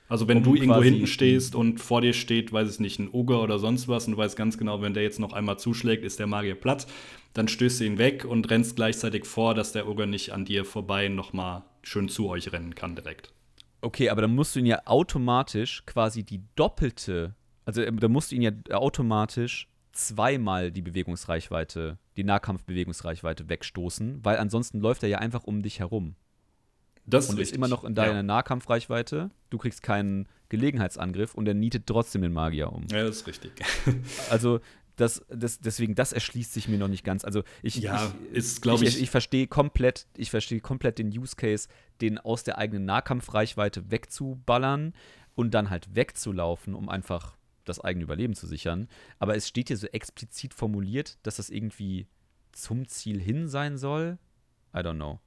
Also 0.08 0.28
wenn 0.28 0.38
um 0.38 0.44
du 0.44 0.54
irgendwo 0.54 0.82
hinten 0.82 1.06
stehst 1.06 1.54
und 1.54 1.80
vor 1.80 2.00
dir 2.00 2.12
steht, 2.12 2.52
weiß 2.52 2.70
ich 2.70 2.80
nicht, 2.80 2.98
ein 2.98 3.10
Oger 3.10 3.42
oder 3.42 3.58
sonst 3.58 3.88
was 3.88 4.06
und 4.06 4.12
du 4.12 4.18
weißt 4.18 4.36
ganz 4.36 4.56
genau, 4.56 4.80
wenn 4.80 4.94
der 4.94 5.02
jetzt 5.02 5.18
noch 5.18 5.32
einmal 5.32 5.58
zuschlägt, 5.58 6.04
ist 6.04 6.18
der 6.18 6.26
Magier 6.26 6.54
platt, 6.54 6.86
dann 7.32 7.48
stößt 7.48 7.80
du 7.80 7.84
ihn 7.84 7.98
weg 7.98 8.24
und 8.24 8.48
rennst 8.50 8.76
gleichzeitig 8.76 9.24
vor, 9.26 9.54
dass 9.54 9.72
der 9.72 9.88
Oger 9.88 10.06
nicht 10.06 10.32
an 10.32 10.44
dir 10.44 10.64
vorbei 10.64 11.08
nochmal 11.08 11.64
schön 11.82 12.08
zu 12.08 12.28
euch 12.28 12.52
rennen 12.52 12.74
kann 12.74 12.94
direkt. 12.94 13.32
Okay, 13.80 14.08
aber 14.08 14.22
dann 14.22 14.34
musst 14.34 14.54
du 14.54 14.60
ihn 14.60 14.66
ja 14.66 14.82
automatisch 14.86 15.84
quasi 15.86 16.22
die 16.22 16.40
doppelte, 16.54 17.34
also 17.64 17.82
äh, 17.82 17.92
da 17.92 18.08
musst 18.08 18.30
du 18.30 18.36
ihn 18.36 18.42
ja 18.42 18.52
automatisch 18.70 19.68
zweimal 19.92 20.70
die 20.70 20.82
Bewegungsreichweite, 20.82 21.98
die 22.16 22.24
Nahkampfbewegungsreichweite 22.24 23.48
wegstoßen, 23.48 24.24
weil 24.24 24.38
ansonsten 24.38 24.80
läuft 24.80 25.02
er 25.02 25.08
ja 25.08 25.18
einfach 25.18 25.44
um 25.44 25.62
dich 25.62 25.80
herum. 25.80 26.14
Das 27.06 27.30
und 27.30 27.38
ist 27.38 27.52
immer 27.52 27.68
noch 27.68 27.84
in 27.84 27.94
deiner 27.94 28.16
ja. 28.16 28.22
Nahkampfreichweite. 28.22 29.30
Du 29.50 29.58
kriegst 29.58 29.82
keinen 29.82 30.28
Gelegenheitsangriff 30.48 31.34
und 31.34 31.46
er 31.46 31.54
nietet 31.54 31.86
trotzdem 31.86 32.22
den 32.22 32.32
Magier 32.32 32.72
um. 32.72 32.86
Ja, 32.90 33.04
das 33.04 33.18
ist 33.18 33.26
richtig. 33.26 33.52
also 34.30 34.60
das, 34.96 35.24
das, 35.28 35.60
deswegen, 35.60 35.94
das 35.94 36.12
erschließt 36.12 36.52
sich 36.52 36.68
mir 36.68 36.78
noch 36.78 36.88
nicht 36.88 37.04
ganz. 37.04 37.24
Also 37.24 37.42
ich, 37.62 37.76
ja, 37.76 38.12
ich, 38.30 38.36
ist, 38.38 38.62
glaube 38.62 38.84
ich, 38.84 38.96
ich, 38.96 39.02
ich 39.04 39.10
verstehe 39.10 39.46
komplett, 39.46 40.06
ich 40.16 40.30
verstehe 40.30 40.60
komplett 40.60 40.98
den 40.98 41.08
Use 41.08 41.36
Case, 41.36 41.68
den 42.00 42.18
aus 42.18 42.44
der 42.44 42.58
eigenen 42.58 42.86
Nahkampfreichweite 42.86 43.90
wegzuballern 43.90 44.94
und 45.34 45.52
dann 45.52 45.70
halt 45.70 45.94
wegzulaufen, 45.94 46.74
um 46.74 46.88
einfach 46.88 47.36
das 47.64 47.80
eigene 47.80 48.04
Überleben 48.04 48.34
zu 48.34 48.46
sichern. 48.46 48.88
Aber 49.18 49.36
es 49.36 49.46
steht 49.46 49.68
hier 49.68 49.76
so 49.76 49.86
explizit 49.88 50.54
formuliert, 50.54 51.18
dass 51.22 51.36
das 51.36 51.50
irgendwie 51.50 52.08
zum 52.52 52.88
Ziel 52.88 53.20
hin 53.20 53.48
sein 53.48 53.76
soll. 53.76 54.18
I 54.74 54.78
don't 54.78 54.94
know. 54.94 55.20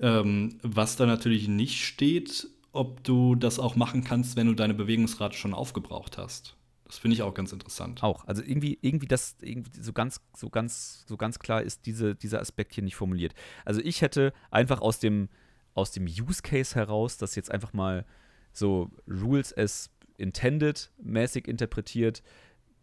Ähm, 0.00 0.58
was 0.62 0.96
da 0.96 1.06
natürlich 1.06 1.48
nicht 1.48 1.84
steht, 1.84 2.48
ob 2.72 3.02
du 3.02 3.34
das 3.34 3.58
auch 3.58 3.76
machen 3.76 4.04
kannst, 4.04 4.36
wenn 4.36 4.46
du 4.46 4.54
deine 4.54 4.74
Bewegungsrate 4.74 5.36
schon 5.36 5.54
aufgebraucht 5.54 6.18
hast. 6.18 6.54
Das 6.84 6.98
finde 6.98 7.14
ich 7.14 7.22
auch 7.22 7.34
ganz 7.34 7.52
interessant. 7.52 8.02
Auch. 8.02 8.26
Also 8.26 8.42
irgendwie, 8.42 8.78
irgendwie 8.80 9.06
das, 9.06 9.36
irgendwie 9.42 9.70
so 9.80 9.92
ganz, 9.92 10.20
so 10.34 10.48
ganz, 10.48 11.04
so 11.06 11.16
ganz 11.16 11.38
klar 11.38 11.62
ist 11.62 11.84
diese, 11.86 12.14
dieser 12.14 12.40
Aspekt 12.40 12.74
hier 12.74 12.84
nicht 12.84 12.96
formuliert. 12.96 13.34
Also 13.64 13.80
ich 13.82 14.00
hätte 14.00 14.32
einfach 14.50 14.80
aus 14.80 14.98
dem, 14.98 15.28
aus 15.74 15.92
dem 15.92 16.06
Use 16.06 16.40
Case 16.42 16.74
heraus 16.74 17.18
das 17.18 17.34
jetzt 17.34 17.50
einfach 17.50 17.72
mal 17.72 18.06
so 18.52 18.90
Rules 19.06 19.56
as 19.56 19.90
intended 20.16 20.90
mäßig 21.02 21.46
interpretiert, 21.46 22.22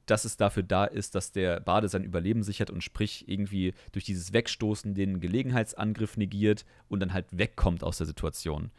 dass 0.06 0.26
es 0.26 0.38
dafür 0.38 0.64
da 0.64 0.86
ist, 0.86 1.16
dass 1.16 1.32
der 1.32 1.60
Bade 1.60 1.88
sein 1.88 2.04
Überleben 2.04 2.44
sichert 2.44 2.70
und 2.70 2.84
sprich 2.84 3.28
irgendwie 3.28 3.74
durch 3.92 4.06
dieses 4.06 4.34
Wegstoßen 4.34 4.94
den 4.94 5.20
Gelegenheitsangriff 5.20 6.18
negiert 6.18 6.66
und 6.88 7.00
dann 7.00 7.14
halt 7.14 7.26
wegkommt 7.32 7.84
aus 7.84 7.98
der 7.98 8.08
Situation. 8.08 8.72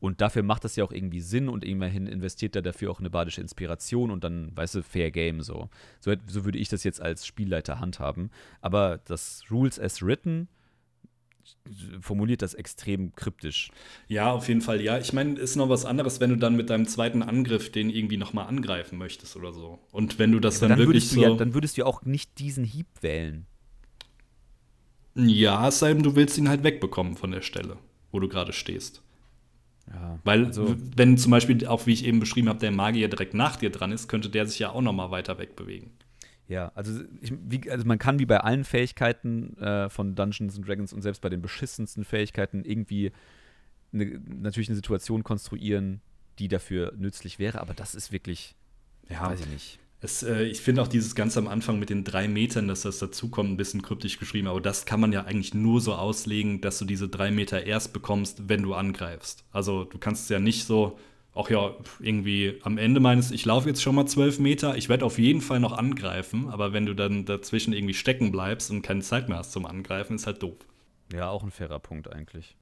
Und 0.00 0.22
dafür 0.22 0.42
macht 0.42 0.64
das 0.64 0.76
ja 0.76 0.84
auch 0.84 0.92
irgendwie 0.92 1.20
Sinn 1.20 1.48
und 1.48 1.62
immerhin 1.62 2.06
investiert 2.06 2.56
er 2.56 2.62
dafür 2.62 2.90
auch 2.90 3.00
eine 3.00 3.10
badische 3.10 3.42
Inspiration 3.42 4.10
und 4.10 4.24
dann, 4.24 4.56
weißt 4.56 4.76
du, 4.76 4.82
Fair 4.82 5.10
Game 5.10 5.42
so. 5.42 5.68
So, 6.00 6.14
so 6.26 6.46
würde 6.46 6.58
ich 6.58 6.70
das 6.70 6.84
jetzt 6.84 7.02
als 7.02 7.26
Spielleiter 7.26 7.80
handhaben. 7.80 8.30
Aber 8.62 8.98
das 9.04 9.44
Rules 9.50 9.78
as 9.78 10.02
written 10.02 10.48
formuliert 12.00 12.42
das 12.42 12.54
extrem 12.54 13.14
kryptisch. 13.14 13.70
Ja, 14.08 14.32
auf 14.32 14.48
jeden 14.48 14.60
Fall, 14.60 14.80
ja. 14.80 14.98
Ich 14.98 15.12
meine, 15.12 15.38
ist 15.38 15.56
noch 15.56 15.68
was 15.68 15.84
anderes, 15.84 16.20
wenn 16.20 16.30
du 16.30 16.36
dann 16.36 16.56
mit 16.56 16.70
deinem 16.70 16.86
zweiten 16.86 17.22
Angriff 17.22 17.70
den 17.70 17.90
irgendwie 17.90 18.16
nochmal 18.16 18.46
angreifen 18.46 18.98
möchtest 18.98 19.36
oder 19.36 19.52
so. 19.52 19.78
Und 19.92 20.18
wenn 20.18 20.32
du 20.32 20.40
das 20.40 20.60
ja, 20.60 20.68
dann, 20.68 20.78
dann, 20.78 20.86
wirklich 20.86 21.08
so. 21.08 21.20
Ja, 21.20 21.34
dann 21.34 21.54
würdest 21.54 21.76
du 21.76 21.82
ja 21.82 21.86
auch 21.86 22.02
nicht 22.04 22.38
diesen 22.38 22.64
Hieb 22.64 22.88
wählen. 23.00 23.46
Ja, 25.14 25.68
es 25.68 25.78
sei 25.80 25.92
denn, 25.92 26.02
du 26.02 26.14
willst 26.16 26.38
ihn 26.38 26.48
halt 26.48 26.62
wegbekommen 26.62 27.16
von 27.16 27.30
der 27.30 27.42
Stelle, 27.42 27.76
wo 28.12 28.20
du 28.20 28.28
gerade 28.28 28.52
stehst. 28.52 29.02
Ja, 29.88 30.18
Weil, 30.24 30.46
also, 30.46 30.76
wenn 30.96 31.18
zum 31.18 31.32
Beispiel, 31.32 31.66
auch 31.66 31.86
wie 31.86 31.92
ich 31.92 32.04
eben 32.04 32.20
beschrieben 32.20 32.48
habe, 32.48 32.60
der 32.60 32.70
Magier 32.70 33.08
direkt 33.08 33.34
nach 33.34 33.56
dir 33.56 33.70
dran 33.70 33.92
ist, 33.92 34.08
könnte 34.08 34.30
der 34.30 34.46
sich 34.46 34.58
ja 34.60 34.70
auch 34.70 34.82
noch 34.82 34.92
mal 34.92 35.10
weiter 35.10 35.38
wegbewegen. 35.38 35.90
Ja, 36.50 36.72
also, 36.74 37.00
ich, 37.20 37.32
wie, 37.48 37.70
also 37.70 37.86
man 37.86 37.98
kann 37.98 38.18
wie 38.18 38.26
bei 38.26 38.38
allen 38.38 38.64
Fähigkeiten 38.64 39.56
äh, 39.58 39.88
von 39.88 40.16
Dungeons 40.16 40.56
and 40.56 40.66
Dragons 40.66 40.92
und 40.92 41.00
selbst 41.00 41.22
bei 41.22 41.28
den 41.28 41.40
beschissensten 41.40 42.04
Fähigkeiten 42.04 42.64
irgendwie 42.64 43.12
eine, 43.92 44.20
natürlich 44.26 44.68
eine 44.68 44.74
Situation 44.74 45.22
konstruieren, 45.22 46.00
die 46.40 46.48
dafür 46.48 46.92
nützlich 46.96 47.38
wäre, 47.38 47.60
aber 47.60 47.72
das 47.72 47.94
ist 47.94 48.10
wirklich, 48.10 48.56
ja, 49.08 49.30
weiß 49.30 49.42
ich 49.42 49.46
nicht. 49.46 49.78
Es, 50.00 50.24
äh, 50.24 50.42
ich 50.42 50.60
finde 50.60 50.82
auch 50.82 50.88
dieses 50.88 51.14
Ganze 51.14 51.38
am 51.38 51.46
Anfang 51.46 51.78
mit 51.78 51.88
den 51.88 52.02
drei 52.02 52.26
Metern, 52.26 52.66
dass 52.66 52.82
das 52.82 52.98
dazukommt, 52.98 53.50
ein 53.50 53.56
bisschen 53.56 53.82
kryptisch 53.82 54.18
geschrieben. 54.18 54.48
Aber 54.48 54.60
das 54.60 54.86
kann 54.86 54.98
man 54.98 55.12
ja 55.12 55.26
eigentlich 55.26 55.54
nur 55.54 55.80
so 55.80 55.94
auslegen, 55.94 56.60
dass 56.60 56.78
du 56.78 56.84
diese 56.84 57.08
drei 57.08 57.30
Meter 57.30 57.64
erst 57.64 57.92
bekommst, 57.92 58.48
wenn 58.48 58.62
du 58.62 58.74
angreifst. 58.74 59.44
Also 59.52 59.84
du 59.84 59.98
kannst 59.98 60.24
es 60.24 60.28
ja 60.30 60.40
nicht 60.40 60.64
so, 60.64 60.98
auch 61.32 61.48
ja, 61.48 61.74
irgendwie 62.00 62.58
am 62.62 62.76
Ende 62.76 63.00
meines, 63.00 63.30
ich 63.30 63.44
laufe 63.44 63.68
jetzt 63.68 63.82
schon 63.82 63.94
mal 63.94 64.06
zwölf 64.06 64.38
Meter, 64.38 64.76
ich 64.76 64.88
werde 64.88 65.04
auf 65.04 65.18
jeden 65.18 65.40
Fall 65.40 65.60
noch 65.60 65.72
angreifen. 65.72 66.48
Aber 66.48 66.72
wenn 66.72 66.86
du 66.86 66.94
dann 66.94 67.24
dazwischen 67.24 67.72
irgendwie 67.72 67.94
stecken 67.94 68.32
bleibst 68.32 68.70
und 68.70 68.82
keine 68.82 69.00
Zeit 69.02 69.28
mehr 69.28 69.38
hast 69.38 69.52
zum 69.52 69.66
Angreifen, 69.66 70.16
ist 70.16 70.26
halt 70.26 70.42
doof. 70.42 70.58
Ja, 71.12 71.30
auch 71.30 71.42
ein 71.42 71.50
fairer 71.50 71.78
Punkt 71.78 72.12
eigentlich. 72.12 72.56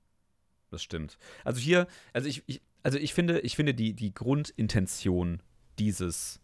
Das 0.70 0.82
stimmt. 0.82 1.18
Also 1.44 1.60
hier, 1.60 1.86
also 2.12 2.28
ich, 2.28 2.42
ich, 2.46 2.60
also 2.82 2.98
ich 2.98 3.14
finde, 3.14 3.40
ich 3.40 3.56
finde 3.56 3.74
die, 3.74 3.94
die 3.94 4.12
Grundintention 4.12 5.42
dieses, 5.78 6.40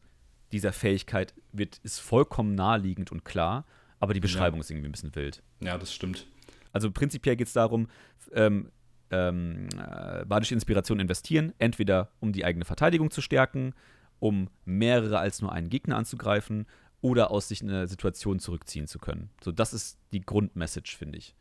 dieser 0.52 0.72
Fähigkeit 0.72 1.34
wird, 1.52 1.78
ist 1.82 1.98
vollkommen 2.00 2.54
naheliegend 2.54 3.12
und 3.12 3.24
klar, 3.24 3.66
aber 4.00 4.14
die 4.14 4.20
Beschreibung 4.20 4.60
ja. 4.60 4.62
ist 4.62 4.70
irgendwie 4.70 4.88
ein 4.88 4.92
bisschen 4.92 5.14
wild. 5.14 5.42
Ja, 5.60 5.76
das 5.76 5.92
stimmt. 5.92 6.26
Also 6.72 6.90
prinzipiell 6.90 7.36
geht 7.36 7.48
es 7.48 7.52
darum, 7.52 7.88
ähm, 8.32 8.70
ähm, 9.10 9.68
äh, 9.76 10.24
badische 10.24 10.54
Inspiration 10.54 11.00
investieren, 11.00 11.52
entweder 11.58 12.10
um 12.20 12.32
die 12.32 12.44
eigene 12.44 12.64
Verteidigung 12.64 13.10
zu 13.10 13.20
stärken, 13.20 13.74
um 14.18 14.48
mehrere 14.64 15.18
als 15.18 15.40
nur 15.40 15.52
einen 15.52 15.70
Gegner 15.70 15.96
anzugreifen 15.96 16.66
oder 17.00 17.30
aus 17.30 17.48
sich 17.48 17.60
in 17.60 17.68
eine 17.68 17.86
Situation 17.86 18.38
zurückziehen 18.38 18.86
zu 18.86 18.98
können. 18.98 19.30
So, 19.42 19.52
das 19.52 19.74
ist 19.74 19.98
die 20.12 20.22
Grundmessage, 20.22 20.96
finde 20.96 21.18
ich. 21.18 21.34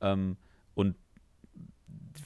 Ähm, 0.00 0.36
und 0.74 0.96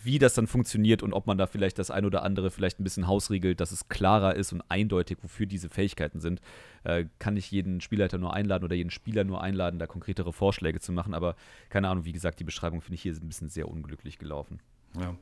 wie 0.03 0.19
das 0.19 0.35
dann 0.35 0.47
funktioniert 0.47 1.03
und 1.03 1.13
ob 1.13 1.27
man 1.27 1.39
da 1.39 1.47
vielleicht 1.47 1.79
das 1.79 1.91
ein 1.91 2.05
oder 2.05 2.23
andere 2.23 2.51
vielleicht 2.51 2.79
ein 2.81 2.85
bisschen 2.85 3.07
hausriegelt, 3.07 3.61
dass 3.61 3.73
es 3.73 3.89
klarer 3.89 4.35
ist 4.35 4.53
und 4.53 4.63
eindeutig, 4.69 5.19
wofür 5.23 5.47
diese 5.47 5.69
Fähigkeiten 5.69 6.21
sind, 6.21 6.41
äh, 6.85 7.07
kann 7.19 7.37
ich 7.37 7.51
jeden 7.51 7.81
Spielleiter 7.81 8.19
nur 8.19 8.35
einladen 8.35 8.65
oder 8.65 8.75
jeden 8.75 8.91
Spieler 8.91 9.25
nur 9.25 9.43
einladen, 9.43 9.79
da 9.79 9.87
konkretere 9.87 10.33
Vorschläge 10.33 10.81
zu 10.81 10.93
machen. 10.93 11.15
Aber 11.15 11.37
keine 11.69 11.89
Ahnung, 11.89 12.05
wie 12.05 12.13
gesagt, 12.13 12.41
die 12.41 12.45
Beschreibung 12.45 12.81
finde 12.81 12.95
ich 12.95 13.03
hier 13.03 13.13
ein 13.13 13.29
bisschen 13.29 13.49
sehr 13.49 13.69
unglücklich 13.69 14.19
gelaufen. 14.19 14.61
Ja, 14.99 15.15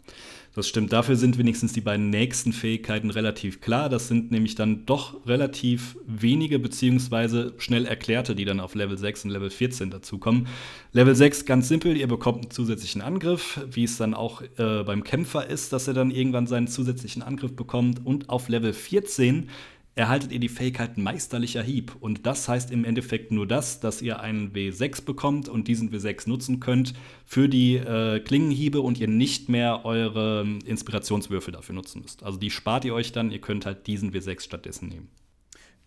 das 0.54 0.68
stimmt. 0.68 0.92
Dafür 0.92 1.16
sind 1.16 1.36
wenigstens 1.36 1.72
die 1.74 1.80
beiden 1.80 2.08
nächsten 2.08 2.52
Fähigkeiten 2.52 3.10
relativ 3.10 3.60
klar. 3.60 3.88
Das 3.90 4.08
sind 4.08 4.30
nämlich 4.30 4.54
dann 4.54 4.86
doch 4.86 5.26
relativ 5.26 5.98
wenige 6.06 6.58
beziehungsweise 6.58 7.52
schnell 7.58 7.84
erklärte, 7.84 8.34
die 8.34 8.44
dann 8.44 8.60
auf 8.60 8.74
Level 8.74 8.96
6 8.96 9.26
und 9.26 9.32
Level 9.32 9.50
14 9.50 9.90
dazukommen. 9.90 10.46
Level 10.92 11.14
6 11.14 11.44
ganz 11.44 11.68
simpel, 11.68 11.96
ihr 11.96 12.08
bekommt 12.08 12.42
einen 12.42 12.50
zusätzlichen 12.50 13.02
Angriff, 13.02 13.60
wie 13.70 13.84
es 13.84 13.98
dann 13.98 14.14
auch 14.14 14.40
äh, 14.56 14.82
beim 14.84 15.04
Kämpfer 15.04 15.46
ist, 15.46 15.74
dass 15.74 15.88
er 15.88 15.94
dann 15.94 16.10
irgendwann 16.10 16.46
seinen 16.46 16.68
zusätzlichen 16.68 17.22
Angriff 17.22 17.54
bekommt. 17.54 18.06
Und 18.06 18.30
auf 18.30 18.48
Level 18.48 18.72
14 18.72 19.50
erhaltet 19.96 20.30
ihr 20.30 20.38
die 20.38 20.50
Fähigkeit 20.50 20.98
Meisterlicher 20.98 21.62
Hieb. 21.62 21.96
Und 21.98 22.26
das 22.26 22.48
heißt 22.48 22.70
im 22.70 22.84
Endeffekt 22.84 23.32
nur 23.32 23.46
das, 23.46 23.80
dass 23.80 24.02
ihr 24.02 24.20
einen 24.20 24.52
W6 24.52 25.04
bekommt 25.04 25.48
und 25.48 25.66
diesen 25.68 25.90
W6 25.90 26.28
nutzen 26.28 26.60
könnt 26.60 26.92
für 27.24 27.48
die 27.48 27.76
äh, 27.76 28.20
Klingenhiebe 28.20 28.80
und 28.82 28.98
ihr 28.98 29.08
nicht 29.08 29.48
mehr 29.48 29.84
eure 29.84 30.46
Inspirationswürfel 30.64 31.52
dafür 31.52 31.74
nutzen 31.74 32.02
müsst. 32.02 32.22
Also 32.22 32.38
die 32.38 32.50
spart 32.50 32.84
ihr 32.84 32.94
euch 32.94 33.12
dann, 33.12 33.30
ihr 33.30 33.40
könnt 33.40 33.64
halt 33.64 33.86
diesen 33.86 34.12
W6 34.12 34.42
stattdessen 34.42 34.88
nehmen. 34.88 35.08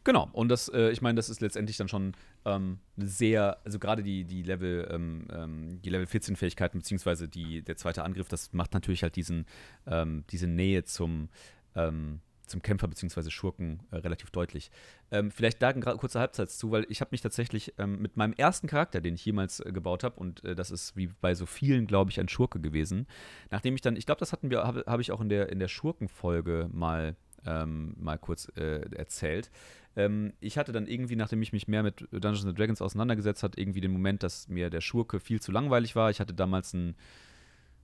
Genau, 0.04 0.28
und 0.32 0.50
das, 0.50 0.70
äh, 0.70 0.90
ich 0.90 1.04
meine, 1.04 1.18
das 1.18 1.30
ist 1.30 1.40
letztendlich 1.40 1.78
dann 1.78 1.88
schon 1.88 2.14
ähm, 2.46 2.80
sehr, 2.98 3.60
also 3.64 3.78
gerade 3.78 4.02
die, 4.02 4.24
die 4.24 4.42
Level, 4.42 4.88
ähm, 4.92 5.28
ähm 5.32 5.82
die 5.84 5.90
Level 5.90 6.08
14 6.08 6.36
Fähigkeiten, 6.36 6.80
beziehungsweise 6.80 7.28
die, 7.28 7.62
der 7.62 7.76
zweite 7.76 8.04
Angriff, 8.04 8.28
das 8.28 8.54
macht 8.54 8.74
natürlich 8.74 9.04
halt 9.04 9.16
diesen, 9.16 9.46
ähm, 9.86 10.24
diese 10.32 10.48
Nähe 10.48 10.86
zum, 10.86 11.30
ähm, 11.76 12.22
zum 12.50 12.62
Kämpfer 12.62 12.88
bzw. 12.88 13.30
Schurken 13.30 13.80
äh, 13.92 13.98
relativ 13.98 14.32
deutlich. 14.32 14.72
Ähm, 15.12 15.32
vielleicht 15.32 15.62
da 15.62 15.70
ein 15.70 15.82
kurzer 15.82 16.20
Halbsatz 16.20 16.58
zu, 16.58 16.72
weil 16.72 16.86
ich 16.90 17.02
habe 17.02 17.10
mich 17.12 17.22
tatsächlich 17.22 17.74
ähm, 17.78 18.02
mit 18.02 18.18
meinem 18.18 18.34
ersten 18.34 18.68
Charakter, 18.68 19.02
den 19.02 19.16
ich 19.16 19.26
jemals 19.26 19.60
äh, 19.60 19.72
gebaut 19.72 20.04
habe, 20.04 20.20
und 20.20 20.44
äh, 20.44 20.56
das 20.56 20.72
ist 20.72 20.96
wie 20.98 21.08
bei 21.08 21.36
so 21.36 21.46
vielen, 21.46 21.88
glaube 21.88 22.12
ich, 22.12 22.20
ein 22.20 22.30
Schurke 22.30 22.60
gewesen, 22.60 23.08
nachdem 23.52 23.76
ich 23.76 23.82
dann, 23.82 23.96
ich 23.96 24.06
glaube, 24.06 24.20
das 24.20 24.32
hatten 24.32 24.50
wir, 24.50 24.64
habe 24.64 24.84
hab 24.86 25.00
ich 25.00 25.12
auch 25.12 25.22
in 25.22 25.30
der, 25.30 25.50
in 25.50 25.60
der 25.60 25.68
Schurkenfolge 25.68 26.70
mal, 26.72 27.16
ähm, 27.46 27.96
mal 28.00 28.18
kurz 28.18 28.52
äh, 28.58 28.82
erzählt. 28.96 29.50
Ähm, 29.96 30.34
ich 30.40 30.58
hatte 30.58 30.72
dann 30.72 30.88
irgendwie, 30.88 31.16
nachdem 31.16 31.42
ich 31.42 31.54
mich 31.54 31.68
mehr 31.68 31.84
mit 31.84 32.08
Dungeons 32.12 32.54
Dragons 32.56 32.82
auseinandergesetzt 32.82 33.44
habe, 33.44 33.60
irgendwie 33.60 33.82
den 33.82 33.92
Moment, 33.92 34.24
dass 34.24 34.48
mir 34.48 34.70
der 34.70 34.82
Schurke 34.82 35.20
viel 35.20 35.42
zu 35.42 35.52
langweilig 35.52 35.96
war. 35.96 36.10
Ich 36.10 36.20
hatte 36.20 36.34
damals 36.34 36.74
ein 36.74 36.96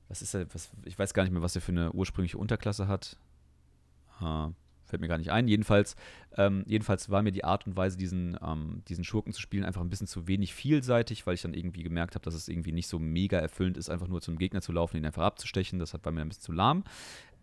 was 0.07 0.21
ist 0.21 0.33
er, 0.33 0.53
was, 0.53 0.69
ich 0.83 0.97
weiß 0.97 1.13
gar 1.13 1.23
nicht 1.23 1.31
mehr, 1.31 1.41
was 1.41 1.55
er 1.55 1.61
für 1.61 1.71
eine 1.71 1.91
ursprüngliche 1.91 2.37
Unterklasse 2.37 2.87
hat. 2.87 3.17
Ha, 4.19 4.53
fällt 4.85 5.01
mir 5.01 5.07
gar 5.07 5.17
nicht 5.17 5.31
ein. 5.31 5.47
Jedenfalls, 5.47 5.95
ähm, 6.37 6.63
jedenfalls 6.67 7.09
war 7.09 7.21
mir 7.21 7.31
die 7.31 7.43
Art 7.43 7.67
und 7.67 7.75
Weise, 7.75 7.97
diesen, 7.97 8.37
ähm, 8.41 8.83
diesen 8.87 9.03
Schurken 9.03 9.33
zu 9.33 9.41
spielen, 9.41 9.65
einfach 9.65 9.81
ein 9.81 9.89
bisschen 9.89 10.07
zu 10.07 10.27
wenig 10.27 10.53
vielseitig, 10.53 11.25
weil 11.25 11.33
ich 11.35 11.41
dann 11.41 11.53
irgendwie 11.53 11.83
gemerkt 11.83 12.15
habe, 12.15 12.23
dass 12.23 12.33
es 12.33 12.47
irgendwie 12.47 12.71
nicht 12.71 12.87
so 12.87 12.99
mega 12.99 13.37
erfüllend 13.39 13.77
ist, 13.77 13.89
einfach 13.89 14.07
nur 14.07 14.21
zum 14.21 14.37
Gegner 14.37 14.61
zu 14.61 14.71
laufen, 14.71 14.97
ihn 14.97 15.05
einfach 15.05 15.23
abzustechen. 15.23 15.79
Das 15.79 15.93
war 15.93 16.11
mir 16.11 16.21
ein 16.21 16.29
bisschen 16.29 16.43
zu 16.43 16.51
lahm. 16.51 16.83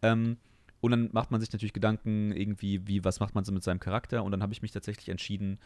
Ähm, 0.03 0.37
und 0.81 0.91
dann 0.91 1.11
macht 1.13 1.31
man 1.31 1.41
sich 1.41 1.53
natürlich 1.53 1.73
Gedanken, 1.73 2.33
irgendwie, 2.33 2.89
wie, 2.89 3.05
was 3.05 3.21
macht 3.21 3.37
man 3.37 3.45
so 3.45 3.53
mit 3.53 3.63
seinem 3.63 3.79
Charakter? 3.79 4.25
Und 4.25 4.33
dann 4.33 4.43
habe 4.43 4.53
ich 4.53 4.63
mich 4.63 4.73
tatsächlich 4.73 5.11
entschieden, 5.11 5.59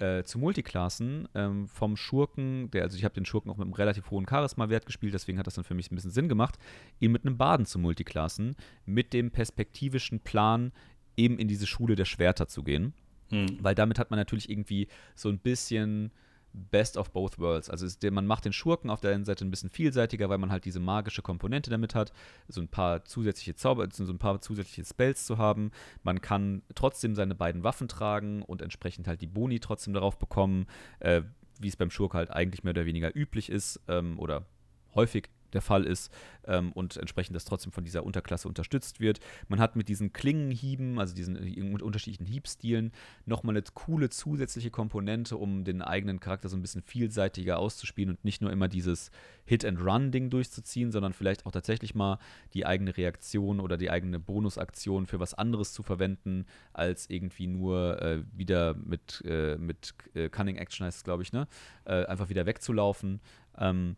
äh, 0.00 0.24
zu 0.24 0.38
Multiklassen 0.38 1.28
ähm, 1.34 1.68
vom 1.68 1.96
Schurken, 1.96 2.70
der, 2.70 2.82
also 2.82 2.96
ich 2.96 3.04
habe 3.04 3.14
den 3.14 3.24
Schurken 3.24 3.50
auch 3.50 3.56
mit 3.56 3.66
einem 3.66 3.74
relativ 3.74 4.10
hohen 4.10 4.26
Charisma-Wert 4.28 4.86
gespielt, 4.86 5.14
deswegen 5.14 5.38
hat 5.38 5.46
das 5.46 5.54
dann 5.54 5.64
für 5.64 5.74
mich 5.74 5.90
ein 5.90 5.94
bisschen 5.94 6.10
Sinn 6.10 6.28
gemacht, 6.28 6.58
ihn 7.00 7.12
mit 7.12 7.24
einem 7.24 7.36
Baden 7.36 7.66
zu 7.66 7.78
Multiklassen, 7.78 8.56
mit 8.86 9.12
dem 9.12 9.30
perspektivischen 9.30 10.20
Plan, 10.20 10.72
eben 11.16 11.38
in 11.38 11.48
diese 11.48 11.66
Schule 11.66 11.94
der 11.94 12.04
Schwerter 12.04 12.48
zu 12.48 12.62
gehen. 12.62 12.92
Hm. 13.30 13.58
Weil 13.60 13.74
damit 13.74 13.98
hat 13.98 14.10
man 14.10 14.18
natürlich 14.18 14.50
irgendwie 14.50 14.88
so 15.14 15.28
ein 15.28 15.38
bisschen 15.38 16.10
Best 16.54 16.96
of 16.96 17.10
both 17.10 17.38
worlds. 17.38 17.68
Also 17.68 17.84
es, 17.84 17.98
man 18.10 18.26
macht 18.26 18.44
den 18.44 18.52
Schurken 18.52 18.88
auf 18.88 19.00
der 19.00 19.12
einen 19.12 19.24
Seite 19.24 19.44
ein 19.44 19.50
bisschen 19.50 19.70
vielseitiger, 19.70 20.28
weil 20.28 20.38
man 20.38 20.50
halt 20.50 20.64
diese 20.64 20.80
magische 20.80 21.20
Komponente 21.20 21.68
damit 21.68 21.94
hat, 21.94 22.12
so 22.48 22.60
ein 22.60 22.68
paar 22.68 23.04
zusätzliche 23.04 23.56
Zauber, 23.56 23.88
so 23.90 24.04
ein 24.04 24.18
paar 24.18 24.40
zusätzliche 24.40 24.88
Spells 24.88 25.26
zu 25.26 25.36
haben. 25.36 25.72
Man 26.04 26.20
kann 26.20 26.62
trotzdem 26.74 27.16
seine 27.16 27.34
beiden 27.34 27.64
Waffen 27.64 27.88
tragen 27.88 28.42
und 28.42 28.62
entsprechend 28.62 29.08
halt 29.08 29.20
die 29.20 29.26
Boni 29.26 29.58
trotzdem 29.58 29.94
darauf 29.94 30.16
bekommen, 30.18 30.66
äh, 31.00 31.22
wie 31.60 31.68
es 31.68 31.76
beim 31.76 31.90
Schurk 31.90 32.14
halt 32.14 32.30
eigentlich 32.30 32.62
mehr 32.62 32.72
oder 32.72 32.86
weniger 32.86 33.14
üblich 33.14 33.50
ist 33.50 33.80
ähm, 33.88 34.18
oder 34.18 34.46
häufig 34.94 35.28
der 35.54 35.62
Fall 35.62 35.84
ist 35.84 36.12
ähm, 36.46 36.72
und 36.72 36.96
entsprechend 36.96 37.34
das 37.36 37.44
trotzdem 37.44 37.72
von 37.72 37.84
dieser 37.84 38.04
Unterklasse 38.04 38.48
unterstützt 38.48 39.00
wird. 39.00 39.20
Man 39.48 39.60
hat 39.60 39.76
mit 39.76 39.88
diesen 39.88 40.12
Klingenhieben, 40.12 40.98
also 40.98 41.14
diesen 41.14 41.36
äh, 41.36 41.82
unterschiedlichen 41.82 42.26
Hiebstilen, 42.26 42.92
nochmal 43.26 43.56
eine 43.56 43.64
coole 43.74 44.10
zusätzliche 44.10 44.70
Komponente, 44.70 45.36
um 45.36 45.64
den 45.64 45.82
eigenen 45.82 46.20
Charakter 46.20 46.48
so 46.48 46.56
ein 46.56 46.62
bisschen 46.62 46.82
vielseitiger 46.82 47.58
auszuspielen 47.58 48.10
und 48.10 48.24
nicht 48.24 48.42
nur 48.42 48.52
immer 48.52 48.68
dieses 48.68 49.10
Hit-and-Run-Ding 49.46 50.30
durchzuziehen, 50.30 50.90
sondern 50.90 51.12
vielleicht 51.12 51.46
auch 51.46 51.52
tatsächlich 51.52 51.94
mal 51.94 52.18
die 52.54 52.66
eigene 52.66 52.96
Reaktion 52.96 53.60
oder 53.60 53.76
die 53.76 53.90
eigene 53.90 54.18
Bonusaktion 54.18 55.06
für 55.06 55.20
was 55.20 55.34
anderes 55.34 55.72
zu 55.72 55.82
verwenden, 55.82 56.46
als 56.72 57.08
irgendwie 57.08 57.46
nur 57.46 58.00
äh, 58.00 58.22
wieder 58.32 58.74
mit, 58.74 59.22
äh, 59.26 59.56
mit 59.56 59.94
äh, 60.14 60.28
Cunning 60.28 60.56
Action 60.56 60.86
heißt 60.86 60.98
es, 60.98 61.04
glaube 61.04 61.22
ich, 61.22 61.32
ne? 61.32 61.46
Äh, 61.84 62.04
einfach 62.06 62.28
wieder 62.28 62.46
wegzulaufen. 62.46 63.20
Ähm, 63.58 63.96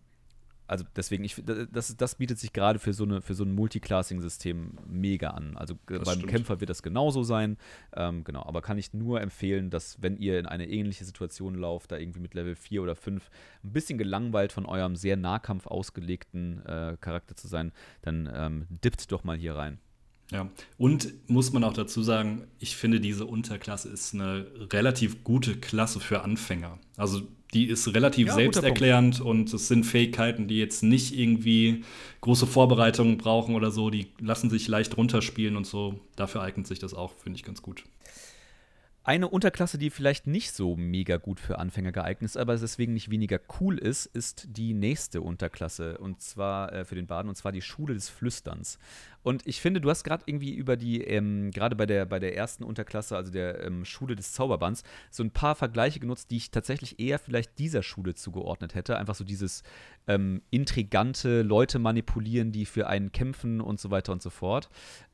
also 0.66 0.84
deswegen, 0.96 1.24
ich, 1.24 1.42
das, 1.44 1.96
das 1.96 2.14
bietet 2.16 2.38
sich 2.38 2.52
gerade 2.52 2.78
für 2.78 2.92
so, 2.92 3.04
eine, 3.04 3.20
für 3.22 3.34
so 3.34 3.44
ein 3.44 3.54
Multiclassing-System 3.54 4.78
mega 4.86 5.30
an. 5.30 5.56
Also 5.56 5.76
das 5.86 6.04
beim 6.04 6.18
stimmt. 6.18 6.30
Kämpfer 6.30 6.60
wird 6.60 6.70
das 6.70 6.82
genauso 6.82 7.22
sein. 7.22 7.56
Ähm, 7.94 8.24
genau, 8.24 8.44
aber 8.44 8.62
kann 8.62 8.78
ich 8.78 8.92
nur 8.92 9.20
empfehlen, 9.20 9.70
dass 9.70 10.02
wenn 10.02 10.16
ihr 10.16 10.38
in 10.38 10.46
eine 10.46 10.68
ähnliche 10.68 11.04
Situation 11.04 11.54
lauft, 11.54 11.92
da 11.92 11.98
irgendwie 11.98 12.20
mit 12.20 12.34
Level 12.34 12.56
4 12.56 12.82
oder 12.82 12.96
5 12.96 13.30
ein 13.64 13.72
bisschen 13.72 13.98
gelangweilt 13.98 14.52
von 14.52 14.66
eurem 14.66 14.96
sehr 14.96 15.16
Nahkampf 15.16 15.66
ausgelegten 15.66 16.64
äh, 16.66 16.96
Charakter 17.00 17.36
zu 17.36 17.48
sein, 17.48 17.72
dann 18.02 18.28
ähm, 18.32 18.66
dippt 18.68 19.10
doch 19.12 19.24
mal 19.24 19.36
hier 19.36 19.54
rein. 19.54 19.78
Ja, 20.32 20.50
und 20.76 21.12
muss 21.28 21.52
man 21.52 21.62
auch 21.62 21.72
dazu 21.72 22.02
sagen, 22.02 22.48
ich 22.58 22.76
finde, 22.76 23.00
diese 23.00 23.26
Unterklasse 23.26 23.88
ist 23.88 24.12
eine 24.12 24.46
relativ 24.72 25.22
gute 25.22 25.56
Klasse 25.56 26.00
für 26.00 26.22
Anfänger. 26.22 26.78
Also 26.96 27.22
die 27.54 27.66
ist 27.66 27.94
relativ 27.94 28.28
ja, 28.28 28.34
selbsterklärend 28.34 29.20
und 29.20 29.54
es 29.54 29.68
sind 29.68 29.84
Fähigkeiten, 29.84 30.48
die 30.48 30.58
jetzt 30.58 30.82
nicht 30.82 31.16
irgendwie 31.16 31.84
große 32.22 32.46
Vorbereitungen 32.46 33.18
brauchen 33.18 33.54
oder 33.54 33.70
so. 33.70 33.88
Die 33.88 34.08
lassen 34.18 34.50
sich 34.50 34.66
leicht 34.66 34.96
runterspielen 34.96 35.56
und 35.56 35.66
so. 35.66 36.00
Dafür 36.16 36.42
eignet 36.42 36.66
sich 36.66 36.80
das 36.80 36.92
auch, 36.92 37.14
finde 37.14 37.36
ich 37.36 37.44
ganz 37.44 37.62
gut. 37.62 37.84
Eine 39.06 39.28
Unterklasse, 39.28 39.78
die 39.78 39.90
vielleicht 39.90 40.26
nicht 40.26 40.50
so 40.50 40.74
mega 40.74 41.16
gut 41.16 41.38
für 41.38 41.60
Anfänger 41.60 41.92
geeignet 41.92 42.28
ist, 42.28 42.36
aber 42.36 42.56
deswegen 42.56 42.92
nicht 42.92 43.08
weniger 43.08 43.38
cool 43.60 43.78
ist, 43.78 44.06
ist 44.06 44.48
die 44.50 44.74
nächste 44.74 45.20
Unterklasse. 45.20 45.98
Und 45.98 46.20
zwar 46.20 46.72
äh, 46.72 46.84
für 46.84 46.96
den 46.96 47.06
Baden, 47.06 47.28
und 47.28 47.36
zwar 47.36 47.52
die 47.52 47.62
Schule 47.62 47.94
des 47.94 48.08
Flüsterns. 48.08 48.80
Und 49.26 49.44
ich 49.44 49.60
finde, 49.60 49.80
du 49.80 49.90
hast 49.90 50.04
gerade 50.04 50.22
irgendwie 50.26 50.54
über 50.54 50.76
die, 50.76 51.02
ähm, 51.02 51.50
gerade 51.50 51.74
bei 51.74 51.84
der, 51.84 52.06
bei 52.06 52.20
der 52.20 52.36
ersten 52.36 52.62
Unterklasse, 52.62 53.16
also 53.16 53.32
der 53.32 53.60
ähm, 53.64 53.84
Schule 53.84 54.14
des 54.14 54.32
Zauberbands, 54.32 54.84
so 55.10 55.24
ein 55.24 55.32
paar 55.32 55.56
Vergleiche 55.56 55.98
genutzt, 55.98 56.30
die 56.30 56.36
ich 56.36 56.52
tatsächlich 56.52 57.00
eher 57.00 57.18
vielleicht 57.18 57.58
dieser 57.58 57.82
Schule 57.82 58.14
zugeordnet 58.14 58.76
hätte. 58.76 58.96
Einfach 58.96 59.16
so 59.16 59.24
dieses 59.24 59.64
ähm, 60.06 60.42
intrigante 60.50 61.42
Leute 61.42 61.80
manipulieren, 61.80 62.52
die 62.52 62.66
für 62.66 62.86
einen 62.86 63.10
kämpfen 63.10 63.60
und 63.60 63.80
so 63.80 63.90
weiter 63.90 64.12
und 64.12 64.22
so 64.22 64.30
fort. 64.30 64.68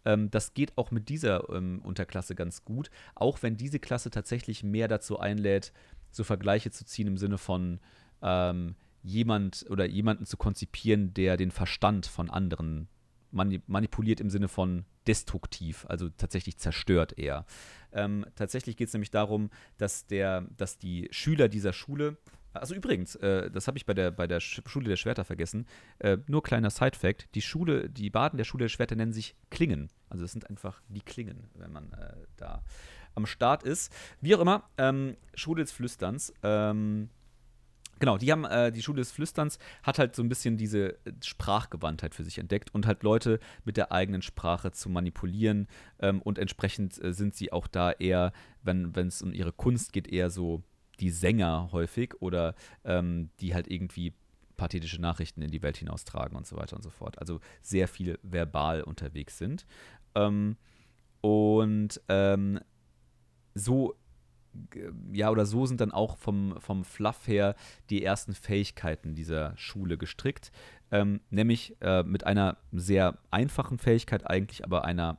Ähm, 0.04 0.30
das 0.30 0.52
geht 0.52 0.76
auch 0.76 0.90
mit 0.90 1.08
dieser 1.08 1.48
ähm, 1.48 1.80
Unterklasse 1.82 2.34
ganz 2.34 2.66
gut, 2.66 2.90
auch 3.14 3.42
wenn 3.42 3.56
diese 3.56 3.78
Klasse 3.78 4.10
tatsächlich 4.10 4.62
mehr 4.62 4.88
dazu 4.88 5.20
einlädt, 5.20 5.72
so 6.10 6.22
Vergleiche 6.22 6.70
zu 6.70 6.84
ziehen 6.84 7.06
im 7.06 7.16
Sinne 7.16 7.38
von 7.38 7.80
ähm, 8.20 8.74
jemand 9.02 9.64
oder 9.70 9.86
jemanden 9.86 10.26
zu 10.26 10.36
konzipieren, 10.36 11.14
der 11.14 11.38
den 11.38 11.50
Verstand 11.50 12.04
von 12.04 12.28
anderen 12.28 12.88
manipuliert 13.32 14.20
im 14.20 14.30
Sinne 14.30 14.48
von 14.48 14.84
destruktiv, 15.06 15.84
also 15.88 16.08
tatsächlich 16.10 16.58
zerstört 16.58 17.18
eher. 17.18 17.44
Ähm, 17.92 18.24
tatsächlich 18.36 18.76
geht 18.76 18.88
es 18.88 18.94
nämlich 18.94 19.10
darum, 19.10 19.50
dass, 19.78 20.06
der, 20.06 20.42
dass 20.56 20.78
die 20.78 21.08
Schüler 21.10 21.48
dieser 21.48 21.72
Schule 21.72 22.18
Also 22.54 22.74
übrigens, 22.74 23.16
äh, 23.16 23.50
das 23.50 23.66
habe 23.66 23.78
ich 23.78 23.86
bei 23.86 23.94
der, 23.94 24.10
bei 24.10 24.26
der 24.26 24.40
Schule 24.40 24.88
der 24.88 24.96
Schwerter 24.96 25.24
vergessen. 25.24 25.66
Äh, 25.98 26.18
nur 26.26 26.42
kleiner 26.42 26.70
Side-Fact: 26.70 27.34
Die 27.34 27.40
Schule, 27.40 27.88
die 27.88 28.10
Baden 28.10 28.36
der 28.36 28.44
Schule 28.44 28.64
der 28.64 28.68
Schwerter 28.68 28.94
nennen 28.94 29.12
sich 29.12 29.34
Klingen. 29.50 29.88
Also 30.10 30.24
es 30.24 30.32
sind 30.32 30.48
einfach 30.50 30.82
die 30.88 31.00
Klingen, 31.00 31.48
wenn 31.54 31.72
man 31.72 31.92
äh, 31.94 32.14
da 32.36 32.62
am 33.14 33.26
Start 33.26 33.62
ist. 33.62 33.92
Wie 34.20 34.34
auch 34.34 34.40
immer, 34.40 34.68
ähm, 34.78 35.16
Schule 35.34 35.62
des 35.62 35.72
Flüsterns. 35.72 36.32
Ähm, 36.42 37.08
Genau, 37.98 38.18
die 38.18 38.32
haben, 38.32 38.44
äh, 38.44 38.72
die 38.72 38.82
Schule 38.82 39.00
des 39.00 39.12
Flüsterns 39.12 39.58
hat 39.82 39.98
halt 39.98 40.16
so 40.16 40.22
ein 40.22 40.28
bisschen 40.28 40.56
diese 40.56 40.94
äh, 41.06 41.12
Sprachgewandtheit 41.22 42.14
für 42.14 42.24
sich 42.24 42.38
entdeckt 42.38 42.74
und 42.74 42.86
halt 42.86 43.04
Leute 43.04 43.38
mit 43.64 43.76
der 43.76 43.92
eigenen 43.92 44.22
Sprache 44.22 44.72
zu 44.72 44.88
manipulieren. 44.90 45.68
Ähm, 46.00 46.20
und 46.20 46.38
entsprechend 46.38 47.02
äh, 47.02 47.12
sind 47.12 47.34
sie 47.34 47.52
auch 47.52 47.68
da 47.68 47.92
eher, 47.92 48.32
wenn 48.62 48.92
es 48.96 49.22
um 49.22 49.32
ihre 49.32 49.52
Kunst 49.52 49.92
geht, 49.92 50.08
eher 50.08 50.30
so 50.30 50.62
die 51.00 51.10
Sänger 51.10 51.70
häufig 51.72 52.20
oder 52.20 52.54
ähm, 52.84 53.30
die 53.40 53.54
halt 53.54 53.68
irgendwie 53.68 54.14
pathetische 54.56 55.00
Nachrichten 55.00 55.42
in 55.42 55.50
die 55.50 55.62
Welt 55.62 55.76
hinaustragen 55.76 56.36
und 56.36 56.46
so 56.46 56.56
weiter 56.56 56.76
und 56.76 56.82
so 56.82 56.90
fort. 56.90 57.18
Also 57.18 57.40
sehr 57.60 57.88
viel 57.88 58.18
verbal 58.22 58.82
unterwegs 58.82 59.38
sind. 59.38 59.66
Ähm, 60.14 60.56
und 61.20 62.00
ähm, 62.08 62.60
so 63.54 63.94
ja, 65.12 65.30
oder 65.30 65.46
so 65.46 65.66
sind 65.66 65.80
dann 65.80 65.92
auch 65.92 66.16
vom, 66.16 66.54
vom 66.60 66.84
Fluff 66.84 67.26
her 67.26 67.54
die 67.90 68.04
ersten 68.04 68.34
Fähigkeiten 68.34 69.14
dieser 69.14 69.56
Schule 69.56 69.98
gestrickt. 69.98 70.52
Ähm, 70.90 71.20
nämlich 71.30 71.76
äh, 71.80 72.02
mit 72.02 72.26
einer 72.26 72.58
sehr 72.70 73.18
einfachen 73.30 73.78
Fähigkeit 73.78 74.28
eigentlich, 74.28 74.64
aber 74.64 74.84
einer 74.84 75.18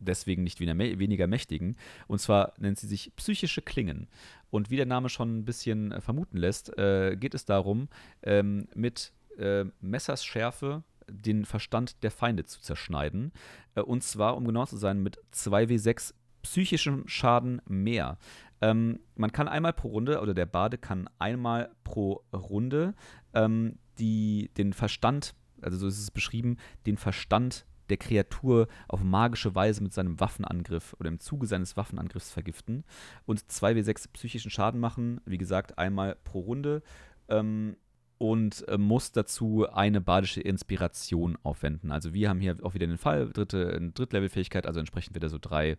deswegen 0.00 0.42
nicht 0.42 0.60
weniger 0.60 1.26
mächtigen. 1.26 1.76
Und 2.08 2.20
zwar 2.20 2.54
nennt 2.58 2.78
sie 2.78 2.86
sich 2.86 3.14
psychische 3.16 3.62
Klingen. 3.62 4.08
Und 4.50 4.70
wie 4.70 4.76
der 4.76 4.86
Name 4.86 5.08
schon 5.08 5.38
ein 5.38 5.44
bisschen 5.44 5.92
äh, 5.92 6.00
vermuten 6.00 6.36
lässt, 6.36 6.76
äh, 6.76 7.16
geht 7.16 7.34
es 7.34 7.44
darum, 7.44 7.88
ähm, 8.22 8.68
mit 8.74 9.12
äh, 9.38 9.64
Messers 9.80 10.24
Schärfe 10.24 10.82
den 11.08 11.44
Verstand 11.44 12.02
der 12.02 12.10
Feinde 12.10 12.44
zu 12.44 12.60
zerschneiden. 12.60 13.32
Äh, 13.74 13.80
und 13.80 14.02
zwar, 14.02 14.36
um 14.36 14.44
genau 14.44 14.66
zu 14.66 14.76
sein, 14.76 15.02
mit 15.02 15.18
2W6 15.32 16.14
psychischem 16.42 17.06
Schaden 17.06 17.62
mehr. 17.66 18.18
Ähm, 18.62 19.00
man 19.16 19.32
kann 19.32 19.48
einmal 19.48 19.72
pro 19.72 19.88
Runde, 19.88 20.20
oder 20.20 20.32
der 20.32 20.46
Bade 20.46 20.78
kann 20.78 21.10
einmal 21.18 21.70
pro 21.84 22.22
Runde 22.32 22.94
ähm, 23.34 23.78
die, 23.98 24.50
den 24.56 24.72
Verstand, 24.72 25.34
also 25.60 25.76
so 25.76 25.88
ist 25.88 25.98
es 25.98 26.10
beschrieben, 26.10 26.56
den 26.86 26.96
Verstand 26.96 27.66
der 27.90 27.96
Kreatur 27.98 28.68
auf 28.88 29.02
magische 29.02 29.54
Weise 29.54 29.82
mit 29.82 29.92
seinem 29.92 30.18
Waffenangriff 30.20 30.94
oder 30.98 31.08
im 31.08 31.18
Zuge 31.18 31.46
seines 31.46 31.76
Waffenangriffs 31.76 32.30
vergiften 32.30 32.84
und 33.26 33.40
2w6 33.40 34.12
psychischen 34.12 34.50
Schaden 34.50 34.80
machen, 34.80 35.20
wie 35.26 35.38
gesagt, 35.38 35.76
einmal 35.76 36.16
pro 36.24 36.40
Runde. 36.40 36.82
Ähm, 37.28 37.76
und 38.22 38.68
äh, 38.68 38.78
muss 38.78 39.10
dazu 39.10 39.66
eine 39.68 40.00
badische 40.00 40.40
Inspiration 40.40 41.36
aufwenden. 41.42 41.90
Also 41.90 42.14
wir 42.14 42.28
haben 42.28 42.38
hier 42.38 42.56
auch 42.62 42.72
wieder 42.72 42.86
den 42.86 42.96
Fall, 42.96 43.28
dritte, 43.28 43.90
Drittlevel-Fähigkeit, 43.92 44.64
also 44.64 44.78
entsprechend 44.78 45.16
wieder 45.16 45.28
so 45.28 45.38
drei 45.40 45.70
äh, 45.70 45.76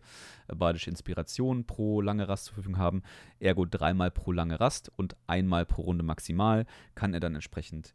badische 0.54 0.90
Inspirationen 0.90 1.64
pro 1.64 2.02
lange 2.02 2.28
Rast 2.28 2.44
zur 2.44 2.54
Verfügung 2.56 2.76
haben. 2.76 3.02
Ergo 3.40 3.64
dreimal 3.64 4.10
pro 4.10 4.30
lange 4.30 4.60
Rast 4.60 4.92
und 4.94 5.16
einmal 5.26 5.64
pro 5.64 5.84
Runde 5.84 6.04
maximal 6.04 6.66
kann 6.94 7.14
er 7.14 7.20
dann 7.20 7.34
entsprechend 7.34 7.94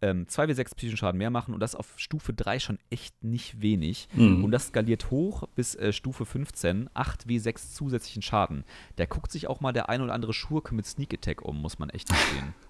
ähm, 0.00 0.24
2w6 0.24 0.76
psychischen 0.76 0.96
Schaden 0.96 1.18
mehr 1.18 1.28
machen 1.28 1.52
und 1.52 1.60
das 1.60 1.74
auf 1.74 1.92
Stufe 1.98 2.32
3 2.32 2.58
schon 2.58 2.78
echt 2.88 3.22
nicht 3.22 3.60
wenig. 3.60 4.08
Mhm. 4.14 4.42
Und 4.44 4.50
das 4.50 4.68
skaliert 4.68 5.10
hoch 5.10 5.46
bis 5.54 5.74
äh, 5.74 5.92
Stufe 5.92 6.24
15, 6.24 6.88
8w6 6.88 7.74
zusätzlichen 7.74 8.22
Schaden. 8.22 8.64
Da 8.96 9.04
guckt 9.04 9.30
sich 9.30 9.46
auch 9.46 9.60
mal 9.60 9.72
der 9.72 9.90
ein 9.90 10.00
oder 10.00 10.14
andere 10.14 10.32
Schurke 10.32 10.74
mit 10.74 10.86
Sneak 10.86 11.12
Attack 11.12 11.42
um, 11.42 11.60
muss 11.60 11.78
man 11.78 11.90
echt 11.90 12.08
verstehen. 12.08 12.54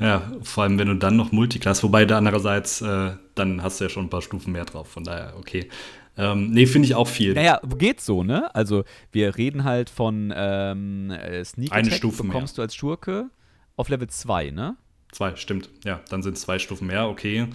Ja, 0.00 0.32
vor 0.42 0.64
allem 0.64 0.78
wenn 0.78 0.88
du 0.88 0.96
dann 0.96 1.16
noch 1.16 1.30
Multiclass, 1.32 1.82
wobei 1.82 2.04
da 2.04 2.18
andererseits, 2.18 2.80
äh, 2.82 3.12
dann 3.34 3.62
hast 3.62 3.80
du 3.80 3.84
ja 3.84 3.90
schon 3.90 4.06
ein 4.06 4.10
paar 4.10 4.22
Stufen 4.22 4.52
mehr 4.52 4.64
drauf, 4.64 4.88
von 4.88 5.04
daher, 5.04 5.34
okay. 5.38 5.68
Ähm, 6.16 6.50
nee, 6.50 6.66
finde 6.66 6.86
ich 6.86 6.94
auch 6.94 7.08
viel. 7.08 7.34
Naja, 7.34 7.60
geht 7.78 8.00
so, 8.00 8.22
ne? 8.22 8.54
Also, 8.54 8.84
wir 9.10 9.36
reden 9.36 9.64
halt 9.64 9.90
von 9.90 10.32
ähm, 10.34 11.10
äh, 11.10 11.44
Sneak 11.44 11.72
Eine 11.72 11.90
Stufe 11.90 12.22
bekommst 12.22 12.54
mehr. 12.56 12.62
du 12.62 12.62
als 12.62 12.74
Schurke 12.74 13.30
auf 13.76 13.88
Level 13.88 14.08
2, 14.08 14.50
ne? 14.50 14.76
Zwei, 15.10 15.36
stimmt. 15.36 15.70
Ja, 15.84 16.00
dann 16.08 16.22
sind 16.22 16.36
es 16.36 16.42
zwei 16.42 16.58
Stufen 16.58 16.86
mehr, 16.86 17.08
okay. 17.08 17.48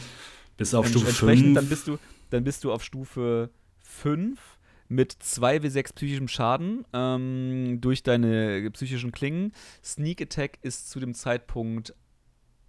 Bis 0.57 0.73
auf 0.73 0.87
Stufe 0.87 1.11
5. 1.11 1.55
Dann 1.55 1.69
bist, 1.69 1.87
du, 1.87 1.97
dann 2.31 2.43
bist 2.43 2.63
du 2.63 2.71
auf 2.71 2.83
Stufe 2.83 3.49
5 3.83 4.39
mit 4.89 5.13
2w6 5.13 5.93
psychischem 5.93 6.27
Schaden 6.27 6.85
ähm, 6.93 7.79
durch 7.79 8.03
deine 8.03 8.69
psychischen 8.71 9.11
Klingen. 9.11 9.53
Sneak 9.83 10.21
Attack 10.21 10.57
ist 10.63 10.89
zu 10.89 10.99
dem 10.99 11.13
Zeitpunkt 11.13 11.93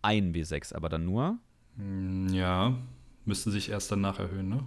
1w6, 0.02 0.74
aber 0.74 0.88
dann 0.88 1.06
nur. 1.06 1.38
Hm, 1.76 2.28
ja, 2.28 2.78
müsste 3.24 3.50
sich 3.50 3.70
erst 3.70 3.90
danach 3.90 4.18
erhöhen, 4.18 4.48
ne? 4.48 4.66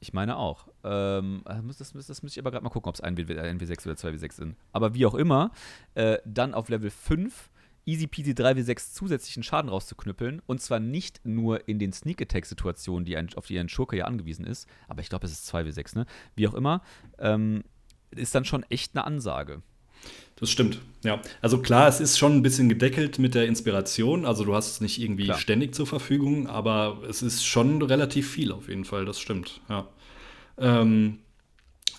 Ich 0.00 0.12
meine 0.12 0.36
auch. 0.36 0.66
Ähm, 0.82 1.42
das, 1.44 1.76
das, 1.78 2.06
das 2.06 2.22
müsste 2.22 2.40
ich 2.40 2.42
aber 2.42 2.50
gerade 2.50 2.64
mal 2.64 2.70
gucken, 2.70 2.88
ob 2.88 2.94
es 2.94 3.02
1w6 3.02 3.86
oder 3.86 3.94
2w6 3.94 4.32
sind. 4.32 4.56
Aber 4.72 4.94
wie 4.94 5.06
auch 5.06 5.14
immer, 5.14 5.52
äh, 5.94 6.18
dann 6.24 6.54
auf 6.54 6.68
Level 6.68 6.90
5 6.90 7.50
easy 7.90 8.06
peasy 8.06 8.32
3w6 8.32 8.92
zusätzlichen 8.94 9.42
Schaden 9.42 9.68
rauszuknüppeln. 9.68 10.40
Und 10.46 10.62
zwar 10.62 10.80
nicht 10.80 11.20
nur 11.24 11.68
in 11.68 11.78
den 11.78 11.92
Sneak 11.92 12.22
Attack-Situationen, 12.22 13.04
die 13.04 13.16
auf 13.36 13.46
die 13.46 13.58
ein 13.58 13.68
Schurke 13.68 13.96
ja 13.96 14.04
angewiesen 14.04 14.46
ist, 14.46 14.68
aber 14.88 15.00
ich 15.00 15.08
glaube, 15.08 15.26
es 15.26 15.32
ist 15.32 15.52
2w6, 15.52 15.96
ne? 15.96 16.06
Wie 16.36 16.46
auch 16.48 16.54
immer, 16.54 16.82
ähm, 17.18 17.64
ist 18.10 18.34
dann 18.34 18.44
schon 18.44 18.64
echt 18.64 18.94
eine 18.94 19.04
Ansage. 19.04 19.62
Das 20.36 20.50
stimmt, 20.50 20.80
ja. 21.04 21.20
Also 21.42 21.60
klar, 21.60 21.86
es 21.88 22.00
ist 22.00 22.18
schon 22.18 22.34
ein 22.36 22.42
bisschen 22.42 22.68
gedeckelt 22.70 23.18
mit 23.18 23.34
der 23.34 23.46
Inspiration. 23.46 24.24
Also 24.24 24.44
du 24.44 24.54
hast 24.54 24.70
es 24.70 24.80
nicht 24.80 24.98
irgendwie 25.00 25.24
klar. 25.24 25.38
ständig 25.38 25.74
zur 25.74 25.86
Verfügung, 25.86 26.46
aber 26.46 27.02
es 27.08 27.20
ist 27.20 27.44
schon 27.44 27.82
relativ 27.82 28.30
viel 28.30 28.50
auf 28.52 28.68
jeden 28.68 28.86
Fall, 28.86 29.04
das 29.04 29.20
stimmt, 29.20 29.60
ja. 29.68 29.86
Ähm, 30.56 31.18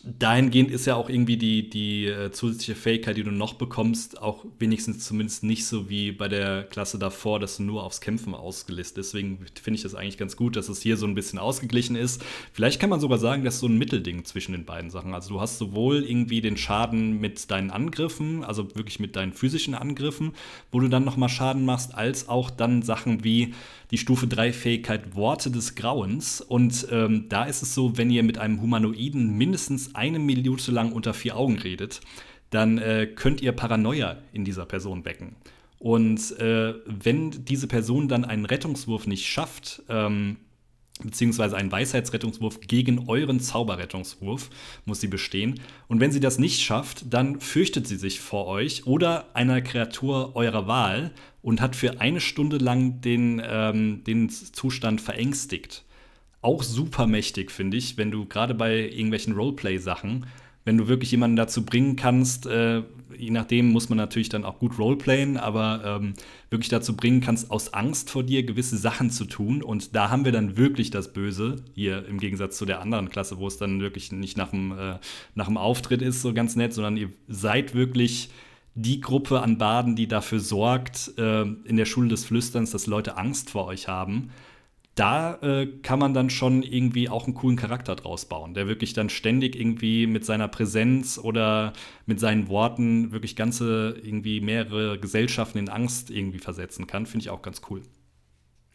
dahingehend 0.04 0.72
ist 0.72 0.86
ja 0.86 0.96
auch 0.96 1.10
irgendwie 1.10 1.38
die, 1.38 1.70
die 1.70 2.08
äh, 2.08 2.32
zusätzliche 2.32 2.76
Fähigkeit, 2.76 3.18
die 3.18 3.24
du 3.24 3.32
noch 3.32 3.54
bekommst, 3.54 4.22
auch 4.22 4.46
wenigstens 4.58 5.06
zumindest 5.06 5.44
nicht 5.44 5.66
so 5.66 5.90
wie 5.90 6.12
bei 6.12 6.28
der 6.28 6.64
Klasse 6.64 6.98
davor, 6.98 7.40
dass 7.40 7.58
du 7.58 7.64
nur 7.64 7.84
aufs 7.84 8.02
Kämpfen 8.02 8.34
ausgelistet. 8.34 8.98
Deswegen 8.98 9.46
finde 9.62 9.76
ich 9.76 9.84
das 9.84 9.94
eigentlich 9.94 10.18
ganz 10.18 10.36
gut, 10.36 10.56
dass 10.56 10.70
es 10.70 10.82
hier 10.82 10.98
so 10.98 11.06
ein 11.06 11.14
bisschen 11.14 11.38
ausgeglichen 11.38 11.96
ist. 11.96 12.24
Vielleicht 12.52 12.80
kann 12.80 12.90
man 12.90 13.00
sogar 13.00 13.20
sagen, 13.20 13.44
dass 13.44 13.60
so 13.60 13.68
ein 13.68 13.78
Mittelding 13.78 14.26
zwischen 14.26 14.54
den 14.54 14.66
beiden 14.66 14.90
Sachen. 14.90 15.14
Also 15.14 15.36
du 15.36 15.42
hast 15.42 15.60
sowohl 15.60 16.04
irgendwie 16.04 16.42
den 16.42 16.58
Schaden 16.58 17.20
mit 17.20 17.52
deinen 17.52 17.70
Angriffen, 17.70 18.44
also 18.44 18.76
wirklich 18.76 19.00
mit 19.00 19.16
deinen 19.16 19.34
physischen 19.34 19.76
Angriffen, 19.76 20.34
wo 20.72 20.80
du 20.80 20.88
dann 20.88 21.06
nochmal 21.06 21.30
Schaden 21.30 21.64
machst, 21.64 21.94
als 21.94 22.28
auch 22.28 22.50
dann 22.50 22.82
Sachen 22.82 23.24
wie 23.24 23.54
die 23.92 23.98
Stufe 23.98 24.26
3 24.26 24.54
Fähigkeit 24.54 25.16
Worte 25.16 25.52
des 25.52 25.76
Grauens. 25.76 26.42
Und 26.42 26.88
ähm, 26.92 27.26
da 27.30 27.44
ist 27.44 27.62
es 27.62 27.76
so, 27.76 27.98
wenn 27.98 28.10
ihr 28.10 28.24
mit 28.24 28.38
einem 28.38 28.62
Humanoiden 28.62 29.38
mindestens 29.38 29.96
eine 29.96 30.20
Minute 30.20 30.72
lang 30.72 30.94
unter 30.94 31.14
vier 31.14 31.36
Augen 31.36 31.60
redet, 31.60 32.02
dann 32.50 32.78
äh, 32.78 33.08
könnt 33.08 33.42
ihr 33.42 33.52
Paranoia 33.52 34.18
in 34.34 34.46
dieser 34.46 34.66
Person 34.66 35.06
wecken. 35.06 35.36
Und 35.78 36.38
äh, 36.40 36.76
wenn 36.86 37.32
diese 37.46 37.68
Person 37.68 38.08
dann 38.08 38.24
einen 38.24 38.46
Rettungswurf 38.46 39.08
nicht 39.08 39.26
schafft, 39.26 39.82
ähm, 39.90 40.38
beziehungsweise 41.02 41.58
einen 41.58 41.72
Weisheitsrettungswurf 41.72 42.62
gegen 42.62 43.10
euren 43.10 43.40
Zauberrettungswurf 43.40 44.50
muss 44.86 45.02
sie 45.02 45.08
bestehen. 45.08 45.60
Und 45.88 46.00
wenn 46.00 46.12
sie 46.12 46.20
das 46.20 46.40
nicht 46.40 46.62
schafft, 46.62 47.14
dann 47.14 47.40
fürchtet 47.40 47.88
sie 47.88 47.98
sich 47.98 48.20
vor 48.20 48.48
euch 48.48 48.88
oder 48.88 49.36
einer 49.36 49.62
Kreatur 49.62 50.36
eurer 50.36 50.68
Wahl 50.68 51.12
und 51.42 51.62
hat 51.62 51.76
für 51.76 52.00
eine 52.00 52.22
Stunde 52.22 52.58
lang 52.58 53.02
den, 53.02 53.42
ähm, 53.44 54.04
den 54.06 54.30
Zustand 54.30 55.02
verängstigt. 55.02 55.84
Auch 56.42 56.64
super 56.64 57.08
mächtig, 57.08 57.52
finde 57.52 57.78
ich, 57.78 57.98
wenn 57.98 58.12
du 58.12 58.26
gerade 58.26 58.54
bei 58.54 58.80
irgendwelchen 58.80 59.34
Roleplay-Sachen, 59.34 60.26
wenn 60.66 60.78
du 60.78 60.88
wirklich 60.88 61.12
jemanden 61.12 61.36
dazu 61.36 61.66
bringen 61.66 61.96
kannst, 61.96 62.46
äh, 62.46 62.84
je 63.18 63.32
nachdem 63.32 63.72
muss 63.72 63.90
man 63.90 63.98
natürlich 63.98 64.30
dann 64.30 64.46
auch 64.46 64.60
gut 64.60 64.78
roleplayen, 64.78 65.38
aber 65.38 65.82
ähm, 65.84 66.14
wirklich 66.50 66.70
dazu 66.70 66.96
bringen 66.96 67.22
kannst, 67.22 67.52
aus 67.52 67.74
Angst 67.74 68.10
vor 68.10 68.24
dir 68.24 68.44
gewisse 68.44 68.78
Sachen 68.78 69.10
zu 69.10 69.26
tun. 69.26 69.64
Und 69.64 69.96
da 69.96 70.10
haben 70.10 70.26
wir 70.26 70.32
dann 70.32 70.58
wirklich 70.58 70.92
das 70.92 71.14
Böse, 71.14 71.58
hier 71.74 72.06
im 72.08 72.20
Gegensatz 72.20 72.58
zu 72.58 72.66
der 72.66 72.82
anderen 72.82 73.10
Klasse, 73.10 73.38
wo 73.38 73.48
es 73.48 73.58
dann 73.58 73.82
wirklich 73.82 74.12
nicht 74.12 74.38
nach 74.38 74.52
dem, 74.52 74.72
äh, 74.72 75.00
nach 75.36 75.48
dem 75.48 75.58
Auftritt 75.58 76.02
ist, 76.02 76.22
so 76.22 76.34
ganz 76.34 76.56
nett, 76.56 76.74
sondern 76.74 76.98
ihr 76.98 77.10
seid 77.28 77.74
wirklich 77.74 78.30
die 78.74 79.02
Gruppe 79.02 79.42
an 79.42 79.58
Baden, 79.58 79.96
die 79.96 80.08
dafür 80.08 80.40
sorgt, 80.40 81.12
äh, 81.18 81.42
in 81.42 81.78
der 81.78 81.86
Schule 81.86 82.08
des 82.08 82.26
Flüsterns, 82.26 82.72
dass 82.72 82.88
Leute 82.88 83.18
Angst 83.18 83.50
vor 83.50 83.66
euch 83.66 83.88
haben 83.88 84.32
da 84.96 85.36
äh, 85.42 85.68
kann 85.84 86.00
man 86.00 86.14
dann 86.14 86.30
schon 86.30 86.64
irgendwie 86.64 87.08
auch 87.08 87.26
einen 87.26 87.34
coolen 87.34 87.58
Charakter 87.58 87.96
draus 87.96 88.26
bauen, 88.26 88.54
der 88.54 88.68
wirklich 88.68 88.94
dann 88.94 89.10
ständig 89.10 89.56
irgendwie 89.56 90.06
mit 90.06 90.26
seiner 90.26 90.48
Präsenz 90.50 91.18
oder 91.18 91.74
mit 92.06 92.20
seinen 92.20 92.50
Worten 92.50 93.12
wirklich 93.12 93.36
ganze, 93.36 93.96
irgendwie 94.04 94.42
mehrere 94.42 95.00
Gesellschaften 95.00 95.60
in 95.60 95.70
Angst 95.70 96.12
irgendwie 96.12 96.40
versetzen 96.40 96.88
kann. 96.88 97.06
Finde 97.06 97.24
ich 97.24 97.30
auch 97.30 97.42
ganz 97.42 97.62
cool. 97.70 97.82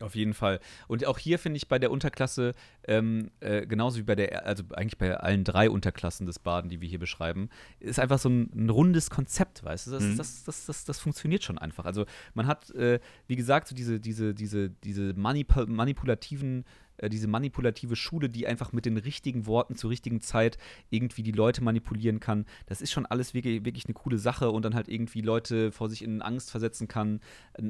Auf 0.00 0.14
jeden 0.14 0.34
Fall. 0.34 0.60
Und 0.88 1.06
auch 1.06 1.18
hier 1.18 1.38
finde 1.38 1.56
ich 1.56 1.68
bei 1.68 1.78
der 1.78 1.90
Unterklasse, 1.90 2.54
ähm, 2.86 3.30
äh, 3.40 3.66
genauso 3.66 3.98
wie 3.98 4.02
bei 4.02 4.14
der, 4.14 4.44
also 4.44 4.62
eigentlich 4.74 4.98
bei 4.98 5.16
allen 5.16 5.42
drei 5.42 5.70
Unterklassen 5.70 6.26
des 6.26 6.38
Baden, 6.38 6.68
die 6.68 6.82
wir 6.82 6.88
hier 6.88 6.98
beschreiben, 6.98 7.48
ist 7.80 7.98
einfach 7.98 8.18
so 8.18 8.28
ein, 8.28 8.50
ein 8.54 8.68
rundes 8.68 9.08
Konzept, 9.08 9.64
weißt 9.64 9.86
du? 9.86 9.92
Das, 9.92 10.02
mhm. 10.02 10.16
das, 10.18 10.44
das, 10.44 10.66
das, 10.66 10.84
das, 10.84 10.98
funktioniert 10.98 11.44
schon 11.44 11.56
einfach. 11.56 11.86
Also 11.86 12.04
man 12.34 12.46
hat, 12.46 12.70
äh, 12.72 13.00
wie 13.26 13.36
gesagt, 13.36 13.68
so 13.68 13.74
diese, 13.74 13.98
diese, 13.98 14.34
diese, 14.34 14.68
diese 14.68 15.14
manip 15.14 15.66
manipulativen 15.66 16.64
äh, 16.98 17.08
diese 17.08 17.28
manipulative 17.28 17.96
Schule, 17.96 18.28
die 18.28 18.46
einfach 18.46 18.72
mit 18.72 18.86
den 18.86 18.96
richtigen 18.96 19.46
Worten 19.46 19.76
zur 19.76 19.90
richtigen 19.90 20.20
Zeit 20.20 20.58
irgendwie 20.90 21.22
die 21.22 21.32
Leute 21.32 21.62
manipulieren 21.62 22.20
kann. 22.20 22.44
Das 22.66 22.80
ist 22.80 22.92
schon 22.92 23.06
alles 23.06 23.34
wirklich, 23.34 23.64
wirklich 23.64 23.86
eine 23.86 23.94
coole 23.94 24.18
Sache 24.18 24.50
und 24.50 24.64
dann 24.64 24.74
halt 24.74 24.88
irgendwie 24.88 25.20
Leute 25.20 25.72
vor 25.72 25.88
sich 25.88 26.02
in 26.02 26.22
Angst 26.22 26.50
versetzen 26.50 26.88
kann. 26.88 27.20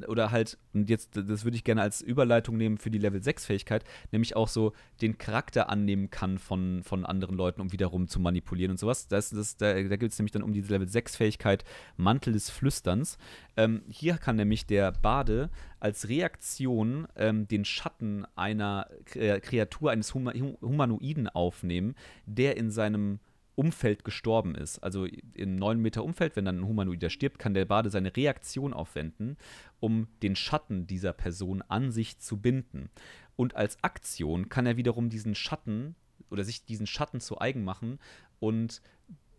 Oder 0.09 0.31
halt, 0.31 0.59
und 0.75 0.91
jetzt, 0.91 1.17
das 1.17 1.45
würde 1.45 1.57
ich 1.57 1.65
gerne 1.65 1.83
als 1.83 2.01
Überleitung 2.01 2.57
nehmen 2.57 2.79
für 2.79 2.91
die 2.91 2.99
Level 2.99 3.21
6-Fähigkeit, 3.21 3.85
nämlich 4.13 4.37
auch 4.37 4.49
so 4.49 4.73
den 5.01 5.19
Charakter 5.19 5.69
annehmen 5.69 6.11
kann 6.11 6.39
von, 6.39 6.83
von 6.83 7.07
anderen 7.07 7.37
Leuten, 7.37 7.61
um 7.61 7.73
wiederum 7.73 8.09
zu 8.09 8.21
manipulieren 8.21 8.73
und 8.73 8.79
sowas. 8.79 9.09
Das, 9.09 9.31
das, 9.31 9.57
da 9.57 9.77
da 9.89 9.97
geht 9.97 10.13
es 10.13 10.19
nämlich 10.19 10.33
dann 10.33 10.43
um 10.43 10.53
diese 10.53 10.73
Level 10.73 10.89
6-Fähigkeit 10.89 11.65
Mantel 11.97 12.33
des 12.33 12.51
Flüsterns. 12.51 13.19
Ähm, 13.57 13.83
hier 13.89 14.19
kann 14.19 14.37
nämlich 14.37 14.67
der 14.67 14.93
Bade 14.93 15.51
als 15.87 16.09
Reaktion 16.09 17.07
ähm, 17.15 17.47
den 17.47 17.65
Schatten 17.65 18.27
einer 18.35 18.89
Kreatur, 19.05 19.93
eines 19.93 20.15
Huma 20.15 20.33
Humanoiden 20.35 21.29
aufnehmen, 21.29 21.95
der 22.27 22.57
in 22.57 22.73
seinem 22.73 23.21
Umfeld 23.55 24.03
gestorben 24.03 24.57
ist. 24.57 24.81
Also 24.81 25.07
im 25.35 25.55
9 25.55 25.79
Meter 25.79 26.03
Umfeld, 26.03 26.35
wenn 26.35 26.45
dann 26.45 26.59
ein 26.59 26.67
Humanoider 26.67 27.09
stirbt, 27.09 27.39
kann 27.39 27.55
der 27.55 27.67
Bade 27.67 27.89
seine 27.89 28.17
Reaktion 28.17 28.75
aufwenden, 28.75 29.37
um 29.79 30.09
den 30.25 30.35
Schatten 30.35 30.89
dieser 30.89 31.13
Person 31.13 31.63
an 31.63 31.93
sich 31.93 32.19
zu 32.19 32.41
binden. 32.41 32.91
Und 33.37 33.55
als 33.55 33.81
Aktion 33.85 34.49
kann 34.49 34.67
er 34.67 34.77
wiederum 34.77 35.09
diesen 35.09 35.37
Schatten 35.37 35.95
oder 36.31 36.43
sich 36.43 36.65
diesen 36.65 36.89
Schatten 36.89 37.21
zu 37.21 37.41
eigen 37.41 37.63
machen 37.63 38.01
und 38.41 38.83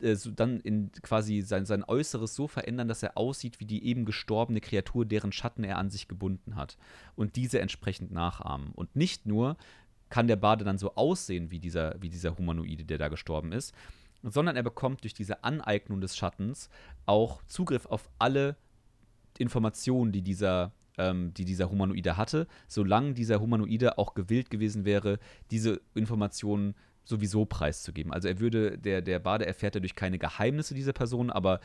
äh, 0.02 0.16
so 0.16 0.32
dann 0.32 0.60
in 0.60 0.92
quasi 1.02 1.42
sein, 1.42 1.66
sein 1.66 1.84
Äußeres 1.84 2.36
so 2.36 2.48
verändern, 2.48 2.88
dass 2.88 3.04
er 3.04 3.18
aussieht 3.18 3.60
wie 3.60 3.66
die 3.66 3.86
eben 3.86 4.06
gestorbene 4.06 4.62
Kreatur, 4.62 5.06
deren 5.06 5.32
Schatten 5.32 5.64
er 5.64 5.78
an 5.78 5.90
sich 5.90 6.08
gebunden 6.08 6.56
hat. 6.56 6.78
Und 7.16 7.36
diese 7.36 7.60
entsprechend 7.60 8.12
nachahmen. 8.12 8.72
Und 8.74 8.96
nicht 8.96 9.26
nur 9.26 9.58
kann 10.10 10.28
der 10.28 10.36
Bade 10.38 10.64
dann 10.64 10.78
so 10.78 10.96
aussehen 10.96 11.52
wie 11.52 11.60
dieser, 11.60 11.96
wie 12.02 12.10
dieser 12.10 12.38
Humanoide, 12.38 12.86
der 12.86 12.98
da 12.98 13.08
gestorben 13.10 13.52
ist, 13.52 13.74
sondern 14.24 14.56
er 14.56 14.64
bekommt 14.64 15.04
durch 15.04 15.14
diese 15.14 15.44
Aneignung 15.44 16.02
des 16.02 16.16
Schattens 16.16 16.70
auch 17.06 17.42
Zugriff 17.44 17.86
auf 17.86 18.10
alle 18.20 18.56
Informationen, 19.38 20.12
die 20.12 20.22
dieser, 20.22 20.72
ähm, 20.98 21.34
die 21.34 21.46
dieser 21.46 21.70
Humanoide 21.70 22.18
hatte, 22.18 22.48
solange 22.68 23.14
dieser 23.14 23.40
Humanoide 23.40 23.98
auch 23.98 24.16
gewillt 24.16 24.50
gewesen 24.50 24.86
wäre, 24.86 25.20
diese 25.52 25.82
Informationen 25.94 26.76
sowieso 27.08 27.46
preiszugeben. 27.46 28.12
Also 28.14 28.28
er 28.28 28.40
würde, 28.40 28.78
der, 28.78 29.02
der 29.02 29.20
Bade 29.20 29.46
erfährt 29.46 29.76
dadurch 29.76 29.96
keine 29.96 30.20
Geheimnisse 30.20 30.74
dieser 30.74 30.94
Person, 30.94 31.30
aber 31.30 31.60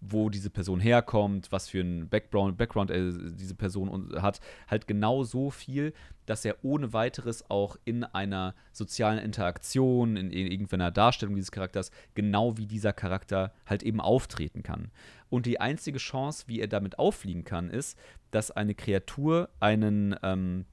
wo 0.00 0.30
diese 0.30 0.50
Person 0.50 0.80
herkommt, 0.80 1.50
was 1.50 1.68
für 1.68 1.80
ein 1.80 2.08
Background, 2.08 2.58
Background 2.58 2.90
äh, 2.90 3.12
diese 3.32 3.54
Person 3.54 4.12
hat, 4.20 4.40
halt 4.68 4.86
genau 4.86 5.24
so 5.24 5.50
viel, 5.50 5.92
dass 6.26 6.44
er 6.44 6.56
ohne 6.62 6.92
weiteres 6.92 7.48
auch 7.50 7.76
in 7.84 8.04
einer 8.04 8.54
sozialen 8.72 9.18
Interaktion, 9.18 10.16
in, 10.16 10.30
in 10.30 10.46
irgendeiner 10.46 10.90
Darstellung 10.90 11.34
dieses 11.34 11.50
Charakters, 11.50 11.90
genau 12.14 12.56
wie 12.56 12.66
dieser 12.66 12.92
Charakter 12.92 13.52
halt 13.64 13.82
eben 13.82 14.00
auftreten 14.00 14.62
kann. 14.62 14.90
Und 15.28 15.46
die 15.46 15.60
einzige 15.60 15.98
Chance, 15.98 16.44
wie 16.46 16.60
er 16.60 16.68
damit 16.68 16.98
auffliegen 16.98 17.44
kann, 17.44 17.70
ist, 17.70 17.98
dass 18.30 18.50
eine 18.50 18.74
Kreatur 18.74 19.48
einen 19.60 20.14
ähm, 20.22 20.66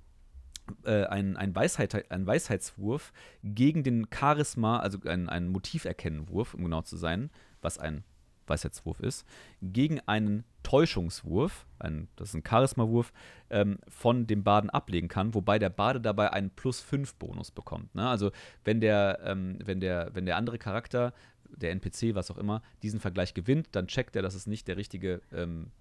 äh, 0.85 1.05
ein, 1.05 1.37
ein, 1.37 1.55
Weisheit, 1.55 2.11
ein 2.11 2.25
Weisheitswurf 2.25 3.11
gegen 3.43 3.83
den 3.83 4.07
Charisma, 4.13 4.79
also 4.79 4.97
ein, 5.05 5.29
ein 5.29 5.49
Motiverkennenwurf, 5.49 6.53
um 6.53 6.63
genau 6.63 6.81
zu 6.81 6.97
sein, 6.97 7.29
was 7.61 7.77
ein 7.77 8.03
Weisheitswurf 8.47 8.99
ist, 8.99 9.25
gegen 9.61 9.99
einen 10.01 10.43
Täuschungswurf, 10.63 11.65
ein, 11.79 12.07
das 12.15 12.29
ist 12.29 12.35
ein 12.35 12.43
Charismawurf, 12.43 13.13
ähm, 13.49 13.79
von 13.87 14.27
dem 14.27 14.43
Baden 14.43 14.69
ablegen 14.69 15.07
kann, 15.07 15.33
wobei 15.33 15.59
der 15.59 15.69
Bade 15.69 16.01
dabei 16.01 16.31
einen 16.31 16.49
plus 16.49 16.81
5 16.81 17.15
Bonus 17.15 17.51
bekommt. 17.51 17.93
Ne? 17.95 18.07
Also 18.07 18.31
wenn 18.63 18.81
der, 18.81 19.19
ähm, 19.23 19.59
wenn, 19.63 19.79
der, 19.79 20.11
wenn 20.13 20.25
der 20.25 20.37
andere 20.37 20.57
Charakter, 20.57 21.13
der 21.55 21.71
NPC, 21.71 22.15
was 22.15 22.31
auch 22.31 22.37
immer, 22.37 22.61
diesen 22.81 22.99
Vergleich 22.99 23.33
gewinnt, 23.33 23.69
dann 23.73 23.87
checkt 23.87 24.15
er, 24.15 24.21
dass 24.21 24.33
es 24.33 24.47
nicht 24.47 24.67
der 24.67 24.77
richtige 24.77 25.21
ähm, 25.31 25.71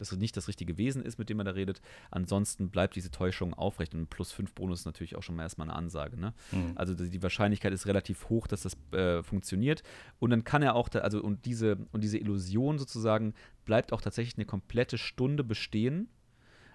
dass 0.00 0.12
es 0.12 0.18
nicht 0.18 0.36
das 0.36 0.48
richtige 0.48 0.78
Wesen 0.78 1.02
ist, 1.02 1.18
mit 1.18 1.28
dem 1.28 1.38
er 1.40 1.44
da 1.44 1.52
redet. 1.52 1.80
Ansonsten 2.10 2.70
bleibt 2.70 2.96
diese 2.96 3.10
Täuschung 3.10 3.54
aufrecht. 3.54 3.94
Und 3.94 4.08
plus 4.10 4.32
5 4.32 4.52
Bonus 4.54 4.80
ist 4.80 4.86
natürlich 4.86 5.16
auch 5.16 5.22
schon 5.22 5.36
mal 5.36 5.42
erstmal 5.42 5.68
eine 5.68 5.76
Ansage. 5.76 6.18
Ne? 6.18 6.34
Mhm. 6.52 6.72
Also 6.74 6.94
die 6.94 7.22
Wahrscheinlichkeit 7.22 7.72
ist 7.72 7.86
relativ 7.86 8.28
hoch, 8.28 8.46
dass 8.46 8.62
das 8.62 8.76
äh, 8.92 9.22
funktioniert. 9.22 9.82
Und 10.18 10.30
dann 10.30 10.44
kann 10.44 10.62
er 10.62 10.74
auch, 10.74 10.88
da, 10.88 11.00
also 11.00 11.22
und 11.22 11.44
diese, 11.44 11.78
und 11.92 12.02
diese 12.02 12.18
Illusion 12.18 12.78
sozusagen 12.78 13.34
bleibt 13.64 13.92
auch 13.92 14.00
tatsächlich 14.00 14.36
eine 14.36 14.46
komplette 14.46 14.98
Stunde 14.98 15.44
bestehen. 15.44 16.08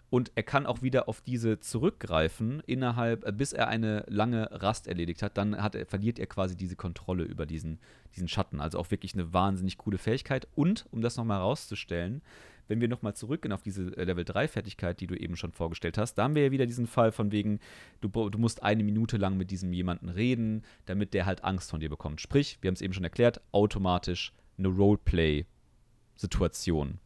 Und 0.09 0.31
er 0.35 0.43
kann 0.43 0.65
auch 0.65 0.81
wieder 0.81 1.09
auf 1.09 1.21
diese 1.21 1.59
zurückgreifen, 1.59 2.61
innerhalb, 2.67 3.25
äh, 3.25 3.31
bis 3.31 3.53
er 3.53 3.67
eine 3.67 4.05
lange 4.07 4.49
Rast 4.51 4.87
erledigt 4.87 5.21
hat. 5.21 5.37
Dann 5.37 5.61
hat 5.61 5.75
er, 5.75 5.85
verliert 5.85 6.19
er 6.19 6.27
quasi 6.27 6.55
diese 6.55 6.75
Kontrolle 6.75 7.23
über 7.23 7.45
diesen, 7.45 7.79
diesen 8.15 8.27
Schatten. 8.27 8.61
Also 8.61 8.79
auch 8.79 8.91
wirklich 8.91 9.13
eine 9.13 9.33
wahnsinnig 9.33 9.77
coole 9.77 9.97
Fähigkeit. 9.97 10.47
Und, 10.55 10.85
um 10.91 11.01
das 11.01 11.17
nochmal 11.17 11.39
herauszustellen, 11.39 12.21
wenn 12.67 12.81
wir 12.81 12.87
nochmal 12.87 13.15
zurückgehen 13.15 13.53
auf 13.53 13.61
diese 13.61 13.95
äh, 13.97 14.03
Level 14.03 14.23
3-Fertigkeit, 14.23 14.99
die 14.99 15.07
du 15.07 15.15
eben 15.15 15.35
schon 15.35 15.51
vorgestellt 15.51 15.97
hast, 15.97 16.15
da 16.15 16.23
haben 16.23 16.35
wir 16.35 16.45
ja 16.45 16.51
wieder 16.51 16.65
diesen 16.65 16.87
Fall 16.87 17.11
von 17.11 17.31
wegen, 17.31 17.59
du, 18.01 18.07
du 18.07 18.37
musst 18.37 18.63
eine 18.63 18.83
Minute 18.83 19.17
lang 19.17 19.37
mit 19.37 19.51
diesem 19.51 19.73
jemanden 19.73 20.09
reden, 20.09 20.63
damit 20.85 21.13
der 21.13 21.25
halt 21.25 21.43
Angst 21.43 21.69
von 21.69 21.79
dir 21.79 21.89
bekommt. 21.89 22.21
Sprich, 22.21 22.57
wir 22.61 22.69
haben 22.69 22.75
es 22.75 22.81
eben 22.81 22.93
schon 22.93 23.03
erklärt, 23.03 23.41
automatisch 23.51 24.31
eine 24.57 24.69
Roleplay-Situation. 24.69 26.99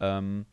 Ähm, 0.00 0.46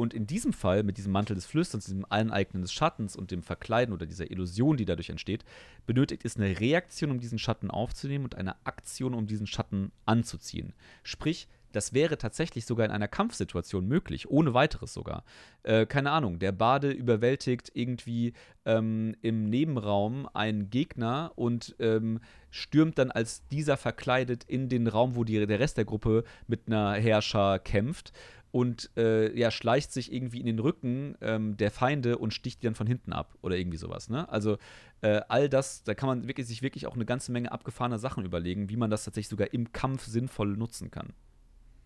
und 0.00 0.14
in 0.14 0.26
diesem 0.26 0.54
Fall, 0.54 0.82
mit 0.82 0.96
diesem 0.96 1.12
Mantel 1.12 1.34
des 1.34 1.44
Flüsterns, 1.44 1.84
diesem 1.84 2.06
Aneignen 2.08 2.62
des 2.62 2.72
Schattens 2.72 3.16
und 3.16 3.30
dem 3.30 3.42
Verkleiden 3.42 3.92
oder 3.92 4.06
dieser 4.06 4.30
Illusion, 4.30 4.78
die 4.78 4.86
dadurch 4.86 5.10
entsteht, 5.10 5.44
benötigt 5.84 6.24
es 6.24 6.36
eine 6.36 6.58
Reaktion, 6.58 7.10
um 7.10 7.20
diesen 7.20 7.38
Schatten 7.38 7.70
aufzunehmen 7.70 8.24
und 8.24 8.34
eine 8.34 8.54
Aktion, 8.64 9.12
um 9.12 9.26
diesen 9.26 9.46
Schatten 9.46 9.92
anzuziehen. 10.06 10.72
Sprich, 11.02 11.48
das 11.72 11.92
wäre 11.92 12.18
tatsächlich 12.18 12.66
sogar 12.66 12.86
in 12.86 12.92
einer 12.92 13.08
Kampfsituation 13.08 13.86
möglich, 13.86 14.28
ohne 14.30 14.54
weiteres 14.54 14.92
sogar. 14.92 15.24
Äh, 15.62 15.86
keine 15.86 16.10
Ahnung, 16.10 16.38
der 16.38 16.52
Bade 16.52 16.90
überwältigt 16.90 17.70
irgendwie 17.74 18.32
ähm, 18.64 19.14
im 19.22 19.48
Nebenraum 19.48 20.28
einen 20.34 20.70
Gegner 20.70 21.32
und 21.36 21.76
ähm, 21.78 22.20
stürmt 22.50 22.98
dann 22.98 23.10
als 23.10 23.46
dieser 23.48 23.76
verkleidet 23.76 24.44
in 24.44 24.68
den 24.68 24.86
Raum, 24.86 25.16
wo 25.16 25.24
die, 25.24 25.44
der 25.44 25.60
Rest 25.60 25.76
der 25.76 25.84
Gruppe 25.84 26.24
mit 26.46 26.62
einer 26.66 26.94
Herrscher 26.94 27.58
kämpft 27.58 28.12
und 28.52 28.90
äh, 28.96 29.36
ja, 29.38 29.50
schleicht 29.50 29.92
sich 29.92 30.12
irgendwie 30.12 30.40
in 30.40 30.46
den 30.46 30.58
Rücken 30.58 31.16
ähm, 31.20 31.56
der 31.56 31.70
Feinde 31.70 32.18
und 32.18 32.34
sticht 32.34 32.62
die 32.62 32.66
dann 32.66 32.74
von 32.74 32.86
hinten 32.86 33.12
ab 33.12 33.36
oder 33.42 33.56
irgendwie 33.56 33.78
sowas. 33.78 34.08
Ne? 34.08 34.28
Also 34.28 34.58
äh, 35.02 35.20
all 35.28 35.48
das, 35.48 35.84
da 35.84 35.94
kann 35.94 36.08
man 36.08 36.26
wirklich, 36.26 36.46
sich 36.46 36.62
wirklich 36.62 36.86
auch 36.86 36.94
eine 36.94 37.04
ganze 37.04 37.32
Menge 37.32 37.52
abgefahrener 37.52 37.98
Sachen 37.98 38.24
überlegen, 38.24 38.68
wie 38.68 38.76
man 38.76 38.90
das 38.90 39.04
tatsächlich 39.04 39.28
sogar 39.28 39.52
im 39.52 39.72
Kampf 39.72 40.04
sinnvoll 40.04 40.56
nutzen 40.56 40.90
kann. 40.90 41.12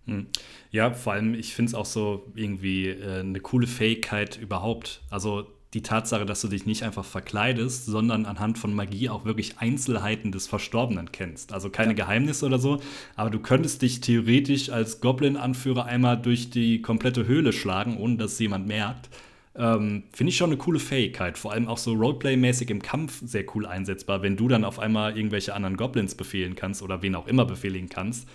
Hm. 0.07 0.27
Ja, 0.71 0.93
vor 0.93 1.15
allem, 1.15 1.35
ich 1.35 1.55
finde 1.55 1.71
es 1.71 1.75
auch 1.75 1.87
so 1.87 2.27
irgendwie 2.35 2.89
äh, 2.89 3.21
eine 3.21 3.41
coole 3.41 3.67
Fähigkeit 3.67 4.39
überhaupt. 4.39 5.01
Also 5.11 5.47
die 5.75 5.83
Tatsache, 5.83 6.25
dass 6.25 6.41
du 6.41 6.49
dich 6.49 6.67
nicht 6.67 6.85
einfach 6.85 7.05
verkleidest, 7.05 7.87
sondern 7.87 8.27
anhand 8.27 8.59
von 8.59 8.75
Magie 8.75 9.09
auch 9.09 9.25
wirklich 9.25 9.59
Einzelheiten 9.59 10.31
des 10.31 10.47
Verstorbenen 10.47 11.11
kennst. 11.11 11.53
Also 11.53 11.69
keine 11.69 11.93
ja. 11.93 12.05
Geheimnisse 12.05 12.47
oder 12.47 12.59
so, 12.59 12.81
aber 13.17 13.31
du 13.31 13.41
könntest 13.41 13.83
dich 13.83 14.01
theoretisch 14.01 14.71
als 14.71 15.01
Goblin-Anführer 15.01 15.85
einmal 15.85 16.21
durch 16.21 16.51
die 16.51 16.81
komplette 16.81 17.27
Höhle 17.27 17.53
schlagen, 17.53 17.97
ohne 17.97 18.17
dass 18.17 18.39
jemand 18.39 18.69
merkt. 18.69 19.09
Ähm, 19.57 20.05
Finde 20.13 20.31
ich 20.31 20.37
schon 20.37 20.51
eine 20.51 20.59
coole 20.59 20.79
Fähigkeit. 20.79 21.39
Vor 21.39 21.53
allem 21.53 21.67
auch 21.67 21.79
so 21.79 21.93
Roleplay-mäßig 21.93 22.71
im 22.71 22.83
Kampf 22.83 23.23
sehr 23.25 23.45
cool 23.55 23.67
einsetzbar, 23.67 24.23
wenn 24.23 24.37
du 24.37 24.49
dann 24.49 24.65
auf 24.65 24.79
einmal 24.79 25.17
irgendwelche 25.17 25.55
anderen 25.55 25.77
Goblins 25.77 26.15
befehlen 26.15 26.55
kannst 26.55 26.83
oder 26.83 27.03
wen 27.03 27.15
auch 27.15 27.27
immer 27.27 27.45
befehligen 27.45 27.89
kannst 27.89 28.29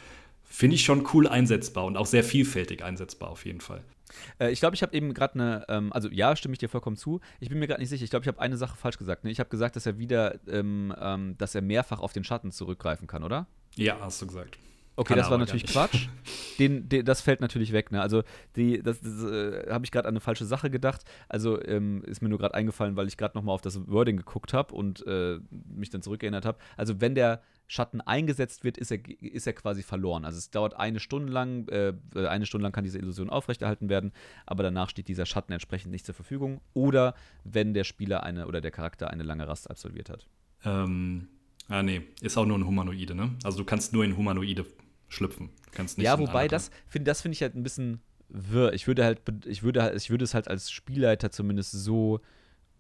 finde 0.50 0.76
ich 0.76 0.84
schon 0.84 1.08
cool 1.14 1.28
einsetzbar 1.28 1.86
und 1.86 1.96
auch 1.96 2.08
sehr 2.08 2.24
vielfältig 2.24 2.84
einsetzbar 2.84 3.30
auf 3.30 3.46
jeden 3.46 3.62
Fall. 3.62 3.84
Äh, 4.40 4.52
ich 4.52 4.60
glaube, 4.60 4.76
ich 4.76 4.82
habe 4.82 4.94
eben 4.96 5.14
gerade 5.14 5.36
eine, 5.36 5.66
ähm, 5.70 5.94
also 5.94 6.10
ja, 6.10 6.36
stimme 6.36 6.54
ich 6.54 6.60
dir 6.60 6.68
vollkommen 6.68 6.98
zu. 6.98 7.22
Ich 7.40 7.50
bin 7.50 7.60
mir 7.60 7.68
gerade 7.68 7.80
nicht 7.80 7.90
sicher. 7.90 8.04
Ich 8.04 8.10
glaube, 8.10 8.24
ich 8.24 8.28
habe 8.28 8.42
eine 8.42 8.58
Sache 8.58 8.76
falsch 8.76 8.98
gesagt. 8.98 9.24
Ne? 9.24 9.32
Ich 9.32 9.40
habe 9.40 9.50
gesagt, 9.50 9.76
dass 9.76 9.86
er 9.86 10.00
wieder, 10.00 10.40
ähm, 10.48 10.94
ähm, 11.00 11.38
dass 11.38 11.56
er 11.56 11.62
mehrfach 11.62 12.00
auf 12.00 12.12
den 12.12 12.24
Schatten 12.24 12.52
zurückgreifen 12.52 13.08
kann, 13.08 13.24
oder? 13.24 13.48
Ja, 13.76 13.98
hast 14.02 14.22
du 14.22 14.28
gesagt. 14.28 14.58
Okay, 14.96 15.14
kann 15.14 15.18
das 15.20 15.30
war 15.30 15.38
natürlich 15.38 15.66
Quatsch. 15.66 16.10
Den, 16.60 16.90
den, 16.90 17.06
das 17.06 17.22
fällt 17.22 17.40
natürlich 17.40 17.72
weg. 17.72 17.90
Ne? 17.90 18.02
Also 18.02 18.24
die, 18.58 18.84
das, 18.84 19.00
das 19.00 19.24
äh, 19.24 19.72
habe 19.72 19.86
ich 19.86 19.92
gerade 19.92 20.10
an 20.10 20.12
eine 20.12 20.20
falsche 20.20 20.44
Sache 20.44 20.70
gedacht. 20.70 21.06
Also 21.30 21.64
ähm, 21.64 22.04
ist 22.04 22.22
mir 22.22 22.28
nur 22.28 22.38
gerade 22.38 22.54
eingefallen, 22.54 22.98
weil 22.98 23.08
ich 23.08 23.16
gerade 23.16 23.38
noch 23.38 23.46
mal 23.46 23.54
auf 23.54 23.62
das 23.62 23.80
Wording 23.90 24.18
geguckt 24.18 24.52
habe 24.52 24.76
und 24.76 25.08
äh, 25.08 25.40
mich 25.74 25.90
dann 25.90 26.02
zurückerinnert 26.02 26.44
habe. 26.44 26.58
Also 26.76 27.00
wenn 27.00 27.16
der 27.16 27.42
Schatten 27.72 28.02
eingesetzt 28.02 28.64
wird, 28.64 28.80
ist 28.80 28.92
er, 28.92 28.98
ist 29.22 29.46
er 29.46 29.54
quasi 29.54 29.84
verloren. 29.84 30.26
Also 30.26 30.40
es 30.40 30.50
dauert 30.50 30.74
eine 30.74 31.00
Stunde 31.00 31.32
lang, 31.32 31.68
äh, 31.70 31.94
eine 32.16 32.48
Stunde 32.48 32.64
lang 32.64 32.72
kann 32.72 32.84
diese 32.84 32.98
Illusion 32.98 33.30
aufrechterhalten 33.30 33.90
werden, 33.90 34.12
aber 34.48 34.64
danach 34.64 34.90
steht 34.90 35.08
dieser 35.08 35.28
Schatten 35.28 35.54
entsprechend 35.54 35.92
nicht 35.92 36.04
zur 36.04 36.16
Verfügung. 36.16 36.62
Oder 36.74 37.14
wenn 37.44 37.76
der 37.76 37.84
Spieler 37.84 38.24
eine 38.24 38.48
oder 38.48 38.60
der 38.60 38.72
Charakter 38.72 39.12
eine 39.12 39.22
lange 39.22 39.48
Rast 39.48 39.70
absolviert 39.70 40.10
hat. 40.10 40.28
Ähm, 40.66 41.28
ah, 41.68 41.84
nee, 41.84 42.02
ist 42.22 42.38
auch 42.38 42.46
nur 42.48 42.58
ein 42.58 42.66
Humanoide, 42.66 43.14
ne? 43.14 43.36
Also 43.44 43.60
du 43.60 43.66
kannst 43.66 43.94
nur 43.94 44.04
in 44.04 44.18
Humanoide 44.18 44.66
schlüpfen. 45.08 45.52
Kannst 45.72 46.00
nicht 46.00 46.06
ja, 46.06 46.18
wobei 46.18 46.48
das 46.48 46.72
finde 46.88 47.06
das 47.06 47.22
finde 47.22 47.36
ich 47.36 47.44
halt 47.44 47.56
ein 47.56 47.62
bisschen 47.62 48.02
wirr. 48.30 48.74
Ich 48.74 48.88
würde 48.88 49.06
halt, 49.06 49.22
ich 49.46 49.62
würde 49.62 49.94
ich 49.96 50.10
würde 50.10 50.26
es 50.26 50.34
halt 50.34 50.48
als 50.48 50.72
Spielleiter 50.72 51.30
zumindest 51.30 51.72
so 51.72 52.20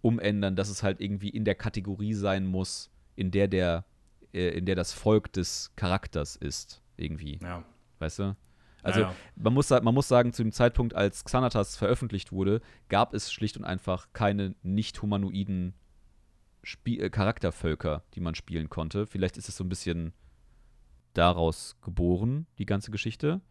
umändern, 0.01 0.55
dass 0.55 0.69
es 0.69 0.81
halt 0.81 0.99
irgendwie 0.99 1.29
in 1.29 1.45
der 1.45 1.55
Kategorie 1.55 2.15
sein 2.15 2.47
muss, 2.47 2.89
in 3.15 3.31
der 3.31 3.47
der, 3.47 3.85
in 4.31 4.65
der 4.65 4.75
das 4.75 4.93
Volk 4.93 5.31
des 5.33 5.71
Charakters 5.75 6.35
ist, 6.35 6.81
irgendwie. 6.97 7.39
Ja. 7.41 7.63
Weißt 7.99 8.19
du? 8.19 8.35
Also 8.83 9.01
Ja, 9.01 9.07
ja. 9.09 9.15
Man, 9.35 9.53
muss, 9.53 9.69
man 9.69 9.93
muss 9.93 10.07
sagen, 10.07 10.31
zu 10.33 10.43
dem 10.43 10.51
Zeitpunkt, 10.51 10.95
als 10.95 11.25
Xanatas 11.25 11.75
veröffentlicht 11.75 12.31
wurde, 12.31 12.61
gab 12.87 13.13
es 13.13 13.31
schlicht 13.31 13.57
und 13.57 13.65
einfach 13.65 14.07
keine 14.13 14.55
nicht-humanoiden 14.63 15.73
Spie 16.63 16.99
äh, 16.99 17.09
Charaktervölker, 17.09 18.03
die 18.13 18.19
man 18.19 18.35
spielen 18.35 18.69
konnte. 18.69 19.05
Vielleicht 19.05 19.37
ist 19.37 19.49
es 19.49 19.57
so 19.57 19.63
ein 19.63 19.69
bisschen 19.69 20.13
daraus 21.13 21.77
geboren, 21.81 22.47
die 22.57 22.65
ganze 22.65 22.91
Geschichte. 22.91 23.41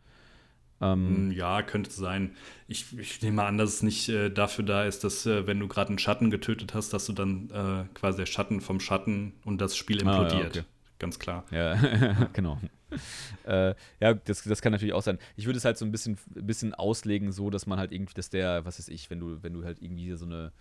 Ähm, 0.80 1.28
Mm, 1.28 1.32
Ja, 1.32 1.62
könnte 1.62 1.90
sein. 1.90 2.34
Ich, 2.68 2.96
ich 2.98 3.20
nehme 3.22 3.42
an, 3.44 3.58
dass 3.58 3.70
es 3.74 3.82
nicht 3.82 4.08
äh, 4.08 4.30
dafür 4.30 4.64
da 4.64 4.84
ist, 4.84 5.02
dass, 5.04 5.26
äh, 5.26 5.46
wenn 5.46 5.58
du 5.60 5.68
gerade 5.68 5.88
einen 5.90 5.98
Schatten 5.98 6.30
getötet 6.30 6.74
hast, 6.74 6.92
dass 6.92 7.06
du 7.06 7.12
dann 7.12 7.50
äh, 7.50 7.84
quasi 7.94 8.18
der 8.18 8.26
Schatten 8.26 8.60
vom 8.60 8.78
Schatten 8.80 9.32
und 9.44 9.60
das 9.60 9.76
Spiel 9.76 10.00
Ah, 10.06 10.22
ja, 10.28 10.44
implodiert. 10.44 10.56
okay. 10.58 10.64
Ganz 10.98 11.18
klar. 11.18 11.44
Ja, 11.50 11.74
genau. 12.32 12.58
äh, 13.44 13.74
ja, 14.00 14.14
das, 14.14 14.42
das 14.42 14.62
kann 14.62 14.72
natürlich 14.72 14.94
auch 14.94 15.02
sein. 15.02 15.18
Ich 15.36 15.46
würde 15.46 15.56
es 15.58 15.64
halt 15.64 15.78
so 15.78 15.84
ein 15.84 15.92
bisschen, 15.92 16.18
bisschen 16.34 16.74
auslegen, 16.74 17.30
so 17.32 17.50
dass 17.50 17.66
man 17.66 17.78
halt 17.78 17.92
irgendwie, 17.92 18.14
dass 18.14 18.30
der, 18.30 18.64
was 18.64 18.78
weiß 18.78 18.88
ich, 18.88 19.08
wenn 19.10 19.20
du, 19.20 19.42
wenn 19.42 19.52
du 19.52 19.64
halt 19.64 19.80
irgendwie 19.80 20.12
so 20.16 20.26
eine 20.26 20.52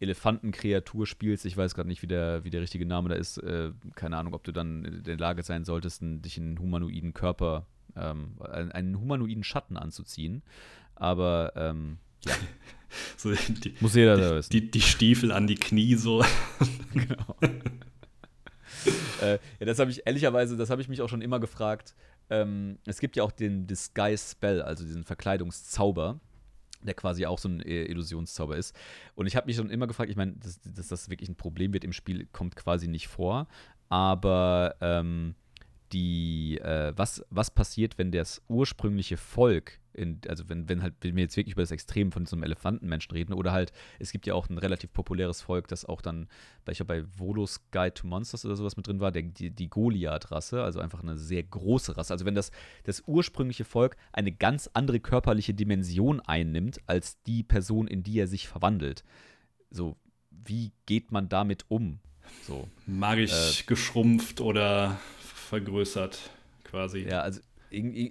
Elefantenkreatur 0.00 1.06
spielst, 1.06 1.44
ich 1.46 1.56
weiß 1.56 1.74
gerade 1.74 1.88
nicht, 1.88 2.02
wie 2.02 2.06
der, 2.08 2.44
wie 2.44 2.50
der 2.50 2.60
richtige 2.60 2.86
Name 2.86 3.08
da 3.08 3.14
ist, 3.14 3.38
äh, 3.38 3.70
keine 3.94 4.16
Ahnung, 4.16 4.34
ob 4.34 4.44
du 4.44 4.52
dann 4.52 4.84
in 4.84 5.02
der 5.04 5.16
Lage 5.16 5.42
sein 5.42 5.64
solltest, 5.64 6.02
dich 6.02 6.38
in 6.38 6.44
einen 6.48 6.58
humanoiden 6.58 7.14
Körper, 7.14 7.66
ähm, 7.96 8.36
einen, 8.40 9.00
humanoiden 9.00 9.44
Schatten 9.44 9.76
anzuziehen. 9.76 10.42
Aber 10.94 11.52
ähm, 11.56 11.98
ja, 12.24 12.34
So, 13.16 13.32
die, 13.32 13.74
muss 13.80 13.94
jeder 13.94 14.16
da 14.16 14.36
wissen. 14.36 14.50
die, 14.50 14.70
die 14.70 14.80
Stiefel 14.80 15.32
an 15.32 15.46
die 15.46 15.54
Knie 15.54 15.94
so. 15.94 16.24
genau. 16.92 17.36
äh, 19.22 19.38
ja, 19.60 19.66
das 19.66 19.78
habe 19.78 19.90
ich 19.90 20.06
ehrlicherweise, 20.06 20.56
das 20.56 20.70
habe 20.70 20.82
ich 20.82 20.88
mich 20.88 21.00
auch 21.00 21.08
schon 21.08 21.22
immer 21.22 21.40
gefragt. 21.40 21.94
Ähm, 22.30 22.78
es 22.86 23.00
gibt 23.00 23.16
ja 23.16 23.22
auch 23.22 23.32
den 23.32 23.66
Disguise 23.66 24.30
Spell, 24.32 24.62
also 24.62 24.84
diesen 24.84 25.04
Verkleidungszauber, 25.04 26.20
der 26.82 26.94
quasi 26.94 27.26
auch 27.26 27.38
so 27.38 27.48
ein 27.48 27.60
äh, 27.60 27.84
Illusionszauber 27.84 28.56
ist. 28.56 28.74
Und 29.14 29.26
ich 29.26 29.36
habe 29.36 29.46
mich 29.46 29.56
schon 29.56 29.70
immer 29.70 29.86
gefragt, 29.86 30.10
ich 30.10 30.16
meine, 30.16 30.32
dass, 30.32 30.60
dass 30.62 30.88
das 30.88 31.10
wirklich 31.10 31.28
ein 31.28 31.36
Problem 31.36 31.72
wird 31.72 31.84
im 31.84 31.92
Spiel, 31.92 32.26
kommt 32.32 32.56
quasi 32.56 32.88
nicht 32.88 33.08
vor. 33.08 33.48
Aber 33.88 34.76
ähm, 34.80 35.34
die, 35.92 36.58
äh, 36.58 36.92
was, 36.96 37.24
was 37.30 37.50
passiert, 37.50 37.98
wenn 37.98 38.12
das 38.12 38.42
ursprüngliche 38.48 39.16
Volk, 39.16 39.78
in, 39.92 40.20
also 40.26 40.48
wenn, 40.48 40.68
wenn 40.68 40.82
halt, 40.82 40.94
wenn 41.02 41.16
wir 41.16 41.22
jetzt 41.22 41.36
wirklich 41.36 41.52
über 41.52 41.62
das 41.62 41.70
Extrem 41.70 42.12
von 42.12 42.24
so 42.24 42.34
einem 42.34 42.44
Elefantenmenschen 42.44 43.12
reden, 43.12 43.34
oder 43.34 43.52
halt, 43.52 43.72
es 43.98 44.10
gibt 44.10 44.26
ja 44.26 44.34
auch 44.34 44.48
ein 44.48 44.56
relativ 44.56 44.92
populäres 44.92 45.42
Volk, 45.42 45.68
das 45.68 45.84
auch 45.84 46.00
dann, 46.00 46.28
weil 46.64 46.72
ich 46.72 46.78
ja 46.78 46.84
bei 46.84 47.04
Volos 47.18 47.60
Guide 47.70 47.94
to 47.94 48.06
Monsters 48.06 48.44
oder 48.46 48.56
sowas 48.56 48.76
mit 48.76 48.86
drin 48.86 49.00
war, 49.00 49.12
der, 49.12 49.22
die, 49.22 49.50
die 49.50 49.68
Goliath-Rasse, 49.68 50.62
also 50.62 50.80
einfach 50.80 51.02
eine 51.02 51.18
sehr 51.18 51.42
große 51.42 51.96
Rasse. 51.96 52.14
Also 52.14 52.24
wenn 52.24 52.34
das, 52.34 52.52
das 52.84 53.02
ursprüngliche 53.06 53.64
Volk 53.64 53.96
eine 54.12 54.32
ganz 54.32 54.70
andere 54.72 55.00
körperliche 55.00 55.52
Dimension 55.52 56.20
einnimmt, 56.20 56.80
als 56.86 57.22
die 57.24 57.42
Person, 57.42 57.86
in 57.86 58.02
die 58.02 58.18
er 58.18 58.26
sich 58.26 58.48
verwandelt. 58.48 59.04
So, 59.70 59.96
wie 60.30 60.72
geht 60.86 61.12
man 61.12 61.28
damit 61.28 61.66
um? 61.68 61.98
So. 62.46 62.68
magisch 62.86 63.66
geschrumpft 63.66 64.40
oder 64.40 64.98
vergrößert 65.52 66.30
quasi. 66.64 67.00
Ja, 67.00 67.20
also, 67.20 67.42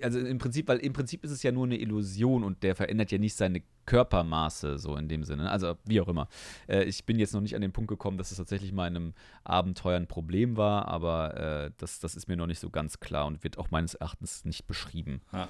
also 0.04 0.20
im 0.20 0.38
Prinzip, 0.38 0.68
weil 0.68 0.78
im 0.78 0.94
Prinzip 0.94 1.24
ist 1.24 1.32
es 1.32 1.42
ja 1.42 1.52
nur 1.52 1.66
eine 1.66 1.80
Illusion 1.80 2.44
und 2.44 2.62
der 2.62 2.76
verändert 2.76 3.12
ja 3.12 3.18
nicht 3.18 3.34
seine 3.34 3.64
Körpermaße, 3.88 4.78
so 4.78 4.96
in 4.96 5.10
dem 5.10 5.24
Sinne. 5.24 5.50
Also 5.50 5.74
wie 5.86 6.00
auch 6.02 6.08
immer. 6.08 6.28
Äh, 6.68 6.84
ich 6.84 7.04
bin 7.04 7.18
jetzt 7.18 7.34
noch 7.34 7.42
nicht 7.42 7.56
an 7.56 7.64
den 7.64 7.72
Punkt 7.72 7.90
gekommen, 7.90 8.20
dass 8.20 8.30
es 8.30 8.38
tatsächlich 8.38 8.74
mal 8.74 8.88
in 8.88 8.96
einem 8.96 9.14
Abenteuer 9.44 9.98
ein 9.98 10.06
Problem 10.06 10.56
war, 10.56 10.88
aber 10.88 11.66
äh, 11.66 11.72
das, 11.78 12.00
das 12.00 12.16
ist 12.16 12.28
mir 12.28 12.38
noch 12.38 12.46
nicht 12.46 12.60
so 12.60 12.70
ganz 12.70 13.00
klar 13.00 13.26
und 13.26 13.44
wird 13.44 13.58
auch 13.58 13.72
meines 13.72 13.96
Erachtens 13.96 14.46
nicht 14.46 14.68
beschrieben. 14.68 15.22
Ja. 15.34 15.50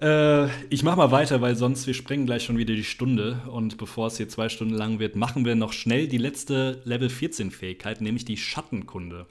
Äh, 0.00 0.48
ich 0.68 0.82
mach 0.82 0.96
mal 0.96 1.12
weiter, 1.12 1.40
weil 1.40 1.54
sonst 1.54 1.86
wir 1.86 1.94
sprengen 1.94 2.26
gleich 2.26 2.42
schon 2.42 2.58
wieder 2.58 2.74
die 2.74 2.82
Stunde. 2.82 3.40
Und 3.52 3.78
bevor 3.78 4.08
es 4.08 4.16
hier 4.16 4.28
zwei 4.28 4.48
Stunden 4.48 4.74
lang 4.74 4.98
wird, 4.98 5.14
machen 5.14 5.44
wir 5.44 5.54
noch 5.54 5.72
schnell 5.72 6.08
die 6.08 6.18
letzte 6.18 6.82
Level 6.82 7.08
14 7.08 7.52
Fähigkeit, 7.52 8.00
nämlich 8.00 8.24
die 8.24 8.36
Schattenkunde. 8.36 9.26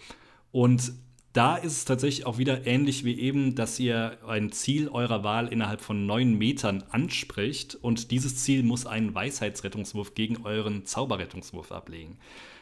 Und 0.54 0.94
da 1.38 1.56
ist 1.56 1.74
es 1.74 1.86
tatsächlich 1.86 2.26
auch 2.26 2.40
wieder 2.40 2.66
ähnlich 2.66 3.06
wie 3.06 3.20
eben, 3.20 3.54
dass 3.54 3.80
ihr 3.80 4.18
ein 4.28 4.52
Ziel 4.52 4.90
eurer 4.90 5.24
Wahl 5.24 5.50
innerhalb 5.50 5.82
von 5.82 6.08
neun 6.08 6.34
Metern 6.34 6.84
anspricht 6.90 7.76
und 7.76 8.10
dieses 8.10 8.38
Ziel 8.38 8.64
muss 8.64 8.88
einen 8.88 9.14
Weisheitsrettungswurf 9.14 10.16
gegen 10.16 10.44
euren 10.48 10.88
Zauberrettungswurf 10.88 11.72
ablegen. 11.72 12.18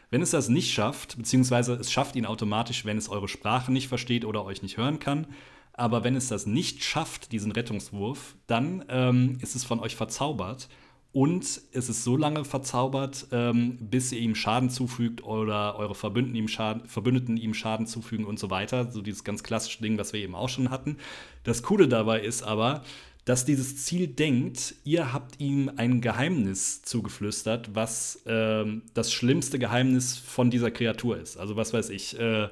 Wenn 0.10 0.22
es 0.22 0.32
das 0.32 0.50
nicht 0.50 0.74
schafft, 0.74 1.16
beziehungsweise 1.16 1.76
es 1.76 1.90
schafft 1.90 2.18
ihn 2.18 2.26
automatisch, 2.26 2.84
wenn 2.84 2.98
es 2.98 3.08
eure 3.08 3.30
Sprache 3.30 3.72
nicht 3.72 3.88
versteht 3.88 4.26
oder 4.26 4.44
euch 4.44 4.62
nicht 4.62 4.76
hören 4.76 5.00
kann, 5.00 5.28
aber 5.72 6.04
wenn 6.04 6.18
es 6.18 6.28
das 6.28 6.46
nicht 6.46 6.84
schafft, 6.84 7.32
diesen 7.32 7.54
Rettungswurf, 7.54 8.36
dann 8.46 8.84
ähm, 8.90 9.38
ist 9.40 9.56
es 9.56 9.64
von 9.64 9.80
euch 9.80 9.96
verzaubert 9.96 10.68
und 11.16 11.62
es 11.72 11.88
ist 11.88 12.04
so 12.04 12.18
lange 12.18 12.44
verzaubert, 12.44 13.28
ähm, 13.32 13.78
bis 13.80 14.12
ihr 14.12 14.20
ihm 14.20 14.36
Schaden 14.36 14.70
zufügt 14.70 15.24
oder 15.24 15.78
eure 15.78 15.96
Verbündeten 15.96 16.36
ihm, 16.36 16.50
Schaden, 16.50 16.86
Verbündeten 16.90 17.38
ihm 17.38 17.54
Schaden 17.54 17.88
zufügen 17.88 18.26
und 18.26 18.38
so 18.38 18.50
weiter. 18.50 18.92
So 18.92 19.02
dieses 19.02 19.24
ganz 19.24 19.42
klassische 19.42 19.82
Ding, 19.82 19.98
was 19.98 20.12
wir 20.12 20.20
eben 20.20 20.36
auch 20.36 20.50
schon 20.50 20.72
hatten. 20.72 20.98
Das 21.46 21.64
Coole 21.64 21.88
dabei 21.88 22.20
ist 22.20 22.44
aber, 22.44 22.84
dass 23.24 23.46
dieses 23.46 23.78
Ziel 23.86 24.08
denkt, 24.08 24.76
ihr 24.84 25.14
habt 25.14 25.40
ihm 25.40 25.72
ein 25.78 26.02
Geheimnis 26.02 26.82
zugeflüstert, 26.82 27.74
was 27.74 28.22
ähm, 28.26 28.82
das 28.94 29.14
schlimmste 29.14 29.58
Geheimnis 29.58 30.18
von 30.18 30.50
dieser 30.50 30.70
Kreatur 30.70 31.18
ist. 31.18 31.38
Also 31.38 31.56
was 31.56 31.72
weiß 31.72 31.92
ich, 31.92 32.20
äh, 32.20 32.50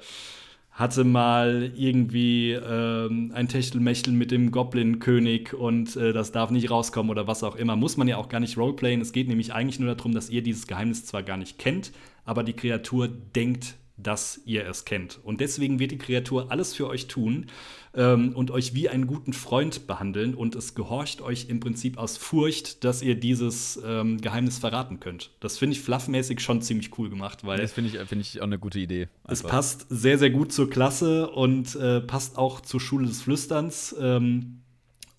hatte 0.74 1.04
mal 1.04 1.72
irgendwie 1.76 2.52
ähm, 2.52 3.32
ein 3.36 3.48
Techtelmechtel 3.48 4.12
mit 4.12 4.32
dem 4.32 4.50
Goblin-König 4.50 5.54
und 5.54 5.96
äh, 5.96 6.14
das 6.14 6.32
darf 6.32 6.50
nicht 6.50 6.72
rauskommen 6.72 7.12
oder 7.12 7.28
was 7.28 7.44
auch 7.44 7.56
immer. 7.56 7.76
Muss 7.76 7.96
man 7.96 8.08
ja 8.08 8.18
auch 8.18 8.28
gar 8.28 8.40
nicht 8.40 8.58
roleplayen. 8.58 9.00
Es 9.00 9.12
geht 9.12 9.28
nämlich 9.28 9.54
eigentlich 9.54 9.80
nur 9.80 9.94
darum, 9.94 10.14
dass 10.14 10.32
ihr 10.32 10.42
dieses 10.42 10.66
Geheimnis 10.66 11.06
zwar 11.06 11.22
gar 11.22 11.38
nicht 11.38 11.60
kennt, 11.60 11.92
aber 12.26 12.44
die 12.44 12.54
Kreatur 12.54 13.08
denkt, 13.08 13.76
dass 13.98 14.42
ihr 14.46 14.68
es 14.68 14.86
kennt. 14.86 15.20
Und 15.24 15.40
deswegen 15.40 15.80
wird 15.80 15.92
die 15.92 15.98
Kreatur 15.98 16.52
alles 16.52 16.74
für 16.74 16.88
euch 16.88 17.08
tun 17.08 17.48
ähm, 17.94 18.34
und 18.36 18.50
euch 18.52 18.74
wie 18.74 18.90
einen 18.90 19.08
guten 19.08 19.34
Freund 19.34 19.86
behandeln 19.86 20.34
und 20.34 20.56
es 20.56 20.74
gehorcht 20.74 21.22
euch 21.22 21.48
im 21.50 21.60
Prinzip 21.60 21.98
aus 21.98 22.18
Furcht, 22.18 22.84
dass 22.84 23.02
ihr 23.02 23.16
dieses 23.16 23.80
ähm, 23.86 24.20
Geheimnis 24.20 24.58
verraten 24.58 25.00
könnt. 25.00 25.32
Das 25.40 25.58
finde 25.58 25.76
ich 25.76 25.82
fluffmäßig 25.82 26.40
schon 26.40 26.62
ziemlich 26.62 26.98
cool 26.98 27.10
gemacht, 27.10 27.46
weil 27.46 27.60
Das 27.60 27.74
finde 27.74 27.92
ich, 27.92 28.08
find 28.08 28.22
ich 28.22 28.42
auch 28.42 28.46
eine 28.46 28.60
gute 28.60 28.80
Idee. 28.80 29.10
es 29.28 29.42
Einfach. 29.42 29.50
passt 29.58 29.86
sehr, 29.90 30.18
sehr 30.18 30.32
gut 30.32 30.52
zur 30.52 30.70
Klasse 30.70 31.30
und 31.30 31.76
äh, 31.76 32.02
passt 32.02 32.38
auch 32.38 32.62
zur 32.62 32.80
Schule 32.80 33.06
des 33.06 33.22
Flüsterns. 33.22 33.96
Ähm, 34.00 34.63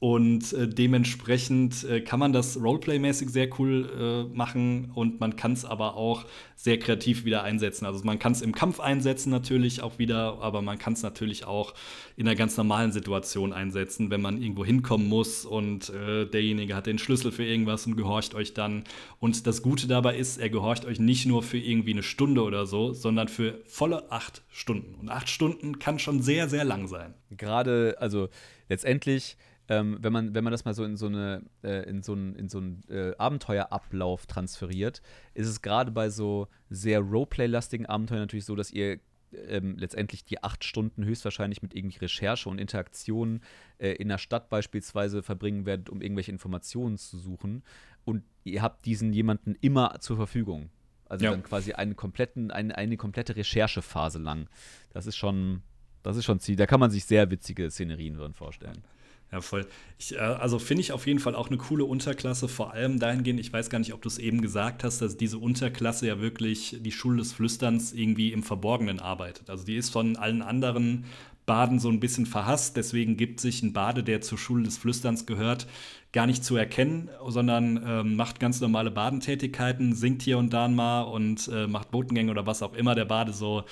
und 0.00 0.52
äh, 0.52 0.68
dementsprechend 0.68 1.84
äh, 1.84 2.00
kann 2.00 2.18
man 2.18 2.32
das 2.32 2.60
Roleplay-mäßig 2.60 3.30
sehr 3.30 3.48
cool 3.58 4.28
äh, 4.30 4.36
machen 4.36 4.90
und 4.94 5.20
man 5.20 5.36
kann 5.36 5.52
es 5.52 5.64
aber 5.64 5.96
auch 5.96 6.26
sehr 6.56 6.78
kreativ 6.78 7.24
wieder 7.24 7.42
einsetzen. 7.42 7.86
Also 7.86 8.04
man 8.04 8.18
kann 8.18 8.32
es 8.32 8.42
im 8.42 8.54
Kampf 8.54 8.80
einsetzen 8.80 9.30
natürlich 9.30 9.82
auch 9.82 9.98
wieder, 9.98 10.40
aber 10.40 10.62
man 10.62 10.78
kann 10.78 10.94
es 10.94 11.02
natürlich 11.02 11.46
auch 11.46 11.74
in 12.16 12.26
einer 12.26 12.36
ganz 12.36 12.56
normalen 12.56 12.92
Situation 12.92 13.52
einsetzen, 13.52 14.10
wenn 14.10 14.20
man 14.20 14.40
irgendwo 14.42 14.64
hinkommen 14.64 15.08
muss 15.08 15.44
und 15.46 15.90
äh, 15.90 16.26
derjenige 16.26 16.74
hat 16.74 16.86
den 16.86 16.98
Schlüssel 16.98 17.32
für 17.32 17.44
irgendwas 17.44 17.86
und 17.86 17.96
gehorcht 17.96 18.34
euch 18.34 18.52
dann. 18.52 18.84
Und 19.20 19.46
das 19.46 19.62
Gute 19.62 19.86
dabei 19.86 20.16
ist, 20.16 20.38
er 20.38 20.50
gehorcht 20.50 20.84
euch 20.84 20.98
nicht 20.98 21.26
nur 21.26 21.42
für 21.42 21.58
irgendwie 21.58 21.92
eine 21.92 22.02
Stunde 22.02 22.42
oder 22.42 22.66
so, 22.66 22.92
sondern 22.92 23.28
für 23.28 23.60
volle 23.66 24.10
acht 24.10 24.42
Stunden. 24.48 24.94
Und 24.96 25.08
acht 25.08 25.28
Stunden 25.28 25.78
kann 25.78 25.98
schon 25.98 26.20
sehr, 26.20 26.48
sehr 26.48 26.64
lang 26.64 26.88
sein. 26.88 27.14
gerade, 27.30 27.96
also 28.00 28.28
letztendlich, 28.68 29.36
ähm, 29.68 29.98
wenn, 30.00 30.12
man, 30.12 30.34
wenn 30.34 30.44
man 30.44 30.50
das 30.50 30.64
mal 30.64 30.74
so 30.74 30.84
in 30.84 30.96
so 30.96 31.06
eine, 31.06 31.42
äh, 31.62 31.88
in 31.88 32.02
so 32.02 32.12
einen, 32.12 32.34
in 32.36 32.48
so 32.48 32.58
einen 32.58 32.82
äh, 32.88 33.12
Abenteuerablauf 33.16 34.26
transferiert, 34.26 35.00
ist 35.34 35.48
es 35.48 35.62
gerade 35.62 35.90
bei 35.90 36.10
so 36.10 36.48
sehr 36.70 37.00
Roleplay-lastigen 37.00 37.86
Abenteuern 37.86 38.20
natürlich 38.20 38.44
so, 38.44 38.56
dass 38.56 38.70
ihr 38.70 39.00
ähm, 39.48 39.76
letztendlich 39.78 40.24
die 40.24 40.42
acht 40.44 40.64
Stunden 40.64 41.04
höchstwahrscheinlich 41.04 41.62
mit 41.62 41.74
irgendwie 41.74 41.98
Recherche 41.98 42.48
und 42.48 42.58
Interaktion 42.58 43.40
äh, 43.78 43.92
in 43.92 44.08
der 44.08 44.18
Stadt 44.18 44.48
beispielsweise 44.48 45.22
verbringen 45.22 45.66
werdet, 45.66 45.88
um 45.90 46.02
irgendwelche 46.02 46.30
Informationen 46.30 46.98
zu 46.98 47.18
suchen. 47.18 47.62
Und 48.04 48.22
ihr 48.44 48.62
habt 48.62 48.84
diesen 48.86 49.12
jemanden 49.12 49.56
immer 49.60 49.96
zur 50.00 50.16
Verfügung. 50.16 50.70
Also 51.06 51.24
Ja. 51.24 51.30
dann 51.32 51.42
quasi 51.42 51.72
einen 51.72 51.96
kompletten, 51.96 52.50
eine, 52.50 52.76
eine 52.76 52.96
komplette 52.96 53.34
Recherchephase 53.36 54.18
lang. 54.18 54.48
Das 54.90 55.06
ist 55.06 55.16
schon, 55.16 55.62
Das 56.02 56.16
ist 56.18 56.26
schon 56.26 56.38
Ziel. 56.38 56.56
Da 56.56 56.66
kann 56.66 56.80
man 56.80 56.90
sich 56.90 57.04
sehr 57.06 57.30
witzige 57.30 57.70
Szenerien 57.70 58.14
drin 58.14 58.34
vorstellen. 58.34 58.84
Ja, 59.32 59.40
voll. 59.40 59.66
Ich, 59.98 60.14
äh, 60.14 60.18
also 60.18 60.58
finde 60.58 60.82
ich 60.82 60.92
auf 60.92 61.06
jeden 61.06 61.18
Fall 61.18 61.34
auch 61.34 61.48
eine 61.48 61.56
coole 61.56 61.84
Unterklasse, 61.84 62.46
vor 62.48 62.72
allem 62.72 62.98
dahingehend, 63.00 63.40
ich 63.40 63.52
weiß 63.52 63.68
gar 63.68 63.78
nicht, 63.78 63.92
ob 63.92 64.02
du 64.02 64.08
es 64.08 64.18
eben 64.18 64.40
gesagt 64.40 64.84
hast, 64.84 65.00
dass 65.00 65.16
diese 65.16 65.38
Unterklasse 65.38 66.06
ja 66.06 66.20
wirklich 66.20 66.76
die 66.80 66.92
Schule 66.92 67.18
des 67.18 67.32
Flüsterns 67.32 67.92
irgendwie 67.92 68.32
im 68.32 68.42
Verborgenen 68.42 69.00
arbeitet. 69.00 69.50
Also 69.50 69.64
die 69.64 69.76
ist 69.76 69.90
von 69.90 70.16
allen 70.16 70.42
anderen 70.42 71.04
Baden 71.46 71.78
so 71.78 71.90
ein 71.90 72.00
bisschen 72.00 72.26
verhasst, 72.26 72.76
deswegen 72.76 73.16
gibt 73.16 73.40
sich 73.40 73.62
ein 73.62 73.72
Bade, 73.72 74.02
der 74.02 74.20
zur 74.22 74.38
Schule 74.38 74.62
des 74.64 74.78
Flüsterns 74.78 75.26
gehört, 75.26 75.66
gar 76.12 76.26
nicht 76.26 76.44
zu 76.44 76.56
erkennen, 76.56 77.10
sondern 77.26 77.82
ähm, 77.86 78.16
macht 78.16 78.40
ganz 78.40 78.60
normale 78.60 78.90
Badentätigkeiten, 78.90 79.94
singt 79.94 80.22
hier 80.22 80.38
und 80.38 80.52
da 80.52 80.68
mal 80.68 81.02
und 81.02 81.48
äh, 81.48 81.66
macht 81.66 81.90
Botengänge 81.90 82.30
oder 82.30 82.46
was 82.46 82.62
auch 82.62 82.72
immer 82.72 82.94
der 82.94 83.04
Bade 83.04 83.32
so 83.32 83.64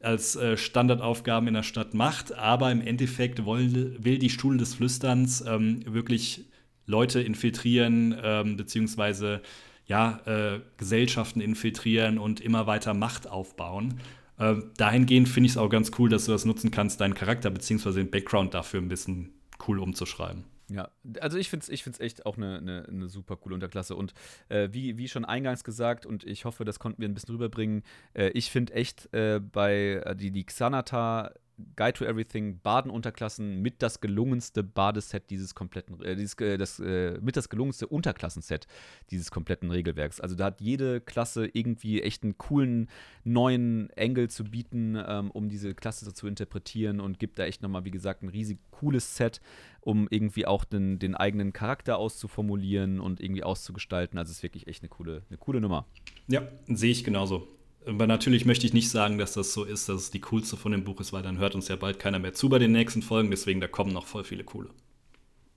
als 0.00 0.36
äh, 0.36 0.56
Standardaufgaben 0.56 1.48
in 1.48 1.54
der 1.54 1.62
Stadt 1.62 1.94
macht. 1.94 2.32
Aber 2.32 2.70
im 2.70 2.80
Endeffekt 2.80 3.44
will, 3.44 3.96
will 3.98 4.18
die 4.18 4.30
Schule 4.30 4.58
des 4.58 4.74
Flüsterns 4.74 5.44
ähm, 5.46 5.82
wirklich 5.86 6.44
Leute 6.86 7.20
infiltrieren, 7.20 8.16
ähm, 8.22 8.56
beziehungsweise 8.56 9.42
ja, 9.86 10.20
äh, 10.26 10.60
Gesellschaften 10.76 11.40
infiltrieren 11.40 12.18
und 12.18 12.40
immer 12.40 12.66
weiter 12.66 12.94
Macht 12.94 13.28
aufbauen. 13.28 14.00
Äh, 14.38 14.56
dahingehend 14.76 15.28
finde 15.28 15.46
ich 15.46 15.52
es 15.52 15.58
auch 15.58 15.68
ganz 15.68 15.90
cool, 15.98 16.08
dass 16.08 16.26
du 16.26 16.32
das 16.32 16.44
nutzen 16.44 16.70
kannst, 16.70 17.00
deinen 17.00 17.14
Charakter 17.14 17.50
beziehungsweise 17.50 17.98
den 17.98 18.10
Background 18.10 18.54
dafür 18.54 18.80
ein 18.80 18.88
bisschen 18.88 19.32
cool 19.66 19.78
umzuschreiben. 19.80 20.44
Ja, 20.70 20.90
also 21.20 21.38
ich 21.38 21.48
finde 21.48 21.64
es 21.64 21.68
ich 21.70 21.82
find's 21.82 21.98
echt 21.98 22.26
auch 22.26 22.36
eine, 22.36 22.58
eine, 22.58 22.86
eine 22.88 23.08
super 23.08 23.36
coole 23.36 23.54
Unterklasse. 23.54 23.96
Und 23.96 24.12
äh, 24.48 24.68
wie, 24.70 24.98
wie 24.98 25.08
schon 25.08 25.24
eingangs 25.24 25.64
gesagt, 25.64 26.04
und 26.04 26.24
ich 26.24 26.44
hoffe, 26.44 26.64
das 26.64 26.78
konnten 26.78 27.00
wir 27.00 27.08
ein 27.08 27.14
bisschen 27.14 27.34
rüberbringen, 27.34 27.82
äh, 28.14 28.28
ich 28.30 28.50
finde 28.50 28.74
echt 28.74 29.12
äh, 29.14 29.40
bei 29.40 30.02
äh, 30.04 30.14
die, 30.14 30.30
die 30.30 30.44
Xanata 30.44 31.32
Guide 31.76 31.94
to 31.94 32.04
Everything 32.04 32.60
Badenunterklassen 32.60 33.60
mit 33.60 33.82
das 33.82 34.00
gelungenste 34.00 34.62
Badeset 34.62 35.22
dieses 35.30 35.54
kompletten, 35.54 36.00
äh, 36.02 36.16
dieses, 36.16 36.34
äh, 36.40 36.56
das, 36.56 36.78
äh, 36.80 37.18
mit 37.20 37.36
das 37.36 37.48
gelungenste 37.48 37.86
Unterklassenset 37.86 38.66
dieses 39.10 39.30
kompletten 39.30 39.70
Regelwerks. 39.70 40.20
Also 40.20 40.34
da 40.34 40.46
hat 40.46 40.60
jede 40.60 41.00
Klasse 41.00 41.46
irgendwie 41.52 42.02
echt 42.02 42.22
einen 42.22 42.38
coolen 42.38 42.88
neuen 43.24 43.90
Engel 43.90 44.28
zu 44.28 44.44
bieten, 44.44 44.96
ähm, 45.06 45.30
um 45.30 45.48
diese 45.48 45.74
Klasse 45.74 46.12
zu 46.12 46.26
interpretieren 46.26 47.00
und 47.00 47.18
gibt 47.18 47.38
da 47.38 47.44
echt 47.44 47.62
nochmal, 47.62 47.84
wie 47.84 47.90
gesagt, 47.90 48.22
ein 48.22 48.28
riesig 48.28 48.58
cooles 48.70 49.16
Set, 49.16 49.40
um 49.80 50.06
irgendwie 50.10 50.46
auch 50.46 50.64
den, 50.64 50.98
den 50.98 51.14
eigenen 51.14 51.52
Charakter 51.52 51.98
auszuformulieren 51.98 53.00
und 53.00 53.20
irgendwie 53.20 53.42
auszugestalten. 53.42 54.18
Also 54.18 54.30
es 54.30 54.38
ist 54.38 54.42
wirklich 54.42 54.66
echt 54.68 54.82
eine 54.82 54.88
coole, 54.88 55.22
eine 55.28 55.38
coole 55.38 55.60
Nummer. 55.60 55.86
Ja, 56.28 56.46
sehe 56.66 56.92
ich 56.92 57.04
genauso. 57.04 57.57
Aber 57.88 58.06
natürlich 58.06 58.44
möchte 58.44 58.66
ich 58.66 58.74
nicht 58.74 58.90
sagen, 58.90 59.18
dass 59.18 59.32
das 59.32 59.52
so 59.52 59.64
ist, 59.64 59.88
dass 59.88 60.02
es 60.02 60.10
die 60.10 60.20
coolste 60.20 60.56
von 60.56 60.72
dem 60.72 60.84
Buch 60.84 61.00
ist, 61.00 61.12
weil 61.12 61.22
dann 61.22 61.38
hört 61.38 61.54
uns 61.54 61.68
ja 61.68 61.76
bald 61.76 61.98
keiner 61.98 62.18
mehr 62.18 62.34
zu 62.34 62.48
bei 62.48 62.58
den 62.58 62.72
nächsten 62.72 63.02
Folgen. 63.02 63.30
Deswegen, 63.30 63.60
da 63.60 63.68
kommen 63.68 63.92
noch 63.92 64.06
voll 64.06 64.24
viele 64.24 64.44
coole. 64.44 64.68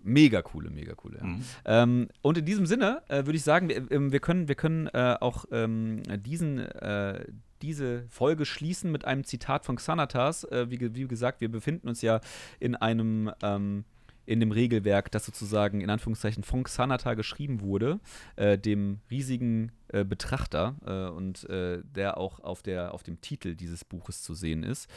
Mega 0.04 0.42
coole, 0.42 0.70
mega 0.70 0.96
coole. 0.96 1.18
Ja. 1.18 1.24
Mhm. 1.26 1.44
Ähm, 1.66 2.08
und 2.22 2.38
in 2.38 2.46
diesem 2.46 2.66
Sinne 2.66 3.04
äh, 3.08 3.26
würde 3.26 3.36
ich 3.36 3.44
sagen, 3.44 3.70
wir, 3.70 3.92
ähm, 3.92 4.12
wir 4.12 4.20
können, 4.20 4.48
wir 4.48 4.56
können 4.56 4.88
äh, 4.88 5.18
auch 5.20 5.46
ähm, 5.52 6.02
diesen, 6.26 6.60
äh, 6.60 7.26
diese 7.62 8.06
Folge 8.10 8.46
schließen 8.46 8.92
mit 8.92 9.06
einem 9.06 9.24
Zitat 9.24 9.66
von 9.66 9.76
Xanatas. 9.76 10.44
Äh, 10.46 10.72
wie, 10.72 10.96
wie, 10.96 11.08
gesagt, 11.08 11.42
wir 11.42 11.52
befinden 11.52 11.88
uns 11.88 12.02
ja 12.02 12.22
in 12.60 12.76
einem 12.76 13.32
ähm, 13.44 13.84
in 14.26 14.40
dem 14.40 14.52
Regelwerk, 14.52 15.12
das 15.12 15.26
sozusagen 15.26 15.82
in 15.82 15.90
Anführungszeichen 15.90 16.44
von 16.44 16.64
Xanata 16.64 17.16
geschrieben 17.16 17.62
wurde, 17.62 18.00
äh, 18.36 18.58
dem 18.58 19.00
riesigen 19.10 19.72
äh, 19.90 20.04
Betrachter 20.04 20.76
äh, 20.86 21.16
und 21.16 21.50
äh, 21.50 21.82
der 21.84 22.18
auch 22.18 22.40
auf, 22.40 22.62
der, 22.62 22.94
auf 22.94 23.04
dem 23.04 23.22
Titel 23.22 23.56
dieses 23.56 23.84
Buches 23.84 24.22
zu 24.22 24.34
sehen 24.34 24.64
ist. 24.64 24.90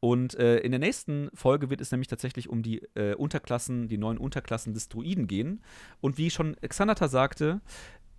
Und 0.00 0.36
äh, 0.36 0.58
in 0.58 0.70
der 0.70 0.78
nächsten 0.78 1.28
Folge 1.34 1.70
wird 1.70 1.80
es 1.80 1.90
nämlich 1.90 2.06
tatsächlich 2.06 2.48
um 2.48 2.62
die 2.62 2.82
äh, 2.94 3.14
Unterklassen, 3.14 3.88
die 3.88 3.98
neuen 3.98 4.18
Unterklassen 4.18 4.72
des 4.72 4.88
Druiden 4.88 5.26
gehen. 5.26 5.60
Und 6.00 6.18
wie 6.18 6.30
schon 6.30 6.54
Xanata 6.60 7.08
sagte, 7.08 7.60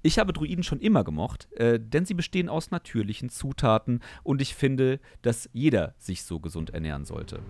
ich 0.01 0.19
habe 0.19 0.33
Druiden 0.33 0.63
schon 0.63 0.79
immer 0.79 1.03
gemocht, 1.03 1.51
äh, 1.53 1.79
denn 1.79 2.05
sie 2.05 2.13
bestehen 2.13 2.49
aus 2.49 2.71
natürlichen 2.71 3.29
Zutaten 3.29 4.01
und 4.23 4.41
ich 4.41 4.55
finde, 4.55 4.99
dass 5.21 5.49
jeder 5.53 5.93
sich 5.97 6.23
so 6.23 6.39
gesund 6.39 6.69
ernähren 6.69 7.05
sollte 7.05 7.41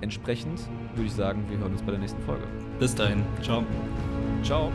entsprechend 0.00 0.60
würde 0.94 1.06
ich 1.06 1.12
sagen, 1.12 1.44
wir 1.48 1.58
hören 1.58 1.72
uns 1.72 1.82
bei 1.82 1.90
der 1.92 2.00
nächsten 2.00 2.22
Folge. 2.22 2.44
Bis 2.78 2.94
dahin. 2.94 3.22
Ciao. 3.42 3.64
Ciao. 4.42 4.72